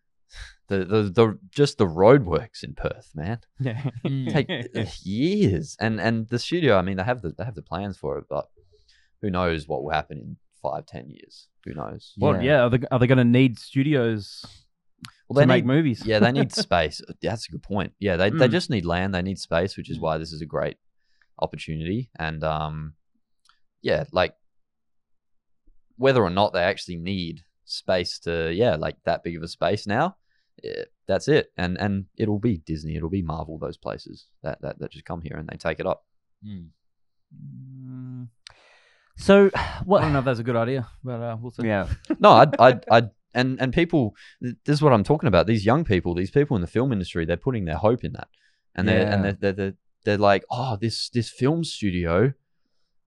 the 0.67 0.79
the, 0.85 1.01
the 1.03 1.39
just 1.49 1.77
the 1.77 1.87
roadworks 1.87 2.63
in 2.63 2.73
Perth, 2.73 3.11
man, 3.15 3.39
yeah. 3.59 3.89
take 4.03 4.49
years. 5.03 5.75
And 5.79 5.99
and 5.99 6.27
the 6.29 6.39
studio, 6.39 6.77
I 6.77 6.81
mean, 6.81 6.97
they 6.97 7.03
have 7.03 7.21
the 7.21 7.33
they 7.37 7.45
have 7.45 7.55
the 7.55 7.61
plans 7.61 7.97
for 7.97 8.17
it, 8.17 8.25
but 8.29 8.45
who 9.21 9.29
knows 9.29 9.67
what 9.67 9.83
will 9.83 9.91
happen 9.91 10.17
in 10.19 10.37
five, 10.61 10.85
ten 10.85 11.09
years. 11.09 11.47
Who 11.65 11.73
knows? 11.73 12.13
Well, 12.17 12.41
yeah. 12.41 12.63
Are 12.63 12.69
they, 12.69 12.79
are 12.91 12.99
they 12.99 13.07
going 13.07 13.17
to 13.17 13.23
need 13.25 13.59
studios 13.59 14.45
Well, 15.29 15.35
to 15.35 15.41
they 15.41 15.45
make 15.45 15.63
need, 15.65 15.73
movies? 15.73 16.03
yeah, 16.05 16.19
they 16.19 16.31
need 16.31 16.51
space. 16.67 17.01
That's 17.21 17.47
a 17.47 17.51
good 17.51 17.63
point. 17.63 17.93
Yeah, 17.99 18.17
they 18.17 18.29
they 18.29 18.47
Mm. 18.47 18.51
just 18.51 18.69
need 18.69 18.85
land. 18.85 19.13
They 19.13 19.21
need 19.21 19.39
space, 19.39 19.77
which 19.77 19.89
is 19.89 19.97
Mm. 19.97 20.01
why 20.01 20.17
this 20.17 20.31
is 20.31 20.41
a 20.41 20.45
great 20.45 20.77
opportunity. 21.39 22.09
And 22.17 22.43
um, 22.43 22.93
yeah, 23.81 24.05
like 24.11 24.33
whether 25.97 26.21
or 26.23 26.29
not 26.29 26.53
they 26.53 26.63
actually 26.63 26.95
need 26.97 27.41
space 27.65 28.19
to 28.19 28.51
yeah, 28.53 28.75
like 28.75 28.95
that 29.05 29.23
big 29.23 29.35
of 29.35 29.43
a 29.43 29.47
space 29.47 29.85
now, 29.87 30.15
eh, 30.63 30.83
that's 31.07 31.27
it. 31.27 31.51
And 31.57 31.77
and 31.79 32.05
it'll 32.17 32.39
be 32.39 32.57
Disney, 32.57 32.95
it'll 32.95 33.09
be 33.09 33.21
Marvel, 33.21 33.57
those 33.59 33.77
places 33.77 34.27
that 34.43 34.61
that, 34.61 34.79
that 34.79 34.91
just 34.91 35.05
come 35.05 35.21
here 35.21 35.35
and 35.37 35.47
they 35.49 35.57
take 35.57 35.79
it 35.79 35.85
up. 35.85 36.05
Mm, 36.45 36.69
So, 39.17 39.49
I 39.55 39.83
don't 39.87 40.13
know 40.13 40.19
if 40.19 40.25
that's 40.25 40.39
a 40.39 40.43
good 40.43 40.55
idea, 40.55 40.87
but 41.03 41.21
uh, 41.21 41.37
we'll 41.41 41.51
see. 41.51 41.65
Yeah. 41.67 41.87
No, 42.19 42.31
I'd, 42.31 42.55
I'd, 42.59 42.85
I'd, 42.89 43.09
and 43.37 43.61
and 43.61 43.73
people, 43.73 44.15
this 44.41 44.57
is 44.67 44.81
what 44.81 44.93
I'm 44.93 45.03
talking 45.03 45.27
about. 45.27 45.47
These 45.47 45.65
young 45.65 45.83
people, 45.85 46.13
these 46.13 46.31
people 46.31 46.55
in 46.57 46.61
the 46.61 46.67
film 46.67 46.91
industry, 46.91 47.23
they're 47.25 47.37
putting 47.37 47.65
their 47.65 47.77
hope 47.77 48.03
in 48.03 48.13
that, 48.13 48.27
and 48.75 48.87
they're 48.87 49.07
and 49.07 49.23
they're, 49.23 49.33
they're, 49.33 49.51
they're 49.53 49.73
they're 50.03 50.17
like, 50.17 50.43
oh, 50.49 50.77
this 50.79 51.09
this 51.09 51.29
film 51.29 51.63
studio, 51.63 52.33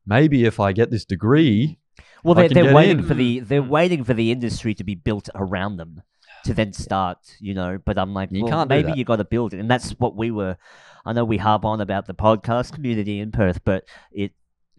maybe 0.06 0.44
if 0.44 0.60
I 0.60 0.72
get 0.72 0.90
this 0.90 1.04
degree, 1.04 1.78
Well, 2.22 2.34
they're, 2.34 2.48
they're 2.48 2.74
waiting 2.74 3.00
in. 3.00 3.06
for 3.06 3.14
the 3.14 3.40
they're 3.40 3.62
waiting 3.62 4.04
for 4.04 4.14
the 4.14 4.30
industry 4.30 4.74
to 4.74 4.84
be 4.84 4.94
built 4.94 5.28
around 5.34 5.76
them 5.76 6.02
to 6.44 6.54
then 6.54 6.72
start, 6.72 7.18
you 7.40 7.54
know. 7.54 7.78
But 7.84 7.98
I'm 7.98 8.14
like, 8.14 8.30
You 8.32 8.44
well, 8.44 8.52
can't 8.52 8.68
maybe 8.68 8.92
you 8.92 9.04
got 9.04 9.16
to 9.16 9.24
build 9.24 9.54
it, 9.54 9.60
and 9.60 9.70
that's 9.70 9.92
what 9.92 10.16
we 10.16 10.30
were. 10.30 10.56
I 11.04 11.12
know 11.14 11.24
we 11.24 11.38
harp 11.38 11.64
on 11.64 11.80
about 11.80 12.06
the 12.06 12.14
podcast 12.14 12.72
community 12.72 13.20
in 13.20 13.32
Perth, 13.32 13.64
but 13.64 13.84
it 14.12 14.32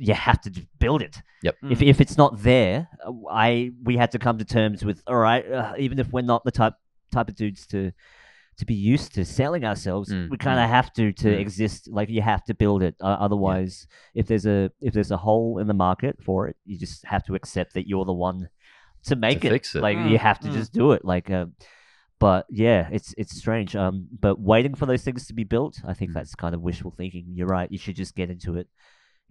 you 0.08 0.14
have 0.14 0.40
to 0.42 0.50
just 0.50 0.68
build 0.80 1.02
it. 1.02 1.16
Yep. 1.44 1.56
If 1.74 1.80
Mm. 1.80 1.88
if 1.94 2.02
it's 2.02 2.18
not 2.18 2.32
there, 2.42 2.90
uh, 3.06 3.12
I 3.30 3.72
we 3.84 3.98
had 3.98 4.12
to 4.12 4.20
come 4.20 4.38
to 4.40 4.46
terms 4.46 4.84
with 4.84 5.02
all 5.08 5.18
right, 5.30 5.46
uh, 5.60 5.74
even 5.78 6.00
if 6.00 6.08
we're 6.14 6.30
not 6.34 6.44
the 6.44 6.52
type 6.52 6.74
type 7.12 7.30
of 7.30 7.36
dudes 7.36 7.68
to 7.68 7.92
to 8.58 8.66
be 8.66 8.74
used 8.94 9.14
to 9.16 9.24
selling 9.26 9.64
ourselves, 9.66 10.10
Mm, 10.12 10.30
we 10.30 10.38
kind 10.38 10.60
of 10.60 10.70
have 10.70 10.92
to 10.98 11.12
to 11.24 11.28
Mm. 11.30 11.40
exist. 11.46 11.88
Like 11.98 12.10
you 12.10 12.22
have 12.22 12.44
to 12.50 12.54
build 12.54 12.82
it. 12.84 12.96
Uh, 13.00 13.18
otherwise, 13.26 13.88
if 14.14 14.26
there's 14.28 14.46
a 14.46 14.72
if 14.82 14.94
there's 14.94 15.12
a 15.12 15.18
hole 15.28 15.60
in 15.62 15.68
the 15.68 15.74
market 15.88 16.16
for 16.24 16.48
it, 16.50 16.56
you 16.66 16.78
just 16.78 17.06
have 17.06 17.24
to 17.28 17.36
accept 17.36 17.74
that 17.76 17.88
you're 17.88 18.06
the 18.06 18.20
one 18.30 18.50
to 19.10 19.16
make 19.16 19.44
it. 19.46 19.50
fix 19.50 19.76
it. 19.76 19.82
Like 19.82 19.98
you 19.98 20.18
Mm, 20.18 20.28
have 20.30 20.40
to 20.42 20.50
mm. 20.50 20.54
just 20.54 20.74
do 20.74 20.92
it. 20.92 21.04
Like, 21.14 21.30
um, 21.32 21.54
but 22.20 22.46
yeah, 22.50 22.88
it's 22.92 23.14
it's 23.18 23.36
strange. 23.44 23.76
Um, 23.76 24.08
but 24.26 24.40
waiting 24.40 24.76
for 24.76 24.86
those 24.86 25.04
things 25.04 25.26
to 25.28 25.34
be 25.34 25.44
built, 25.56 25.76
I 25.92 25.94
think 25.94 26.14
that's 26.14 26.36
kind 26.36 26.54
of 26.56 26.62
wishful 26.62 26.92
thinking. 26.92 27.26
You're 27.36 27.48
right. 27.58 27.72
You 27.72 27.80
should 27.80 27.96
just 27.96 28.16
get 28.16 28.30
into 28.30 28.58
it 28.58 28.68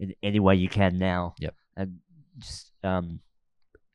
in 0.00 0.14
any 0.22 0.40
way 0.40 0.56
you 0.56 0.68
can 0.68 0.98
now. 0.98 1.34
Yep. 1.38 1.54
And 1.76 1.98
just 2.38 2.72
um, 2.82 3.20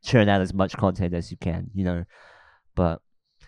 churn 0.04 0.30
out 0.30 0.40
as 0.42 0.54
much 0.54 0.78
content 0.78 1.14
as 1.14 1.30
you 1.32 1.38
can. 1.38 1.70
You 1.74 1.84
know, 1.84 2.06
but. 2.76 3.02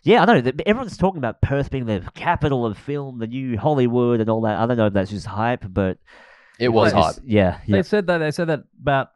Yeah, 0.03 0.21
I 0.21 0.25
know. 0.25 0.41
th- 0.41 0.55
Everyone's 0.65 0.95
talking 0.95 1.17
about 1.17 1.41
Perth 1.41 1.69
being 1.69 1.85
the 1.85 2.07
capital 2.15 2.65
of 2.65 2.77
film, 2.77 3.19
the 3.19 3.27
new 3.27 3.57
Hollywood, 3.57 4.21
and 4.21 4.29
all 4.29 4.41
that. 4.41 4.57
I 4.57 4.65
don't 4.65 4.77
know 4.77 4.85
if 4.85 4.93
that's 4.93 5.09
just 5.09 5.25
hype, 5.25 5.65
but 5.69 5.97
it 6.59 6.69
was 6.69 6.93
Well, 6.93 7.03
hype. 7.03 7.15
Yeah, 7.25 7.59
yeah. 7.65 7.77
They 7.77 7.83
said 7.83 8.07
that 8.07 8.19
they 8.19 8.31
said 8.31 8.47
that 8.47 8.63
about 8.79 9.09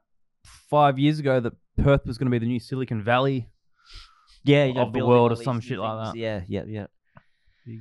five 0.69 0.99
years 0.99 1.19
ago 1.19 1.39
that 1.39 1.53
Perth 1.81 2.05
was 2.05 2.17
going 2.17 2.25
to 2.25 2.31
be 2.31 2.39
the 2.39 2.47
new 2.47 2.59
Silicon 2.59 3.01
Valley. 3.03 3.47
yeah, 4.43 4.65
you 4.65 4.73
know, 4.73 4.81
of 4.81 4.91
the 4.91 5.05
world 5.05 5.31
or 5.31 5.35
some 5.37 5.61
shit 5.61 5.77
new 5.77 5.83
like 5.83 6.13
that. 6.13 6.19
Yeah, 6.19 6.41
yeah, 6.47 6.63
yeah. 6.67 6.87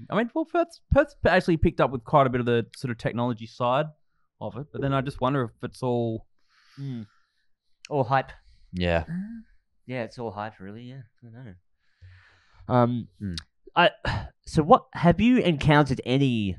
I 0.09 0.17
mean, 0.17 0.31
well, 0.35 0.45
Perth's, 0.45 0.81
Perth's 0.93 1.17
actually 1.27 1.57
picked 1.57 1.81
up 1.81 1.91
with 1.91 2.05
quite 2.05 2.27
a 2.27 2.31
bit 2.31 2.41
of 2.41 2.47
the 2.47 2.67
sort 2.77 2.93
of 2.93 2.99
technology 2.99 3.47
side 3.47 3.87
of 4.41 4.57
it, 4.57 4.67
but 4.73 4.81
then 4.81 4.93
I 4.95 5.01
just 5.01 5.21
wonder 5.21 5.45
if 5.45 5.51
it's 5.63 5.83
all. 5.83 6.27
Mm. 6.81 7.07
All 7.89 8.05
hype. 8.05 8.31
Yeah, 8.73 9.05
Yeah, 9.87 10.05
it's 10.05 10.19
all 10.19 10.31
hype, 10.31 10.61
really. 10.61 10.83
Yeah, 10.83 11.03
I 11.23 11.27
don't 11.27 11.45
know. 11.45 11.55
Um, 12.75 13.09
Hmm. 13.19 13.35
I 13.77 13.91
so 14.47 14.63
what 14.63 14.87
have 14.95 15.21
you 15.21 15.39
encountered 15.39 16.01
any 16.05 16.57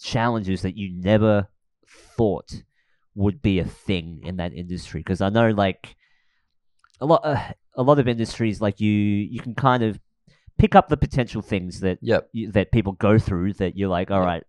challenges 0.00 0.62
that 0.62 0.76
you 0.76 0.90
never 0.94 1.48
thought 2.16 2.62
would 3.14 3.40
be 3.42 3.58
a 3.58 3.64
thing 3.64 4.20
in 4.24 4.36
that 4.36 4.52
industry? 4.52 5.00
Because 5.00 5.20
I 5.20 5.30
know, 5.30 5.50
like 5.50 5.96
a 7.00 7.06
lot, 7.06 7.22
uh, 7.24 7.52
a 7.76 7.82
lot 7.82 7.98
of 7.98 8.08
industries, 8.08 8.60
like 8.60 8.80
you, 8.80 8.90
you 8.92 9.40
can 9.40 9.54
kind 9.54 9.82
of 9.82 9.98
pick 10.58 10.74
up 10.74 10.88
the 10.88 10.96
potential 10.96 11.42
things 11.42 11.80
that 11.80 11.98
yep. 12.02 12.28
you, 12.32 12.52
that 12.52 12.72
people 12.72 12.92
go 12.92 13.18
through 13.18 13.54
that 13.54 13.76
you're 13.76 13.88
like, 13.88 14.10
all 14.10 14.20
Yeah. 14.20 14.26
right, 14.26 14.44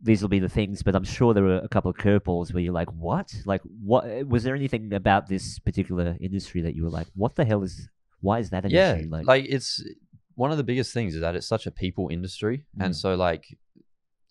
these 0.00 0.22
will 0.22 0.28
be 0.28 0.38
the 0.38 0.48
things. 0.48 0.82
But 0.82 0.94
I'm 0.94 1.04
sure 1.04 1.34
there 1.34 1.42
were 1.44 1.58
a 1.58 1.68
couple 1.68 1.90
of 1.90 1.96
curveballs 1.96 2.52
where 2.54 2.62
you're 2.62 2.72
like, 2.72 2.90
what? 2.92 3.34
Like, 3.44 3.62
what? 3.84 4.26
Was 4.26 4.44
there 4.44 4.54
anything 4.54 4.92
about 4.94 5.26
this 5.28 5.58
particular 5.58 6.16
industry 6.20 6.60
that 6.62 6.74
you 6.74 6.84
were 6.84 6.90
like, 6.90 7.08
what 7.14 7.34
the 7.36 7.44
hell 7.44 7.62
is? 7.62 7.88
Why 8.20 8.38
is 8.38 8.50
that 8.50 8.64
an 8.64 8.70
yeah 8.70 8.94
issue? 8.96 9.08
like, 9.26 9.46
it's 9.48 9.82
one 10.34 10.50
of 10.50 10.56
the 10.56 10.64
biggest 10.64 10.92
things 10.94 11.14
is 11.14 11.20
that 11.20 11.34
it's 11.36 11.46
such 11.46 11.66
a 11.66 11.70
people 11.70 12.08
industry 12.10 12.64
Mm. 12.76 12.84
and 12.86 12.96
so 12.96 13.14
like 13.16 13.58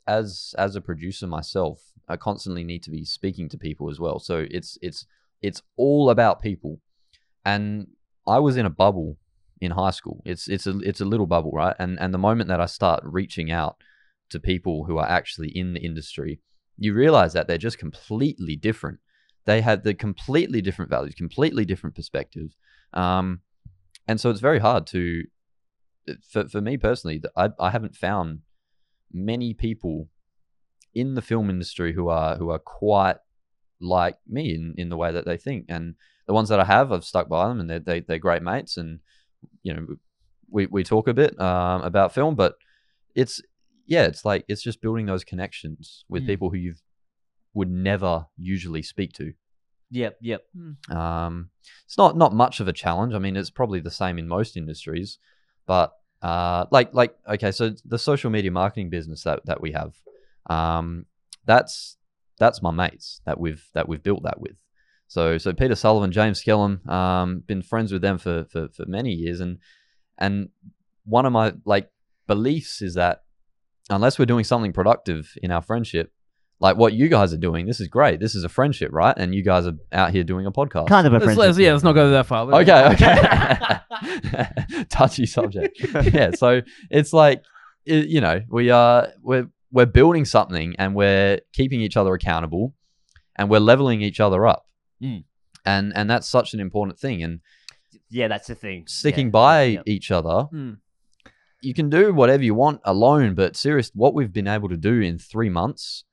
as 0.08 0.56
as 0.58 0.76
a 0.76 0.82
producer 0.82 1.28
myself 1.28 1.92
i 2.08 2.16
constantly 2.16 2.64
need 2.64 2.82
to 2.84 2.90
be 2.90 3.04
speaking 3.04 3.50
to 3.50 3.58
people 3.58 3.90
as 3.90 4.00
well 4.00 4.20
so 4.20 4.46
it's 4.50 4.78
it's 4.82 5.06
it's 5.42 5.62
all 5.76 6.10
about 6.10 6.42
people 6.42 6.80
and 7.46 7.88
i 8.26 8.40
was 8.40 8.56
in 8.58 8.66
a 8.66 8.70
bubble 8.70 9.18
in 9.60 9.72
high 9.72 9.92
school 9.92 10.22
it's 10.26 10.48
it's 10.48 10.66
a 10.66 10.78
it's 10.80 11.02
a 11.02 11.06
little 11.06 11.26
bubble 11.28 11.52
right 11.52 11.76
and 11.80 12.00
and 12.00 12.14
the 12.14 12.18
moment 12.18 12.48
that 12.48 12.62
i 12.62 12.66
start 12.66 13.02
reaching 13.04 13.52
out 13.52 13.76
to 14.30 14.40
people 14.40 14.86
who 14.86 14.98
are 14.98 15.10
actually 15.10 15.50
in 15.50 15.74
the 15.74 15.80
industry 15.80 16.40
you 16.78 16.94
realize 16.94 17.34
that 17.34 17.48
they're 17.48 17.58
just 17.58 17.78
completely 17.78 18.56
different 18.56 19.00
they 19.46 19.62
have 19.62 19.84
the 19.84 19.94
completely 19.94 20.62
different 20.62 20.92
values 20.92 21.16
completely 21.16 21.66
different 21.66 21.96
perspectives. 21.96 22.56
um 22.94 23.42
and 24.08 24.20
so 24.20 24.30
it's 24.30 24.40
very 24.40 24.60
hard 24.60 24.86
to 24.88 25.24
for, 26.30 26.48
for 26.48 26.62
me 26.62 26.78
personally 26.78 27.22
I, 27.36 27.50
I 27.60 27.72
haven't 27.72 27.96
found 27.96 28.40
many 29.12 29.54
people 29.54 30.10
in 30.94 31.16
the 31.16 31.22
film 31.22 31.50
industry 31.50 31.94
who 31.94 32.10
are 32.10 32.38
who 32.38 32.50
are 32.50 32.60
quite 32.60 33.18
like 33.80 34.18
me 34.28 34.56
in, 34.56 34.74
in 34.78 34.90
the 34.90 34.98
way 34.98 35.12
that 35.12 35.26
they 35.26 35.38
think 35.38 35.66
and 35.70 35.96
the 36.26 36.34
ones 36.34 36.50
that 36.50 36.60
I 36.60 36.66
have 36.66 36.92
I've 36.92 37.06
stuck 37.06 37.30
by 37.30 37.48
them 37.48 37.60
and 37.60 37.70
they're, 37.70 37.80
they, 37.80 38.00
they're 38.02 38.18
great 38.18 38.42
mates 38.42 38.78
and 38.78 39.00
you 39.64 39.74
know 39.74 39.88
we, 40.50 40.66
we 40.66 40.84
talk 40.84 41.08
a 41.08 41.14
bit 41.14 41.40
um, 41.40 41.82
about 41.82 42.14
film 42.14 42.36
but 42.36 42.56
it's 43.16 43.42
yeah 43.88 44.04
it's 44.04 44.24
like 44.26 44.44
it's 44.48 44.62
just 44.62 44.82
building 44.82 45.06
those 45.08 45.24
connections 45.24 46.06
with 46.10 46.24
Mm. 46.24 46.28
people 46.28 46.50
who 46.50 46.58
you 46.58 46.76
would 47.54 47.70
never 47.72 48.28
usually 48.38 48.84
speak 48.84 49.14
to 49.14 49.34
yep, 49.90 50.18
yep. 50.22 50.42
um, 50.92 51.50
it's 51.86 51.98
not 51.98 52.18
not 52.18 52.34
much 52.34 52.60
of 52.60 52.68
a 52.68 52.74
challenge. 52.74 53.14
I 53.14 53.20
mean, 53.20 53.38
it's 53.38 53.50
probably 53.50 53.80
the 53.80 53.90
same 53.90 54.18
in 54.20 54.28
most 54.28 54.58
industries, 54.58 55.18
but 55.66 55.94
uh, 56.22 56.66
like 56.72 56.94
like 56.94 57.16
okay, 57.36 57.52
so 57.52 57.72
the 57.86 57.98
social 57.98 58.30
media 58.30 58.52
marketing 58.52 58.90
business 58.90 59.24
that 59.24 59.46
that 59.46 59.62
we 59.62 59.72
have, 59.72 59.94
um, 60.50 61.06
that's 61.46 61.98
that's 62.38 62.62
my 62.62 62.72
mates 62.72 63.22
that 63.26 63.40
we've 63.40 63.64
that 63.74 63.88
we've 63.88 64.04
built 64.04 64.24
that 64.24 64.42
with. 64.42 64.58
So 65.08 65.38
so 65.38 65.54
Peter 65.54 65.76
Sullivan, 65.76 66.12
James 66.12 66.44
Skellum, 66.44 66.86
um, 66.90 67.44
been 67.48 67.62
friends 67.62 67.92
with 67.94 68.02
them 68.02 68.18
for 68.18 68.46
for 68.52 68.68
for 68.70 68.86
many 68.88 69.14
years, 69.14 69.40
and 69.40 69.60
and 70.18 70.50
one 71.06 71.26
of 71.26 71.32
my 71.32 71.54
like 71.64 71.90
beliefs 72.28 72.82
is 72.82 72.96
that 72.96 73.24
unless 73.90 74.20
we're 74.20 74.26
doing 74.26 74.44
something 74.44 74.74
productive 74.74 75.32
in 75.42 75.52
our 75.52 75.62
friendship, 75.62 76.12
like 76.60 76.76
what 76.76 76.94
you 76.94 77.08
guys 77.08 77.34
are 77.34 77.38
doing, 77.38 77.68
this 77.68 77.80
is 77.80 77.88
great. 77.88 78.20
This 78.20 78.34
is 78.36 78.44
a 78.44 78.50
friendship, 78.50 78.90
right? 78.92 79.14
And 79.18 79.34
you 79.36 79.44
guys 79.44 79.68
are 79.68 79.74
out 79.92 80.12
here 80.12 80.24
doing 80.24 80.46
a 80.46 80.52
podcast. 80.52 80.88
Kind 80.88 81.06
of 81.08 81.14
a 81.14 81.18
Let's, 81.18 81.26
friendship. 81.26 81.46
let's- 81.46 81.58
yeah, 81.60 81.72
let's 81.74 81.84
not 81.84 81.94
go 81.94 82.10
that 82.12 82.26
far. 82.26 82.52
Okay, 82.62 82.88
okay. 82.94 84.84
Touchy 84.90 85.26
subject. 85.26 85.78
yeah, 86.14 86.32
so 86.32 86.62
it's 86.90 87.14
like 87.14 87.44
i 87.88 87.92
you 87.92 88.20
know, 88.22 88.42
we 88.50 88.70
are 88.70 89.10
we're 89.22 89.48
we're 89.72 89.86
building 89.86 90.26
something 90.26 90.76
and 90.80 90.96
we're 90.96 91.40
keeping 91.54 91.82
each 91.82 91.96
other 91.98 92.14
accountable 92.14 92.74
and 93.36 93.50
we're 93.50 93.60
leveling 93.60 94.02
each 94.02 94.20
other 94.20 94.46
up. 94.48 94.66
Mm. 95.02 95.24
And 95.66 95.94
and 95.96 96.10
that's 96.10 96.28
such 96.28 96.54
an 96.54 96.60
important 96.60 97.00
thing 97.00 97.22
and 97.24 97.40
Yeah, 98.10 98.28
that's 98.30 98.48
the 98.48 98.56
thing. 98.56 98.86
sticking 98.88 99.28
Yeah, 99.28 99.32
by 99.32 99.64
yeah, 99.64 99.72
yeah. 99.86 99.94
each 99.94 100.12
other. 100.12 100.44
Hmm. 100.52 100.72
You 101.62 101.74
can 101.74 101.90
do 101.90 102.14
whatever 102.14 102.44
you 102.44 102.54
want 102.56 102.82
alone, 102.86 103.34
but 103.36 103.56
serious 103.56 103.92
what 103.94 104.14
we've 104.14 104.32
been 104.34 104.48
able 104.48 104.70
to 104.70 104.78
do 104.78 105.02
in 105.02 105.18
3 105.18 105.50
months 105.50 106.04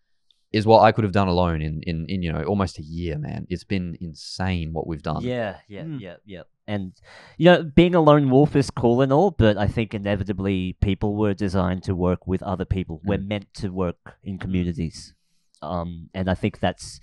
is 0.53 0.67
what 0.67 0.83
I 0.83 0.93
could 0.93 1.05
have 1.05 1.13
done 1.13 1.29
alone 1.29 1.61
in 1.63 1.83
in 1.83 2.07
in 2.09 2.23
you 2.23 2.33
know, 2.33 2.43
almost 2.45 2.79
a 2.79 2.83
year, 2.83 3.19
man. 3.19 3.47
It's 3.51 3.65
been 3.65 3.97
insane 4.01 4.73
what 4.73 4.87
we've 4.87 5.03
done. 5.03 5.23
Yeah, 5.23 5.57
yeah, 5.69 5.83
Mm. 5.83 6.01
yeah, 6.01 6.17
yeah. 6.25 6.43
And 6.67 6.93
you 7.37 7.47
know, 7.51 7.63
being 7.63 7.95
a 7.95 8.01
lone 8.01 8.31
wolf 8.31 8.57
is 8.57 8.71
cool 8.71 9.03
and 9.03 9.13
all, 9.13 9.31
but 9.33 9.59
I 9.59 9.67
think 9.67 9.93
inevitably 9.95 10.77
people 10.81 11.17
were 11.17 11.35
designed 11.35 11.83
to 11.85 11.95
work 11.95 12.27
with 12.27 12.43
other 12.43 12.65
people. 12.65 13.01
We're 13.05 13.19
Mm. 13.19 13.29
meant 13.29 13.47
to 13.55 13.69
work 13.71 14.17
in 14.23 14.39
communities, 14.39 15.13
um, 15.61 16.09
and 16.15 16.31
I 16.31 16.35
think 16.35 16.61
that's 16.61 17.01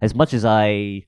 as 0.00 0.14
much 0.14 0.32
as 0.34 0.44
I 0.44 1.02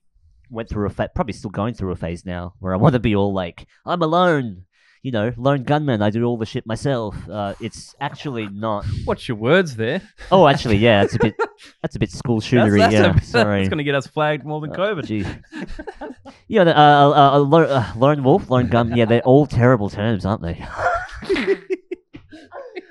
went 0.49 0.69
through 0.69 0.85
a 0.85 0.89
fa- 0.89 1.11
probably 1.13 1.33
still 1.33 1.49
going 1.51 1.73
through 1.73 1.91
a 1.91 1.95
phase 1.97 2.23
now 2.25 2.53
where 2.59 2.73
I 2.73 2.77
want 2.77 2.93
to 2.93 2.99
be 3.09 3.13
all 3.15 3.33
like 3.33 3.67
I'm 3.85 4.01
alone. 4.01 4.63
You 5.03 5.11
know, 5.11 5.31
lone 5.37 5.63
gunman. 5.63 6.01
I 6.01 6.09
do 6.09 6.23
all 6.25 6.37
the 6.37 6.45
shit 6.45 6.65
myself. 6.65 7.15
Uh, 7.29 7.53
it's 7.61 7.95
actually 8.01 8.47
not. 8.49 8.85
What's 9.05 9.27
your 9.27 9.37
words 9.37 9.75
there? 9.75 10.01
Oh, 10.31 10.47
actually, 10.47 10.77
yeah, 10.77 11.01
that's 11.03 11.15
a 11.15 11.19
bit. 11.19 11.35
That's 11.81 11.95
a 11.95 11.99
bit 11.99 12.11
school 12.11 12.39
That's, 12.39 12.47
shootery. 12.51 12.79
that's, 12.79 12.93
yeah, 12.93 13.15
a, 13.15 13.21
sorry. 13.23 13.59
that's 13.59 13.69
going 13.69 13.77
to 13.77 13.83
get 13.83 13.95
us 13.95 14.07
flagged 14.07 14.43
more 14.45 14.59
than 14.59 14.71
Uh, 14.71 14.75
COVID. 14.75 15.05
gee. 15.05 15.25
Yeah, 16.47 16.63
the, 16.65 16.77
uh, 16.77 16.81
uh, 16.81 17.31
uh, 17.35 17.39
lo- 17.39 17.63
uh, 17.63 17.85
lone 17.95 18.23
wolf, 18.23 18.49
lone 18.49 18.67
gun. 18.67 18.95
Yeah, 18.95 19.05
they're 19.05 19.21
all 19.21 19.45
terrible 19.45 19.89
terms, 19.89 20.25
aren't 20.25 20.41
they? 20.41 20.65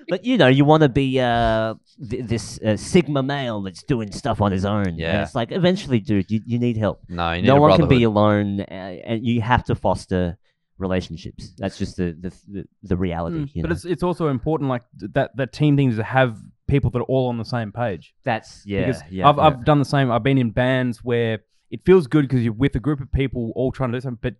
but 0.09 0.25
you 0.25 0.37
know, 0.39 0.47
you 0.47 0.65
want 0.65 0.83
to 0.83 0.89
be 0.89 1.19
uh, 1.21 1.75
th- 2.09 2.25
this 2.27 2.61
uh, 2.61 2.77
sigma 2.77 3.23
male 3.23 3.61
that's 3.63 3.83
doing 3.83 4.13
stuff 4.13 4.41
on 4.41 4.53
his 4.53 4.65
own. 4.65 4.87
and 4.87 4.99
Yeah. 4.99 5.23
it's 5.23 5.35
like 5.35 5.51
eventually, 5.53 5.99
dude, 6.01 6.31
you, 6.31 6.41
you 6.47 6.59
need 6.59 6.77
help. 6.77 7.01
No, 7.09 7.33
you 7.33 7.43
need 7.43 7.49
No 7.49 7.57
one 7.57 7.77
can 7.77 7.89
be 7.89 8.05
alone, 8.05 8.61
uh, 8.61 8.65
and 8.73 9.27
you 9.27 9.41
have 9.41 9.65
to 9.65 9.75
foster 9.75 10.39
relationships. 10.79 11.53
That's 11.59 11.79
just 11.79 11.97
the 11.97 12.17
the 12.21 12.31
the, 12.49 12.69
the 12.83 12.97
reality. 12.97 13.39
Mm, 13.39 13.51
you 13.55 13.63
but 13.63 13.69
know? 13.71 13.75
it's 13.75 13.85
it's 13.85 14.03
also 14.03 14.29
important, 14.29 14.69
like 14.71 14.83
that 15.15 15.37
that 15.37 15.53
team 15.53 15.77
thing 15.77 15.95
to 15.97 16.03
have 16.03 16.39
people 16.69 16.91
that 16.91 16.99
are 16.99 17.03
all 17.05 17.29
on 17.29 17.39
the 17.39 17.45
same 17.45 17.71
page. 17.73 18.15
that's 18.25 18.63
yeah, 18.67 18.87
because 18.87 19.03
yeah. 19.11 19.29
I've 19.29 19.37
yeah. 19.37 19.43
I've 19.43 19.65
done 19.65 19.79
the 19.79 19.85
same. 19.85 20.11
I've 20.11 20.23
been 20.23 20.39
in 20.39 20.51
bands 20.51 21.03
where 21.05 21.41
it 21.71 21.81
feels 21.85 22.07
good 22.07 22.23
because 22.23 22.43
you're 22.45 22.53
with 22.53 22.75
a 22.77 22.81
group 22.81 23.01
of 23.01 23.11
people 23.13 23.53
all 23.57 23.73
trying 23.73 23.93
to 23.93 23.97
do 23.99 24.01
something, 24.01 24.19
but 24.23 24.35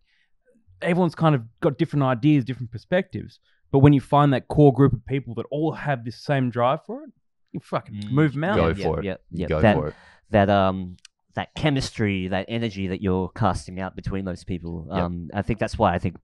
everyone's 0.83 1.15
kind 1.15 1.35
of 1.35 1.43
got 1.61 1.79
different 1.79 2.03
ideas, 2.05 2.45
different 2.45 2.71
perspectives. 2.71 3.39
But 3.73 3.81
when 3.81 3.93
you 3.93 4.01
find 4.01 4.33
that 4.33 4.49
core 4.49 4.73
group 4.73 4.93
of 4.93 5.05
people 5.07 5.35
that 5.35 5.47
all 5.51 5.73
have 5.73 6.05
this 6.05 6.19
same 6.23 6.51
drive 6.51 6.85
for 6.87 7.03
it, 7.05 7.11
you 7.53 7.61
fucking 7.61 7.95
Mm. 7.95 8.11
move 8.13 8.33
them 8.35 8.45
out. 8.45 8.57
Go 8.57 8.69
yeah, 8.69 8.85
for 8.85 8.99
it. 9.01 9.05
yeah, 9.05 9.17
yeah. 9.31 9.47
Go 9.49 9.61
That- 9.61 9.77
for 9.77 9.89
it. 9.89 9.95
that 10.31 10.51
um 10.51 10.97
that 11.37 11.55
chemistry, 11.55 12.29
that 12.29 12.45
energy 12.49 12.89
that 12.89 13.01
you're 13.01 13.29
casting 13.31 13.79
out 13.81 13.95
between 13.95 14.25
those 14.25 14.43
people. 14.45 14.89
Yep. 14.91 15.03
Um, 15.03 15.31
I 15.33 15.43
think 15.43 15.59
that's 15.61 15.79
why 15.79 15.95
I 15.95 15.99
think 15.99 16.17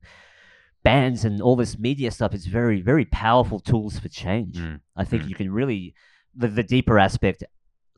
bands 0.83 1.25
and 1.25 1.41
all 1.41 1.57
this 1.57 1.79
media 1.79 2.11
stuff 2.11 2.35
is 2.35 2.47
very, 2.47 2.81
very 2.81 3.05
powerful 3.05 3.61
tools 3.61 3.99
for 3.99 4.09
change. 4.09 4.57
Mm. 4.59 4.81
I 4.97 5.05
think 5.05 5.23
Mm. 5.25 5.29
you 5.29 5.35
can 5.37 5.53
really 5.53 5.95
the 6.35 6.49
the 6.49 6.63
deeper 6.63 6.99
aspect, 6.99 7.45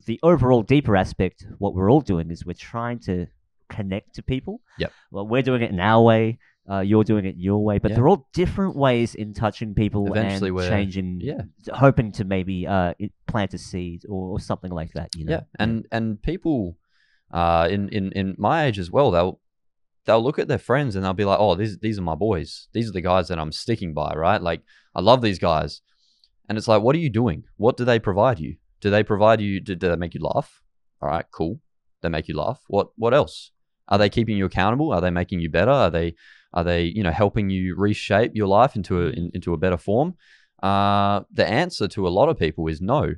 the 0.05 0.19
overall 0.21 0.61
deeper 0.61 0.95
aspect. 0.95 1.47
What 1.57 1.73
we're 1.73 1.89
all 1.91 2.01
doing 2.01 2.29
is 2.31 2.45
we're 2.45 2.53
trying 2.53 2.99
to 2.99 3.27
connect 3.69 4.15
to 4.15 4.21
people. 4.21 4.61
Yep. 4.77 4.91
Well, 5.11 5.27
we're 5.27 5.41
doing 5.41 5.61
it 5.61 5.71
in 5.71 5.79
our 5.79 6.03
way. 6.03 6.37
Uh, 6.69 6.79
you're 6.79 7.03
doing 7.03 7.25
it 7.25 7.35
your 7.37 7.63
way, 7.63 7.77
but 7.77 7.89
Yeah. 7.91 7.95
they're 7.97 8.07
all 8.07 8.27
different 8.33 8.75
ways 8.75 9.13
in 9.15 9.33
touching 9.33 9.73
people 9.75 10.07
Eventually 10.11 10.49
and 10.49 10.59
changing. 10.69 11.21
yeah. 11.21 11.41
hoping 11.73 12.11
to 12.13 12.23
maybe 12.25 12.65
uh, 12.67 12.93
plant 13.27 13.53
a 13.53 13.57
seed 13.59 14.03
or, 14.09 14.31
or 14.33 14.39
something 14.39 14.71
like 14.71 14.91
that. 14.93 15.15
You 15.15 15.25
know. 15.25 15.31
Yeah, 15.33 15.41
and 15.59 15.87
and 15.91 16.21
people, 16.21 16.75
uh, 17.35 17.67
in 17.69 17.89
in 17.89 18.11
in 18.13 18.35
my 18.37 18.65
age 18.65 18.79
as 18.79 18.89
well, 18.89 19.11
they'll 19.11 19.39
they'll 20.05 20.23
look 20.23 20.39
at 20.39 20.47
their 20.47 20.57
friends 20.69 20.95
and 20.95 21.03
they'll 21.03 21.13
be 21.13 21.25
like, 21.25 21.39
oh, 21.39 21.55
these 21.55 21.77
these 21.79 21.99
are 21.99 22.09
my 22.13 22.15
boys. 22.15 22.69
These 22.73 22.89
are 22.89 22.93
the 22.93 23.01
guys 23.01 23.27
that 23.27 23.39
I'm 23.39 23.51
sticking 23.51 23.93
by, 23.93 24.13
right? 24.15 24.41
Like 24.41 24.61
I 24.95 25.01
love 25.01 25.21
these 25.21 25.39
guys, 25.39 25.81
and 26.47 26.57
it's 26.57 26.69
like, 26.69 26.81
what 26.81 26.95
are 26.95 26.99
you 26.99 27.09
doing? 27.09 27.43
What 27.57 27.75
do 27.75 27.83
they 27.83 27.99
provide 27.99 28.39
you? 28.39 28.55
Do 28.79 28.89
they 28.89 29.03
provide 29.03 29.41
you? 29.41 29.59
Do, 29.59 29.75
do 29.75 29.89
they 29.89 29.97
make 29.97 30.13
you 30.13 30.21
laugh? 30.23 30.61
All 31.01 31.09
right, 31.09 31.25
cool. 31.31 31.59
They 32.01 32.09
make 32.09 32.29
you 32.29 32.37
laugh. 32.37 32.61
What 32.67 32.87
what 32.95 33.13
else? 33.13 33.51
Are 33.89 33.97
they 33.97 34.09
keeping 34.09 34.37
you 34.37 34.45
accountable? 34.45 34.93
Are 34.93 35.01
they 35.01 35.11
making 35.11 35.41
you 35.41 35.49
better? 35.49 35.71
Are 35.71 35.91
they 35.91 36.15
are 36.53 36.63
they 36.63 36.83
you 36.83 37.03
know 37.03 37.11
helping 37.11 37.49
you 37.49 37.75
reshape 37.75 38.31
your 38.33 38.47
life 38.47 38.77
into 38.77 39.01
a 39.01 39.09
in, 39.09 39.29
into 39.33 39.53
a 39.53 39.57
better 39.57 39.77
form? 39.77 40.15
Uh, 40.63 41.21
the 41.33 41.45
answer 41.45 41.87
to 41.89 42.07
a 42.07 42.09
lot 42.09 42.29
of 42.29 42.39
people 42.39 42.67
is 42.67 42.79
no. 42.79 43.15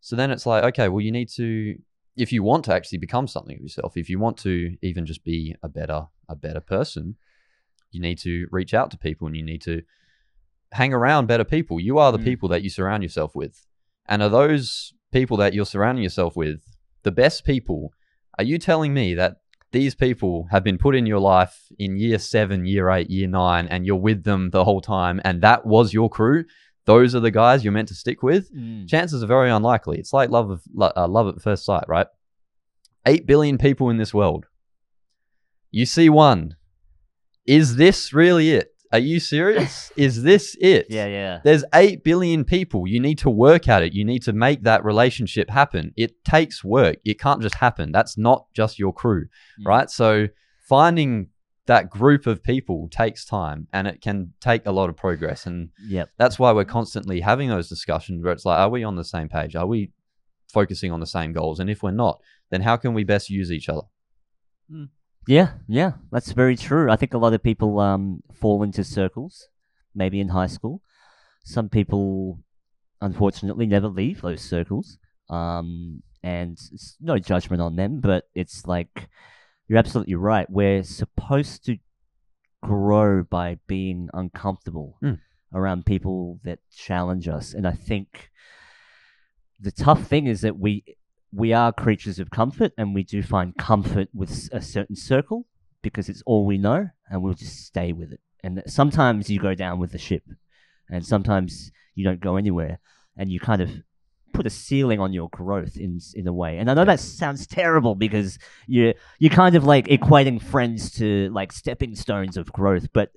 So 0.00 0.16
then 0.16 0.30
it's 0.30 0.46
like, 0.46 0.64
okay, 0.64 0.88
well, 0.88 1.00
you 1.00 1.12
need 1.12 1.30
to, 1.36 1.76
if 2.16 2.32
you 2.32 2.42
want 2.42 2.64
to 2.66 2.74
actually 2.74 2.98
become 2.98 3.26
something 3.26 3.56
of 3.56 3.62
yourself, 3.62 3.96
if 3.96 4.08
you 4.08 4.18
want 4.18 4.36
to 4.38 4.76
even 4.82 5.04
just 5.06 5.24
be 5.24 5.56
a 5.62 5.68
better, 5.68 6.06
a 6.28 6.36
better 6.36 6.60
person, 6.60 7.16
you 7.90 8.00
need 8.00 8.18
to 8.18 8.46
reach 8.50 8.74
out 8.74 8.90
to 8.90 8.98
people 8.98 9.26
and 9.26 9.36
you 9.36 9.42
need 9.42 9.62
to 9.62 9.82
hang 10.72 10.92
around 10.92 11.26
better 11.26 11.44
people. 11.44 11.78
You 11.80 11.98
are 11.98 12.12
the 12.12 12.18
Mm. 12.18 12.24
people 12.24 12.48
that 12.50 12.62
you 12.62 12.70
surround 12.70 13.02
yourself 13.02 13.34
with. 13.34 13.66
And 14.06 14.22
are 14.22 14.28
those 14.28 14.92
people 15.12 15.36
that 15.38 15.54
you're 15.54 15.64
surrounding 15.64 16.02
yourself 16.02 16.36
with 16.36 16.60
the 17.02 17.12
best 17.12 17.44
people? 17.44 17.92
Are 18.38 18.44
you 18.44 18.58
telling 18.58 18.92
me 18.92 19.14
that 19.14 19.36
these 19.70 19.94
people 19.94 20.46
have 20.50 20.64
been 20.64 20.78
put 20.78 20.94
in 20.94 21.06
your 21.06 21.20
life 21.20 21.72
in 21.78 21.96
year 21.96 22.18
seven, 22.18 22.64
year 22.66 22.90
eight, 22.90 23.10
year 23.10 23.28
nine, 23.28 23.66
and 23.68 23.86
you're 23.86 23.96
with 23.96 24.24
them 24.24 24.50
the 24.50 24.64
whole 24.64 24.80
time, 24.80 25.20
and 25.24 25.40
that 25.42 25.66
was 25.66 25.92
your 25.92 26.08
crew? 26.08 26.44
Those 26.86 27.14
are 27.14 27.20
the 27.20 27.30
guys 27.30 27.64
you're 27.64 27.72
meant 27.72 27.88
to 27.88 27.94
stick 27.94 28.22
with? 28.22 28.52
Mm. 28.54 28.88
chances 28.88 29.22
are 29.22 29.26
very 29.26 29.50
unlikely. 29.50 29.98
It's 29.98 30.12
like 30.12 30.30
love 30.30 30.50
of 30.50 30.62
uh, 30.78 31.08
love 31.08 31.28
at 31.34 31.40
first 31.42 31.64
sight, 31.64 31.84
right? 31.88 32.06
Eight 33.06 33.26
billion 33.26 33.58
people 33.58 33.90
in 33.90 33.96
this 33.96 34.12
world. 34.14 34.46
You 35.70 35.86
see 35.86 36.08
one. 36.08 36.56
Is 37.46 37.76
this 37.76 38.12
really 38.12 38.50
it? 38.50 38.68
Are 38.92 38.98
you 38.98 39.18
serious? 39.18 39.90
Is 39.96 40.22
this 40.22 40.56
it? 40.60 40.86
Yeah, 40.88 41.06
yeah. 41.06 41.40
There's 41.42 41.64
8 41.74 42.04
billion 42.04 42.44
people. 42.44 42.86
You 42.86 43.00
need 43.00 43.18
to 43.18 43.28
work 43.30 43.66
at 43.66 43.82
it. 43.82 43.92
You 43.92 44.04
need 44.04 44.22
to 44.22 44.32
make 44.32 44.62
that 44.62 44.84
relationship 44.84 45.50
happen. 45.50 45.92
It 45.96 46.24
takes 46.24 46.62
work. 46.62 46.98
It 47.04 47.18
can't 47.18 47.42
just 47.42 47.56
happen. 47.56 47.90
That's 47.90 48.16
not 48.16 48.46
just 48.54 48.78
your 48.78 48.92
crew, 48.92 49.26
Mm. 49.60 49.66
right? 49.66 49.90
So 49.90 50.28
finding 50.68 51.28
that 51.66 51.88
group 51.88 52.26
of 52.26 52.42
people 52.42 52.88
takes 52.90 53.24
time 53.24 53.66
and 53.72 53.86
it 53.86 54.00
can 54.02 54.32
take 54.40 54.66
a 54.66 54.70
lot 54.72 54.90
of 54.90 54.96
progress. 54.96 55.46
And 55.46 55.70
Yep. 55.86 56.10
that's 56.18 56.38
why 56.38 56.52
we're 56.52 56.64
constantly 56.64 57.20
having 57.20 57.48
those 57.48 57.68
discussions 57.68 58.22
where 58.22 58.32
it's 58.32 58.44
like, 58.44 58.58
are 58.58 58.68
we 58.68 58.84
on 58.84 58.96
the 58.96 59.04
same 59.04 59.28
page? 59.28 59.56
Are 59.56 59.66
we 59.66 59.92
focusing 60.52 60.92
on 60.92 61.00
the 61.00 61.06
same 61.06 61.32
goals? 61.32 61.60
And 61.60 61.70
if 61.70 61.82
we're 61.82 61.90
not, 61.90 62.20
then 62.50 62.60
how 62.62 62.76
can 62.76 62.92
we 62.92 63.02
best 63.04 63.30
use 63.30 63.50
each 63.50 63.68
other? 63.68 63.86
Yeah, 65.26 65.52
yeah, 65.68 65.92
that's 66.12 66.32
very 66.32 66.56
true. 66.56 66.90
I 66.90 66.96
think 66.96 67.14
a 67.14 67.18
lot 67.18 67.32
of 67.32 67.42
people 67.42 67.80
um, 67.80 68.22
fall 68.32 68.62
into 68.62 68.84
circles, 68.84 69.48
maybe 69.94 70.20
in 70.20 70.28
high 70.28 70.48
school. 70.48 70.82
Some 71.44 71.68
people, 71.70 72.40
unfortunately, 73.00 73.66
never 73.66 73.88
leave 73.88 74.20
those 74.20 74.42
circles. 74.42 74.98
Um, 75.30 76.02
and 76.22 76.58
it's 76.72 76.96
no 77.00 77.18
judgment 77.18 77.62
on 77.62 77.76
them, 77.76 78.00
but 78.00 78.24
it's 78.34 78.66
like 78.66 79.08
you're 79.68 79.78
absolutely 79.78 80.14
right. 80.14 80.48
We're 80.50 80.82
supposed 80.82 81.64
to 81.66 81.78
grow 82.62 83.22
by 83.22 83.58
being 83.66 84.08
uncomfortable 84.14 84.96
Mm. 85.02 85.20
around 85.52 85.86
people 85.86 86.40
that 86.44 86.58
challenge 86.74 87.28
us. 87.28 87.54
And 87.54 87.66
I 87.66 87.72
think 87.72 88.30
the 89.60 89.70
tough 89.70 90.04
thing 90.06 90.26
is 90.26 90.40
that 90.42 90.58
we 90.58 90.84
we 91.32 91.52
are 91.52 91.72
creatures 91.72 92.18
of 92.20 92.30
comfort 92.30 92.72
and 92.78 92.94
we 92.94 93.02
do 93.02 93.20
find 93.22 93.56
comfort 93.56 94.08
with 94.14 94.48
a 94.52 94.60
certain 94.62 94.94
circle 94.94 95.46
because 95.82 96.08
it's 96.08 96.22
all 96.26 96.46
we 96.46 96.58
know 96.58 96.88
and 97.10 97.22
we'll 97.22 97.34
just 97.34 97.66
stay 97.66 97.92
with 97.92 98.12
it. 98.12 98.20
And 98.44 98.62
sometimes 98.66 99.28
you 99.28 99.40
go 99.40 99.54
down 99.54 99.80
with 99.80 99.90
the 99.90 99.98
ship 99.98 100.22
and 100.88 101.04
sometimes 101.04 101.72
you 101.96 102.04
don't 102.04 102.20
go 102.20 102.36
anywhere 102.36 102.78
and 103.16 103.32
you 103.32 103.40
kind 103.40 103.60
of 103.62 103.70
put 104.34 104.46
a 104.46 104.50
ceiling 104.50 105.00
on 105.00 105.12
your 105.12 105.28
growth 105.30 105.76
in 105.76 105.98
in 106.14 106.26
a 106.26 106.32
way. 106.32 106.58
And 106.58 106.70
I 106.70 106.74
know 106.74 106.84
that 106.84 107.00
sounds 107.00 107.46
terrible 107.46 107.94
because 107.94 108.38
you 108.66 108.92
you're 109.18 109.30
kind 109.30 109.56
of 109.56 109.64
like 109.64 109.86
equating 109.86 110.42
friends 110.42 110.90
to 110.98 111.30
like 111.30 111.52
stepping 111.52 111.94
stones 111.94 112.36
of 112.36 112.52
growth, 112.52 112.88
but 112.92 113.10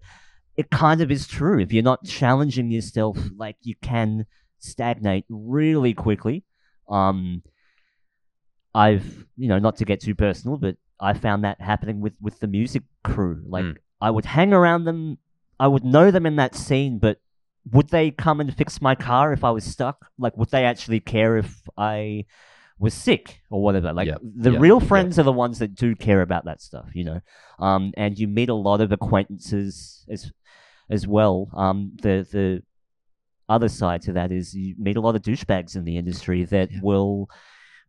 it 0.55 0.70
kind 0.70 1.01
of 1.01 1.11
is 1.11 1.28
true. 1.28 1.59
If 1.59 1.74
you're 1.74 1.84
not 1.84 2.05
challenging 2.05 2.72
yourself, 2.72 3.18
like 3.36 3.57
you 3.61 3.76
can 3.82 4.26
stagnate 4.59 5.26
really 5.30 5.93
quickly. 5.93 6.43
Um, 6.89 7.43
I've, 8.74 9.26
you 9.36 9.47
know, 9.47 9.59
not 9.59 9.78
to 9.78 9.86
get 9.86 10.01
too 10.01 10.15
personal, 10.15 10.57
but 10.57 10.78
I 10.99 11.13
found 11.13 11.43
that 11.43 11.61
happening 11.61 12.01
with 12.01 12.13
with 12.22 12.39
the 12.39 12.47
music 12.47 12.84
crew. 13.03 13.43
Like 13.47 13.65
Mm. 13.65 13.78
I 13.99 14.11
would 14.11 14.26
hang 14.26 14.53
around 14.53 14.86
them, 14.86 15.18
I 15.59 15.68
would 15.68 15.84
know 15.84 16.11
them 16.11 16.26
in 16.28 16.36
that 16.36 16.55
scene, 16.55 16.99
but 16.99 17.20
would 17.72 17.89
they 17.89 18.11
come 18.11 18.39
and 18.39 18.55
fix 18.55 18.82
my 18.82 18.95
car 18.95 19.34
if 19.34 19.43
I 19.43 19.51
was 19.51 19.63
stuck? 19.63 20.07
Like, 20.18 20.38
would 20.38 20.49
they 20.51 20.65
actually 20.65 20.99
care 20.99 21.38
if 21.38 21.68
I 21.78 22.26
was 22.80 22.93
sick 22.93 23.41
or 23.49 23.61
whatever? 23.63 23.91
Like, 23.93 24.07
the 24.22 24.51
real 24.59 24.80
friends 24.80 25.18
are 25.20 25.24
the 25.24 25.32
ones 25.32 25.59
that 25.59 25.76
do 25.76 25.95
care 25.95 26.22
about 26.22 26.45
that 26.45 26.61
stuff, 26.61 26.89
you 26.93 27.03
know. 27.03 27.22
Um, 27.59 27.91
and 27.97 28.18
you 28.18 28.28
meet 28.28 28.49
a 28.49 28.53
lot 28.53 28.82
of 28.82 28.91
acquaintances 28.91 30.05
as 30.09 30.32
as 30.89 31.05
well. 31.07 31.49
Um, 31.55 31.93
the 32.01 32.26
the 32.32 32.63
other 33.49 33.70
side 33.70 34.01
to 34.03 34.13
that 34.13 34.32
is 34.32 34.53
you 34.53 34.76
meet 34.78 34.97
a 34.97 35.01
lot 35.01 35.15
of 35.15 35.22
douchebags 35.22 35.76
in 35.76 35.86
the 35.86 35.97
industry 35.97 36.43
that 36.45 36.70
will 36.82 37.30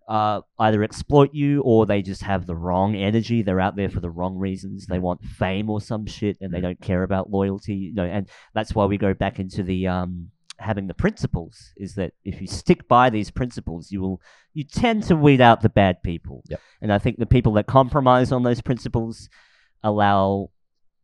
uh, 0.09 0.41
either 0.59 0.83
exploit 0.83 1.35
you 1.35 1.61
or 1.61 1.85
they 1.85 2.01
just 2.01 2.23
have 2.23 2.47
the 2.47 2.57
wrong 2.57 2.97
energy. 2.97 3.43
They're 3.43 3.61
out 3.61 3.77
there 3.77 3.91
for 3.91 4.01
the 4.01 4.11
wrong 4.11 4.39
reasons. 4.39 4.87
They 4.87 4.99
want 4.99 5.23
fame 5.23 5.69
or 5.69 5.81
some 5.83 6.07
shit, 6.07 6.39
and 6.41 6.53
they 6.53 6.63
don't 6.63 6.81
care 6.81 7.03
about 7.03 7.31
loyalty. 7.31 7.75
You 7.75 7.95
know, 7.95 8.05
and 8.05 8.29
that's 8.55 8.75
why 8.75 8.87
we 8.87 8.97
go 8.97 9.13
back 9.13 9.39
into 9.39 9.63
the 9.63 9.87
um, 9.87 10.31
having 10.59 10.87
the 10.87 10.95
principles. 10.95 11.73
Is 11.77 11.95
that 11.97 12.15
if 12.25 12.41
you 12.41 12.47
stick 12.47 12.89
by 12.89 13.11
these 13.11 13.31
principles, 13.31 13.93
you 13.93 14.01
will 14.01 14.23
you 14.55 14.65
tend 14.65 15.03
to 15.05 15.15
weed 15.15 15.43
out 15.43 15.61
the 15.61 15.69
bad 15.69 16.03
people. 16.03 16.43
Yep. 16.49 16.61
And 16.81 16.93
I 16.93 16.99
think 16.99 17.19
the 17.19 17.27
people 17.27 17.53
that 17.53 17.67
compromise 17.67 18.33
on 18.33 18.43
those 18.45 18.63
principles 18.63 19.29
allow 19.85 20.51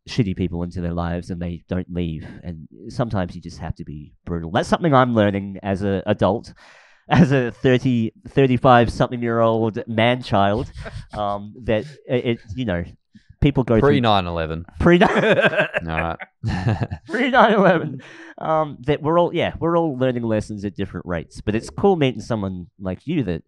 shitty 0.08 0.36
people 0.36 0.62
into 0.62 0.80
their 0.80 0.92
lives 0.92 1.30
and 1.30 1.40
they 1.40 1.64
don't 1.66 1.90
leave 1.90 2.26
and 2.42 2.68
sometimes 2.88 3.34
you 3.34 3.40
just 3.40 3.56
have 3.56 3.74
to 3.74 3.84
be 3.84 4.12
brutal 4.26 4.50
that's 4.50 4.68
something 4.68 4.92
i'm 4.92 5.14
learning 5.14 5.58
as 5.62 5.80
an 5.80 6.02
adult 6.04 6.52
as 7.08 7.32
a 7.32 7.50
30 7.50 8.12
35 8.28 8.90
something 8.90 9.22
year 9.22 9.40
old 9.40 9.86
man 9.86 10.22
child 10.22 10.70
um 11.12 11.54
that 11.64 11.84
it, 12.06 12.24
it 12.24 12.38
you 12.54 12.64
know 12.64 12.84
people 13.40 13.62
go 13.62 13.78
Pre 13.78 13.94
through 13.96 14.00
9 14.00 14.26
11. 14.26 14.64
pre 14.80 14.98
All 15.02 15.08
right. 15.08 16.16
pre 17.06 17.30
9/11 17.30 18.02
um 18.38 18.78
that 18.86 19.02
we're 19.02 19.18
all 19.18 19.34
yeah 19.34 19.54
we're 19.58 19.76
all 19.76 19.96
learning 19.98 20.22
lessons 20.22 20.64
at 20.64 20.74
different 20.74 21.04
rates 21.06 21.40
but 21.40 21.54
it's 21.54 21.68
cool 21.70 21.96
meeting 21.96 22.20
someone 22.20 22.68
like 22.80 23.06
you 23.06 23.22
that 23.24 23.42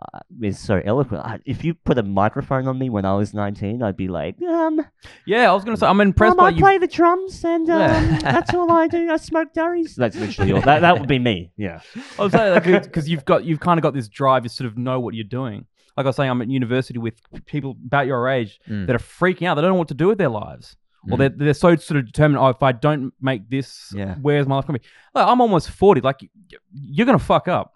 uh, 0.00 0.20
is 0.42 0.58
so 0.58 0.80
eloquent. 0.84 1.24
I, 1.24 1.40
if 1.44 1.64
you 1.64 1.74
put 1.74 1.98
a 1.98 2.02
microphone 2.02 2.68
on 2.68 2.78
me 2.78 2.88
when 2.90 3.04
I 3.04 3.14
was 3.14 3.34
19, 3.34 3.82
I'd 3.82 3.96
be 3.96 4.08
like, 4.08 4.40
um, 4.42 4.80
Yeah, 5.26 5.50
I 5.50 5.54
was 5.54 5.64
gonna 5.64 5.76
say 5.76 5.86
I'm 5.86 6.00
impressed 6.00 6.32
um, 6.32 6.36
by 6.36 6.46
I 6.46 6.50
you. 6.50 6.58
play 6.58 6.78
the 6.78 6.86
drums 6.86 7.44
and 7.44 7.68
um, 7.68 7.80
Yeah. 7.80 8.18
that's 8.22 8.54
all 8.54 8.70
I 8.70 8.86
do. 8.86 9.10
I 9.10 9.16
smoke 9.16 9.52
durries. 9.54 9.96
That's 9.96 10.16
literally 10.16 10.52
all. 10.52 10.60
That, 10.60 10.80
that 10.80 10.98
would 11.00 11.08
be 11.08 11.18
me. 11.18 11.50
Yeah. 11.56 11.80
I 12.18 12.22
was 12.22 12.32
saying 12.32 12.80
because 12.84 13.08
you've 13.10 13.24
got 13.24 13.44
you've 13.44 13.60
kind 13.60 13.78
of 13.78 13.82
got 13.82 13.94
this 13.94 14.08
drive. 14.08 14.44
You 14.44 14.48
sort 14.50 14.66
of 14.70 14.78
know 14.78 15.00
what 15.00 15.14
you're 15.14 15.24
doing. 15.24 15.66
Like 15.96 16.06
I 16.06 16.10
was 16.10 16.16
saying, 16.16 16.30
I'm 16.30 16.40
at 16.42 16.48
university 16.48 16.98
with 17.00 17.14
people 17.46 17.76
about 17.86 18.06
your 18.06 18.28
age 18.28 18.60
Mm. 18.68 18.86
that 18.86 18.94
are 18.94 19.00
freaking 19.00 19.48
out. 19.48 19.56
They 19.56 19.62
don't 19.62 19.70
know 19.72 19.78
what 19.78 19.88
to 19.88 19.94
do 19.94 20.06
with 20.06 20.18
their 20.18 20.28
lives. 20.28 20.76
Or 21.10 21.16
Mm. 21.16 21.18
they're, 21.18 21.28
they're 21.30 21.54
so 21.54 21.74
sort 21.76 21.98
of 21.98 22.06
determined. 22.06 22.38
Oh, 22.38 22.48
if 22.48 22.62
I 22.62 22.70
don't 22.70 23.12
make 23.20 23.48
this, 23.50 23.92
Yeah. 23.96 24.14
where's 24.20 24.46
my 24.46 24.54
life 24.56 24.66
gonna 24.66 24.78
be? 24.78 24.84
Like, 25.14 25.26
I'm 25.26 25.40
almost 25.40 25.70
forty. 25.70 26.00
Like 26.00 26.18
y- 26.22 26.28
you're 26.72 27.06
gonna 27.06 27.18
fuck 27.18 27.48
up. 27.48 27.72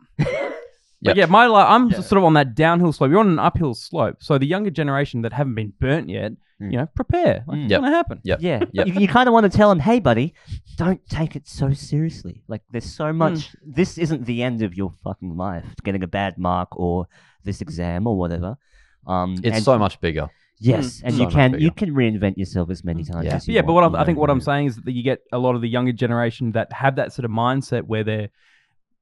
Yep. 1.03 1.11
But 1.15 1.17
yeah, 1.19 1.27
my 1.27 1.47
life. 1.47 1.67
I'm 1.69 1.91
Yeah. 1.91 2.01
sort 2.01 2.19
of 2.19 2.25
on 2.25 2.35
that 2.35 2.55
downhill 2.55 2.93
slope. 2.93 3.11
You're 3.11 3.21
on 3.21 3.29
an 3.29 3.39
uphill 3.39 3.75
slope. 3.75 4.17
So 4.21 4.39
the 4.39 4.47
younger 4.47 4.71
generation 4.71 5.23
that 5.23 5.33
haven't 5.33 5.55
been 5.57 5.73
burnt 5.81 6.09
yet, 6.09 6.33
Mm. 6.61 6.71
you 6.73 6.79
know, 6.79 6.87
prepare. 6.95 7.43
Like, 7.49 7.59
Mm. 7.59 7.63
It's 7.65 7.71
Yep. 7.73 7.81
gonna 7.81 7.91
happen. 7.97 8.19
Yep. 8.23 8.39
Yeah. 8.41 8.65
Yep. 8.73 8.87
You, 8.87 8.93
you 9.01 9.09
kind 9.09 9.29
of 9.29 9.33
want 9.33 9.51
to 9.51 9.57
tell 9.57 9.69
them, 9.69 9.81
hey, 9.81 9.99
buddy, 9.99 10.33
don't 10.77 11.01
take 11.09 11.35
it 11.35 11.47
so 11.49 11.73
seriously. 11.73 12.45
Like, 12.47 12.63
there's 12.71 12.85
so 13.03 13.13
much. 13.13 13.55
This 13.67 13.99
isn't 13.99 14.27
the 14.27 14.43
end 14.45 14.63
of 14.63 14.75
your 14.77 14.91
fucking 15.03 15.37
life, 15.37 15.65
getting 15.83 16.03
a 16.05 16.07
bad 16.07 16.39
mark 16.39 16.69
or 16.79 17.07
this 17.45 17.61
exam 17.61 18.07
or 18.07 18.17
whatever. 18.17 18.57
Um, 19.07 19.35
It's 19.43 19.57
and- 19.57 19.65
so 19.65 19.77
much 19.79 20.01
bigger. 20.01 20.29
Yes, 20.61 21.03
and 21.05 21.15
So 21.17 21.23
you 21.25 21.29
can 21.29 21.51
bigger. 21.53 21.65
you 21.65 21.71
can 21.73 21.91
reinvent 21.93 22.37
yourself 22.37 22.71
as 22.71 22.85
many 22.85 23.03
times. 23.03 23.25
Yeah. 23.27 23.35
as 23.35 23.49
you 23.49 23.55
Yeah, 23.55 23.63
but 23.63 23.73
what 23.73 23.83
I'm, 23.83 23.95
you 23.95 23.99
I 23.99 24.05
think 24.05 24.19
what 24.19 24.31
I'm 24.31 24.41
saying 24.41 24.67
is 24.67 24.77
that 24.77 24.93
you 24.93 25.03
get 25.03 25.19
a 25.33 25.39
lot 25.39 25.57
of 25.57 25.61
the 25.61 25.69
younger 25.69 25.91
generation 25.93 26.53
that 26.53 26.73
have 26.73 26.95
that 26.97 27.13
sort 27.13 27.25
of 27.25 27.33
mindset 27.33 27.83
where 27.89 28.05
they're 28.05 28.29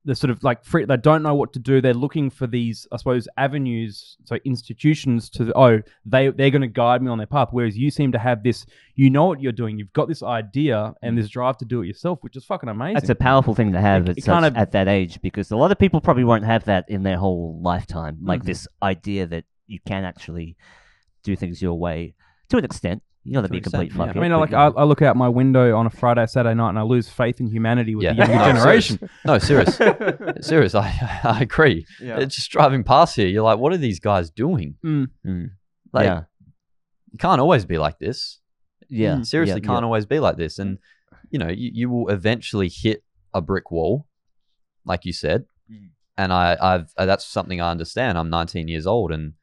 they're 0.05 0.15
sort 0.15 0.31
of 0.31 0.43
like 0.43 0.65
free, 0.65 0.87
they 0.87 0.97
don't 0.97 1.23
know 1.23 1.35
what 1.35 1.53
to 1.53 1.59
do. 1.59 1.81
They're 1.83 1.93
looking 1.93 2.31
for 2.31 2.47
these, 2.47 2.87
I 2.91 2.97
suppose, 2.97 3.29
avenues, 3.37 4.17
so 4.25 4.37
institutions 4.47 5.29
to 5.31 5.53
oh 5.57 5.83
they 6.07 6.29
they're 6.29 6.51
going 6.51 6.63
to 6.63 6.69
guide 6.69 7.03
me 7.03 7.11
on 7.11 7.19
their 7.19 7.27
path. 7.27 7.49
Whereas 7.51 7.77
you 7.77 7.91
seem 7.91 8.13
to 8.13 8.19
have 8.19 8.43
this, 8.43 8.65
you 8.95 9.11
know 9.11 9.27
what 9.27 9.41
you're 9.43 9.53
doing. 9.53 9.79
You've 9.79 9.93
got 9.93 10.09
this 10.09 10.23
idea 10.23 10.95
and 11.03 11.19
this 11.19 11.29
drive 11.29 11.59
to 11.59 11.65
do 11.67 11.83
it 11.83 11.87
yourself, 11.87 12.19
which 12.23 12.35
is 12.37 12.45
fucking 12.45 12.69
amazing. 12.71 12.95
That's 12.95 13.11
a 13.11 13.15
powerful 13.15 13.55
thing 13.55 13.73
to 13.73 13.81
have 13.81 14.05
It- 14.09 14.11
at, 14.11 14.17
such, 14.17 14.25
kind 14.25 14.47
of- 14.47 14.57
at 14.57 14.73
that 14.73 14.89
age 14.89 15.21
because 15.21 15.51
a 15.51 15.57
lot 15.57 15.71
of 15.71 15.79
people 15.79 16.01
probably 16.01 16.25
won't 16.25 16.45
have 16.45 16.65
that 16.65 16.87
in 16.89 17.03
their 17.03 17.19
whole 17.19 17.61
lifetime. 17.63 18.19
Like 18.23 18.43
Mhm. 18.43 18.47
this 18.47 18.67
idea 18.83 19.27
that 19.27 19.45
you 19.67 19.81
can 19.87 20.05
actually 20.05 20.57
do 21.23 21.37
things 21.37 21.61
your 21.61 21.79
way 21.79 22.15
to 22.49 22.57
an 22.57 22.65
extent. 22.65 23.03
You 23.25 23.35
got 23.35 23.43
to 23.43 23.49
To 23.49 23.53
be 23.53 23.57
a 23.57 23.59
an 23.59 23.63
extent, 23.65 23.91
complete 23.91 24.07
yeah. 24.15 24.19
I 24.19 24.23
mean, 24.23 24.31
but, 24.31 24.39
like 24.41 24.53
I. 24.55 24.67
I 24.81 24.85
look 24.85 25.03
out 25.03 25.15
my 25.17 25.29
window 25.29 25.77
on 25.77 25.87
a 25.87 25.91
Friday, 25.91 26.27
Saturday 26.27 26.55
night, 26.55 26.71
and 26.71 26.79
I 26.79 26.83
lose 26.83 27.09
faith 27.09 27.39
in 27.41 27.49
humanity 27.49 27.95
with 27.95 28.05
Yeah. 28.05 28.15
the 28.15 28.19
younger 28.21 28.35
No, 28.39 28.45
generation. 28.53 29.11
No, 29.27 29.39
serious. 29.39 29.77
serious. 30.41 30.75
I, 30.75 31.21
I 31.23 31.41
agree. 31.43 31.87
It's 32.01 32.37
just 32.37 32.51
driving 32.51 32.83
past 32.83 33.17
here. 33.17 33.29
You're 33.29 33.43
like, 33.43 33.59
what 33.59 33.73
are 33.75 33.77
these 33.77 34.01
guys 34.01 34.31
doing? 34.31 34.77
Mm. 34.85 35.09
Mm. 35.27 35.51
Like, 35.93 36.05
yeah, 36.07 36.23
you 37.13 37.19
can't 37.19 37.41
always 37.43 37.65
be 37.67 37.77
like 37.79 37.99
this. 37.99 38.41
yeah, 38.89 39.21
Seriously, 39.23 39.61
yeah, 39.61 39.67
can't 39.67 39.83
yeah. 39.83 39.87
always 39.87 40.07
be 40.07 40.19
like 40.19 40.37
this. 40.37 40.59
And, 40.59 40.79
you 41.31 41.39
know, 41.39 41.49
you, 41.49 41.71
you 41.75 41.91
will 41.91 42.09
eventually 42.09 42.71
hit 42.73 43.05
a 43.35 43.41
brick 43.43 43.71
wall, 43.71 44.07
like 44.87 45.05
you 45.05 45.13
said. 45.13 45.45
Mm. 45.71 45.91
And 46.17 46.33
I, 46.33 46.57
I've, 46.61 46.93
uh, 46.97 47.05
that's 47.07 47.25
something 47.27 47.61
I 47.61 47.71
understand. 47.71 48.17
I'm 48.17 48.31
19 48.31 48.67
years 48.69 48.87
old 48.87 49.13
and, 49.13 49.35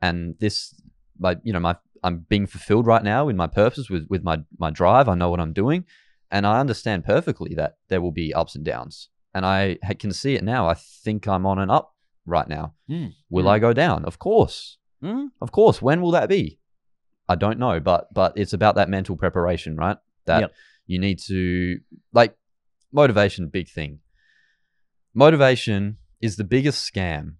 and 0.00 0.36
this, 0.40 0.74
like, 1.20 1.38
you 1.42 1.52
know, 1.52 1.60
my, 1.60 1.76
I'm 2.02 2.26
being 2.28 2.46
fulfilled 2.46 2.86
right 2.86 3.02
now 3.02 3.28
in 3.28 3.36
my 3.36 3.46
purpose 3.46 3.88
with, 3.90 4.06
with 4.08 4.22
my, 4.22 4.38
my 4.58 4.70
drive. 4.70 5.08
I 5.08 5.14
know 5.14 5.30
what 5.30 5.40
I'm 5.40 5.52
doing. 5.52 5.84
And 6.30 6.46
I 6.46 6.58
understand 6.60 7.04
perfectly 7.04 7.54
that 7.54 7.76
there 7.88 8.00
will 8.00 8.12
be 8.12 8.34
ups 8.34 8.54
and 8.56 8.64
downs. 8.64 9.08
And 9.34 9.46
I 9.46 9.78
can 9.98 10.12
see 10.12 10.34
it 10.34 10.42
now. 10.42 10.68
I 10.68 10.74
think 10.74 11.28
I'm 11.28 11.46
on 11.46 11.58
an 11.58 11.70
up 11.70 11.94
right 12.24 12.48
now. 12.48 12.74
Mm. 12.90 13.12
Will 13.30 13.48
I 13.48 13.58
go 13.58 13.72
down? 13.72 14.04
Of 14.04 14.18
course. 14.18 14.78
Mm. 15.02 15.28
Of 15.40 15.52
course. 15.52 15.80
When 15.80 16.00
will 16.00 16.10
that 16.12 16.28
be? 16.28 16.58
I 17.28 17.34
don't 17.34 17.58
know, 17.58 17.80
but 17.80 18.12
but 18.14 18.32
it's 18.36 18.52
about 18.52 18.76
that 18.76 18.88
mental 18.88 19.16
preparation, 19.16 19.76
right? 19.76 19.98
That 20.26 20.40
Yep. 20.40 20.52
you 20.86 20.98
need 21.00 21.18
to 21.26 21.78
like 22.12 22.36
motivation, 22.92 23.48
big 23.48 23.68
thing. 23.68 23.98
Motivation 25.14 25.98
is 26.20 26.36
the 26.36 26.44
biggest 26.44 26.92
scam. 26.92 27.34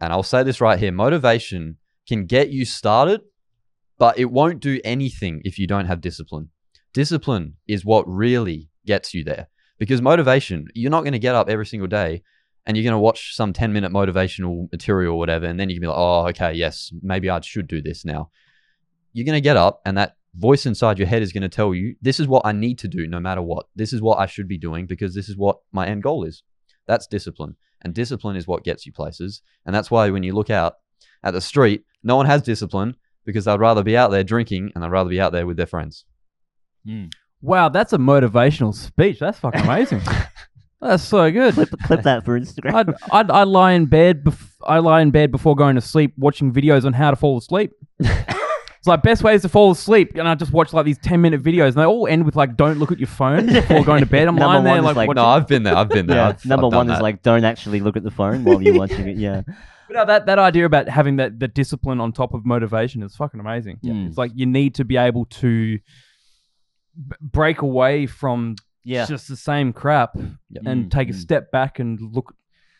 And 0.00 0.12
I'll 0.12 0.22
say 0.22 0.42
this 0.42 0.60
right 0.60 0.78
here. 0.78 0.92
Motivation 0.92 1.76
can 2.06 2.26
get 2.26 2.50
you 2.50 2.64
started, 2.64 3.22
but 3.98 4.18
it 4.18 4.30
won't 4.30 4.60
do 4.60 4.80
anything 4.84 5.42
if 5.44 5.58
you 5.58 5.66
don't 5.66 5.86
have 5.86 6.00
discipline. 6.00 6.50
Discipline 6.94 7.54
is 7.66 7.84
what 7.84 8.08
really 8.08 8.70
gets 8.86 9.12
you 9.12 9.24
there. 9.24 9.48
Because 9.78 10.00
motivation, 10.00 10.66
you're 10.74 10.90
not 10.90 11.02
going 11.02 11.12
to 11.12 11.18
get 11.18 11.34
up 11.34 11.48
every 11.48 11.66
single 11.66 11.88
day 11.88 12.22
and 12.66 12.76
you're 12.76 12.84
going 12.84 12.92
to 12.92 12.98
watch 12.98 13.34
some 13.34 13.52
10 13.52 13.72
minute 13.72 13.92
motivational 13.92 14.70
material 14.72 15.14
or 15.14 15.18
whatever. 15.18 15.46
And 15.46 15.58
then 15.58 15.68
you 15.68 15.76
can 15.76 15.82
be 15.82 15.86
like, 15.86 15.98
oh, 15.98 16.28
okay, 16.28 16.52
yes, 16.52 16.92
maybe 17.02 17.30
I 17.30 17.40
should 17.40 17.66
do 17.66 17.80
this 17.82 18.04
now. 18.04 18.30
You're 19.12 19.26
going 19.26 19.36
to 19.36 19.40
get 19.40 19.56
up 19.56 19.80
and 19.84 19.96
that 19.98 20.16
voice 20.34 20.66
inside 20.66 20.98
your 20.98 21.08
head 21.08 21.22
is 21.22 21.32
going 21.32 21.42
to 21.42 21.48
tell 21.48 21.74
you, 21.74 21.96
this 22.00 22.20
is 22.20 22.28
what 22.28 22.42
I 22.44 22.52
need 22.52 22.78
to 22.80 22.88
do 22.88 23.06
no 23.06 23.20
matter 23.20 23.42
what. 23.42 23.66
This 23.74 23.92
is 23.92 24.02
what 24.02 24.18
I 24.18 24.26
should 24.26 24.48
be 24.48 24.58
doing 24.58 24.86
because 24.86 25.14
this 25.14 25.28
is 25.28 25.36
what 25.36 25.58
my 25.72 25.86
end 25.86 26.02
goal 26.02 26.24
is. 26.24 26.42
That's 26.86 27.06
discipline. 27.06 27.56
And 27.82 27.94
discipline 27.94 28.36
is 28.36 28.46
what 28.46 28.64
gets 28.64 28.86
you 28.86 28.92
places. 28.92 29.42
And 29.64 29.74
that's 29.74 29.90
why 29.90 30.10
when 30.10 30.22
you 30.22 30.34
look 30.34 30.50
out 30.50 30.74
at 31.22 31.32
the 31.32 31.40
street, 31.40 31.84
no 32.02 32.16
one 32.16 32.26
has 32.26 32.42
discipline 32.42 32.96
because 33.28 33.44
they'd 33.44 33.60
rather 33.60 33.82
be 33.82 33.94
out 33.94 34.10
there 34.10 34.24
drinking 34.24 34.72
and 34.74 34.82
they'd 34.82 34.88
rather 34.88 35.10
be 35.10 35.20
out 35.20 35.32
there 35.32 35.46
with 35.46 35.58
their 35.58 35.66
friends. 35.66 36.06
Mm. 36.86 37.12
Wow, 37.42 37.68
that's 37.68 37.92
a 37.92 37.98
motivational 37.98 38.74
speech. 38.74 39.18
That's 39.18 39.38
fucking 39.38 39.60
amazing. 39.60 40.00
that's 40.80 41.02
so 41.04 41.30
good. 41.30 41.52
clip, 41.52 41.68
clip 41.84 42.02
that 42.04 42.24
for 42.24 42.40
Instagram. 42.40 42.74
I'd, 42.74 42.94
I'd, 43.12 43.30
I'd 43.30 43.48
lie 43.48 43.72
in 43.72 43.84
bed. 43.84 44.24
Bef- 44.24 44.50
I 44.66 44.78
lie 44.78 45.02
in 45.02 45.10
bed 45.10 45.30
before 45.30 45.54
going 45.54 45.74
to 45.74 45.82
sleep, 45.82 46.14
watching 46.16 46.54
videos 46.54 46.86
on 46.86 46.94
how 46.94 47.10
to 47.10 47.16
fall 47.16 47.36
asleep. 47.36 47.72
it's 47.98 48.86
like 48.86 49.02
best 49.02 49.22
ways 49.22 49.42
to 49.42 49.50
fall 49.50 49.72
asleep, 49.72 50.12
and 50.14 50.26
I 50.26 50.34
just 50.34 50.50
watch 50.50 50.72
like 50.72 50.86
these 50.86 50.98
ten 50.98 51.20
minute 51.20 51.42
videos, 51.42 51.68
and 51.68 51.74
they 51.76 51.84
all 51.84 52.06
end 52.08 52.24
with 52.24 52.34
like, 52.34 52.56
"Don't 52.56 52.78
look 52.78 52.90
at 52.90 52.98
your 52.98 53.08
phone 53.08 53.44
before 53.46 53.84
going 53.84 54.00
to 54.00 54.06
bed." 54.06 54.26
I'm 54.26 54.36
lying 54.38 54.64
there 54.64 54.80
like, 54.80 54.96
like, 54.96 55.14
No, 55.14 55.26
I've 55.26 55.46
been 55.46 55.64
there. 55.64 55.76
I've 55.76 55.90
been 55.90 56.06
there. 56.06 56.16
yeah, 56.16 56.28
I've, 56.28 56.46
number 56.46 56.68
I've 56.68 56.72
one 56.72 56.90
is 56.90 56.96
that. 56.96 57.02
like 57.02 57.22
don't 57.22 57.44
actually 57.44 57.80
look 57.80 57.98
at 57.98 58.04
the 58.04 58.10
phone 58.10 58.44
while 58.44 58.62
you're 58.62 58.78
watching 58.78 59.06
it. 59.06 59.16
Yeah, 59.18 59.42
But 59.88 59.94
no, 59.94 60.04
that 60.04 60.26
that 60.26 60.38
idea 60.38 60.66
about 60.66 60.88
having 60.88 61.16
that 61.16 61.40
the 61.40 61.48
discipline 61.48 62.00
on 62.00 62.12
top 62.12 62.34
of 62.34 62.44
motivation 62.46 63.02
is 63.02 63.16
fucking 63.16 63.40
amazing. 63.40 63.78
Yeah. 63.82 63.94
It's 64.06 64.18
like 64.18 64.30
you 64.34 64.46
need 64.46 64.74
to 64.76 64.84
be 64.84 64.96
able 64.96 65.24
to 65.26 65.78
b- 65.78 67.16
break 67.20 67.62
away 67.62 68.06
from 68.06 68.56
yeah. 68.84 69.06
just 69.06 69.28
the 69.28 69.36
same 69.36 69.72
crap 69.72 70.14
Yep. 70.16 70.62
and 70.66 70.84
Mm, 70.86 70.90
take 70.90 71.08
a 71.08 71.12
mm. 71.12 71.16
step 71.16 71.50
back 71.50 71.78
and 71.78 71.98
look, 72.00 72.34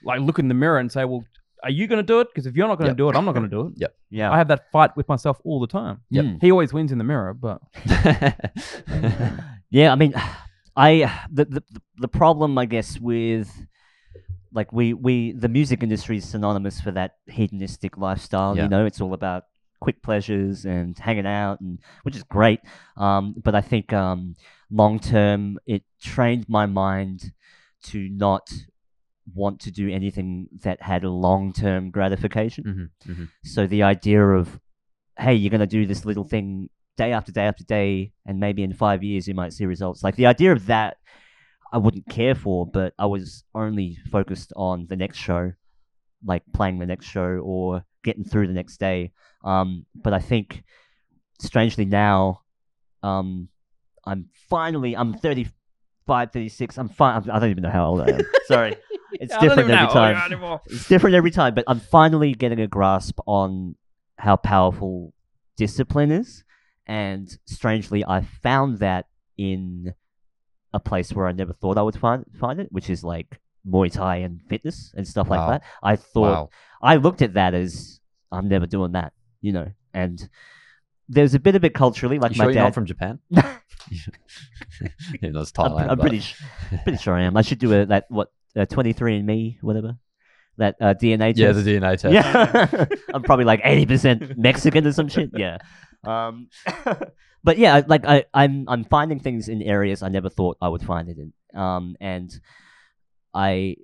like 0.04 0.20
look 0.20 0.38
in 0.38 0.48
the 0.48 0.54
mirror 0.54 0.78
and 0.78 0.92
say, 0.92 1.04
"Well, 1.04 1.24
are 1.64 1.70
you 1.70 1.86
going 1.86 1.98
to 1.98 2.02
do 2.06 2.20
it? 2.20 2.28
Because 2.28 2.46
if 2.46 2.54
you're 2.56 2.68
not 2.68 2.76
going 2.78 2.86
to 2.86 2.90
Yep. 2.92 2.96
do 2.98 3.08
it, 3.08 3.16
I'm 3.16 3.24
not 3.24 3.32
going 3.34 3.48
to 3.48 3.56
do 3.56 3.72
it." 3.76 3.90
yeah. 4.10 4.30
I 4.30 4.36
have 4.36 4.48
that 4.48 4.70
fight 4.70 4.96
with 4.96 5.08
myself 5.08 5.40
all 5.44 5.60
the 5.60 5.66
time. 5.66 6.02
Yep. 6.10 6.24
Mm. 6.24 6.38
He 6.42 6.50
always 6.52 6.72
wins 6.72 6.92
in 6.92 6.98
the 6.98 7.04
mirror, 7.04 7.32
but 7.34 7.60
Yeah, 9.70 9.92
I 9.92 9.96
mean, 9.96 10.14
I 10.76 11.24
the, 11.30 11.44
the 11.44 11.62
the 11.98 12.08
problem, 12.08 12.56
I 12.58 12.64
guess, 12.66 12.98
with 12.98 13.50
like 14.58 14.70
we 14.80 14.86
we 15.06 15.14
the 15.44 15.52
music 15.58 15.78
industry 15.86 16.16
is 16.22 16.26
synonymous 16.34 16.76
for 16.84 16.92
that 16.98 17.10
hedonistic 17.38 17.92
lifestyle. 18.06 18.52
Yeah. 18.56 18.64
You 18.64 18.68
know, 18.74 18.84
it's 18.88 19.00
all 19.04 19.14
about 19.20 19.42
quick 19.84 19.98
pleasures 20.08 20.56
and 20.74 20.98
hanging 20.98 21.26
out, 21.40 21.56
and 21.60 21.78
which 22.04 22.16
is 22.16 22.24
great. 22.38 22.60
Um, 22.96 23.24
but 23.46 23.54
I 23.54 23.62
think 23.70 23.86
um, 24.04 24.34
long 24.70 24.94
term, 25.14 25.58
it 25.74 25.82
trained 26.14 26.46
my 26.48 26.66
mind 26.66 27.18
to 27.90 27.98
not 28.26 28.44
want 29.34 29.60
to 29.66 29.70
do 29.70 29.86
anything 30.00 30.48
that 30.64 30.78
had 30.90 31.04
a 31.04 31.10
long 31.26 31.52
term 31.52 31.90
gratification. 31.98 32.64
Mhm, 32.64 33.12
mhm. 33.12 33.28
So 33.44 33.66
the 33.66 33.82
idea 33.94 34.22
of, 34.40 34.60
hey, 35.24 35.34
you're 35.34 35.54
going 35.56 35.68
to 35.70 35.76
do 35.78 35.86
this 35.86 36.04
little 36.04 36.24
thing 36.24 36.70
day 36.96 37.12
after 37.12 37.32
day 37.32 37.46
after 37.52 37.64
day, 37.64 38.12
and 38.26 38.34
maybe 38.40 38.62
in 38.68 38.72
five 38.72 39.00
years 39.10 39.28
you 39.28 39.34
might 39.34 39.52
see 39.52 39.66
results. 39.66 40.02
Like 40.02 40.16
the 40.16 40.26
idea 40.34 40.50
of 40.58 40.66
that, 40.66 40.96
I 41.72 41.78
wouldn't 41.78 42.08
care 42.08 42.34
for, 42.34 42.66
but 42.66 42.94
I 42.98 43.06
was 43.06 43.44
only 43.54 43.98
focused 44.10 44.52
on 44.56 44.86
the 44.88 44.96
next 44.96 45.18
show, 45.18 45.52
like 46.24 46.42
playing 46.52 46.78
the 46.78 46.86
next 46.86 47.06
show 47.06 47.40
or 47.42 47.84
getting 48.04 48.24
through 48.24 48.46
the 48.46 48.54
next 48.54 48.78
day. 48.78 49.12
Um, 49.44 49.86
but 49.94 50.14
I 50.14 50.18
think, 50.18 50.62
strangely 51.40 51.84
now, 51.84 52.42
um, 53.02 53.48
I'm 54.04 54.28
finally 54.48 54.96
I'm 54.96 55.14
35, 55.14 56.32
36. 56.32 56.78
I'm 56.78 56.88
fine. 56.88 57.28
I 57.30 57.38
don't 57.38 57.50
even 57.50 57.62
know 57.62 57.70
how 57.70 57.86
old 57.86 58.00
I 58.00 58.12
am. 58.12 58.20
Sorry, 58.46 58.76
it's 59.12 59.36
different 59.36 59.70
every 59.70 59.86
time 59.92 60.60
it's 60.66 60.88
different 60.88 61.16
every 61.16 61.30
time, 61.30 61.54
but 61.54 61.64
I'm 61.66 61.80
finally 61.80 62.32
getting 62.34 62.60
a 62.60 62.66
grasp 62.66 63.18
on 63.26 63.74
how 64.16 64.36
powerful 64.36 65.12
discipline 65.56 66.10
is. 66.10 66.44
And 66.86 67.28
strangely, 67.44 68.02
I 68.06 68.22
found 68.22 68.78
that 68.78 69.06
in 69.36 69.92
a 70.74 70.80
place 70.80 71.12
where 71.12 71.26
I 71.26 71.32
never 71.32 71.52
thought 71.52 71.78
I 71.78 71.82
would 71.82 71.96
find 71.96 72.24
find 72.38 72.60
it, 72.60 72.68
which 72.70 72.90
is 72.90 73.02
like 73.04 73.38
Muay 73.66 73.90
Thai 73.92 74.16
and 74.16 74.40
fitness 74.48 74.92
and 74.96 75.06
stuff 75.06 75.28
Wow. 75.28 75.48
like 75.48 75.60
that. 75.60 75.68
I 75.82 75.96
thought 75.96 76.22
wow. 76.22 76.50
I 76.82 76.96
looked 76.96 77.22
at 77.22 77.34
that 77.34 77.54
as 77.54 78.00
I'm 78.30 78.48
never 78.48 78.66
doing 78.66 78.92
that, 78.92 79.12
you 79.40 79.52
know. 79.52 79.70
And 79.94 80.28
there's 81.08 81.34
a 81.34 81.40
bit 81.40 81.54
of 81.54 81.64
it 81.64 81.74
culturally, 81.74 82.18
like 82.18 82.32
You 82.32 82.38
my 82.38 82.44
sure 82.44 82.52
you're 82.52 82.62
not 82.62 82.68
dad. 82.68 82.74
from 82.74 82.86
Japan? 82.86 83.18
yeah, 83.30 83.56
that's 85.32 85.52
I'm, 85.58 85.72
Thailand. 85.72 85.80
I'm 85.90 85.98
but- 85.98 86.00
pretty, 86.00 86.22
pretty 86.84 86.98
sure 86.98 87.14
I 87.14 87.22
am. 87.22 87.36
I 87.36 87.42
should 87.42 87.58
do 87.58 87.72
a 87.82 87.86
that 87.86 88.06
what 88.08 88.30
uh, 88.56 88.66
23 88.66 89.16
and 89.16 89.26
Me, 89.26 89.58
whatever. 89.60 89.96
that 90.58 90.76
uh, 90.80 90.94
DNA 90.94 91.34
test. 91.34 91.38
Yeah, 91.38 91.52
the 91.52 91.62
DNA 91.62 91.98
test. 91.98 92.12
Yeah, 92.12 92.86
I'm 93.14 93.22
probably 93.22 93.44
like 93.44 93.60
eighty 93.64 93.86
percent 93.86 94.36
Mexican 94.36 94.86
or 94.86 94.92
some 94.92 95.08
shit. 95.08 95.30
Yeah, 95.34 95.58
um, 96.08 96.48
but 97.44 97.58
yeah, 97.58 97.82
like 97.86 98.04
I, 98.04 98.24
I'm 98.32 98.64
I'm 98.68 98.84
finding 98.84 99.20
things 99.20 99.48
in 99.48 99.62
areas 99.62 100.02
I 100.02 100.08
never 100.08 100.30
thought 100.30 100.56
I 100.60 100.68
would 100.68 100.82
find 100.82 101.08
it 101.08 101.18
in, 101.18 101.32
um, 101.60 101.96
and 102.00 102.30
I 103.34 103.76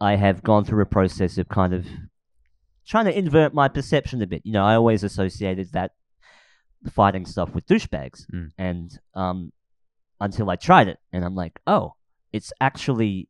I 0.00 0.16
have 0.16 0.42
gone 0.42 0.64
through 0.64 0.82
a 0.82 0.86
process 0.86 1.38
of 1.38 1.48
kind 1.48 1.72
of 1.74 1.86
trying 2.86 3.04
to 3.06 3.16
invert 3.16 3.54
my 3.54 3.68
perception 3.68 4.22
a 4.22 4.26
bit. 4.26 4.42
You 4.44 4.52
know, 4.52 4.64
I 4.64 4.74
always 4.74 5.04
associated 5.04 5.72
that 5.72 5.92
fighting 6.92 7.26
stuff 7.26 7.54
with 7.54 7.66
douchebags, 7.66 8.26
Mm. 8.32 8.48
and 8.58 8.98
um, 9.14 9.52
until 10.20 10.50
I 10.50 10.56
tried 10.56 10.88
it, 10.88 10.98
and 11.12 11.24
I'm 11.24 11.34
like, 11.34 11.60
oh, 11.66 11.94
it's 12.32 12.52
actually 12.60 13.28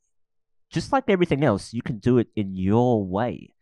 just 0.70 0.92
like 0.92 1.04
everything 1.08 1.42
else. 1.44 1.72
You 1.74 1.82
can 1.82 1.98
do 1.98 2.18
it 2.18 2.28
in 2.36 2.54
your 2.56 3.04
way. 3.04 3.54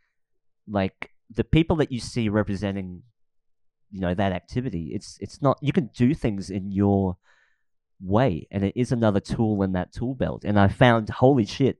Like 0.66 1.10
the 1.34 1.44
people 1.44 1.76
that 1.76 1.90
you 1.90 2.00
see 2.00 2.28
representing, 2.28 3.02
you 3.90 4.00
know, 4.00 4.14
that 4.14 4.32
activity. 4.32 4.90
It's 4.94 5.16
it's 5.20 5.40
not. 5.42 5.58
You 5.62 5.72
can 5.72 5.90
do 5.96 6.14
things 6.14 6.50
in 6.50 6.70
your 6.72 7.16
way, 8.00 8.46
and 8.50 8.64
it 8.64 8.74
is 8.76 8.92
another 8.92 9.20
tool 9.20 9.62
in 9.62 9.72
that 9.72 9.92
tool 9.92 10.14
belt. 10.14 10.44
And 10.44 10.58
I 10.58 10.68
found, 10.68 11.08
holy 11.10 11.44
shit, 11.46 11.78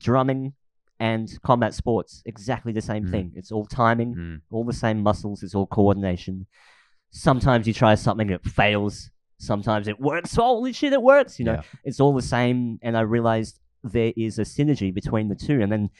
drumming 0.00 0.54
and 1.00 1.28
combat 1.42 1.74
sports 1.74 2.22
exactly 2.24 2.72
the 2.72 2.80
same 2.80 3.06
Mm. 3.06 3.10
thing. 3.10 3.32
It's 3.36 3.52
all 3.52 3.66
timing, 3.66 4.14
Mm. 4.14 4.40
all 4.50 4.64
the 4.64 4.72
same 4.72 5.00
muscles. 5.02 5.42
It's 5.42 5.54
all 5.54 5.66
coordination. 5.66 6.46
Sometimes 7.10 7.66
you 7.66 7.72
try 7.74 7.94
something 7.94 8.30
it 8.30 8.44
fails. 8.44 9.10
Sometimes 9.38 9.88
it 9.88 10.00
works. 10.00 10.34
Holy 10.36 10.72
shit, 10.72 10.92
it 10.92 11.02
works! 11.02 11.38
You 11.38 11.44
know, 11.46 11.52
Yeah. 11.54 11.62
it's 11.84 12.00
all 12.00 12.14
the 12.14 12.22
same. 12.22 12.78
And 12.82 12.96
I 12.96 13.00
realized 13.02 13.60
there 13.82 14.12
is 14.16 14.38
a 14.38 14.42
synergy 14.42 14.92
between 14.94 15.28
the 15.28 15.34
two. 15.36 15.60
And 15.60 15.70
then 15.70 15.90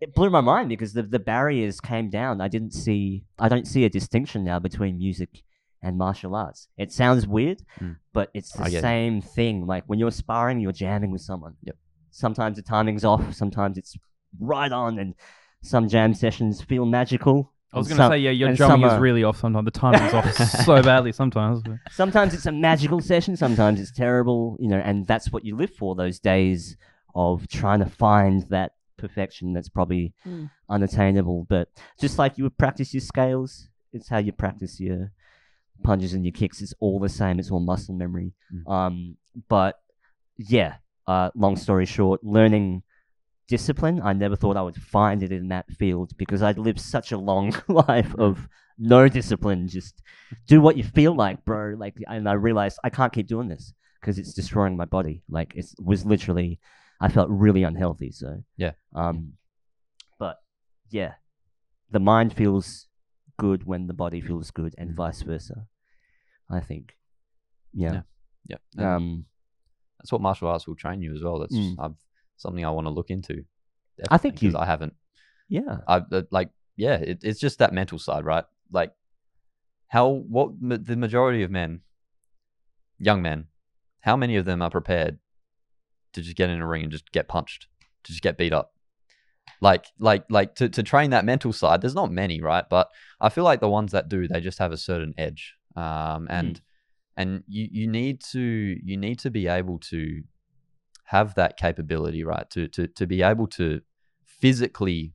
it 0.00 0.14
blew 0.14 0.30
my 0.30 0.40
mind 0.40 0.68
because 0.68 0.92
the 0.92 1.02
the 1.02 1.18
barriers 1.18 1.80
came 1.80 2.10
down. 2.10 2.40
I 2.40 2.48
didn't 2.48 2.72
see. 2.72 3.24
I 3.38 3.48
don't 3.48 3.66
see 3.66 3.84
a 3.84 3.88
distinction 3.90 4.44
now 4.44 4.58
between 4.58 4.98
music 4.98 5.42
and 5.82 5.96
martial 5.98 6.34
arts. 6.34 6.68
It 6.78 6.92
sounds 6.92 7.26
weird, 7.26 7.62
Mm. 7.80 7.96
but 8.12 8.30
it's 8.34 8.52
the 8.52 8.64
get 8.64 8.74
it. 8.74 8.80
same 8.82 9.20
thing. 9.20 9.66
Like 9.66 9.84
when 9.86 9.98
you're 9.98 10.10
sparring, 10.10 10.60
you're 10.60 10.72
jamming 10.72 11.10
with 11.10 11.20
someone. 11.22 11.54
Yep. 11.62 11.76
Sometimes 12.10 12.56
the 12.56 12.62
timing's 12.62 13.04
off. 13.04 13.34
Sometimes 13.34 13.76
it's 13.78 13.96
right 14.40 14.72
on, 14.72 14.98
and 14.98 15.14
some 15.62 15.88
jam 15.88 16.14
sessions 16.14 16.62
feel 16.62 16.86
magical. 16.86 17.52
I 17.72 17.78
was 17.78 17.88
going 17.88 17.98
to 18.00 18.08
say, 18.08 18.18
yeah, 18.18 18.30
your 18.30 18.48
and 18.50 18.56
drumming 18.56 18.88
some 18.88 18.96
is 18.96 19.00
really 19.00 19.24
off 19.24 19.36
sometimes. 19.40 19.64
The 19.64 19.72
timing's 19.72 20.14
off 20.14 20.32
so 20.64 20.80
badly 20.80 21.10
sometimes. 21.10 21.60
but- 21.60 21.78
sometimes 21.90 22.32
it's 22.32 22.46
a 22.46 22.52
magical 22.52 23.00
session, 23.00 23.36
sometimes 23.36 23.80
it's 23.80 23.90
terrible, 23.90 24.56
you 24.60 24.68
know, 24.68 24.78
and 24.78 25.08
that's 25.08 25.32
what 25.32 25.44
you 25.44 25.56
live 25.56 25.74
for 25.74 25.96
those 25.96 26.20
days 26.20 26.76
of 27.16 27.48
trying 27.48 27.80
to 27.80 27.86
find 27.86 28.42
that 28.50 28.73
perfection 28.96 29.52
that's 29.52 29.68
probably 29.68 30.12
Mm. 30.26 30.50
unattainable. 30.68 31.46
But 31.48 31.68
just 32.00 32.18
like 32.18 32.38
you 32.38 32.44
would 32.44 32.58
practice 32.58 32.94
your 32.94 33.00
scales, 33.00 33.68
it's 33.92 34.08
how 34.08 34.18
you 34.18 34.32
practice 34.32 34.80
your 34.80 35.12
punches 35.82 36.12
and 36.14 36.24
your 36.24 36.32
kicks. 36.32 36.60
It's 36.62 36.74
all 36.80 36.98
the 37.00 37.08
same, 37.08 37.38
it's 37.38 37.50
all 37.50 37.60
muscle 37.60 37.94
memory. 37.94 38.32
Mm. 38.52 38.70
Um, 38.72 39.16
but 39.48 39.80
yeah, 40.36 40.76
uh, 41.06 41.30
long 41.34 41.56
story 41.56 41.86
short, 41.86 42.22
learning 42.24 42.82
discipline, 43.48 44.00
I 44.02 44.12
never 44.14 44.36
thought 44.36 44.56
I 44.56 44.62
would 44.62 44.76
find 44.76 45.22
it 45.22 45.30
in 45.32 45.48
that 45.48 45.70
field 45.72 46.16
because 46.16 46.42
I'd 46.42 46.58
lived 46.58 46.80
such 46.80 47.12
a 47.12 47.18
long 47.18 47.54
life 47.68 48.14
of 48.16 48.48
no 48.78 49.08
discipline. 49.08 49.68
Just 49.68 50.02
do 50.46 50.60
what 50.60 50.76
you 50.76 50.84
feel 50.84 51.14
like, 51.14 51.44
bro. 51.44 51.74
Like, 51.76 51.96
and 52.08 52.28
I 52.28 52.32
realized 52.32 52.78
I 52.82 52.90
can't 52.90 53.12
keep 53.12 53.26
doing 53.26 53.48
this 53.48 53.72
because 54.00 54.18
it's 54.18 54.32
destroying 54.34 54.76
my 54.76 54.86
body. 54.86 55.22
Like, 55.28 55.54
it 55.54 55.66
was 55.78 56.04
literally, 56.06 56.58
I 57.00 57.08
felt 57.08 57.28
really 57.30 57.62
unhealthy. 57.64 58.10
So 58.12 58.42
Yeah. 58.56 58.72
Um, 58.94 59.34
but 60.18 60.38
yeah, 60.90 61.14
the 61.90 62.00
mind 62.00 62.32
feels 62.34 62.86
good 63.38 63.64
when 63.64 63.86
the 63.88 63.94
body 63.94 64.20
feels 64.20 64.50
good, 64.50 64.74
and 64.78 64.94
vice 64.94 65.22
versa. 65.22 65.66
I 66.50 66.60
think. 66.60 66.96
Yeah. 67.72 68.02
Yeah. 68.46 68.58
And 68.76 68.86
Um, 68.86 69.24
that's 69.98 70.12
what 70.12 70.20
martial 70.20 70.48
arts 70.48 70.66
will 70.66 70.76
train 70.76 71.02
you 71.02 71.14
as 71.14 71.22
well. 71.22 71.38
That's 71.40 71.54
Mm. 71.54 71.76
I've, 71.78 71.96
something 72.36 72.64
I 72.64 72.70
want 72.70 72.86
to 72.86 72.90
look 72.90 73.10
into. 73.10 73.44
I 74.10 74.18
think 74.18 74.42
you- 74.42 74.56
I 74.56 74.66
haven't. 74.66 74.94
yeah. 75.48 75.78
I 75.88 75.96
uh, 75.98 76.22
like 76.30 76.50
yeah. 76.76 76.96
It, 76.96 77.24
it's 77.24 77.40
just 77.40 77.58
that 77.58 77.72
mental 77.72 77.98
side, 77.98 78.24
right? 78.24 78.44
Like 78.70 78.92
how 79.88 80.08
what 80.10 80.52
the 80.60 80.96
majority 80.96 81.42
of 81.42 81.50
men, 81.50 81.80
young 82.98 83.22
men, 83.22 83.46
how 84.00 84.16
many 84.16 84.36
of 84.36 84.44
them 84.44 84.62
are 84.62 84.70
prepared 84.70 85.18
to 86.14 86.22
just 86.22 86.36
get 86.36 86.50
in 86.50 86.60
a 86.60 86.66
ring 86.66 86.82
and 86.82 86.92
just 86.92 87.12
get 87.12 87.28
punched, 87.28 87.66
to 88.04 88.12
just 88.12 88.22
get 88.22 88.38
beat 88.38 88.52
up? 88.52 88.72
Like 89.60 89.86
like 89.98 90.24
like 90.30 90.54
to 90.56 90.68
to 90.68 90.82
train 90.82 91.10
that 91.10 91.24
mental 91.24 91.52
side. 91.52 91.80
There's 91.80 91.94
not 91.94 92.10
many, 92.10 92.40
right? 92.40 92.64
But 92.68 92.88
I 93.20 93.28
feel 93.28 93.44
like 93.44 93.60
the 93.60 93.68
ones 93.68 93.92
that 93.92 94.08
do, 94.08 94.26
they 94.26 94.40
just 94.40 94.58
have 94.58 94.72
a 94.72 94.76
certain 94.76 95.14
edge. 95.16 95.54
Um, 95.76 96.26
and 96.30 96.60
and 97.16 97.44
you 97.46 97.68
you 97.70 97.86
need 97.86 98.20
to 98.32 98.40
you 98.40 98.96
need 98.96 99.18
to 99.20 99.30
be 99.30 99.46
able 99.46 99.78
to 99.90 100.22
have 101.04 101.34
that 101.34 101.56
capability, 101.56 102.24
right? 102.24 102.48
To 102.50 102.68
to 102.68 102.86
to 102.88 103.06
be 103.06 103.22
able 103.22 103.46
to 103.48 103.80
physically, 104.24 105.12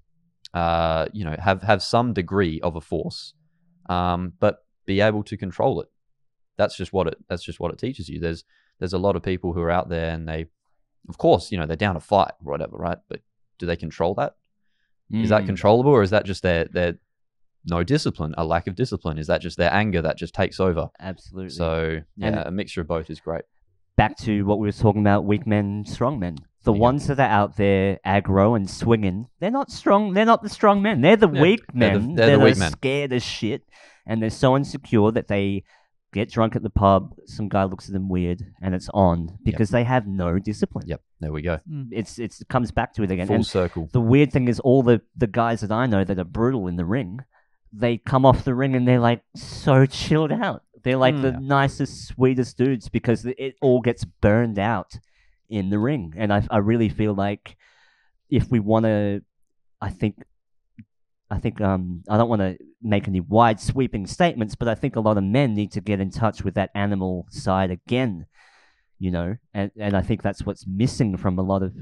uh, 0.54 1.08
you 1.14 1.26
know, 1.26 1.36
have 1.40 1.62
have 1.64 1.82
some 1.84 2.14
degree 2.14 2.60
of 2.62 2.76
a 2.76 2.82
force, 2.82 3.34
um, 3.90 4.34
but 4.40 4.60
be 4.86 5.02
able 5.02 5.24
to 5.24 5.38
control 5.38 5.82
it. 5.82 5.88
That's 6.58 6.76
just 6.76 6.94
what 6.94 7.08
it. 7.08 7.18
That's 7.28 7.44
just 7.44 7.60
what 7.60 7.72
it 7.72 7.80
teaches 7.80 8.10
you. 8.10 8.20
There's 8.20 8.44
there's 8.80 8.94
a 8.94 8.98
lot 8.98 9.16
of 9.16 9.24
people 9.24 9.54
who 9.54 9.62
are 9.62 9.72
out 9.72 9.90
there, 9.90 10.12
and 10.12 10.28
they, 10.28 10.46
of 11.08 11.18
course, 11.18 11.52
you 11.52 11.58
know, 11.58 11.66
they're 11.66 11.76
down 11.76 11.96
to 11.96 12.00
fight 12.02 12.32
or 12.44 12.52
whatever, 12.52 12.78
right? 12.78 12.98
But 13.08 13.22
do 13.58 13.66
they 13.66 13.76
control 13.76 14.14
that? 14.16 14.36
Is 15.12 15.30
that 15.30 15.44
Mm. 15.44 15.48
controllable, 15.48 15.92
or 15.92 16.04
is 16.04 16.12
that 16.12 16.26
just 16.26 16.44
their 16.44 16.66
their 16.66 17.00
no 17.66 17.84
discipline, 17.84 18.34
a 18.38 18.46
lack 18.46 18.68
of 18.68 18.76
discipline? 18.76 19.18
Is 19.18 19.28
that 19.28 19.42
just 19.42 19.58
their 19.58 19.74
anger 19.74 20.02
that 20.04 20.18
just 20.18 20.34
takes 20.36 20.60
over? 20.60 20.90
Absolutely. 21.00 21.50
So 21.50 22.02
yeah, 22.16 22.28
And- 22.28 22.36
a 22.48 22.52
mixture 22.52 22.82
of 22.82 22.88
both 22.88 23.10
is 23.10 23.20
great. 23.20 23.44
back 23.98 24.16
to 24.16 24.44
what 24.44 24.60
we 24.60 24.66
were 24.68 24.72
talking 24.72 25.02
about 25.02 25.26
weak 25.26 25.46
men, 25.46 25.84
strong 25.86 26.20
men. 26.20 26.38
The 26.64 26.72
Yeah. 26.72 26.80
ones 26.80 27.08
that 27.08 27.20
are 27.20 27.24
out 27.30 27.58
there 27.58 28.00
aggro 28.06 28.56
and 28.56 28.70
swinging, 28.70 29.28
they're 29.40 29.52
not 29.52 29.70
strong. 29.72 30.14
They're 30.14 30.24
not 30.24 30.42
the 30.42 30.48
strong 30.48 30.82
men. 30.82 31.02
They're 31.02 31.18
the 31.18 31.28
Yeah, 31.30 31.42
weak 31.42 31.66
they're 31.74 31.94
the- 31.96 32.00
men. 32.00 32.16
they're 32.16 32.38
the 32.38 32.44
weak 32.46 32.58
men. 32.58 32.72
scared 32.72 33.12
as 33.12 33.24
shit, 33.24 33.64
and 34.06 34.22
they're 34.22 34.30
so 34.30 34.56
insecure 34.56 35.12
that 35.12 35.28
they 35.28 35.64
get 36.14 36.30
drunk 36.32 36.56
at 36.56 36.64
the 36.64 36.70
pub. 36.70 37.14
Some 37.26 37.50
guy 37.50 37.64
looks 37.66 37.88
at 37.88 37.94
them 37.94 38.10
weird, 38.10 38.44
and 38.62 38.74
it's 38.76 38.90
on 38.94 39.38
because 39.44 39.70
they 39.70 39.84
have 39.84 40.08
no 40.08 40.40
discipline. 40.40 40.86
Yep, 40.88 41.02
there 41.20 41.32
we 41.32 41.42
go. 41.42 41.60
It's 41.92 42.20
it's 42.20 42.42
it 42.42 42.48
comes 42.50 42.72
back 42.72 42.94
to 42.96 43.04
it 43.04 43.12
again. 43.12 43.28
Full 43.28 43.36
And 43.38 43.46
circle. 43.46 43.90
the 43.92 44.02
weird 44.02 44.32
thing 44.32 44.48
is, 44.48 44.60
all 44.60 44.84
the 44.84 45.02
the 45.16 45.28
guys 45.28 45.62
that 45.62 45.72
I 45.72 45.86
know 45.86 46.04
that 46.04 46.18
are 46.20 46.24
brutal 46.24 46.68
in 46.68 46.76
the 46.76 46.86
ring, 46.86 47.20
they 47.72 47.98
come 47.98 48.26
off 48.26 48.44
the 48.44 48.56
ring 48.56 48.76
and 48.76 48.88
they're 48.88 49.00
like 49.00 49.22
so 49.36 49.86
chilled 49.86 50.32
out. 50.32 50.64
They're 50.84 50.98
like 50.98 51.16
Mm. 51.16 51.22
the 51.24 51.32
nicest, 51.34 52.08
sweetest 52.08 52.58
dudes 52.58 52.88
because 52.90 53.26
it 53.26 53.56
all 53.62 53.82
gets 53.82 54.06
burned 54.06 54.58
out 54.58 54.94
in 55.50 55.70
the 55.70 55.78
ring. 55.78 56.14
And 56.16 56.32
I, 56.32 56.48
I 56.50 56.58
really 56.60 56.88
feel 56.90 57.14
like 57.14 57.58
if 58.30 58.50
we 58.50 58.60
want 58.62 58.86
to, 58.86 59.22
I 59.82 59.90
think, 59.90 60.24
I 61.32 61.40
think, 61.40 61.62
um, 61.62 62.04
I 62.10 62.18
don't 62.18 62.30
want 62.30 62.42
to 62.42 62.58
make 62.82 63.08
any 63.08 63.20
wide 63.20 63.60
sweeping 63.60 64.08
statements, 64.08 64.56
but 64.56 64.68
I 64.68 64.76
think 64.76 64.96
a 64.96 65.02
lot 65.02 65.18
of 65.18 65.24
men 65.24 65.54
need 65.54 65.72
to 65.74 65.82
get 65.82 66.00
in 66.00 66.10
touch 66.10 66.44
with 66.44 66.56
that 66.56 66.72
animal 66.74 67.28
side 67.30 67.72
again, 67.72 68.26
you 68.98 69.12
know, 69.12 69.36
and 69.54 69.72
and 69.78 69.96
I 69.96 70.02
think 70.02 70.22
that's 70.22 70.46
what's 70.46 70.66
missing 70.66 71.18
from 71.18 71.38
a 71.38 71.44
lot 71.44 71.64
of 71.64 71.74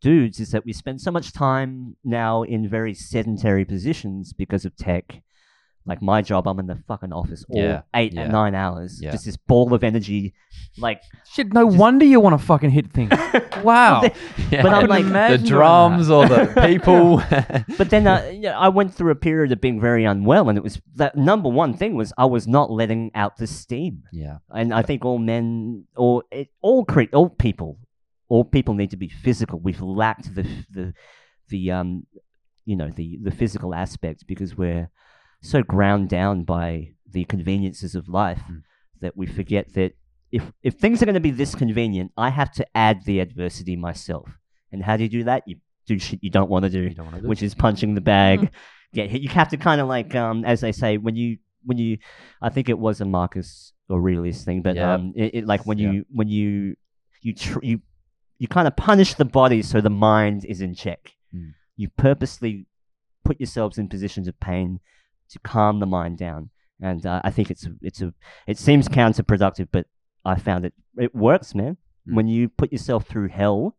dudes 0.00 0.38
is 0.38 0.50
that 0.50 0.66
we 0.66 0.72
spend 0.72 1.00
so 1.00 1.10
much 1.10 1.32
time 1.32 1.96
now 2.04 2.42
in 2.42 2.68
very 2.68 2.92
sedentary 2.94 3.64
positions 3.64 4.32
because 4.32 4.64
of 4.64 4.76
tech. 4.76 5.22
Like 5.86 6.00
my 6.00 6.22
job, 6.22 6.46
I'm 6.48 6.58
in 6.58 6.66
the 6.66 6.76
fucking 6.88 7.12
office 7.12 7.44
all 7.50 7.60
Yeah, 7.60 7.82
eight 7.94 8.14
yeah. 8.14 8.22
and 8.22 8.32
nine 8.32 8.54
hours, 8.54 9.02
Yeah. 9.02 9.10
just 9.10 9.26
this 9.26 9.36
ball 9.36 9.74
of 9.74 9.84
energy, 9.84 10.32
like 10.78 11.02
Shit, 11.30 11.52
no 11.52 11.66
wonder 11.66 12.06
you 12.06 12.20
want 12.20 12.38
to 12.40 12.44
fucking 12.44 12.70
hit 12.70 12.92
things. 12.92 13.12
Wow. 13.62 14.02
Yeah. 14.50 14.62
But 14.62 14.72
I'm 14.74 14.86
like, 14.88 15.04
the 15.04 15.10
imagine 15.10 15.40
doing 15.42 15.50
drums 15.50 16.10
or 16.10 16.26
the 16.28 16.52
people. 16.66 17.22
but 17.78 17.90
then 17.90 18.06
uh, 18.06 18.30
you 18.32 18.40
know, 18.42 18.52
I 18.52 18.68
went 18.68 18.94
through 18.94 19.10
a 19.12 19.14
period 19.16 19.52
of 19.52 19.60
being 19.60 19.80
very 19.80 20.04
unwell, 20.04 20.48
and 20.48 20.56
it 20.58 20.62
was 20.64 20.80
that 20.96 21.16
number 21.16 21.48
one 21.48 21.74
thing 21.74 21.94
was 21.96 22.12
I 22.18 22.26
was 22.26 22.46
not 22.46 22.70
letting 22.70 23.10
out 23.14 23.36
the 23.36 23.46
steam, 23.46 24.02
yeah, 24.12 24.38
and 24.50 24.72
I 24.72 24.82
think 24.82 25.04
all 25.04 25.18
men 25.18 25.84
or 25.96 26.24
it, 26.30 26.48
all 26.62 26.84
cre- 26.84 27.12
all 27.12 27.30
people, 27.30 27.78
all 28.28 28.44
people 28.44 28.74
need 28.74 28.90
to 28.90 28.96
be 28.96 29.08
physical. 29.08 29.58
We've 29.60 29.80
lacked 29.80 30.34
the 30.34 30.46
the 30.70 30.94
the 31.48 31.70
um 31.72 32.06
you 32.64 32.76
know 32.76 32.90
the 32.90 33.18
the 33.22 33.30
physical 33.30 33.74
aspect 33.74 34.26
because 34.26 34.56
we're 34.56 34.90
so 35.44 35.62
ground 35.62 36.08
down 36.08 36.44
by 36.44 36.92
the 37.14 37.24
conveniences 37.24 37.94
of 37.94 38.08
life 38.08 38.42
Mm. 38.50 38.62
that 39.02 39.16
we 39.16 39.26
forget 39.26 39.64
that 39.74 39.92
if 40.32 40.42
if 40.62 40.74
things 40.74 41.00
are 41.00 41.06
going 41.06 41.14
to 41.22 41.28
be 41.30 41.30
this 41.30 41.54
convenient, 41.54 42.10
I 42.16 42.30
have 42.30 42.50
to 42.58 42.66
add 42.74 43.04
the 43.04 43.20
adversity 43.20 43.76
myself. 43.76 44.28
And 44.72 44.82
how 44.82 44.96
do 44.96 45.02
you 45.04 45.08
do 45.18 45.24
that? 45.24 45.42
You 45.46 45.56
do 45.86 45.98
shit 45.98 46.20
you 46.22 46.30
don't 46.30 46.50
want 46.50 46.64
to 46.64 46.70
do 46.70 46.82
you 46.82 46.94
don't 46.94 47.06
want 47.06 47.16
to 47.16 47.22
do. 47.22 47.28
which 47.28 47.42
is 47.42 47.54
punching 47.54 47.94
the 47.94 48.00
bag, 48.00 48.50
get 48.94 49.10
hit. 49.10 49.20
You 49.22 49.28
have 49.40 49.48
to 49.50 49.56
kind 49.58 49.80
of 49.80 49.86
like, 49.96 50.14
um, 50.14 50.44
as 50.44 50.60
they 50.60 50.72
say, 50.72 50.96
when 50.96 51.14
you 51.16 51.38
when 51.66 51.78
you, 51.78 51.98
I 52.42 52.48
think 52.50 52.68
it 52.68 52.78
was 52.78 53.00
a 53.00 53.04
Marcus 53.06 53.72
Aurelius 53.90 54.44
thing, 54.44 54.60
but 54.62 54.74
Yeah. 54.76 54.94
um, 54.94 55.12
it, 55.16 55.34
it 55.38 55.46
like 55.46 55.64
when 55.66 55.78
Yeah. 55.78 55.92
you 55.92 56.04
when 56.10 56.28
you 56.28 56.76
you 57.22 57.32
tr- 57.34 57.62
you 57.70 57.80
you 58.38 58.48
kind 58.48 58.66
of 58.66 58.74
punish 58.76 59.14
the 59.14 59.24
body 59.40 59.62
so 59.62 59.80
the 59.80 59.90
mind 60.10 60.44
is 60.44 60.60
in 60.60 60.74
check. 60.74 61.12
Mm. 61.34 61.52
You 61.76 61.88
purposely 61.90 62.66
put 63.24 63.38
yourselves 63.40 63.78
in 63.78 63.88
positions 63.88 64.26
of 64.28 64.38
pain 64.40 64.80
to 65.30 65.38
calm 65.40 65.80
the 65.80 65.86
mind 65.86 66.18
down, 66.18 66.50
and 66.80 67.04
uh, 67.04 67.20
I 67.24 67.30
think 67.30 67.50
it's 67.50 67.66
it's 67.82 68.00
a 68.00 68.12
it 68.46 68.58
seems 68.58 68.88
counterproductive, 68.88 69.68
but 69.72 69.86
I 70.24 70.36
found 70.36 70.64
it 70.64 70.74
it 70.96 71.14
works, 71.14 71.54
man. 71.54 71.76
Mm. 72.08 72.14
When 72.14 72.28
you 72.28 72.48
put 72.48 72.72
yourself 72.72 73.06
through 73.06 73.28
hell, 73.28 73.76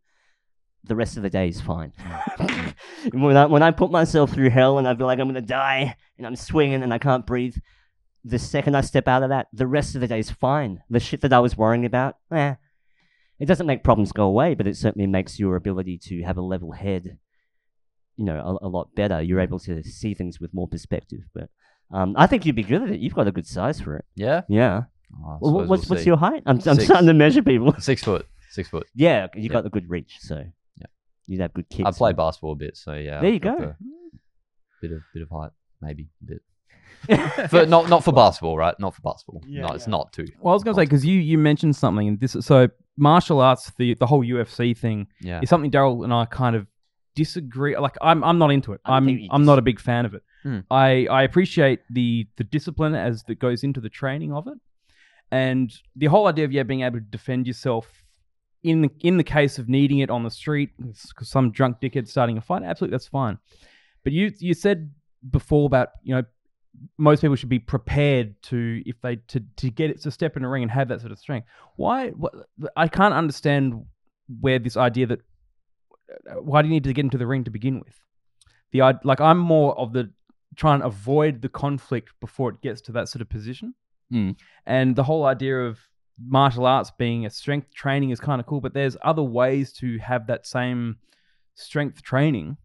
the 0.84 0.96
rest 0.96 1.18
of 1.18 1.24
the 1.24 1.30
day 1.30 1.48
is 1.48 1.62
fine. 1.62 1.94
when 3.12 3.38
I 3.38 3.46
when 3.46 3.64
I 3.64 3.72
put 3.72 3.92
myself 3.92 4.32
through 4.32 4.50
hell 4.50 4.78
and 4.78 4.88
I 4.88 4.96
feel 4.96 5.08
like 5.08 5.20
I'm 5.20 5.28
gonna 5.28 5.42
die 5.42 5.96
and 6.18 6.28
I'm 6.28 6.36
swinging 6.36 6.84
and 6.84 6.94
I 6.94 6.98
can't 6.98 7.26
breathe, 7.26 7.56
the 8.24 8.40
second 8.40 8.76
I 8.76 8.82
step 8.82 9.08
out 9.08 9.24
of 9.24 9.30
that, 9.30 9.48
the 9.54 9.68
rest 9.68 9.96
of 9.96 10.02
the 10.02 10.08
day 10.08 10.20
is 10.20 10.32
fine. 10.32 10.82
The 10.90 11.00
shit 11.00 11.22
that 11.22 11.34
I 11.34 11.40
was 11.40 11.58
worrying 11.58 11.86
about, 11.86 12.18
eh, 12.32 12.56
it 13.40 13.46
doesn't 13.46 13.68
make 13.68 13.84
problems 13.84 14.12
go 14.12 14.26
away, 14.26 14.56
but 14.56 14.68
it 14.68 14.78
certainly 14.78 15.08
makes 15.08 15.40
your 15.40 15.56
ability 15.56 16.00
to 16.06 16.24
have 16.24 16.38
a 16.38 16.42
level 16.42 16.72
head, 16.72 17.18
you 18.18 18.26
know, 18.26 18.58
a, 18.62 18.68
a 18.68 18.70
lot 18.70 18.94
better. 18.96 19.22
You're 19.22 19.40
able 19.40 19.60
to 19.60 19.84
see 19.84 20.14
things 20.14 20.40
with 20.40 20.54
more 20.54 20.68
perspective. 20.68 21.20
But 21.34 21.50
um, 21.92 22.16
I 22.18 22.28
think 22.28 22.46
you'd 22.46 22.56
be 22.56 22.64
good 22.64 22.82
at 22.84 22.90
it. 22.90 23.00
You've 23.00 23.14
got 23.16 23.28
a 23.28 23.32
good 23.32 23.48
size 23.48 23.80
for 23.82 23.98
it. 23.98 24.06
Yeah. 24.16 24.42
Yeah. 24.48 24.84
Oh, 25.24 25.38
Well, 25.42 25.54
what's 25.54 25.68
we'll 25.68 25.96
what's 25.96 26.02
see. 26.04 26.08
your 26.08 26.18
height? 26.18 26.44
I'm, 26.46 26.60
I'm 26.66 26.80
starting 26.80 27.08
to 27.08 27.14
measure 27.14 27.42
people. 27.44 27.74
Six 27.80 28.04
foot. 28.04 28.26
Six 28.50 28.70
foot. 28.70 28.88
yeah, 28.96 29.28
you 29.36 29.44
Yeah. 29.44 29.50
got 29.50 29.64
the 29.64 29.70
good 29.70 29.90
reach, 29.90 30.18
so 30.20 30.44
Yeah. 30.78 30.86
you'd 31.28 31.42
have 31.42 31.54
good 31.54 31.70
kicks. 31.70 31.88
I 31.88 31.92
play 31.92 32.14
basketball 32.14 32.54
a 32.54 32.56
bit, 32.56 32.76
so 32.78 32.94
yeah. 32.94 33.20
There 33.20 33.28
I've 33.28 33.34
you 33.34 33.40
go. 33.40 33.56
the 33.58 33.76
Bit 34.82 34.92
of 34.92 35.02
bit 35.14 35.24
of 35.24 35.30
height, 35.30 35.52
maybe 35.82 36.08
a 36.22 36.26
bit. 36.26 36.42
for 37.50 37.66
not 37.66 37.90
not 37.90 38.04
for 38.04 38.12
basketball, 38.14 38.58
right? 38.58 38.76
Not 38.80 38.96
for 38.96 39.02
basketball. 39.02 39.42
no, 39.48 39.68
it's 39.70 39.88
not 39.88 40.12
too. 40.14 40.26
Well, 40.40 40.52
I 40.52 40.56
was 40.56 40.64
going 40.64 40.76
to 40.76 40.82
say 40.82 40.86
because 40.86 41.06
you 41.06 41.20
you 41.20 41.38
mentioned 41.38 41.76
something, 41.76 42.08
and 42.08 42.20
this 42.20 42.36
so 42.42 42.70
martial 42.98 43.42
arts, 43.42 43.72
the 43.78 43.94
the 43.96 44.06
whole 44.08 44.24
UFC 44.24 44.76
thing 44.78 45.08
Yeah. 45.22 45.40
is 45.42 45.50
something 45.50 45.70
Daryl 45.72 46.04
and 46.04 46.14
I 46.14 46.26
kind 46.26 46.56
of 46.56 46.68
disagree. 47.16 47.78
Like 47.78 47.96
I'm 48.02 48.24
I'm 48.24 48.38
not 48.38 48.52
into 48.52 48.74
it. 48.74 48.82
I 48.86 48.98
I'm 48.98 49.06
think 49.06 49.22
you 49.22 49.30
I'm 49.32 49.46
not 49.46 49.58
a 49.58 49.62
big 49.62 49.80
fan 49.80 50.06
of 50.06 50.14
it. 50.14 50.24
Hmm. 50.44 50.60
I 50.70 51.08
I 51.10 51.24
appreciate 51.24 51.82
the 51.90 52.28
the 52.38 52.44
discipline 52.44 52.96
as 52.96 53.24
that 53.24 53.40
goes 53.40 53.64
into 53.64 53.82
the 53.82 53.90
training 53.90 54.34
of 54.34 54.48
it, 54.48 54.58
and 55.32 55.74
the 55.96 56.08
whole 56.08 56.28
idea 56.28 56.46
of 56.46 56.52
yeah 56.52 56.64
being 56.64 56.82
able 56.82 57.00
to 57.00 57.06
defend 57.06 57.48
yourself. 57.48 57.88
In 58.64 58.82
the, 58.82 58.90
in 59.02 59.18
the 59.18 59.24
case 59.24 59.60
of 59.60 59.70
needing 59.70 60.00
it 60.00 60.10
on 60.10 60.24
the 60.24 60.32
street, 60.32 60.72
because 60.80 61.30
some 61.30 61.52
drunk 61.52 61.80
dickhead 61.80 62.08
starting 62.08 62.40
a 62.40 62.42
fight, 62.42 62.64
absolutely 62.64 62.96
that's 62.96 63.08
fine. 63.08 63.38
But 64.04 64.12
you 64.12 64.32
you 64.40 64.56
said 64.56 64.92
before 65.30 65.68
about 65.68 65.90
you 66.02 66.16
know 66.16 66.24
most 66.98 67.22
people 67.22 67.36
should 67.36 67.50
be 67.50 67.60
prepared 67.60 68.42
to 68.44 68.82
if 68.86 69.00
they 69.02 69.18
to 69.28 69.42
to 69.58 69.70
get 69.70 69.90
it 69.90 70.02
to 70.02 70.12
step 70.12 70.36
in 70.38 70.44
a 70.44 70.50
ring 70.50 70.64
and 70.64 70.72
have 70.72 70.88
that 70.88 71.00
sort 71.00 71.12
of 71.12 71.20
strength. 71.20 71.48
Why? 71.76 72.10
What, 72.10 72.34
I 72.76 72.88
can't 72.88 73.14
understand 73.14 73.86
where 74.40 74.60
this 74.60 74.78
idea 74.78 75.08
that 75.08 75.20
why 76.42 76.62
do 76.62 76.68
you 76.68 76.74
need 76.74 76.84
to 76.84 76.94
get 76.94 77.06
into 77.06 77.18
the 77.18 77.28
ring 77.28 77.44
to 77.44 77.52
begin 77.52 77.80
with? 77.80 78.00
The 78.72 79.00
like 79.04 79.22
I'm 79.22 79.38
more 79.38 79.78
of 79.78 79.94
the 79.94 80.12
trying 80.56 80.80
to 80.80 80.88
avoid 80.88 81.42
the 81.42 81.50
conflict 81.50 82.12
before 82.22 82.50
it 82.50 82.62
gets 82.62 82.82
to 82.82 82.92
that 82.94 83.10
sort 83.10 83.22
of 83.22 83.30
position. 83.30 83.74
Mm. 84.12 84.36
And 84.66 84.96
the 84.96 85.04
whole 85.04 85.26
idea 85.26 85.60
of 85.60 85.80
martial 86.24 86.66
arts 86.66 86.92
being 86.98 87.26
a 87.26 87.30
strength 87.30 87.74
training 87.74 88.12
is 88.12 88.20
kind 88.20 88.40
of 88.40 88.48
cool, 88.48 88.62
but 88.62 88.74
there's 88.74 88.98
other 89.04 89.24
ways 89.24 89.74
to 89.74 89.98
have 90.00 90.28
that 90.28 90.46
same 90.46 90.98
strength 91.56 92.02
training 92.04 92.58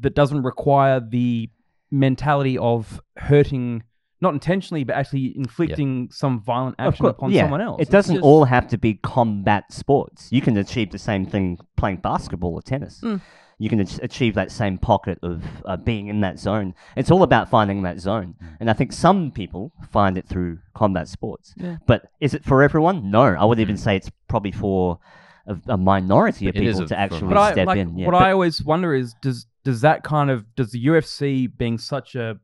that 0.00 0.14
doesn't 0.14 0.42
require 0.42 1.00
the 1.00 1.50
mentality 1.90 2.58
of 2.58 3.00
hurting, 3.16 3.82
not 4.20 4.32
intentionally, 4.32 4.84
but 4.84 4.96
actually 4.96 5.36
inflicting 5.36 6.08
some 6.10 6.40
violent 6.40 6.76
action 6.78 7.04
course, 7.04 7.10
upon 7.12 7.30
yeah. 7.32 7.42
someone 7.42 7.60
else. 7.60 7.82
It 7.82 7.90
doesn't 7.90 8.16
just- 8.16 8.24
all 8.24 8.44
have 8.44 8.68
to 8.68 8.78
be 8.78 8.94
combat 8.94 9.72
sports. 9.72 10.28
You 10.30 10.40
can 10.40 10.56
achieve 10.56 10.90
the 10.90 10.98
same 10.98 11.26
thing 11.26 11.58
playing 11.76 11.98
basketball 11.98 12.54
or 12.54 12.62
tennis. 12.62 13.00
Mm. 13.02 13.20
You 13.58 13.70
can 13.70 13.80
achieve 13.80 14.34
that 14.34 14.50
same 14.50 14.76
pocket 14.76 15.18
of 15.22 15.42
uh, 15.64 15.78
being 15.78 16.08
in 16.08 16.20
that 16.20 16.38
zone. 16.38 16.74
It's 16.94 17.10
all 17.10 17.22
about 17.22 17.48
finding 17.48 17.82
that 17.82 17.98
zone. 17.98 18.34
And 18.60 18.68
I 18.68 18.74
think 18.74 18.92
some 18.92 19.30
people 19.30 19.72
find 19.90 20.18
it 20.18 20.28
through 20.28 20.58
combat 20.74 21.08
sports. 21.08 21.54
Yeah. 21.56 21.76
But 21.86 22.02
is 22.20 22.34
it 22.34 22.44
for 22.44 22.62
everyone? 22.62 23.10
No. 23.10 23.22
I 23.22 23.46
would 23.46 23.58
even 23.58 23.78
say 23.78 23.96
it's 23.96 24.10
probably 24.28 24.52
for 24.52 24.98
a, 25.46 25.56
a 25.68 25.76
minority 25.78 26.48
of 26.48 26.54
people 26.54 26.86
to 26.86 26.98
actually 26.98 27.28
But 27.28 27.38
I 27.38 27.52
step 27.52 27.66
like 27.66 27.78
in. 27.78 27.96
Yeah. 27.96 28.06
what 28.06 28.12
But- 28.12 28.22
I 28.24 28.32
always 28.32 28.62
wonder 28.62 28.94
is 28.94 29.14
does 29.22 29.46
does 29.64 29.80
that 29.80 30.04
kind 30.04 30.30
of 30.30 30.44
does 30.54 30.70
the 30.70 30.86
UFC 30.86 31.48
being 31.56 31.78
such 31.78 32.14
a, 32.14 32.38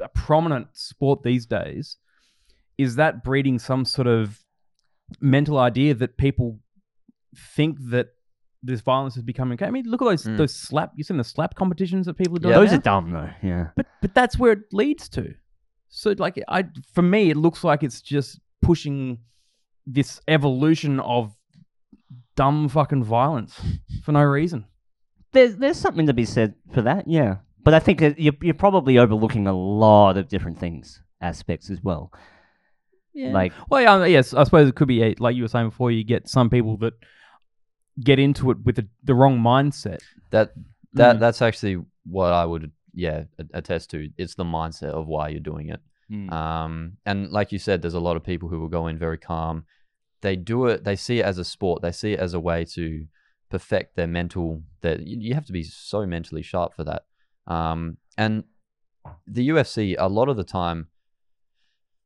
a 0.00 0.08
prominent 0.08 0.68
sport 0.72 1.22
these 1.22 1.46
days 1.46 1.96
is 2.78 2.96
that 2.96 3.22
breeding 3.24 3.58
some 3.58 3.84
sort 3.84 4.06
of 4.06 4.40
mental 5.20 5.58
idea 5.58 5.94
that 5.94 6.16
people 6.16 6.58
think 7.54 7.76
that 7.90 8.08
this 8.62 8.80
violence 8.80 9.16
is 9.16 9.22
becoming 9.22 9.54
okay? 9.54 9.66
I 9.66 9.70
mean, 9.70 9.84
look 9.86 10.00
at 10.02 10.06
those 10.06 10.24
Mm. 10.24 10.36
those 10.38 10.54
slap 10.54 10.92
you 10.96 11.04
seen 11.04 11.18
the 11.18 11.24
slap 11.24 11.54
competitions 11.54 12.06
that 12.06 12.14
people 12.14 12.36
do. 12.38 12.48
Yeah. 12.48 12.54
those 12.56 12.70
now? 12.70 12.78
are 12.78 12.80
dumb, 12.80 13.10
though. 13.12 13.30
Yeah. 13.42 13.68
but 13.76 13.86
but 14.00 14.14
that's 14.14 14.38
where 14.38 14.52
it 14.52 14.72
leads 14.72 15.08
to. 15.10 15.34
So 15.88 16.14
like 16.18 16.42
I 16.48 16.64
for 16.92 17.02
me 17.02 17.30
it 17.30 17.36
looks 17.36 17.62
like 17.62 17.82
it's 17.82 18.00
just 18.00 18.40
pushing 18.62 19.18
this 19.86 20.20
evolution 20.28 20.98
of 21.00 21.36
dumb 22.36 22.68
fucking 22.68 23.04
violence 23.04 23.60
for 24.02 24.12
no 24.12 24.22
reason. 24.22 24.64
There's 25.32 25.56
there's 25.56 25.76
something 25.76 26.06
to 26.06 26.14
be 26.14 26.24
said 26.24 26.54
for 26.72 26.82
that, 26.82 27.06
yeah. 27.06 27.36
But 27.64 27.74
I 27.74 27.78
think 27.80 28.00
that 28.00 28.18
you're 28.18 28.34
you're 28.42 28.54
probably 28.54 28.98
overlooking 28.98 29.46
a 29.46 29.52
lot 29.52 30.16
of 30.16 30.28
different 30.28 30.58
things, 30.58 31.02
aspects 31.20 31.70
as 31.70 31.82
well. 31.82 32.12
Yeah. 33.14 33.32
Like 33.32 33.52
well, 33.70 33.80
yeah, 33.80 34.04
yes, 34.06 34.34
I 34.34 34.44
suppose 34.44 34.68
it 34.68 34.74
could 34.74 34.88
be 34.88 35.02
a, 35.02 35.14
like 35.18 35.36
you 35.36 35.42
were 35.42 35.48
saying 35.48 35.70
before. 35.70 35.90
You 35.90 36.04
get 36.04 36.28
some 36.28 36.50
people 36.50 36.76
that 36.78 36.94
get 38.02 38.18
into 38.18 38.50
it 38.50 38.58
with 38.64 38.76
the, 38.76 38.88
the 39.04 39.14
wrong 39.14 39.38
mindset. 39.38 40.00
That 40.30 40.52
that 40.94 41.16
Mm. 41.16 41.20
that's 41.20 41.42
actually 41.42 41.82
what 42.04 42.32
I 42.32 42.44
would 42.44 42.70
yeah 42.92 43.24
attest 43.52 43.90
to. 43.90 44.10
It's 44.18 44.34
the 44.34 44.44
mindset 44.44 44.90
of 44.90 45.06
why 45.06 45.28
you're 45.28 45.40
doing 45.40 45.68
it. 45.68 45.80
Mm. 46.10 46.30
Um, 46.32 46.96
and 47.06 47.30
like 47.30 47.50
you 47.50 47.58
said, 47.58 47.82
there's 47.82 47.94
a 47.94 48.00
lot 48.00 48.16
of 48.16 48.24
people 48.24 48.48
who 48.48 48.60
will 48.60 48.68
go 48.68 48.88
in 48.88 48.98
very 48.98 49.18
calm. 49.18 49.64
They 50.20 50.36
do 50.36 50.66
it. 50.66 50.84
They 50.84 50.96
see 50.96 51.20
it 51.20 51.24
as 51.24 51.38
a 51.38 51.44
sport. 51.44 51.82
They 51.82 51.92
see 51.92 52.12
it 52.12 52.20
as 52.20 52.34
a 52.34 52.40
way 52.40 52.64
to 52.74 53.06
perfect 53.50 53.96
their 53.96 54.06
mental. 54.06 54.62
That 54.82 55.06
you, 55.06 55.16
you 55.20 55.34
have 55.34 55.46
to 55.46 55.52
be 55.52 55.62
so 55.62 56.04
mentally 56.04 56.42
sharp 56.42 56.74
for 56.74 56.84
that. 56.84 57.02
Um, 57.46 57.96
and 58.16 58.44
the 59.26 59.48
UFC, 59.50 59.96
a 59.98 60.08
lot 60.08 60.28
of 60.28 60.36
the 60.36 60.44
time, 60.44 60.88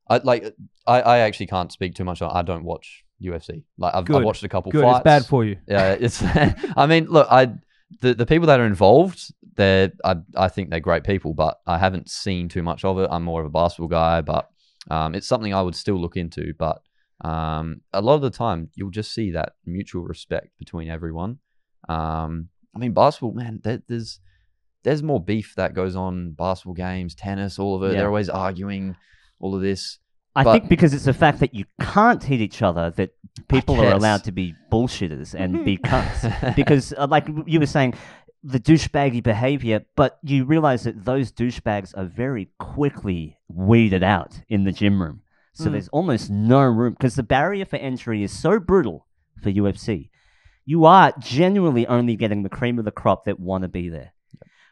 I 0.09 0.19
like. 0.19 0.55
I, 0.87 1.01
I 1.03 1.19
actually 1.19 1.47
can't 1.47 1.71
speak 1.71 1.95
too 1.95 2.05
much. 2.05 2.23
on 2.23 2.35
I 2.35 2.43
don't 2.43 2.65
watch 2.65 3.05
UFC. 3.23 3.65
Like 3.77 3.95
I've, 3.95 4.11
I've 4.11 4.25
watched 4.25 4.43
a 4.43 4.49
couple 4.49 4.73
Good, 4.73 4.83
fights. 4.83 4.99
it's 4.99 5.05
bad 5.05 5.27
for 5.27 5.45
you. 5.45 5.59
Yeah, 5.67 5.93
it's. 5.93 6.23
I 6.77 6.87
mean, 6.87 7.07
look, 7.07 7.29
I 7.31 7.53
the 8.01 8.15
the 8.15 8.27
people 8.27 8.47
that 8.47 8.61
are 8.61 8.67
involved, 8.67 9.33
they're 9.57 9.93
I 10.05 10.17
I 10.35 10.49
think 10.49 10.71
they're 10.71 10.81
great 10.81 11.05
people, 11.05 11.35
but 11.35 11.61
I 11.67 11.79
haven't 11.79 12.09
seen 12.09 12.49
too 12.49 12.63
much 12.63 12.85
of 12.85 12.99
it. 12.99 13.09
I'm 13.11 13.25
more 13.25 13.41
of 13.41 13.47
a 13.47 13.51
basketball 13.51 13.89
guy, 13.89 14.23
but 14.23 14.49
um, 14.91 15.15
it's 15.15 15.27
something 15.27 15.53
I 15.53 15.63
would 15.63 15.77
still 15.77 16.01
look 16.01 16.17
into. 16.17 16.55
But 16.59 16.81
um, 17.21 17.83
a 17.93 18.01
lot 18.01 18.15
of 18.15 18.23
the 18.23 18.31
time, 18.31 18.71
you'll 18.75 18.91
just 18.91 19.13
see 19.13 19.33
that 19.33 19.55
mutual 19.67 20.05
respect 20.05 20.57
between 20.59 20.89
everyone. 20.89 21.39
Um, 21.89 22.49
I 22.75 22.79
mean, 22.79 22.93
basketball, 22.93 23.33
man, 23.33 23.61
there, 23.63 23.83
there's 23.89 24.21
there's 24.85 25.03
more 25.03 25.23
beef 25.23 25.55
that 25.57 25.75
goes 25.75 25.97
on 25.97 26.33
basketball 26.33 26.75
games, 26.75 27.15
tennis, 27.15 27.59
all 27.59 27.77
of 27.77 27.83
it. 27.83 27.93
Yeah. 27.95 27.99
They're 28.01 28.09
always 28.09 28.29
arguing, 28.29 28.97
all 29.41 29.55
of 29.55 29.61
this. 29.63 29.99
I 30.37 30.45
but- 30.45 30.53
think 30.53 30.69
because 30.69 30.95
it's 30.95 31.05
the 31.05 31.13
fact 31.15 31.41
that 31.41 31.55
you 31.55 31.65
can't 31.81 32.23
hit 32.23 32.41
each 32.41 32.63
other 32.63 32.91
that 32.93 33.11
people 33.49 33.81
are 33.81 33.93
allowed 33.93 34.25
to 34.25 34.33
be 34.33 34.55
bullshitters 34.71 35.35
and 35.35 35.65
be 35.65 35.79
cunts. 35.85 36.55
because, 36.55 36.93
uh, 36.97 37.07
like 37.09 37.27
you 37.47 37.59
were 37.59 37.67
saying, 37.67 37.95
the 38.45 38.61
douchebaggy 38.61 39.21
behavior, 39.23 39.85
but 39.97 40.19
you 40.23 40.45
realize 40.45 40.85
that 40.85 41.05
those 41.05 41.33
douchebags 41.33 41.93
are 41.97 42.05
very 42.05 42.49
quickly 42.61 43.37
weeded 43.49 44.05
out 44.05 44.41
in 44.49 44.63
the 44.65 44.71
gym 44.71 45.03
room. 45.03 45.23
So 45.55 45.65
Mm. 45.69 45.73
there's 45.73 45.89
almost 45.89 46.31
no 46.31 46.61
room 46.63 46.93
because 46.93 47.17
the 47.17 47.25
barrier 47.25 47.65
for 47.65 47.77
entry 47.77 48.23
is 48.23 48.31
so 48.31 48.61
brutal 48.61 49.09
for 49.43 49.51
UFC. 49.51 50.11
You 50.65 50.85
are 50.85 51.13
genuinely 51.19 51.85
only 51.89 52.15
getting 52.15 52.45
the 52.45 52.49
cream 52.49 52.79
of 52.79 52.85
the 52.85 52.93
crop 52.93 53.25
that 53.25 53.41
want 53.41 53.63
to 53.63 53.69
be 53.69 53.89
there. 53.89 54.13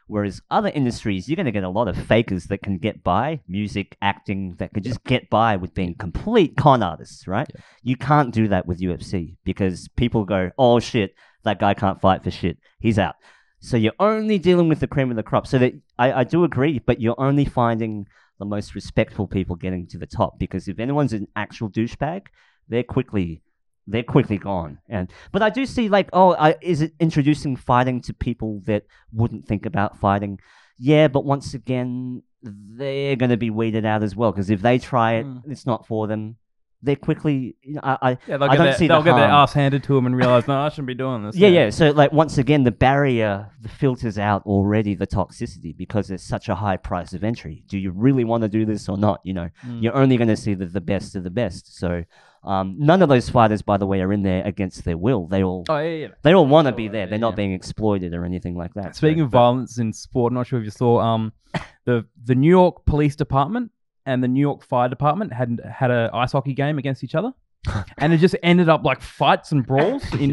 Whereas 0.07 0.41
other 0.49 0.69
industries, 0.69 1.27
you're 1.27 1.35
going 1.35 1.47
to 1.47 1.51
get 1.51 1.65
a 1.65 1.69
lot 1.69 1.89
of 1.89 1.97
fakers 1.97 2.45
that 2.45 2.61
can 2.61 2.77
get 2.77 3.03
by, 3.03 3.41
music, 3.47 3.97
acting, 4.01 4.55
that 4.57 4.73
can 4.73 4.81
just 4.81 5.03
get 5.03 5.29
by 5.29 5.57
with 5.57 5.73
being 5.73 5.95
complete 5.95 6.55
con 6.55 6.81
artists, 6.81 7.27
right? 7.27 7.49
You 7.83 7.97
can't 7.97 8.33
do 8.33 8.47
that 8.47 8.65
with 8.65 8.79
UFC 8.79 9.35
because 9.43 9.89
people 9.97 10.23
go, 10.23 10.51
oh 10.57 10.79
shit, 10.79 11.13
that 11.43 11.59
guy 11.59 11.73
can't 11.73 11.99
fight 11.99 12.23
for 12.23 12.31
shit. 12.31 12.57
He's 12.79 12.97
out. 12.97 13.15
So 13.59 13.75
you're 13.75 13.93
only 13.99 14.39
dealing 14.39 14.69
with 14.69 14.79
the 14.79 14.87
cream 14.87 15.09
of 15.09 15.17
the 15.17 15.23
crop. 15.23 15.45
So 15.45 15.57
that 15.59 15.73
I, 15.99 16.21
I 16.21 16.23
do 16.23 16.43
agree, 16.45 16.79
but 16.79 17.01
you're 17.01 17.19
only 17.19 17.45
finding 17.45 18.07
the 18.39 18.45
most 18.45 18.75
respectful 18.75 19.27
people 19.27 19.55
getting 19.55 19.87
to 19.87 19.97
the 19.97 20.05
top 20.05 20.39
because 20.39 20.67
if 20.67 20.79
anyone's 20.79 21.13
an 21.13 21.27
actual 21.35 21.69
douchebag, 21.69 22.27
they're 22.69 22.83
quickly 22.83 23.41
they're 23.87 24.03
quickly 24.03 24.37
gone. 24.37 24.79
And 24.89 25.09
but 25.31 25.41
I 25.41 25.49
do 25.49 25.65
see 25.65 25.89
like, 25.89 26.09
oh, 26.13 26.33
I, 26.35 26.55
is 26.61 26.81
it 26.81 26.93
introducing 26.99 27.55
fighting 27.55 28.01
to 28.01 28.13
people 28.13 28.61
that 28.65 28.83
wouldn't 29.13 29.47
think 29.47 29.65
about 29.65 29.97
fighting? 29.99 30.39
Yeah, 30.77 31.07
but 31.07 31.25
once 31.25 31.53
again, 31.53 32.21
they're 32.43 33.15
going 33.15 33.31
to 33.31 33.37
be 33.37 33.49
weeded 33.49 33.85
out 33.85 34.03
as 34.03 34.15
well 34.15 34.31
because 34.31 34.49
if 34.49 34.61
they 34.61 34.77
try 34.77 35.13
it, 35.15 35.25
Mm. 35.25 35.41
it's 35.49 35.65
not 35.65 35.87
for 35.87 36.05
them. 36.07 36.35
they're 36.83 36.95
quickly. 36.95 37.55
You 37.63 37.73
know, 37.73 37.81
I, 37.83 37.97
I 38.01 38.09
Yeah, 38.27 38.37
they'll 38.37 38.43
I 38.51 38.55
don't 38.55 38.65
their, 38.65 38.75
see 38.75 38.87
they'll 38.87 39.01
the 39.01 39.09
get 39.11 39.15
their 39.17 39.25
ass 39.27 39.51
handed 39.53 39.81
to 39.85 39.95
them 39.95 40.05
and 40.05 40.15
realize, 40.15 40.47
no, 40.47 40.59
I 40.59 40.69
shouldn't 40.69 40.85
be 40.87 40.93
doing 40.93 41.23
this. 41.23 41.35
Yeah, 41.35 41.47
yeah. 41.47 41.69
So, 41.71 41.89
like, 41.89 42.11
once 42.13 42.37
again, 42.37 42.65
the 42.65 42.71
barrier 42.71 43.49
the 43.59 43.67
filters 43.69 44.19
out 44.19 44.43
already 44.45 44.93
the 44.93 45.07
toxicity 45.07 45.75
because 45.75 46.11
it's 46.11 46.23
such 46.23 46.49
a 46.49 46.53
high 46.55 46.77
price 46.77 47.13
of 47.13 47.23
entry. 47.23 47.63
Do 47.67 47.79
you 47.79 47.89
really 47.91 48.23
want 48.25 48.43
to 48.43 48.47
do 48.47 48.63
this 48.63 48.87
or 48.87 48.95
not? 48.97 49.21
You 49.23 49.33
know, 49.33 49.49
Mm. 49.65 49.81
you're 49.81 49.95
only 49.95 50.17
going 50.17 50.27
to 50.27 50.37
see 50.37 50.53
the, 50.53 50.67
the 50.67 50.79
best 50.79 51.15
of 51.15 51.23
the 51.23 51.31
best. 51.31 51.75
So, 51.75 52.03
um, 52.43 52.75
none 52.79 53.01
of 53.01 53.09
those 53.09 53.29
fighters, 53.29 53.61
by 53.61 53.77
the 53.77 53.85
way, 53.85 54.01
are 54.01 54.13
in 54.13 54.23
there 54.23 54.45
against 54.45 54.85
their 54.85 54.97
will. 54.97 55.27
They 55.27 55.43
all 55.43 55.65
Oh, 55.69 55.77
yeah, 55.79 55.89
yeah. 55.89 56.07
they 56.23 56.33
all 56.33 56.45
want 56.47 56.67
to 56.67 56.71
be 56.71 56.87
there. 56.87 57.05
They're 57.07 57.19
not 57.19 57.35
being 57.35 57.53
exploited 57.53 58.13
or 58.13 58.23
anything 58.25 58.55
like 58.55 58.73
that. 58.75 58.95
So- 58.95 58.99
Speaking 58.99 59.21
of 59.21 59.29
violence 59.29 59.77
in 59.79 59.91
sport, 59.93 60.31
I'm 60.31 60.35
not 60.35 60.47
sure 60.47 60.59
if 60.59 60.65
you 60.65 60.71
saw 60.71 60.99
um, 60.99 61.33
the 61.85 62.05
the 62.23 62.35
New 62.35 62.49
York 62.49 62.85
Police 62.85 63.15
Department 63.15 63.71
and 64.05 64.23
the 64.23 64.27
New 64.27 64.39
York 64.41 64.63
Fire 64.63 64.87
Department 64.89 65.33
had 65.33 65.59
had 65.69 65.91
a 65.91 66.09
ice 66.13 66.31
hockey 66.31 66.53
game 66.53 66.77
against 66.77 67.03
each 67.03 67.15
other, 67.15 67.33
and 67.97 68.13
it 68.13 68.19
just 68.19 68.35
ended 68.43 68.69
up 68.69 68.85
like 68.85 69.01
fights 69.01 69.51
and 69.51 69.65
brawls 69.67 70.03
in 70.19 70.31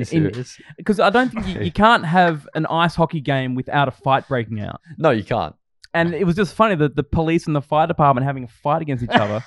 because 0.77 1.01
I 1.01 1.11
don't 1.11 1.31
think 1.33 1.47
you, 1.49 1.61
you 1.63 1.73
can't 1.73 2.05
have 2.05 2.47
an 2.55 2.67
ice 2.67 2.95
hockey 2.95 3.21
game 3.21 3.55
without 3.57 3.89
a 3.89 3.91
fight 3.91 4.29
breaking 4.29 4.61
out. 4.61 4.81
No, 4.99 5.11
you 5.11 5.25
can't. 5.25 5.55
And 5.93 6.13
it 6.13 6.25
was 6.25 6.35
just 6.35 6.55
funny 6.55 6.75
that 6.77 6.97
the 6.97 7.05
police 7.05 7.47
and 7.47 7.55
the 7.55 7.63
fire 7.63 7.87
department 7.87 8.27
having 8.27 8.43
a 8.45 8.49
fight 8.49 8.83
against 8.83 9.05
each 9.05 9.11
other. 9.13 9.45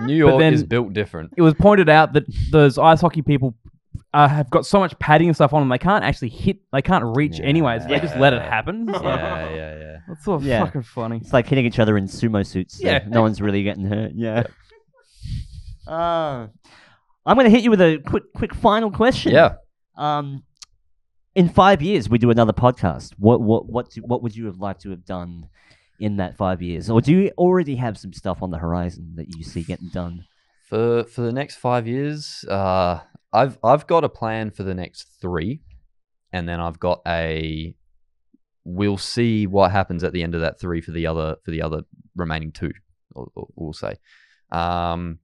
New 0.00 0.14
York 0.14 0.38
then- 0.38 0.54
is 0.54 0.64
built 0.64 0.92
different. 0.92 1.32
it 1.36 1.42
was 1.42 1.54
pointed 1.54 1.88
out 1.88 2.12
that 2.14 2.24
those 2.50 2.78
ice 2.78 3.00
hockey 3.00 3.22
people 3.22 3.54
uh, 4.14 4.28
have 4.28 4.48
got 4.50 4.64
so 4.64 4.78
much 4.78 4.98
padding 4.98 5.28
and 5.28 5.34
stuff 5.36 5.52
on 5.52 5.60
them 5.60 5.68
they 5.68 5.78
can't 5.78 6.04
actually 6.04 6.28
hit, 6.30 6.58
they 6.72 6.80
can't 6.82 7.04
reach 7.16 7.40
anyways. 7.40 7.86
They 7.86 7.98
just 8.00 8.16
let 8.16 8.32
it 8.32 8.36
Yeah. 8.36 8.48
happen. 8.48 8.88
So 8.94 9.02
Yeah, 9.02 9.50
yeah, 9.50 9.78
yeah. 9.78 9.96
That's 10.08 10.24
sort 10.24 10.40
of 10.40 10.46
Yeah. 10.46 10.64
fucking 10.64 10.82
funny. 10.82 11.16
It's 11.18 11.32
like 11.32 11.46
hitting 11.46 11.66
each 11.66 11.78
other 11.78 11.96
in 11.98 12.06
sumo 12.06 12.46
suits. 12.46 12.78
so 12.78 12.86
Yeah. 12.86 13.04
no 13.08 13.20
one's 13.22 13.40
really 13.42 13.62
getting 13.62 13.84
hurt. 13.86 14.12
Yeah. 14.14 14.44
Uh, 15.86 16.48
I'm 17.24 17.34
going 17.36 17.44
to 17.46 17.50
hit 17.50 17.62
you 17.64 17.70
with 17.70 17.80
a 17.80 17.98
quick, 18.06 18.24
quick 18.34 18.54
final 18.54 18.90
question. 18.90 19.32
Yeah. 19.32 19.54
Um, 19.96 20.42
in 21.34 21.48
five 21.48 21.80
years, 21.80 22.08
we 22.08 22.18
do 22.18 22.30
another 22.30 22.52
podcast. 22.52 23.14
What, 23.18 23.40
what, 23.40 23.66
what, 23.66 23.90
do, 23.90 24.02
what 24.02 24.22
would 24.22 24.36
you 24.36 24.46
have 24.46 24.58
liked 24.58 24.82
to 24.82 24.90
have 24.90 25.04
done 25.06 25.48
in 25.98 26.16
that 26.16 26.36
five 26.36 26.62
years, 26.62 26.88
or 26.88 27.00
do 27.00 27.12
you 27.12 27.30
already 27.36 27.76
have 27.76 27.98
some 27.98 28.12
stuff 28.12 28.42
on 28.42 28.50
the 28.50 28.58
horizon 28.58 29.14
that 29.16 29.34
you 29.36 29.42
see 29.42 29.62
getting 29.62 29.88
done? 29.88 30.24
For 30.68 31.04
for 31.04 31.22
the 31.22 31.32
next 31.32 31.56
five 31.56 31.86
years, 31.86 32.44
uh, 32.48 33.00
I've 33.32 33.58
I've 33.64 33.86
got 33.86 34.04
a 34.04 34.08
plan 34.08 34.50
for 34.50 34.62
the 34.62 34.74
next 34.74 35.08
three, 35.20 35.60
and 36.32 36.48
then 36.48 36.60
I've 36.60 36.78
got 36.78 37.00
a. 37.06 37.74
We'll 38.64 38.98
see 38.98 39.46
what 39.46 39.70
happens 39.70 40.04
at 40.04 40.12
the 40.12 40.22
end 40.22 40.34
of 40.34 40.42
that 40.42 40.60
three 40.60 40.82
for 40.82 40.90
the 40.90 41.06
other 41.06 41.36
for 41.44 41.50
the 41.50 41.62
other 41.62 41.82
remaining 42.14 42.52
two. 42.52 42.72
We'll, 43.56 43.72
say, 43.72 43.96
um, 44.52 45.18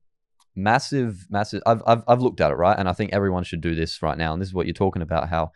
massive, 0.56 1.26
massive. 1.28 1.62
I've, 1.66 1.82
I've 1.86 2.02
I've 2.08 2.22
looked 2.22 2.40
at 2.40 2.50
it 2.50 2.54
right, 2.54 2.78
and 2.78 2.88
I 2.88 2.94
think 2.94 3.12
everyone 3.12 3.44
should 3.44 3.60
do 3.60 3.74
this 3.74 4.02
right 4.02 4.16
now. 4.16 4.32
And 4.32 4.40
this 4.40 4.48
is 4.48 4.54
what 4.54 4.66
you're 4.66 4.72
talking 4.72 5.02
about. 5.02 5.28
How 5.28 5.52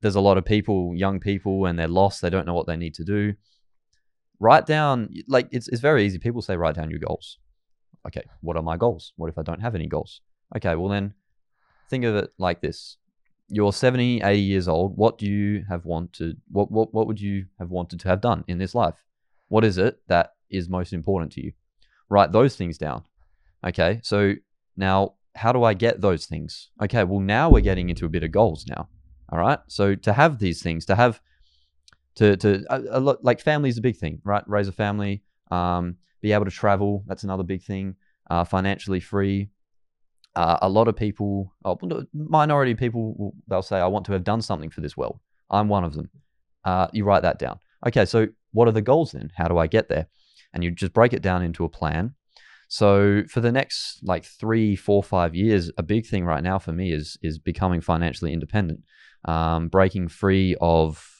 there's 0.00 0.16
a 0.16 0.20
lot 0.20 0.36
of 0.36 0.44
people, 0.44 0.94
young 0.96 1.20
people, 1.20 1.66
and 1.66 1.78
they're 1.78 1.88
lost. 1.88 2.20
They 2.20 2.30
don't 2.30 2.46
know 2.46 2.54
what 2.54 2.66
they 2.66 2.76
need 2.76 2.94
to 2.94 3.04
do. 3.04 3.34
Write 4.42 4.66
down 4.66 5.08
like 5.28 5.48
it's 5.52 5.68
it's 5.68 5.80
very 5.80 6.04
easy. 6.04 6.18
People 6.18 6.42
say 6.42 6.56
write 6.56 6.74
down 6.74 6.90
your 6.90 6.98
goals 6.98 7.38
okay, 8.06 8.22
what 8.40 8.56
are 8.56 8.62
my 8.62 8.76
goals? 8.76 9.12
What 9.16 9.28
if 9.28 9.38
I 9.38 9.42
don't 9.42 9.60
have 9.60 9.74
any 9.74 9.86
goals? 9.86 10.20
Okay, 10.56 10.74
well 10.74 10.88
then 10.88 11.14
think 11.88 12.04
of 12.04 12.16
it 12.16 12.30
like 12.38 12.60
this. 12.60 12.96
You're 13.48 13.72
70, 13.72 14.22
80 14.22 14.40
years 14.40 14.68
old. 14.68 14.96
What 14.96 15.18
do 15.18 15.26
you 15.26 15.64
have 15.68 15.84
wanted? 15.84 16.40
What, 16.50 16.70
what, 16.70 16.94
what 16.94 17.06
would 17.06 17.20
you 17.20 17.46
have 17.58 17.70
wanted 17.70 18.00
to 18.00 18.08
have 18.08 18.20
done 18.20 18.44
in 18.48 18.58
this 18.58 18.74
life? 18.74 18.96
What 19.48 19.64
is 19.64 19.78
it 19.78 20.00
that 20.08 20.34
is 20.50 20.68
most 20.68 20.92
important 20.92 21.32
to 21.32 21.44
you? 21.44 21.52
Write 22.08 22.32
those 22.32 22.56
things 22.56 22.78
down. 22.78 23.04
Okay, 23.66 24.00
so 24.02 24.34
now 24.76 25.14
how 25.34 25.52
do 25.52 25.62
I 25.64 25.74
get 25.74 26.00
those 26.00 26.26
things? 26.26 26.70
Okay, 26.82 27.04
well 27.04 27.20
now 27.20 27.50
we're 27.50 27.60
getting 27.60 27.90
into 27.90 28.06
a 28.06 28.10
bit 28.10 28.22
of 28.22 28.32
goals 28.32 28.66
now. 28.66 28.88
All 29.30 29.38
right, 29.38 29.58
so 29.66 29.94
to 29.94 30.12
have 30.12 30.38
these 30.38 30.62
things, 30.62 30.84
to 30.86 30.96
have 30.96 31.20
to 32.16 32.36
to 32.36 32.64
a, 32.70 32.98
a 32.98 33.00
lot 33.00 33.24
like 33.24 33.40
family 33.40 33.68
is 33.68 33.78
a 33.78 33.82
big 33.82 33.96
thing, 33.96 34.20
right? 34.24 34.44
Raise 34.46 34.68
a 34.68 34.72
family, 34.72 35.22
um, 35.50 35.96
be 36.20 36.32
able 36.32 36.44
to 36.44 36.50
travel. 36.50 37.04
That's 37.06 37.24
another 37.24 37.42
big 37.42 37.62
thing. 37.62 37.96
Uh, 38.30 38.44
financially 38.44 39.00
free. 39.00 39.50
Uh, 40.34 40.58
a 40.62 40.68
lot 40.68 40.88
of 40.88 40.96
people, 40.96 41.52
oh, 41.64 41.78
minority 42.14 42.74
people, 42.74 43.34
they'll 43.48 43.62
say, 43.62 43.78
"I 43.78 43.86
want 43.86 44.06
to 44.06 44.12
have 44.12 44.24
done 44.24 44.40
something 44.40 44.70
for 44.70 44.80
this 44.80 44.96
world." 44.96 45.20
I'm 45.50 45.68
one 45.68 45.84
of 45.84 45.94
them. 45.94 46.08
Uh, 46.64 46.88
you 46.92 47.04
write 47.04 47.22
that 47.22 47.38
down. 47.38 47.58
Okay, 47.86 48.06
so 48.06 48.28
what 48.52 48.68
are 48.68 48.72
the 48.72 48.80
goals 48.80 49.12
then? 49.12 49.30
How 49.36 49.48
do 49.48 49.58
I 49.58 49.66
get 49.66 49.88
there? 49.88 50.06
And 50.54 50.64
you 50.64 50.70
just 50.70 50.92
break 50.92 51.12
it 51.12 51.22
down 51.22 51.42
into 51.42 51.64
a 51.64 51.68
plan. 51.68 52.14
So 52.68 53.24
for 53.28 53.40
the 53.40 53.52
next 53.52 53.98
like 54.02 54.24
three, 54.24 54.76
four, 54.76 55.02
five 55.02 55.34
years, 55.34 55.70
a 55.76 55.82
big 55.82 56.06
thing 56.06 56.24
right 56.24 56.42
now 56.42 56.58
for 56.58 56.72
me 56.72 56.92
is 56.92 57.18
is 57.22 57.38
becoming 57.38 57.82
financially 57.82 58.32
independent, 58.32 58.80
um, 59.26 59.68
breaking 59.68 60.08
free 60.08 60.56
of 60.58 61.11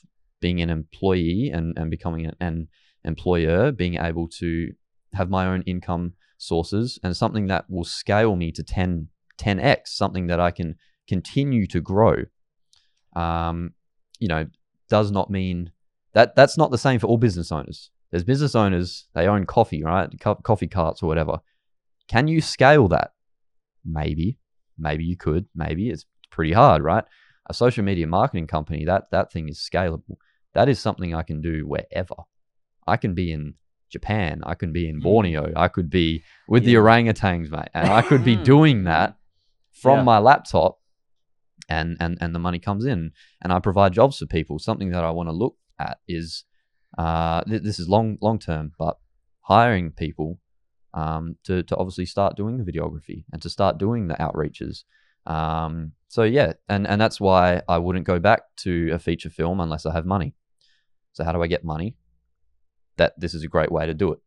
being 0.43 0.61
an 0.61 0.69
employee 0.69 1.51
and, 1.55 1.79
and 1.79 1.91
becoming 1.91 2.31
an, 2.41 2.69
employer, 3.05 3.73
being 3.73 3.97
able 3.97 4.29
to 4.29 4.73
have 5.15 5.29
my 5.29 5.47
own 5.47 5.63
income 5.63 6.13
sources 6.39 7.01
and 7.03 7.17
something 7.17 7.47
that 7.47 7.65
will 7.69 7.85
scale 7.85 8.37
me 8.37 8.53
to 8.53 8.63
10, 8.63 9.09
10x, 9.39 9.87
something 9.87 10.27
that 10.27 10.39
I 10.39 10.51
can 10.51 10.77
continue 11.09 11.67
to 11.69 11.81
grow. 11.81 12.17
Um, 13.17 13.73
you 14.21 14.29
know, 14.29 14.47
does 14.89 15.11
not 15.11 15.31
mean 15.31 15.73
that 16.13 16.37
that's 16.37 16.57
not 16.57 16.71
the 16.71 16.79
same 16.79 17.01
for 17.01 17.07
all 17.09 17.19
business 17.19 17.51
owners. 17.51 17.91
There's 18.11 18.25
business 18.25 18.55
owners, 18.55 19.09
they 19.15 19.27
own 19.27 19.47
coffee, 19.47 19.83
right? 19.83 20.09
Co- 20.21 20.37
coffee 20.37 20.69
carts 20.69 21.03
or 21.03 21.07
whatever. 21.07 21.39
Can 22.09 22.29
you 22.29 22.41
scale 22.41 22.89
that? 22.89 23.15
Maybe. 23.85 24.39
Maybe 24.79 25.05
you 25.05 25.17
could. 25.17 25.47
Maybe 25.55 25.91
it's 25.91 26.05
pretty 26.31 26.53
hard, 26.53 26.83
right? 26.83 27.05
A 27.47 27.55
social 27.55 27.83
media 27.83 28.07
marketing 28.07 28.47
company, 28.47 28.85
that 28.85 29.11
that 29.11 29.33
thing 29.33 29.49
is 29.49 29.59
scalable. 29.59 30.17
That 30.55 30.69
is 30.69 30.79
something 30.81 31.15
I 31.15 31.23
can 31.23 31.41
do 31.41 31.67
wherever. 31.67 32.15
I 32.87 32.97
can 32.97 33.15
be 33.15 33.33
in 33.33 33.55
Japan, 33.91 34.43
I 34.45 34.55
can 34.55 34.73
be 34.73 34.89
in 34.89 35.01
Borneo, 35.01 35.53
I 35.57 35.69
could 35.69 35.91
be 35.91 36.23
with 36.49 36.65
the 36.65 36.73
Yeah. 36.73 36.79
orangutans, 36.79 37.51
mate, 37.51 37.69
and 37.75 37.91
I 37.91 38.03
could 38.03 38.25
be 38.25 38.37
doing 38.53 38.85
that 38.85 39.17
from 39.73 39.99
Yeah. 40.01 40.05
my 40.05 40.19
laptop 40.19 40.79
and 41.69 41.97
and 42.01 42.19
and 42.21 42.35
the 42.35 42.39
money 42.39 42.59
comes 42.59 42.85
in 42.85 43.13
and 43.41 43.53
I 43.53 43.59
provide 43.61 43.93
jobs 43.93 44.19
for 44.19 44.27
people. 44.27 44.59
Something 44.59 44.91
that 44.91 45.05
I 45.05 45.11
want 45.11 45.29
to 45.29 45.33
look 45.33 45.57
at 45.79 45.99
is 46.09 46.45
uh, 46.99 47.43
th- 47.45 47.63
this 47.63 47.79
is 47.79 47.89
long 47.89 48.19
long 48.21 48.39
term, 48.39 48.73
but 48.79 48.97
hiring 49.43 49.91
people 49.93 50.41
um, 50.95 51.37
to 51.45 51.63
to 51.63 51.77
obviously 51.77 52.07
start 52.07 52.37
doing 52.37 52.59
the 52.59 52.71
videography 52.71 53.25
and 53.33 53.41
to 53.43 53.49
start 53.51 53.79
doing 53.79 54.09
the 54.09 54.15
outreaches. 54.15 54.85
Um, 55.27 55.93
so 56.09 56.23
yeah, 56.25 56.55
and 56.69 56.87
and 56.87 57.01
that's 57.01 57.21
why 57.21 57.63
I 57.69 57.79
wouldn't 57.79 58.07
go 58.07 58.19
back 58.19 58.43
to 58.59 58.91
a 58.93 58.99
feature 58.99 59.31
film 59.31 59.61
unless 59.61 59.87
I 59.87 59.93
have 59.93 60.05
money. 60.07 60.35
So 61.13 61.25
how 61.25 61.33
do 61.33 61.43
I 61.43 61.47
get 61.47 61.65
money? 61.65 61.97
That 62.97 63.19
this 63.19 63.35
is 63.35 63.43
a 63.43 63.49
great 63.49 63.73
way 63.73 63.87
to 63.87 63.95
do 63.95 64.13
it. 64.13 64.21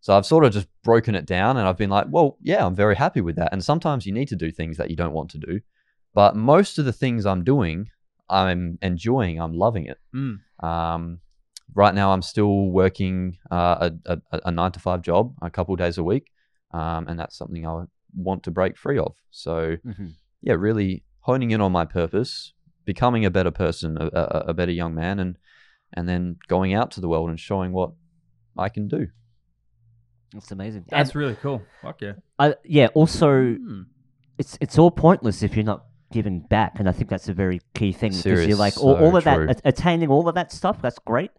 So 0.00 0.16
I've 0.16 0.26
sort 0.26 0.44
of 0.44 0.52
just 0.52 0.68
broken 0.82 1.14
it 1.14 1.26
down 1.26 1.56
and 1.56 1.66
I've 1.66 1.76
been 1.78 1.90
like, 1.90 2.06
well, 2.10 2.36
yeah, 2.40 2.64
I'm 2.64 2.74
very 2.74 2.94
happy 2.96 3.20
with 3.20 3.36
that. 3.36 3.52
And 3.52 3.64
sometimes 3.64 4.06
you 4.06 4.12
need 4.12 4.28
to 4.28 4.36
do 4.36 4.50
things 4.50 4.76
that 4.76 4.90
you 4.90 4.96
don't 4.96 5.12
want 5.12 5.30
to 5.30 5.38
do. 5.38 5.60
But 6.14 6.36
most 6.36 6.78
of 6.78 6.84
the 6.84 6.92
things 6.92 7.26
I'm 7.26 7.44
doing, 7.44 7.90
I'm 8.28 8.78
enjoying, 8.82 9.40
I'm 9.40 9.52
loving 9.54 9.86
it. 9.86 9.98
Mm. 10.14 10.38
Um, 10.64 11.20
right 11.74 11.94
now, 11.94 12.12
I'm 12.12 12.22
still 12.22 12.68
working 12.68 13.38
uh, 13.50 13.90
a, 14.06 14.18
a, 14.32 14.40
a 14.44 14.50
nine 14.50 14.72
to 14.72 14.80
five 14.80 15.02
job 15.02 15.34
a 15.42 15.50
couple 15.50 15.74
of 15.74 15.78
days 15.78 15.98
a 15.98 16.04
week. 16.04 16.30
Um, 16.72 17.08
and 17.08 17.18
that's 17.18 17.36
something 17.36 17.66
I 17.66 17.84
want 18.14 18.42
to 18.44 18.50
break 18.50 18.76
free 18.76 18.98
of. 18.98 19.16
So, 19.30 19.76
Mhm. 19.84 20.12
yeah, 20.42 20.54
really 20.54 21.04
honing 21.20 21.50
in 21.50 21.60
on 21.60 21.72
my 21.72 21.84
purpose, 21.84 22.52
becoming 22.84 23.24
a 23.24 23.30
better 23.30 23.50
person, 23.50 23.96
a, 23.98 24.06
a, 24.06 24.44
a 24.48 24.54
better 24.54 24.72
young 24.72 24.94
man, 24.94 25.18
and 25.18 25.38
and 25.94 26.08
then 26.08 26.36
going 26.48 26.74
out 26.74 26.90
to 26.92 27.00
the 27.00 27.08
world 27.08 27.28
and 27.30 27.38
showing 27.40 27.72
what 27.72 27.90
I 28.56 28.68
can 28.68 28.88
do. 28.88 29.08
That's 30.32 30.50
amazing. 30.50 30.84
That's 30.88 31.10
And, 31.10 31.16
really 31.16 31.36
cool. 31.36 31.62
Fuck 31.82 32.02
yeah. 32.02 32.12
uh, 32.38 32.52
yeah. 32.64 32.88
Also, 32.94 33.54
Hmm. 33.54 33.82
it's 34.38 34.58
it's 34.60 34.78
all 34.78 34.90
pointless 34.90 35.42
if 35.42 35.54
you're 35.56 35.64
not 35.64 35.84
giving 36.12 36.40
back, 36.40 36.78
and 36.78 36.88
I 36.88 36.92
think 36.92 37.10
that's 37.10 37.28
a 37.28 37.34
very 37.34 37.60
key 37.74 37.92
thing 37.92 38.12
because 38.12 38.46
you're 38.46 38.56
like 38.56 38.76
all, 38.76 38.96
so 38.96 39.04
all 39.04 39.16
of 39.16 39.24
true. 39.24 39.46
that, 39.46 39.60
attaining 39.64 40.08
all 40.10 40.28
of 40.28 40.34
that 40.34 40.52
stuff. 40.52 40.80
That's 40.82 40.98
great, 40.98 41.30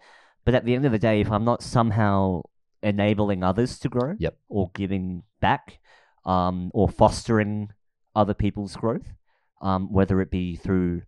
but 0.46 0.56
at 0.56 0.66
the 0.66 0.74
end 0.76 0.86
of 0.86 0.92
the 0.92 1.00
day, 1.00 1.22
if 1.22 1.32
I'm 1.32 1.46
not 1.46 1.62
somehow 1.62 2.42
enabling 2.84 3.44
others 3.44 3.80
to 3.80 3.90
grow, 3.90 4.16
Yep. 4.20 4.38
or 4.50 4.72
giving 4.74 5.24
back, 5.42 5.80
um, 6.26 6.72
or 6.74 6.88
fostering 6.90 7.72
other 8.16 8.34
people's 8.34 8.76
growth, 8.76 9.14
um, 9.62 9.92
whether 9.92 10.22
it 10.22 10.30
be 10.32 10.56
through 10.56 11.04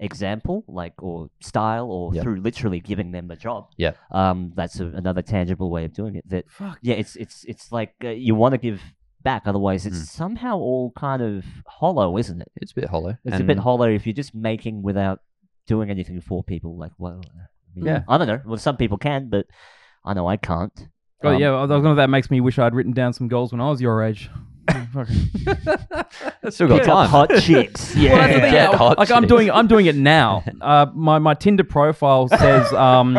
example, 0.00 0.64
like 0.68 0.94
or 1.02 1.28
style, 1.40 1.90
or 1.90 2.14
Yep. 2.14 2.22
through 2.22 2.40
literally 2.40 2.80
giving 2.80 3.12
them 3.12 3.30
a 3.30 3.36
job. 3.36 3.68
Yeah. 3.76 3.92
Um, 4.10 4.52
that's 4.54 4.78
a, 4.80 4.86
another 4.86 5.22
tangible 5.22 5.70
way 5.70 5.84
of 5.84 5.92
doing 5.92 6.16
it. 6.16 6.28
That 6.28 6.50
Fuck. 6.50 6.78
yeah, 6.82 6.94
it's 6.94 7.16
it's 7.16 7.44
it's 7.44 7.72
like 7.72 7.94
uh, 8.04 8.08
you 8.08 8.34
want 8.34 8.52
to 8.52 8.58
give 8.58 8.80
back, 9.22 9.42
otherwise 9.46 9.86
it's 9.86 9.98
Mm. 9.98 10.06
somehow 10.06 10.56
all 10.58 10.92
kind 10.96 11.22
of 11.22 11.44
hollow, 11.66 12.16
isn't 12.18 12.40
it? 12.40 12.48
It's 12.56 12.72
a 12.72 12.74
bit 12.76 12.88
hollow. 12.90 13.16
It's 13.24 13.40
a 13.40 13.44
bit 13.44 13.58
hollow 13.58 13.88
if 13.88 14.06
you're 14.06 14.12
just 14.14 14.34
making 14.34 14.82
without 14.82 15.20
doing 15.66 15.90
anything 15.90 16.20
for 16.20 16.44
people. 16.44 16.76
Like, 16.78 16.92
well, 16.98 17.22
I 17.34 17.40
mean, 17.74 17.86
Yeah. 17.86 18.02
I 18.08 18.18
don't 18.18 18.28
know. 18.28 18.40
Well, 18.46 18.56
some 18.58 18.76
people 18.76 18.98
can, 18.98 19.28
but 19.28 19.46
I 20.04 20.14
know 20.14 20.28
I 20.28 20.36
can't. 20.36 20.88
Oh 21.24 21.30
Um, 21.34 21.40
yeah, 21.40 21.48
I 21.50 21.62
was 21.64 21.70
gonna. 21.82 21.94
That 21.96 22.10
makes 22.10 22.30
me 22.30 22.40
wish 22.40 22.58
I'd 22.58 22.74
written 22.74 22.92
down 22.92 23.12
some 23.14 23.26
goals 23.26 23.50
when 23.50 23.60
I 23.60 23.68
was 23.70 23.80
your 23.80 24.02
age. 24.02 24.30
Still 26.50 26.68
got 26.68 26.84
time. 26.84 27.08
hot 27.08 27.30
chicks. 27.40 27.94
Yeah. 27.96 28.12
Well, 28.12 28.18
that's 28.20 28.34
the 28.34 28.40
thing, 28.40 28.52
Get 28.52 28.70
yeah, 28.72 28.76
hot 28.76 28.98
like 28.98 29.10
I'm 29.10 29.22
chicks. 29.22 29.28
doing, 29.28 29.50
I'm 29.50 29.66
doing 29.66 29.86
it 29.86 29.96
now. 29.96 30.42
Uh, 30.60 30.86
my 30.94 31.18
my 31.18 31.34
Tinder 31.34 31.62
profile 31.64 32.28
says, 32.28 32.72
um, 32.72 33.18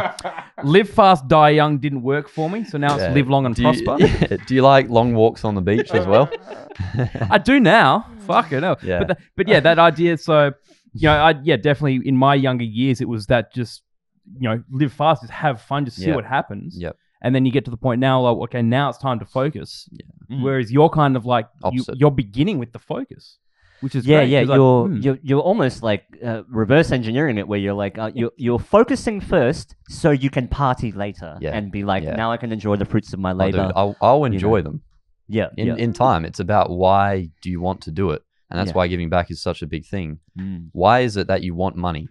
"Live 0.64 0.90
fast, 0.90 1.28
die 1.28 1.52
young" 1.52 1.78
didn't 1.78 2.02
work 2.02 2.28
for 2.28 2.50
me, 2.50 2.64
so 2.66 2.78
now 2.78 2.98
it's 2.98 3.14
"Live 3.16 3.30
long 3.30 3.46
and 3.46 3.56
do 3.56 3.62
you, 3.62 3.68
prosper." 3.84 3.96
yeah, 4.00 4.38
do 4.46 4.56
you 4.56 4.62
like 4.62 4.90
long 4.90 5.14
walks 5.14 5.46
on 5.46 5.56
the 5.56 5.62
beach 5.62 5.92
as 5.92 6.06
well? 6.06 6.30
I 7.30 7.38
do 7.38 7.60
now. 7.60 8.08
Fuck 8.26 8.52
it, 8.52 8.62
no. 8.62 8.76
Yeah. 8.84 9.04
But, 9.06 9.20
but 9.38 9.48
yeah, 9.48 9.62
that 9.62 9.80
idea. 9.80 10.18
So, 10.18 10.52
you 10.94 11.08
know, 11.08 11.14
I 11.14 11.36
yeah, 11.44 11.56
definitely 11.56 12.06
in 12.08 12.18
my 12.18 12.36
younger 12.36 12.66
years, 12.66 13.00
it 13.00 13.08
was 13.08 13.28
that 13.28 13.54
just 13.54 13.84
you 14.40 14.50
know, 14.50 14.64
live 14.72 14.92
fast, 14.92 15.22
just 15.22 15.32
have 15.32 15.62
fun, 15.62 15.86
just 15.86 15.98
see 15.98 16.12
what 16.12 16.26
happens. 16.26 16.78
Yep. 16.78 16.98
And 17.28 17.36
then 17.36 17.44
you 17.46 17.52
get 17.58 17.66
to 17.66 17.72
the 17.72 17.82
point 17.88 18.00
now, 18.00 18.16
like, 18.22 18.38
okay, 18.46 18.62
now 18.62 18.86
it's 18.92 18.98
time 19.10 19.20
to 19.20 19.26
focus. 19.26 19.70
Mm. 20.32 20.42
Whereas 20.46 20.72
you're 20.72 20.94
kind 21.02 21.16
of 21.20 21.24
like 21.26 21.48
you, 21.76 21.82
Opposite. 21.82 21.96
you're 22.00 22.16
beginning 22.26 22.58
with 22.64 22.72
the 22.72 22.80
focus, 22.94 23.24
which 23.82 23.96
is 24.00 24.06
yeah, 24.08 24.20
great, 24.20 24.30
yeah. 24.30 24.42
'cause, 24.42 24.50
like, 24.50 24.58
You're 24.58 24.88
hmm. 24.88 25.02
you're 25.06 25.20
you're 25.30 25.46
almost 25.52 25.78
like 25.90 26.04
uh, 26.30 26.42
reverse 26.64 26.90
engineering 27.00 27.38
it, 27.42 27.46
where 27.50 27.60
you're 27.66 27.80
like 27.86 27.96
uh, 28.04 28.12
you're 28.20 28.32
you're 28.46 28.64
focusing 28.78 29.18
first, 29.36 29.68
so 30.00 30.08
you 30.24 30.30
can 30.38 30.46
party 30.48 30.90
later 31.06 31.32
Yeah, 31.46 31.56
and 31.58 31.64
be 31.78 31.84
like, 31.92 32.04
yeah. 32.04 32.16
now 32.24 32.30
I 32.36 32.38
can 32.44 32.52
enjoy 32.58 32.76
the 32.84 32.86
fruits 32.92 33.12
of 33.16 33.20
my 33.20 33.32
Oh, 33.32 33.34
dude, 33.34 33.56
labor. 33.56 33.72
I'll, 33.76 33.96
I'll 34.08 34.20
you 34.20 34.26
enjoy 34.34 34.58
know. 34.60 34.68
them 34.68 34.78
yeah, 35.38 35.50
in, 35.62 35.68
yeah. 35.68 35.76
in 35.86 35.92
time. 36.06 36.22
It's 36.30 36.40
about 36.48 36.68
why 36.84 37.08
do 37.44 37.48
you 37.50 37.60
want 37.68 37.80
to 37.88 37.92
do 38.02 38.06
it, 38.16 38.22
and 38.50 38.56
that's 38.58 38.70
Yeah. 38.72 38.78
why 38.78 38.88
giving 38.94 39.10
back 39.16 39.28
is 39.34 39.42
such 39.50 39.62
a 39.62 39.68
big 39.76 39.84
thing. 39.94 40.20
Mm. 40.40 40.70
Why 40.84 40.96
is 41.08 41.14
it 41.22 41.28
that 41.32 41.42
you 41.46 41.54
want 41.64 41.76
money? 41.90 42.06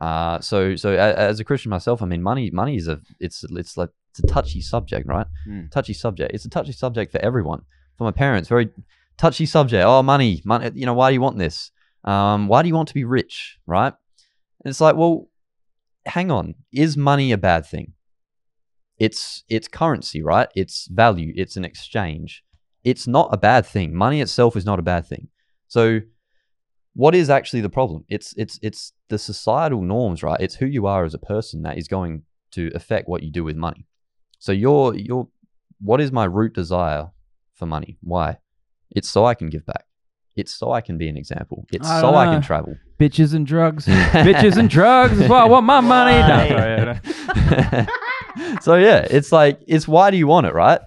Uh, 0.00 0.38
so 0.50 0.58
so 0.76 0.88
a, 0.92 1.14
as 1.30 1.40
a 1.40 1.44
Christian 1.48 1.70
myself, 1.70 2.02
I 2.02 2.06
mean, 2.12 2.22
money 2.22 2.50
money 2.62 2.76
is 2.76 2.86
a 2.94 3.00
it's 3.18 3.44
it's 3.62 3.76
like 3.80 3.90
it's 4.18 4.30
a 4.30 4.34
touchy 4.34 4.60
subject, 4.60 5.06
right? 5.06 5.26
Mm. 5.48 5.70
Touchy 5.70 5.92
subject. 5.92 6.32
It's 6.34 6.44
a 6.44 6.50
touchy 6.50 6.72
subject 6.72 7.12
for 7.12 7.18
everyone. 7.18 7.62
For 7.96 8.04
my 8.04 8.10
parents, 8.10 8.48
very 8.48 8.70
touchy 9.16 9.46
subject. 9.46 9.84
Oh, 9.84 10.02
money, 10.02 10.42
money. 10.44 10.70
You 10.74 10.86
know, 10.86 10.94
why 10.94 11.10
do 11.10 11.14
you 11.14 11.20
want 11.20 11.38
this? 11.38 11.70
Um, 12.04 12.48
why 12.48 12.62
do 12.62 12.68
you 12.68 12.74
want 12.74 12.88
to 12.88 12.94
be 12.94 13.04
rich? 13.04 13.58
Right? 13.66 13.92
And 14.64 14.70
it's 14.70 14.80
like, 14.80 14.96
well, 14.96 15.28
hang 16.06 16.30
on. 16.30 16.54
Is 16.72 16.96
money 16.96 17.32
a 17.32 17.38
bad 17.38 17.66
thing? 17.66 17.94
It's 18.98 19.44
it's 19.48 19.68
currency, 19.68 20.22
right? 20.22 20.48
It's 20.54 20.88
value. 20.88 21.32
It's 21.36 21.56
an 21.56 21.64
exchange. 21.64 22.44
It's 22.84 23.06
not 23.06 23.28
a 23.32 23.36
bad 23.36 23.66
thing. 23.66 23.94
Money 23.94 24.20
itself 24.20 24.56
is 24.56 24.64
not 24.64 24.78
a 24.78 24.82
bad 24.82 25.06
thing. 25.06 25.28
So, 25.66 26.00
what 26.94 27.14
is 27.14 27.30
actually 27.30 27.60
the 27.60 27.70
problem? 27.70 28.04
It's 28.08 28.34
it's 28.36 28.58
it's 28.62 28.92
the 29.08 29.18
societal 29.18 29.82
norms, 29.82 30.22
right? 30.22 30.40
It's 30.40 30.56
who 30.56 30.66
you 30.66 30.86
are 30.86 31.04
as 31.04 31.14
a 31.14 31.18
person 31.18 31.62
that 31.62 31.78
is 31.78 31.88
going 31.88 32.22
to 32.52 32.70
affect 32.74 33.08
what 33.08 33.22
you 33.22 33.30
do 33.30 33.44
with 33.44 33.56
money. 33.56 33.87
So 34.38 34.52
your 34.52 34.94
your 34.94 35.28
what 35.80 36.00
is 36.00 36.12
my 36.12 36.24
root 36.24 36.54
desire 36.54 37.10
for 37.54 37.66
money? 37.66 37.98
Why? 38.02 38.38
It's 38.90 39.08
so 39.08 39.24
I 39.26 39.34
can 39.34 39.48
give 39.50 39.64
back. 39.66 39.84
It's 40.36 40.54
so 40.54 40.70
I 40.72 40.80
can 40.80 40.98
be 40.98 41.08
an 41.08 41.16
example. 41.16 41.66
It's 41.72 41.88
I 41.88 42.00
so 42.00 42.14
I 42.14 42.26
can 42.26 42.40
travel. 42.42 42.76
bitches 42.98 43.34
and 43.34 43.44
drugs, 43.46 43.86
bitches 43.86 44.56
and 44.56 44.70
drugs. 44.70 45.18
Is 45.20 45.28
why 45.28 45.40
I 45.40 45.44
want 45.44 45.66
my 45.66 45.80
money. 45.80 46.16
No, 46.16 46.48
sorry, 46.48 47.86
no. 48.46 48.56
so 48.60 48.74
yeah, 48.76 49.06
it's 49.10 49.32
like 49.32 49.60
it's 49.66 49.88
why 49.88 50.10
do 50.10 50.16
you 50.16 50.26
want 50.26 50.46
it, 50.46 50.54
right? 50.54 50.80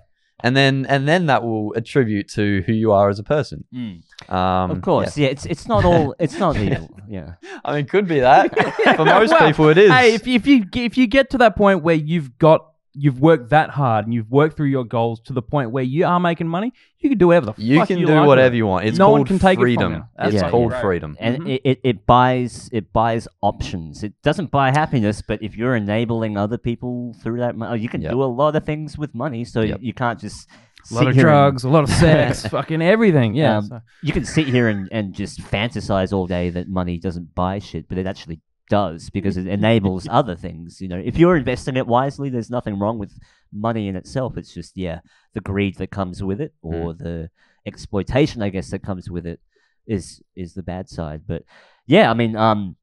And 0.43 0.55
then 0.55 0.85
and 0.87 1.07
then 1.07 1.27
that 1.27 1.43
will 1.43 1.73
attribute 1.75 2.29
to 2.29 2.63
who 2.65 2.73
you 2.73 2.91
are 2.93 3.09
as 3.09 3.19
a 3.19 3.23
person. 3.23 3.63
Mm. 3.73 4.01
Um, 4.33 4.71
Of 4.71 4.81
course, 4.81 5.17
yeah. 5.17 5.27
It's 5.27 5.45
it's 5.45 5.67
not 5.67 5.85
all. 5.85 6.15
It's 6.19 6.37
not 6.39 6.57
evil. 6.57 6.89
Yeah. 7.11 7.33
yeah. 7.43 7.59
I 7.65 7.75
mean, 7.75 7.85
could 7.87 8.07
be 8.07 8.21
that 8.21 8.55
for 8.95 9.03
most 9.03 9.31
Well, 9.31 9.47
people. 9.47 9.67
It 9.67 9.77
is. 9.77 9.91
Hey, 9.91 10.13
if 10.13 10.25
you, 10.25 10.35
if 10.35 10.47
you 10.47 10.65
if 10.73 10.97
you 10.97 11.07
get 11.07 11.29
to 11.31 11.37
that 11.39 11.57
point 11.57 11.83
where 11.83 11.93
you've 11.95 12.37
got 12.39 12.70
you've 12.93 13.19
worked 13.21 13.49
that 13.51 13.69
hard 13.69 14.05
and 14.05 14.13
you've 14.13 14.29
worked 14.29 14.57
through 14.57 14.67
your 14.67 14.83
goals 14.83 15.19
to 15.21 15.33
the 15.33 15.41
point 15.41 15.71
where 15.71 15.83
you 15.83 16.05
are 16.05 16.19
making 16.19 16.47
money, 16.47 16.73
you 16.99 17.09
can 17.09 17.17
do 17.17 17.27
whatever 17.27 17.47
the 17.47 17.53
you 17.61 17.79
fuck 17.79 17.87
can 17.87 17.97
you 17.97 18.05
do 18.05 18.13
like 18.15 18.27
whatever 18.27 18.53
it. 18.53 18.57
you 18.57 18.67
want. 18.67 18.85
It's 18.85 18.97
No 18.97 19.05
called 19.05 19.19
one 19.19 19.27
can 19.27 19.39
take 19.39 19.53
it 19.53 19.55
from 19.57 19.63
freedom. 19.63 19.93
you. 19.93 20.03
That's 20.17 20.33
It's 20.33 20.43
Yeah, 20.43 20.49
called 20.49 20.71
right. 20.73 20.81
freedom. 20.81 21.15
and 21.19 21.39
Mhm. 21.43 21.49
it, 21.49 21.61
it, 21.63 21.79
it 21.83 22.05
buys 22.05 22.69
it 22.73 22.91
buys 22.91 23.27
options. 23.41 24.03
It 24.03 24.13
doesn't 24.23 24.51
buy 24.51 24.71
happiness, 24.71 25.21
but 25.21 25.41
if 25.41 25.55
you're 25.55 25.75
enabling 25.75 26.35
other 26.37 26.57
people 26.57 27.15
through 27.23 27.37
that, 27.39 27.55
money, 27.55 27.79
you 27.81 27.87
can 27.89 28.01
Yep. 28.01 28.11
do 28.11 28.23
a 28.23 28.25
lot 28.25 28.55
of 28.55 28.65
things 28.65 28.97
with 28.97 29.15
money. 29.15 29.45
So 29.45 29.61
Yep. 29.61 29.79
you 29.81 29.93
can't 29.93 30.19
just 30.19 30.49
A 30.91 30.95
lot 30.95 31.07
of 31.07 31.13
here 31.15 31.27
and- 31.29 31.33
drugs, 31.33 31.63
a 31.63 31.69
lot 31.69 31.83
of 31.83 31.89
sex, 32.05 32.45
fucking 32.47 32.81
everything. 32.81 33.35
Yeah. 33.35 33.57
Um, 33.59 33.65
so- 33.65 33.81
you 34.03 34.11
can 34.11 34.25
sit 34.25 34.47
here 34.47 34.67
and, 34.67 34.89
and 34.91 35.13
just 35.13 35.39
fantasize 35.41 36.11
all 36.11 36.27
day 36.27 36.49
that 36.49 36.67
money 36.67 36.97
doesn't 36.97 37.35
buy 37.35 37.59
shit, 37.59 37.87
but 37.87 37.97
it 37.97 38.05
actually 38.07 38.41
does 38.71 39.09
because 39.09 39.35
it 39.35 39.47
enables 39.59 40.07
other 40.09 40.35
things. 40.35 40.81
You 40.81 40.87
know, 40.87 40.97
if 40.97 41.17
you're 41.17 41.35
investing 41.35 41.77
it 41.77 41.85
wisely, 41.85 42.29
there's 42.29 42.49
nothing 42.49 42.79
wrong 42.79 42.97
with 42.97 43.11
money 43.51 43.87
in 43.89 43.95
itself. 43.95 44.37
It's 44.37 44.53
just 44.53 44.75
yeah, 44.75 45.01
the 45.33 45.41
greed 45.41 45.75
that 45.77 45.91
comes 45.91 46.23
with 46.23 46.39
it 46.41 46.53
or 46.61 46.93
the 46.93 47.29
exploitation, 47.67 48.41
I 48.41 48.49
guess, 48.49 48.71
that 48.71 48.81
comes 48.83 49.11
with 49.11 49.27
it 49.27 49.39
is 49.85 50.21
is 50.35 50.53
the 50.53 50.63
bad 50.63 50.89
side. 50.89 51.23
But 51.27 51.43
yeah, 51.85 52.09
I 52.09 52.13
mean, 52.13 52.35
um, 52.35 52.77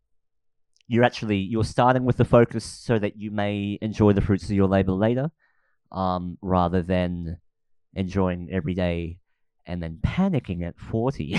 you're 0.86 1.05
actually 1.05 1.39
you're 1.39 1.65
starting 1.65 2.05
with 2.05 2.19
the 2.19 2.24
focus 2.24 2.65
so 2.65 2.98
that 2.98 3.16
you 3.16 3.31
may 3.31 3.78
enjoy 3.81 4.12
the 4.12 4.20
fruits 4.20 4.44
of 4.44 4.56
your 4.60 4.69
labor 4.69 4.93
later, 4.93 5.31
um, 5.90 6.36
rather 6.43 6.82
than 6.82 7.39
enjoying 7.94 8.51
every 8.52 8.74
day 8.74 9.19
and 9.69 9.81
then 9.82 9.99
panicking 10.05 10.66
at 10.66 10.77
40. 10.78 11.32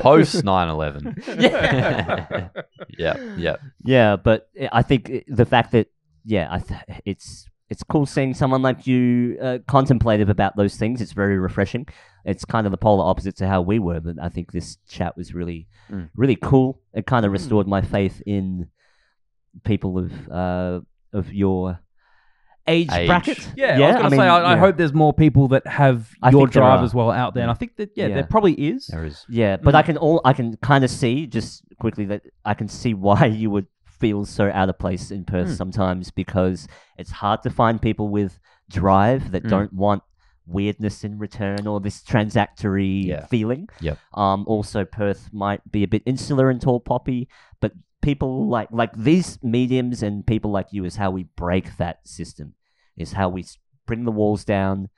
Post 0.00 0.44
9/11. 0.44 1.40
Yeah. 1.40 2.48
yeah, 2.98 3.34
yeah. 3.36 3.56
yeah, 3.84 4.16
but 4.16 4.48
I- 4.60 4.68
I 4.72 4.82
think 4.82 5.24
the 5.28 5.44
fact 5.44 5.72
that 5.72 5.88
yeah, 6.24 6.48
I 6.50 6.58
th- 6.60 7.00
it's 7.04 7.46
it's 7.68 7.82
cool 7.82 8.06
seeing 8.06 8.34
someone 8.34 8.62
like 8.62 8.86
you 8.86 9.38
uh, 9.42 9.58
contemplative 9.66 10.28
about 10.28 10.56
those 10.56 10.76
things. 10.76 11.00
It's 11.00 11.12
very 11.12 11.38
refreshing. 11.38 11.86
It's 12.24 12.44
kind 12.44 12.66
of 12.66 12.70
the 12.70 12.76
polar 12.76 13.04
opposite 13.04 13.36
to 13.38 13.48
how 13.48 13.62
we 13.62 13.78
were, 13.78 14.00
but 14.00 14.16
I 14.22 14.28
think 14.28 14.52
this 14.52 14.76
chat 14.88 15.16
was 15.16 15.34
really 15.34 15.68
Mm. 15.90 16.08
really 16.16 16.36
cool. 16.36 16.80
It 16.94 17.06
kind 17.06 17.26
of 17.26 17.32
restored 17.32 17.66
my 17.66 17.82
faith 17.82 18.22
in 18.24 18.68
people 19.64 19.98
of 19.98 20.12
uh, 20.30 20.80
of 21.12 21.32
your 21.34 21.80
age, 22.66 22.88
Age. 22.92 23.06
bracket. 23.08 23.48
Yeah, 23.56 23.66
I 23.74 23.78
was 23.78 23.96
gonna 23.96 24.10
mean, 24.10 24.20
say, 24.20 24.26
I, 24.28 24.38
I 24.40 24.54
yeah. 24.54 24.58
hope 24.60 24.76
there's 24.76 24.92
more 24.92 25.12
people 25.12 25.48
that 25.48 25.66
have 25.66 26.08
I 26.22 26.30
your 26.30 26.42
think 26.42 26.52
there 26.54 26.62
drive 26.62 26.80
are. 26.80 26.84
as 26.84 26.94
well 26.94 27.10
out 27.10 27.34
there, 27.34 27.42
and 27.42 27.50
I 27.50 27.54
think 27.54 27.76
that 27.76 27.90
yeah, 27.96 28.06
Yeah. 28.06 28.14
there 28.14 28.24
probably 28.24 28.52
is. 28.54 28.86
There 28.86 29.04
is. 29.04 29.24
Yeah, 29.28 29.56
but 29.56 29.74
Mm. 29.74 29.78
I 29.78 29.82
can 29.82 29.96
all 29.96 30.20
I 30.24 30.32
can 30.32 30.56
kind 30.58 30.84
of 30.84 30.90
see 30.90 31.26
just 31.26 31.64
quickly 31.78 32.04
that 32.06 32.22
I 32.44 32.54
can 32.54 32.68
see 32.68 32.94
why 32.94 33.26
you 33.26 33.50
would 33.50 33.66
feel 33.84 34.24
so 34.24 34.50
out 34.52 34.68
of 34.68 34.78
place 34.78 35.10
in 35.10 35.24
Perth 35.24 35.48
Mm. 35.48 35.56
sometimes 35.56 36.10
because 36.10 36.66
it's 36.98 37.10
hard 37.10 37.42
to 37.42 37.50
find 37.50 37.80
people 37.80 38.08
with 38.08 38.38
drive 38.70 39.30
that 39.32 39.44
Mm. 39.44 39.48
don't 39.50 39.72
want 39.72 40.02
weirdness 40.46 41.04
in 41.04 41.18
return 41.18 41.66
or 41.68 41.80
this 41.80 42.02
transactory 42.02 43.06
Yeah. 43.06 43.26
feeling. 43.26 43.68
Yep. 43.80 43.98
Um, 44.14 44.44
also, 44.48 44.84
Perth 44.84 45.30
might 45.32 45.60
be 45.70 45.82
a 45.84 45.88
bit 45.88 46.02
insular 46.04 46.50
and 46.50 46.60
tall 46.60 46.80
poppy, 46.80 47.28
but 47.60 47.72
people 48.02 48.48
like 48.48 48.68
like 48.72 48.92
these 48.96 49.38
mediums 49.42 50.02
and 50.02 50.26
people 50.26 50.50
like 50.50 50.66
you 50.72 50.84
is 50.84 50.96
how 50.96 51.10
we 51.10 51.24
break 51.36 51.76
that 51.78 52.06
system. 52.06 52.54
Is 52.96 53.12
how 53.12 53.28
we 53.30 53.44
bring 53.86 54.04
the 54.04 54.10
walls 54.12 54.44
down. 54.44 54.88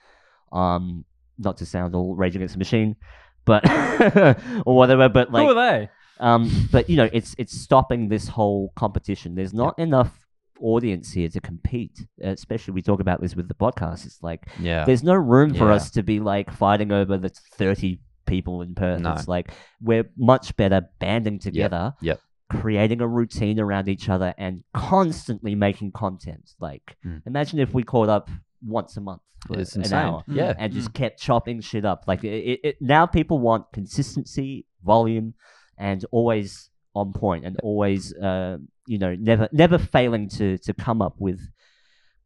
Um, 0.53 1.05
not 1.39 1.57
to 1.59 1.67
sound 1.67 1.95
all 1.95 2.15
Rage 2.15 2.35
Against 2.37 2.55
the 2.55 2.59
Machine, 2.59 2.97
but 3.45 3.63
or 4.67 4.75
whatever. 4.77 5.09
But 5.09 5.31
like, 5.33 5.47
Who 5.47 5.57
are 5.57 5.71
they? 5.73 5.89
um, 6.21 6.69
but 6.73 6.89
you 6.91 6.97
know, 6.97 7.09
it's 7.13 7.35
it's 7.39 7.53
stopping 7.61 8.09
this 8.09 8.29
whole 8.29 8.73
competition. 8.77 9.35
There's 9.35 9.55
not 9.55 9.79
enough 9.79 10.13
audience 10.61 11.13
here 11.13 11.29
to 11.29 11.41
compete. 11.41 12.07
Especially 12.21 12.73
we 12.75 12.83
talk 12.83 13.01
about 13.01 13.21
this 13.21 13.35
with 13.37 13.49
the 13.49 13.55
podcast. 13.55 14.07
It's 14.07 14.23
like 14.23 14.47
Yeah. 14.61 14.85
there's 14.85 15.03
no 15.03 15.15
room 15.15 15.55
for 15.55 15.67
Yeah. 15.69 15.75
us 15.75 15.91
to 15.93 16.03
be 16.03 16.21
like 16.21 16.51
fighting 16.53 16.93
over 16.93 17.19
the 17.19 17.29
30 17.29 18.01
people 18.27 18.63
in 18.63 18.75
Perth. 18.75 19.01
No. 19.01 19.13
It's 19.13 19.29
like 19.29 19.51
we're 19.83 20.09
much 20.17 20.57
better 20.57 20.83
banding 21.01 21.39
together, 21.41 21.95
yep. 22.01 22.21
Creating 22.51 23.01
a 23.01 23.09
routine 23.09 23.59
around 23.59 23.89
each 23.89 24.09
other, 24.09 24.35
and 24.39 24.63
constantly 24.75 25.55
making 25.55 25.93
content. 25.93 26.55
Like 26.61 26.97
Mm. 27.05 27.23
imagine 27.27 27.59
if 27.59 27.73
we 27.75 27.83
caught 27.83 28.09
up 28.09 28.29
once 28.67 28.97
a 28.97 29.01
month 29.01 29.23
for 29.47 29.59
It's 29.59 29.75
an 29.77 29.83
insane. 29.83 29.99
hour 29.99 30.23
Yeah. 30.27 30.55
and 30.59 30.73
just 30.73 30.93
kept 30.95 31.21
chopping 31.21 31.61
shit 31.61 31.85
up. 31.85 32.05
Like 32.07 32.25
it, 32.25 32.29
it, 32.53 32.61
it, 32.65 32.77
now, 32.81 33.07
people 33.07 33.39
want 33.39 33.67
consistency, 33.73 34.67
volume, 34.83 35.35
and 35.77 36.05
always 36.11 36.71
on 36.95 37.13
point, 37.13 37.45
and 37.45 37.59
always, 37.63 38.15
uh, 38.15 38.59
you 38.87 38.99
know, 38.99 39.15
never 39.17 39.49
never 39.53 39.79
failing 39.79 40.29
to 40.29 40.59
to 40.59 40.73
come 40.75 41.03
up 41.03 41.17
with 41.19 41.41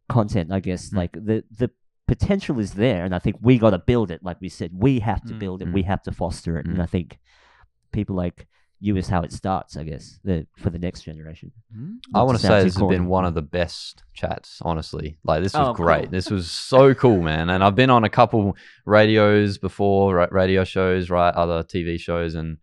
content. 0.09 0.53
I 0.53 0.61
guess 0.61 0.90
Mm. 0.90 0.97
like 0.97 1.12
the 1.12 1.45
the 1.51 1.70
potential 2.07 2.59
is 2.59 2.73
there, 2.74 3.05
and 3.05 3.15
I 3.15 3.19
think 3.19 3.36
we 3.40 3.59
got 3.59 3.70
to 3.70 3.78
build 3.78 4.11
it. 4.11 4.23
Like 4.23 4.40
we 4.40 4.49
said, 4.49 4.70
we 4.74 5.01
have 5.01 5.23
to 5.24 5.35
Mm. 5.35 5.39
build 5.39 5.62
it. 5.62 5.69
Mm. 5.69 5.73
We 5.74 5.82
have 5.82 6.03
to 6.05 6.12
foster 6.12 6.59
it, 6.59 6.66
and 6.66 6.78
Mm. 6.78 6.82
I 6.82 6.86
think 6.86 7.19
people 7.93 8.16
like 8.16 8.47
you 8.80 8.96
is 8.96 9.09
how 9.09 9.22
it 9.22 9.32
starts. 9.32 9.76
I 9.76 9.82
guess 9.84 10.20
the, 10.24 10.46
for 10.56 10.70
the 10.70 10.78
next 10.78 11.02
generation. 11.02 11.50
Hmm? 11.74 11.96
I 12.14 12.22
want 12.22 12.38
to 12.38 12.46
say 12.46 12.62
this 12.62 12.76
has 12.76 12.88
been 12.88 13.06
one 13.06 13.24
of 13.24 13.34
the 13.34 13.42
best 13.42 14.05
chats, 14.14 14.60
honestly. 14.62 15.18
Like 15.24 15.42
this 15.42 15.55
oh, 15.55 15.60
was 15.60 15.68
Oh, 15.68 15.72
great. 15.74 16.02
cool. 16.05 16.10
This 16.10 16.30
was 16.30 16.50
so 16.50 16.94
cool, 16.94 17.20
man. 17.22 17.50
And 17.50 17.64
I've 17.64 17.74
been 17.74 17.90
on 17.90 18.05
a 18.05 18.10
couple 18.10 18.56
radios 18.84 19.59
before, 19.59 20.14
ra- 20.14 20.28
radio 20.30 20.64
shows, 20.64 21.10
right, 21.10 21.34
other 21.34 21.62
TV 21.62 21.98
shows 21.98 22.34
and 22.34 22.59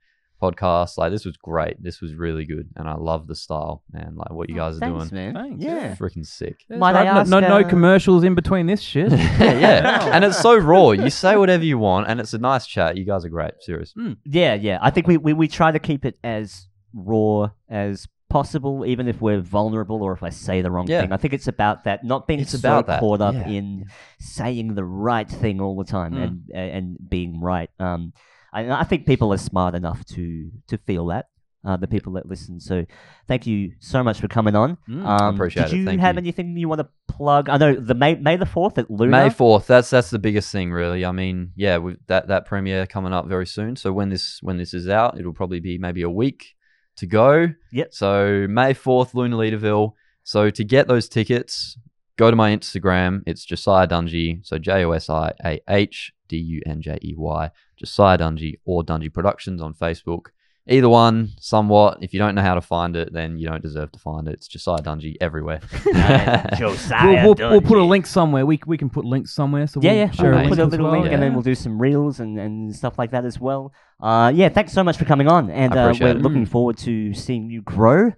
podcast. 0.51 0.97
Like 0.97 1.11
this 1.11 1.25
was 1.25 1.37
great. 1.37 1.81
This 1.81 2.01
was 2.01 2.13
really 2.15 2.45
good, 2.45 2.69
and 2.75 2.87
I 2.87 2.95
love 2.95 3.27
the 3.27 3.35
style, 3.35 3.83
man. 3.91 4.13
Like 4.15 4.31
what 4.31 4.49
you 4.49 4.55
guys 4.55 4.77
are 4.77 4.79
Thanks, 4.79 5.09
doing, 5.09 5.33
man. 5.33 5.43
Thanks. 5.43 5.63
Yeah. 5.63 5.95
freaking 5.95 6.25
sick. 6.25 6.57
Might 6.69 6.95
I 6.95 7.03
right, 7.05 7.13
no- 7.13 7.19
ask, 7.21 7.29
no, 7.29 7.39
no, 7.39 7.57
uh, 7.59 7.69
commercials 7.69 8.23
in 8.23 8.35
between 8.35 8.67
this 8.67 8.81
shit. 8.81 9.11
yeah, 9.39 9.59
yeah. 9.59 10.09
and 10.13 10.23
it's 10.23 10.39
so 10.39 10.55
raw. 10.57 10.91
You 10.91 11.09
say 11.09 11.35
whatever 11.37 11.63
you 11.63 11.77
want, 11.77 12.07
and 12.09 12.19
it's 12.19 12.33
a 12.33 12.37
nice 12.39 12.65
chat. 12.67 12.97
You 12.97 13.05
guys 13.05 13.25
are 13.25 13.29
great. 13.29 13.53
Serious. 13.61 13.93
Yeah, 14.25 14.53
yeah. 14.55 14.79
I 14.81 14.91
think 14.91 15.07
we, 15.07 15.17
we, 15.17 15.33
we 15.33 15.47
try 15.47 15.71
to 15.71 15.79
keep 15.79 16.05
it 16.05 16.17
as 16.23 16.67
raw 16.93 17.49
as 17.69 18.07
possible, 18.29 18.85
even 18.85 19.07
if 19.07 19.21
we're 19.21 19.39
vulnerable 19.39 20.01
or 20.01 20.11
if 20.11 20.23
I 20.23 20.29
say 20.29 20.61
the 20.61 20.71
wrong 20.71 20.87
Yeah. 20.87 21.01
thing. 21.01 21.11
I 21.13 21.17
think 21.17 21.33
it's 21.33 21.47
about 21.47 21.83
that, 21.85 22.03
not 22.03 22.27
being 22.27 22.39
It's 22.41 22.51
so 22.51 22.57
about 22.57 22.87
that, 22.87 22.99
caught 22.99 23.21
up 23.21 23.35
yeah. 23.35 23.47
in 23.47 23.85
saying 24.19 24.75
the 24.75 24.83
right 24.83 25.29
thing 25.29 25.61
all 25.61 25.77
the 25.77 25.85
time 25.85 26.13
Mm. 26.13 26.23
and 26.23 26.41
and 26.53 26.97
being 27.09 27.39
right. 27.39 27.69
Um, 27.79 28.13
I, 28.55 28.81
I 28.81 28.83
think 28.83 29.05
people 29.05 29.33
are 29.33 29.37
smart 29.37 29.75
enough 29.75 30.05
to 30.15 30.49
to 30.67 30.77
feel 30.77 31.07
that. 31.07 31.25
Uh, 31.67 31.75
the 31.75 31.87
people 31.87 32.13
that 32.13 32.27
listen. 32.27 32.59
So, 32.59 32.85
thank 33.27 33.47
you 33.47 33.71
so 33.79 34.03
much 34.03 34.19
for 34.21 34.27
coming 34.27 34.55
on. 34.55 34.77
Mm, 34.87 35.03
um, 35.03 35.33
appreciate 35.33 35.63
did 35.63 35.73
it. 35.73 35.77
you 35.77 35.85
Thank 35.85 35.99
have 35.99 36.13
you. 36.13 36.19
anything 36.19 36.55
you 36.55 36.69
want 36.69 36.81
to 36.81 36.87
plug? 37.07 37.49
I 37.49 37.57
know 37.57 37.73
the 37.73 37.95
May 37.95 38.13
May 38.13 38.37
the 38.37 38.45
fourth 38.45 38.77
at 38.77 38.91
Luna. 38.91 39.09
May 39.11 39.29
fourth. 39.31 39.65
That's 39.65 39.89
that's 39.89 40.11
the 40.11 40.19
biggest 40.19 40.51
thing, 40.51 40.71
really. 40.71 41.03
I 41.03 41.11
mean, 41.11 41.53
yeah, 41.55 41.79
we 41.79 41.95
that 42.05 42.27
that 42.27 42.45
premiere 42.45 42.85
coming 42.85 43.13
up 43.13 43.25
very 43.27 43.47
soon. 43.47 43.75
So 43.77 43.91
when 43.91 44.09
this 44.09 44.37
when 44.43 44.57
this 44.57 44.75
is 44.75 44.87
out, 44.87 45.19
it'll 45.19 45.33
probably 45.33 45.59
be 45.59 45.79
maybe 45.79 46.03
a 46.03 46.09
week 46.09 46.53
to 46.97 47.07
go. 47.07 47.47
Yep. 47.71 47.93
So 47.95 48.45
May 48.47 48.73
fourth, 48.75 49.15
Luna 49.15 49.35
Leederville. 49.35 49.93
So 50.23 50.51
to 50.51 50.63
get 50.63 50.87
those 50.87 51.09
tickets, 51.09 51.79
go 52.17 52.29
to 52.29 52.35
my 52.35 52.55
Instagram. 52.55 53.23
It's 53.25 53.45
Josiah 53.45 53.87
Dunjey. 53.87 54.45
So 54.45 54.57
J 54.57 54.85
O 54.85 54.91
S 54.91 55.09
I 55.09 55.33
A 55.43 55.61
H 55.69 56.13
D 56.27 56.37
U 56.37 56.61
N 56.65 56.81
J 56.81 56.97
E 57.03 57.13
Y. 57.17 57.51
Josiah 57.77 58.17
Dunjey 58.17 58.59
or 58.65 58.83
Dunjey 58.83 59.13
Productions 59.13 59.61
on 59.61 59.73
Facebook. 59.73 60.27
Either 60.67 60.89
one, 60.89 61.29
somewhat. 61.39 61.99
If 62.01 62.11
you 62.11 62.17
don't 62.17 62.33
know 62.33 62.41
how 62.41 62.55
to 62.55 62.61
find 62.61 62.95
it, 62.95 63.13
then 63.13 63.37
you 63.37 63.47
don't 63.47 63.61
deserve 63.61 63.91
to 63.91 63.99
find 63.99 64.27
it. 64.27 64.33
It's 64.33 64.47
Josiah 64.47 64.79
Dunjey 64.79 65.15
everywhere. 65.21 65.59
Josiah 66.57 67.23
we'll, 67.23 67.35
we'll, 67.35 67.51
we'll 67.51 67.61
put 67.61 67.77
a 67.77 67.83
link 67.83 68.07
somewhere. 68.07 68.47
We, 68.47 68.59
we 68.65 68.75
can 68.75 68.89
put 68.89 69.05
links 69.05 69.31
somewhere. 69.31 69.67
So 69.67 69.79
Yeah, 69.83 69.91
we'll 69.91 69.99
yeah. 69.99 70.11
share 70.11 70.31
We'll 70.31 70.49
put 70.49 70.57
a 70.57 70.65
little 70.65 70.89
well. 70.89 71.01
link 71.01 71.13
and 71.13 71.21
then 71.21 71.33
we'll 71.33 71.43
do 71.43 71.53
some 71.53 71.79
reels 71.79 72.19
and, 72.19 72.39
and 72.39 72.75
stuff 72.75 72.97
like 72.97 73.11
that 73.11 73.25
as 73.25 73.39
well. 73.39 73.73
Uh, 74.01 74.31
yeah, 74.33 74.49
thanks 74.49 74.73
so 74.73 74.83
much 74.83 74.97
for 74.97 75.05
coming 75.05 75.27
on. 75.27 75.51
And 75.51 75.71
uh, 75.73 75.93
we're 76.01 76.07
it. 76.07 76.21
looking 76.21 76.47
forward 76.47 76.77
to 76.79 77.13
seeing 77.13 77.51
you 77.51 77.61
grow 77.61 78.13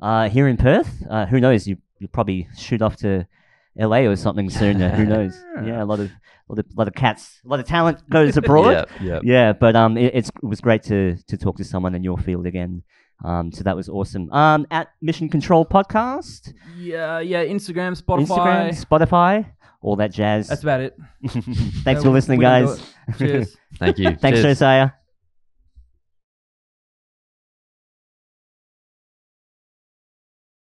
uh, 0.00 0.30
here 0.30 0.48
in 0.48 0.56
Perth. 0.56 1.02
Uh, 1.10 1.26
who 1.26 1.38
knows? 1.38 1.66
You, 1.66 1.76
you'll 1.98 2.08
probably 2.10 2.48
shoot 2.56 2.82
off 2.82 2.96
to 2.96 3.26
LA 3.76 4.00
or 4.00 4.16
something 4.16 4.50
soon. 4.50 4.80
who 4.80 5.04
knows? 5.14 5.42
Yeah, 5.64 5.82
a 5.82 5.84
lot 5.84 6.00
of, 6.00 6.10
lot 6.48 6.58
of, 6.58 6.66
lot 6.76 6.88
of 6.88 6.94
cats, 6.94 7.40
a 7.44 7.48
lot 7.48 7.60
of 7.60 7.66
talent 7.66 8.08
goes 8.10 8.36
abroad. 8.42 8.88
yeah, 9.00 9.06
yeah. 9.06 9.20
Yeah, 9.22 9.52
but 9.52 9.74
um, 9.76 9.96
it, 9.96 10.14
it's, 10.14 10.28
it 10.28 10.44
was 10.46 10.60
great 10.60 10.82
to 10.84 11.16
to 11.28 11.36
talk 11.36 11.56
to 11.58 11.64
someone 11.64 11.94
in 11.94 12.04
your 12.04 12.18
field 12.18 12.46
again. 12.46 12.82
Um, 13.24 13.52
so 13.52 13.62
that 13.64 13.76
was 13.76 13.88
awesome. 13.88 14.30
Um, 14.32 14.66
at 14.70 14.88
Mission 15.00 15.28
Control 15.28 15.64
Podcast, 15.64 16.52
Yeah, 16.76 17.20
yeah. 17.20 17.44
Instagram, 17.44 18.00
Spotify. 18.00 18.26
Instagram, 18.26 18.84
Spotify, 18.84 19.46
all 19.80 19.96
that 19.96 20.12
jazz. 20.12 20.48
That's 20.48 20.62
about 20.64 20.80
it. 20.80 20.96
Thanks 21.84 22.00
Uh, 22.00 22.04
for 22.04 22.10
listening, 22.10 22.40
we 22.40 22.44
can 22.44 22.62
do 22.66 22.76
guys. 22.76 22.92
Cheers. 23.18 23.56
Thank 23.78 23.98
you. 23.98 24.16
Thanks, 24.16 24.40
Cheers. 24.40 24.58
Josiah. 24.58 24.90